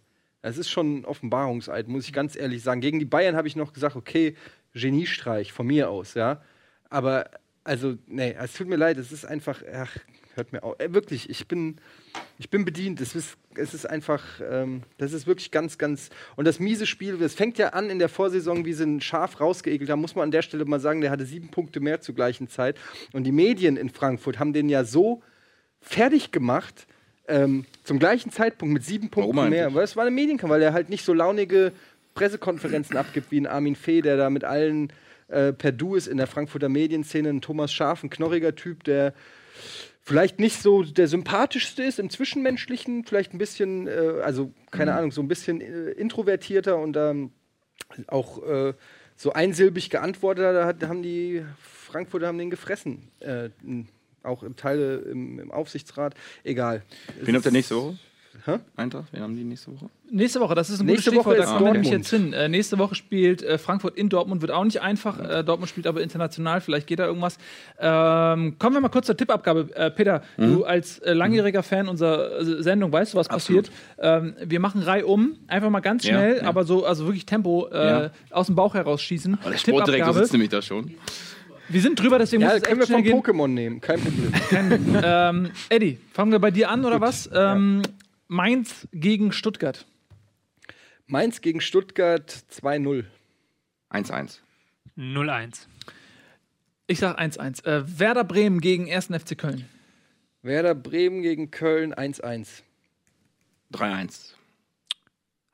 das 0.41 0.57
ist 0.57 0.69
schon 0.69 0.99
ein 0.99 1.05
Offenbarungseid, 1.05 1.87
muss 1.87 2.05
ich 2.05 2.13
ganz 2.13 2.35
ehrlich 2.35 2.63
sagen. 2.63 2.79
Gegen 2.79 2.99
die 2.99 3.05
Bayern 3.05 3.35
habe 3.35 3.47
ich 3.47 3.55
noch 3.55 3.73
gesagt, 3.73 3.95
okay, 3.95 4.35
Geniestreich 4.73 5.51
von 5.51 5.67
mir 5.67 5.89
aus, 5.89 6.13
ja. 6.13 6.41
Aber 6.89 7.29
also, 7.63 7.97
nee, 8.07 8.33
es 8.39 8.53
tut 8.53 8.67
mir 8.67 8.77
leid, 8.77 8.97
es 8.97 9.11
ist 9.11 9.25
einfach, 9.25 9.61
ach, 9.73 9.97
hört 10.37 10.53
mir 10.53 10.63
auf. 10.63 10.79
Äh, 10.79 10.93
wirklich, 10.93 11.29
ich 11.29 11.47
bin, 11.47 11.77
ich 12.37 12.49
bin 12.49 12.65
bedient. 12.65 13.01
Es 13.01 13.15
ist, 13.15 13.37
es 13.55 13.73
ist 13.73 13.85
einfach, 13.85 14.23
ähm, 14.49 14.83
das 14.97 15.13
ist 15.13 15.27
wirklich 15.27 15.51
ganz, 15.51 15.77
ganz. 15.77 16.09
Und 16.35 16.45
das 16.45 16.59
miese 16.59 16.85
Spiel, 16.85 17.17
das 17.17 17.33
fängt 17.33 17.57
ja 17.57 17.69
an 17.69 17.89
in 17.89 17.99
der 17.99 18.09
Vorsaison, 18.09 18.65
wie 18.65 18.73
sie 18.73 18.85
ein 18.85 19.01
Schaf 19.01 19.39
rausgeekelt 19.39 19.89
haben, 19.89 20.01
muss 20.01 20.15
man 20.15 20.23
an 20.23 20.31
der 20.31 20.41
Stelle 20.41 20.65
mal 20.65 20.79
sagen, 20.79 21.01
der 21.01 21.11
hatte 21.11 21.25
sieben 21.25 21.49
Punkte 21.49 21.79
mehr 21.79 22.01
zur 22.01 22.15
gleichen 22.15 22.47
Zeit. 22.47 22.77
Und 23.13 23.23
die 23.23 23.31
Medien 23.31 23.77
in 23.77 23.89
Frankfurt 23.89 24.39
haben 24.39 24.53
den 24.53 24.69
ja 24.69 24.83
so 24.83 25.21
fertig 25.81 26.31
gemacht, 26.31 26.87
ähm, 27.27 27.65
zum 27.83 27.99
gleichen 27.99 28.31
Zeitpunkt 28.31 28.73
mit 28.73 28.83
sieben 28.83 29.09
Punkten 29.09 29.37
eigentlich? 29.37 29.51
mehr. 29.51 29.73
Weil 29.73 29.83
es 29.83 29.95
war 29.95 30.03
eine 30.03 30.11
Medienkampagne, 30.11 30.61
weil 30.61 30.67
er 30.67 30.73
halt 30.73 30.89
nicht 30.89 31.03
so 31.03 31.13
launige 31.13 31.73
Pressekonferenzen 32.13 32.97
abgibt 32.97 33.31
wie 33.31 33.39
ein 33.39 33.47
Armin 33.47 33.75
Fee, 33.75 34.01
der 34.01 34.17
da 34.17 34.29
mit 34.29 34.43
allen 34.43 34.91
äh, 35.27 35.53
per 35.53 35.71
Du 35.71 35.95
ist 35.95 36.07
in 36.07 36.17
der 36.17 36.27
Frankfurter 36.27 36.69
Medienszene. 36.69 37.29
Ein 37.29 37.41
Thomas 37.41 37.73
Schaf, 37.73 38.03
ein 38.03 38.09
knorriger 38.09 38.55
Typ, 38.55 38.83
der 38.85 39.13
vielleicht 40.07 40.39
nicht 40.39 40.61
so 40.61 40.83
der 40.83 41.09
sympathischste 41.09 41.83
ist 41.83 41.99
im 41.99 42.09
Zwischenmenschlichen, 42.09 43.03
vielleicht 43.03 43.33
ein 43.33 43.37
bisschen, 43.37 43.87
äh, 43.87 44.21
also 44.23 44.53
keine 44.71 44.93
Ahnung, 44.93 45.11
so 45.11 45.21
ein 45.21 45.27
bisschen 45.27 45.59
äh, 45.59 45.91
introvertierter 45.91 46.77
und 46.77 46.95
ähm, 46.95 47.31
auch 48.07 48.41
äh, 48.47 48.73
so 49.17 49.33
einsilbig 49.33 49.89
geantwortet 49.89 50.45
hat, 50.45 50.81
da 50.81 50.87
haben 50.87 51.03
die 51.03 51.43
Frankfurter 51.61 52.27
haben 52.27 52.37
den 52.37 52.49
gefressen. 52.49 53.09
Äh, 53.19 53.49
auch 54.23 54.43
im 54.43 54.55
Teile 54.55 54.95
im, 54.99 55.39
im 55.39 55.51
Aufsichtsrat. 55.51 56.15
Egal. 56.43 56.83
Wen 57.21 57.35
habt 57.35 57.45
ihr 57.45 57.51
nächste 57.51 57.75
Woche? 57.75 57.97
Eintracht, 58.75 59.07
wen 59.11 59.21
haben 59.21 59.35
die 59.35 59.43
nächste 59.43 59.71
Woche? 59.73 59.89
Nächste 60.09 60.39
Woche, 60.39 60.55
das 60.55 60.69
ist 60.69 60.79
ein 60.79 60.85
Nächste 60.85 61.11
gutes 61.11 61.25
Woche 61.25 61.35
Stichwort, 61.35 61.37
da 61.39 61.43
ist 61.43 61.49
kommen 61.57 61.65
wir 61.65 61.73
nämlich 61.73 61.89
Dortmund. 61.91 62.11
jetzt 62.11 62.23
hin. 62.23 62.33
Äh, 62.33 62.47
nächste 62.49 62.77
Woche 62.77 62.95
spielt 62.95 63.43
äh, 63.43 63.57
Frankfurt 63.57 63.97
in 63.97 64.07
Dortmund, 64.09 64.41
wird 64.41 64.51
auch 64.51 64.63
nicht 64.63 64.81
einfach. 64.81 65.19
Äh, 65.19 65.43
Dortmund 65.43 65.69
spielt 65.69 65.85
aber 65.87 66.01
international, 66.01 66.61
vielleicht 66.61 66.87
geht 66.87 66.99
da 66.99 67.05
irgendwas. 67.07 67.37
Ähm, 67.79 68.57
kommen 68.57 68.75
wir 68.75 68.81
mal 68.81 68.89
kurz 68.89 69.07
zur 69.07 69.17
Tippabgabe. 69.17 69.69
Äh, 69.75 69.91
Peter, 69.91 70.23
du 70.37 70.63
als 70.63 70.99
äh, 70.99 71.13
langjähriger 71.13 71.61
Fan 71.63 71.87
unserer 71.89 72.39
äh, 72.39 72.63
Sendung, 72.63 72.91
weißt 72.91 73.13
du, 73.13 73.17
was 73.17 73.29
Absolut. 73.29 73.69
passiert? 73.69 73.77
Ähm, 73.99 74.35
wir 74.45 74.59
machen 74.59 74.81
Reihe 74.81 75.05
um, 75.05 75.35
einfach 75.47 75.69
mal 75.69 75.81
ganz 75.81 76.03
Ja, 76.05 76.13
schnell, 76.15 76.37
ja. 76.37 76.43
aber 76.43 76.63
so, 76.63 76.85
also 76.85 77.05
wirklich 77.05 77.25
Tempo 77.25 77.67
äh, 77.71 77.87
Ja. 77.87 78.11
aus 78.31 78.45
dem 78.45 78.55
Bauch 78.55 78.73
herausschießen. 78.75 79.37
Der 79.45 79.57
Sportdirektor 79.57 80.13
sitzt 80.13 80.31
nämlich 80.31 80.49
da 80.49 80.61
schon. 80.61 80.91
Wir 81.69 81.81
sind 81.81 81.99
drüber, 82.01 82.17
deswegen 82.17 82.43
Ja, 82.43 82.53
muss 82.53 82.61
können 82.61 82.79
wir 82.79 82.87
von. 82.87 83.03
Pokémon 83.03 83.47
nehmen, 83.49 83.81
kein 83.81 83.99
Problem. 83.99 84.31
Ähm, 85.03 85.49
Eddie, 85.67 85.97
fangen 86.13 86.31
wir 86.31 86.39
bei 86.39 86.49
dir 86.49 86.69
an 86.69 86.85
oder 86.85 87.01
was? 87.01 87.29
Ähm, 87.33 87.81
Mainz 88.27 88.87
gegen 88.91 89.31
Stuttgart. 89.31 89.85
Mainz 91.05 91.41
gegen 91.41 91.61
Stuttgart 91.61 92.43
2-0. 92.51 93.05
1-1. 93.89 94.39
0-1. 94.97 95.67
Ich 96.87 96.99
sag 96.99 97.17
1-1. 97.19 97.65
Äh, 97.65 97.99
Werder 97.99 98.23
Bremen 98.25 98.59
gegen 98.59 98.91
1. 98.91 99.07
FC 99.07 99.37
Köln. 99.37 99.65
Werder 100.41 100.75
Bremen 100.75 101.21
gegen 101.21 101.51
Köln 101.51 101.93
1-1. 101.93 102.63
3-1. 103.73 104.33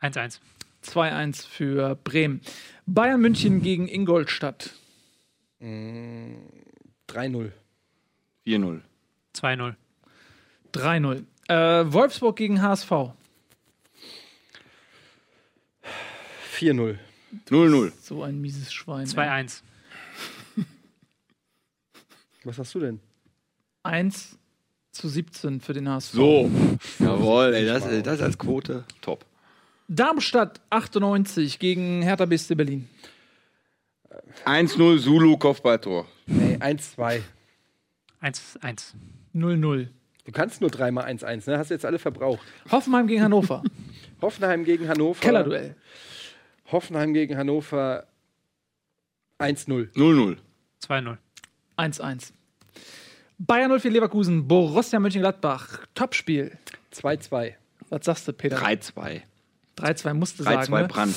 1-1. 0.02 0.40
2-1 0.84 1.48
für 1.48 1.96
Bremen. 1.96 2.42
Bayern 2.86 3.22
München 3.22 3.62
gegen 3.62 3.88
Ingolstadt. 3.88 4.72
3-0. 5.62 7.52
4-0. 8.46 8.82
2-0. 9.36 9.76
3-0. 10.74 11.26
Äh, 11.48 11.56
Wolfsburg 11.92 12.36
gegen 12.36 12.62
HSV. 12.62 12.92
4-0. 16.58 16.98
0-0. 17.50 17.92
So 18.02 18.24
ein 18.24 18.40
mieses 18.40 18.72
Schwein. 18.72 19.06
ey. 19.06 19.12
2-1. 19.12 19.62
Was 22.44 22.58
hast 22.60 22.74
du 22.76 22.80
denn? 22.80 23.00
1 23.84 24.38
zu 24.92 25.10
17 25.10 25.60
für 25.60 25.74
den 25.74 25.90
HSV. 25.90 26.14
So. 26.14 26.52
Jawohl, 27.00 27.54
ey, 27.54 27.66
das, 27.66 27.84
das 28.04 28.22
als 28.22 28.38
Quote 28.38 28.86
top. 29.02 29.26
Darmstadt 29.88 30.62
98 30.70 31.60
gegen 31.60 32.02
Hertha 32.02 32.26
BSC 32.26 32.56
Berlin. 32.56 32.88
1-0 34.46 35.00
Zulu 35.00 35.38
Kopfballtor. 35.38 36.08
Nee, 36.28 36.58
1-2. 36.58 37.22
1-1. 38.22 38.94
0-0. 39.36 39.88
Du 40.26 40.32
kannst 40.32 40.62
nur 40.62 40.70
dreimal 40.70 41.06
1-1, 41.06 41.50
ne? 41.50 41.58
Hast 41.58 41.70
jetzt 41.70 41.86
alle 41.86 42.00
verbraucht. 42.00 42.42
Hoffenheim 42.72 43.08
gegen 43.08 43.22
Hannover. 43.22 43.62
Hoffenheim 44.22 44.64
gegen 44.64 44.88
Hannover. 44.88 45.20
Kellerduell. 45.20 45.76
Hoffenheim 46.72 47.14
gegen 47.14 47.38
Hannover 47.38 48.08
1-0. 49.40 49.94
0-0. 49.94 50.38
2-0. 50.88 51.18
1-1. 51.78 52.32
Bayern 53.38 53.78
04 53.78 53.92
Leverkusen, 53.92 54.48
Borussia 54.48 55.00
Mönchengladbach. 55.00 55.80
Topspiel. 55.94 56.58
2-2. 56.94 57.54
Was 57.90 58.06
sagst 58.06 58.28
du, 58.28 58.34
Peter? 58.34 58.58
3-2. 58.58 59.22
3-2 59.78 60.14
musste 60.14 60.44
sagen. 60.44 60.74
3-2 60.74 60.82
Ne? 60.82 60.88
Brand. 60.88 61.16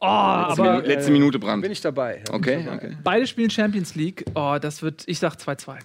Oh, 0.00 0.06
Letzte, 0.06 0.62
aber 0.62 0.72
Minu 0.76 0.86
letzte 0.86 1.10
Minute 1.10 1.38
Brand. 1.40 1.62
Bin 1.62 1.72
ich 1.72 1.80
dabei. 1.80 2.22
Okay, 2.30 2.66
okay. 2.72 2.96
beide 3.02 3.26
spielen 3.26 3.50
Champions 3.50 3.96
League. 3.96 4.24
Oh, 4.34 4.56
das 4.60 4.80
wird, 4.80 5.02
ich 5.06 5.18
sag 5.18 5.34
2-2. 5.34 5.78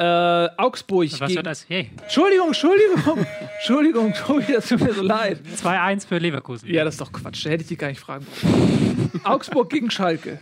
Äh, 0.00 0.48
Augsburg 0.56 1.12
Was 1.12 1.18
gegen. 1.20 1.34
wird 1.36 1.46
das? 1.46 1.68
Hey. 1.68 1.90
Entschuldigung, 2.02 2.46
Entschuldigung, 2.48 3.26
Entschuldigung, 3.58 4.14
Tobi, 4.14 4.52
das 4.54 4.66
tut 4.68 4.80
mir 4.80 4.94
so 4.94 5.02
leid. 5.02 5.40
2-1 5.56 6.06
für 6.06 6.16
Leverkusen. 6.16 6.70
Ja, 6.70 6.84
das 6.84 6.94
ist 6.94 7.02
doch 7.02 7.12
Quatsch. 7.12 7.44
Da 7.44 7.50
hätte 7.50 7.62
ich 7.64 7.68
dich 7.68 7.78
gar 7.78 7.88
nicht 7.88 8.00
fragen 8.00 8.26
wollen. 8.42 9.20
Augsburg 9.24 9.68
gegen 9.68 9.90
Schalke. 9.90 10.38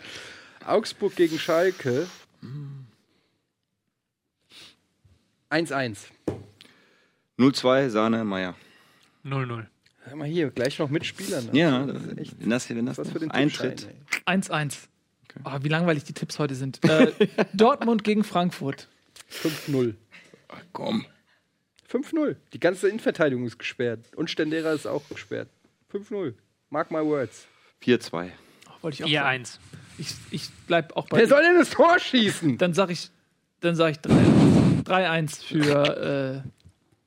Augsburg 0.64 1.16
gegen 1.16 1.39
Schalke 1.40 2.06
1-1. 5.51 5.98
0-2 7.39 7.89
Sahne 7.89 8.24
Meier. 8.24 8.55
0-0. 9.24 9.66
Hör 10.05 10.16
mal 10.16 10.28
hier, 10.28 10.51
gleich 10.51 10.78
noch 10.78 10.89
mit 10.90 11.05
Spielern. 11.05 11.47
ne? 11.47 11.59
Ja, 11.59 11.85
das 11.86 12.02
ist 12.05 12.18
echt. 12.18 12.40
Wenn 12.40 12.51
das, 12.51 12.68
wenn 12.70 12.86
das 12.86 12.98
Was 12.98 13.10
für 13.10 13.18
den 13.18 13.30
eintritt. 13.30 13.78
Tippschein, 13.80 13.97
ey. 14.26 14.36
1-1. 14.66 14.76
Oh, 15.44 15.59
wie 15.62 15.68
langweilig 15.68 16.05
die 16.05 16.12
Tipps 16.12 16.39
heute 16.39 16.55
sind. 16.55 16.78
Äh, 16.89 17.12
Dortmund 17.55 18.05
gegen 18.05 18.24
Frankfurt. 18.24 18.89
5-0. 19.30 19.94
Ach, 20.48 20.62
komm. 20.72 21.06
5-0. 21.90 22.36
Die 22.52 22.60
ganze 22.60 22.88
Innenverteidigung 22.88 23.46
ist 23.46 23.59
gesperrt. 23.59 24.14
Und 24.16 24.30
Stendera 24.30 24.72
ist 24.72 24.86
auch 24.86 25.09
gesperrt. 25.09 25.48
5-0. 25.92 26.34
Mark 26.70 26.90
my 26.90 27.05
words. 27.05 27.46
4-2. 27.82 28.30
Oh, 28.66 28.70
wollte 28.82 28.94
ich 28.96 29.05
auch 29.05 29.09
sagen. 29.09 29.42
4-1. 29.44 29.59
Ich, 29.98 30.14
ich 30.30 30.50
bleib 30.66 30.96
auch 30.96 31.09
bei. 31.09 31.18
Wer 31.18 31.28
soll 31.28 31.42
denn 31.42 31.56
das 31.56 31.70
Tor 31.70 31.98
schießen? 31.98 32.59
Dann 32.59 32.74
sag 32.74 32.90
ich, 32.90 33.10
dann 33.60 33.74
sag 33.74 33.90
ich 33.92 33.98
3 34.00 34.14
3-1 34.84 35.42
für 35.42 36.44
äh, 36.44 36.48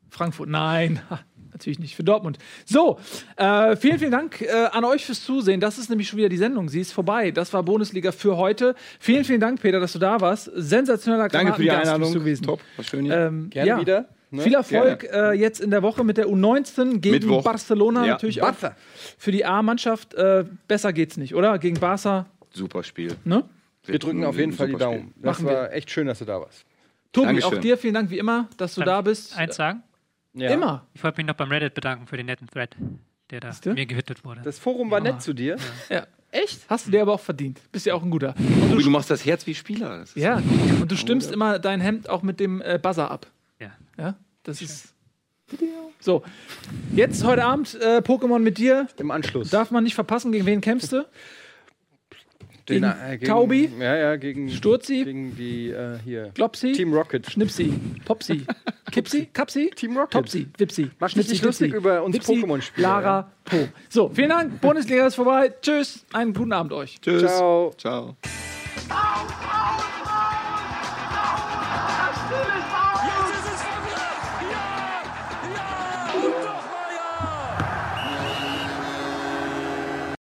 Frankfurt. 0.10 0.49
Nein, 0.49 1.02
natürlich 1.62 1.80
nicht 1.80 1.96
für 1.96 2.04
Dortmund. 2.04 2.38
So, 2.66 3.00
äh, 3.38 3.76
vielen, 3.76 4.00
vielen 4.00 4.12
Dank 4.12 4.42
äh, 4.42 4.50
an 4.72 4.84
euch 4.84 5.06
fürs 5.06 5.24
Zusehen. 5.24 5.60
Das 5.60 5.78
ist 5.78 5.90
nämlich 5.90 6.08
schon 6.10 6.18
wieder 6.18 6.30
die 6.30 6.38
Sendung. 6.38 6.70
Sie 6.70 6.82
ist 6.82 6.92
vorbei. 6.92 7.32
Das 7.32 7.54
war 7.54 7.64
Bundesliga 7.64 8.12
für 8.12 8.38
heute. 8.38 8.76
Vielen, 9.00 9.24
vielen 9.24 9.40
Dank, 9.40 9.62
Peter, 9.62 9.80
dass 9.80 9.94
du 9.94 10.00
da 10.00 10.20
warst. 10.20 10.52
Sensationeller 10.56 11.28
Danke 11.30 11.54
für 11.54 11.62
die 11.62 11.72
Einladung. 11.72 12.12
du 12.12 12.20
gewesen. 12.20 12.44
Top, 12.44 12.60
war 12.76 12.84
schön 12.86 13.06
hier. 13.06 13.16
Ähm, 13.16 13.50
Gerne 13.50 13.70
ja. 13.70 13.80
wieder. 13.80 14.10
Ne? 14.32 14.44
Viel 14.44 14.54
Erfolg 14.54 15.04
äh, 15.12 15.34
jetzt 15.34 15.60
in 15.60 15.72
der 15.72 15.84
Woche 15.84 16.04
mit 16.04 16.18
der 16.18 16.28
U19 16.28 17.00
gegen 17.00 17.16
Mittwoch. 17.16 17.44
Barcelona. 17.44 18.06
Ja. 18.06 18.14
Natürlich 18.14 18.42
auch 18.42 18.54
Barca. 18.54 18.76
für 19.18 19.32
die 19.32 19.46
A-Mannschaft. 19.46 20.14
Äh, 20.14 20.46
besser 20.68 20.94
geht's 20.94 21.18
nicht, 21.18 21.36
oder? 21.36 21.60
Gegen 21.60 21.80
Barca, 21.80 22.28
Super 22.54 22.84
Spiel. 22.84 23.16
ne? 23.24 23.44
Wir 23.86 24.00
drücken 24.00 24.24
auf 24.24 24.38
jeden 24.38 24.54
Fall 24.54 24.68
die 24.68 24.76
Daumen. 24.76 25.14
Das 25.18 25.40
Machen 25.40 25.54
war 25.54 25.74
echt 25.74 25.90
schön, 25.90 26.08
dass 26.08 26.20
du 26.20 26.26
da 26.26 26.40
warst. 26.40 26.66
Tobi, 27.12 27.28
Dankeschön. 27.28 27.58
auch 27.58 27.62
dir 27.62 27.78
vielen 27.78 27.94
Dank 27.94 28.10
wie 28.10 28.20
immer, 28.20 28.48
dass 28.58 28.76
du 28.76 28.82
da 28.82 29.02
bist. 29.02 29.36
Eins 29.38 29.56
sagen? 29.56 29.84
Ja. 30.34 30.52
Immer. 30.52 30.86
Ich 30.94 31.03
wollte 31.03 31.18
mich 31.18 31.28
noch 31.28 31.36
beim 31.36 31.49
Reddit 31.49 31.74
bedanken 31.74 32.08
für 32.08 32.18
den 32.18 32.26
netten 32.28 32.48
Thread, 32.48 32.76
der 33.30 33.40
da 33.41 33.52
du? 33.62 33.74
mir 33.74 33.86
gehittet 33.86 34.24
wurde. 34.24 34.41
Das 34.44 34.60
Forum 34.60 34.90
war 34.91 34.99
nett 35.02 35.22
zu 35.22 35.34
dir. 35.34 35.58
Ja. 35.90 36.08
Echt? 36.32 36.62
Hast 36.70 36.88
du 36.88 36.91
dir 36.91 37.02
aber 37.02 37.14
auch 37.14 37.20
verdient. 37.20 37.60
Bist 37.74 37.86
ja 37.86 37.94
auch 37.94 38.03
ein 38.03 38.10
guter. 38.10 38.34
Spiel. 38.38 38.84
Du 38.84 38.90
machst 38.90 39.10
das 39.10 39.26
Herz 39.26 39.45
wie 39.48 39.53
Spieler. 39.53 40.06
Ja. 40.16 40.41
Und 40.80 40.90
du 40.90 40.95
stimmst 40.95 41.30
immer 41.32 41.60
dein 41.60 41.82
Hemd 41.82 42.10
auch 42.10 42.22
mit 42.22 42.40
dem 42.40 42.62
äh, 42.62 42.80
Buzzer 42.82 43.12
ab. 43.12 43.28
ja. 43.60 43.72
Ja. 43.98 44.16
Das 44.44 44.62
ist. 44.62 44.94
So. 45.99 46.24
Jetzt 46.95 47.24
heute 47.26 47.44
Abend 47.44 47.76
äh, 47.80 47.98
Pokémon 47.98 48.40
mit 48.40 48.58
dir. 48.58 48.88
Im 48.98 49.12
Anschluss. 49.12 49.49
Darf 49.49 49.70
man 49.70 49.84
nicht 49.84 49.94
verpassen. 49.95 50.32
Gegen 50.32 50.45
wen 50.45 50.62
kämpfst 50.62 50.94
du? 50.94 51.06
Den, 52.70 52.94
gegen 53.12 53.26
Taubi? 53.26 53.70
Ja, 53.80 53.96
ja, 53.96 54.16
gegen, 54.16 54.50
Sturzi? 54.50 55.04
gegen 55.04 55.36
die 55.36 55.70
äh, 55.70 55.98
hier. 56.04 56.32
Glopsi? 56.34 56.74
Team 56.74 56.94
Rocket. 56.94 57.30
Schnipsi? 57.30 57.74
Popsi? 58.06 58.46
Kipsi? 58.92 59.28
Kapsi? 59.34 59.72
Team 59.76 59.98
Rocket. 59.98 60.12
Topsi? 60.12 60.48
Wipsi? 60.58 60.92
Mach 61.00 61.12
dich 61.14 61.30
nicht 61.30 61.44
lustig 61.44 61.74
über 61.74 62.04
uns 62.04 62.16
Wipsi, 62.16 62.34
Pokémon-Spieler, 62.34 62.88
Lara, 62.88 63.32
Po. 63.46 63.68
So, 63.90 64.10
vielen 64.14 64.30
Dank. 64.30 64.62
Bundesliga 64.62 65.08
ist 65.08 65.16
vorbei. 65.16 65.54
Tschüss. 65.62 66.06
Einen 66.14 66.34
guten 66.34 66.54
Abend 66.54 66.74
euch. 66.74 67.00
Tschüss. 67.02 67.22
Ciao. 67.22 67.74
Ciao. 67.78 68.16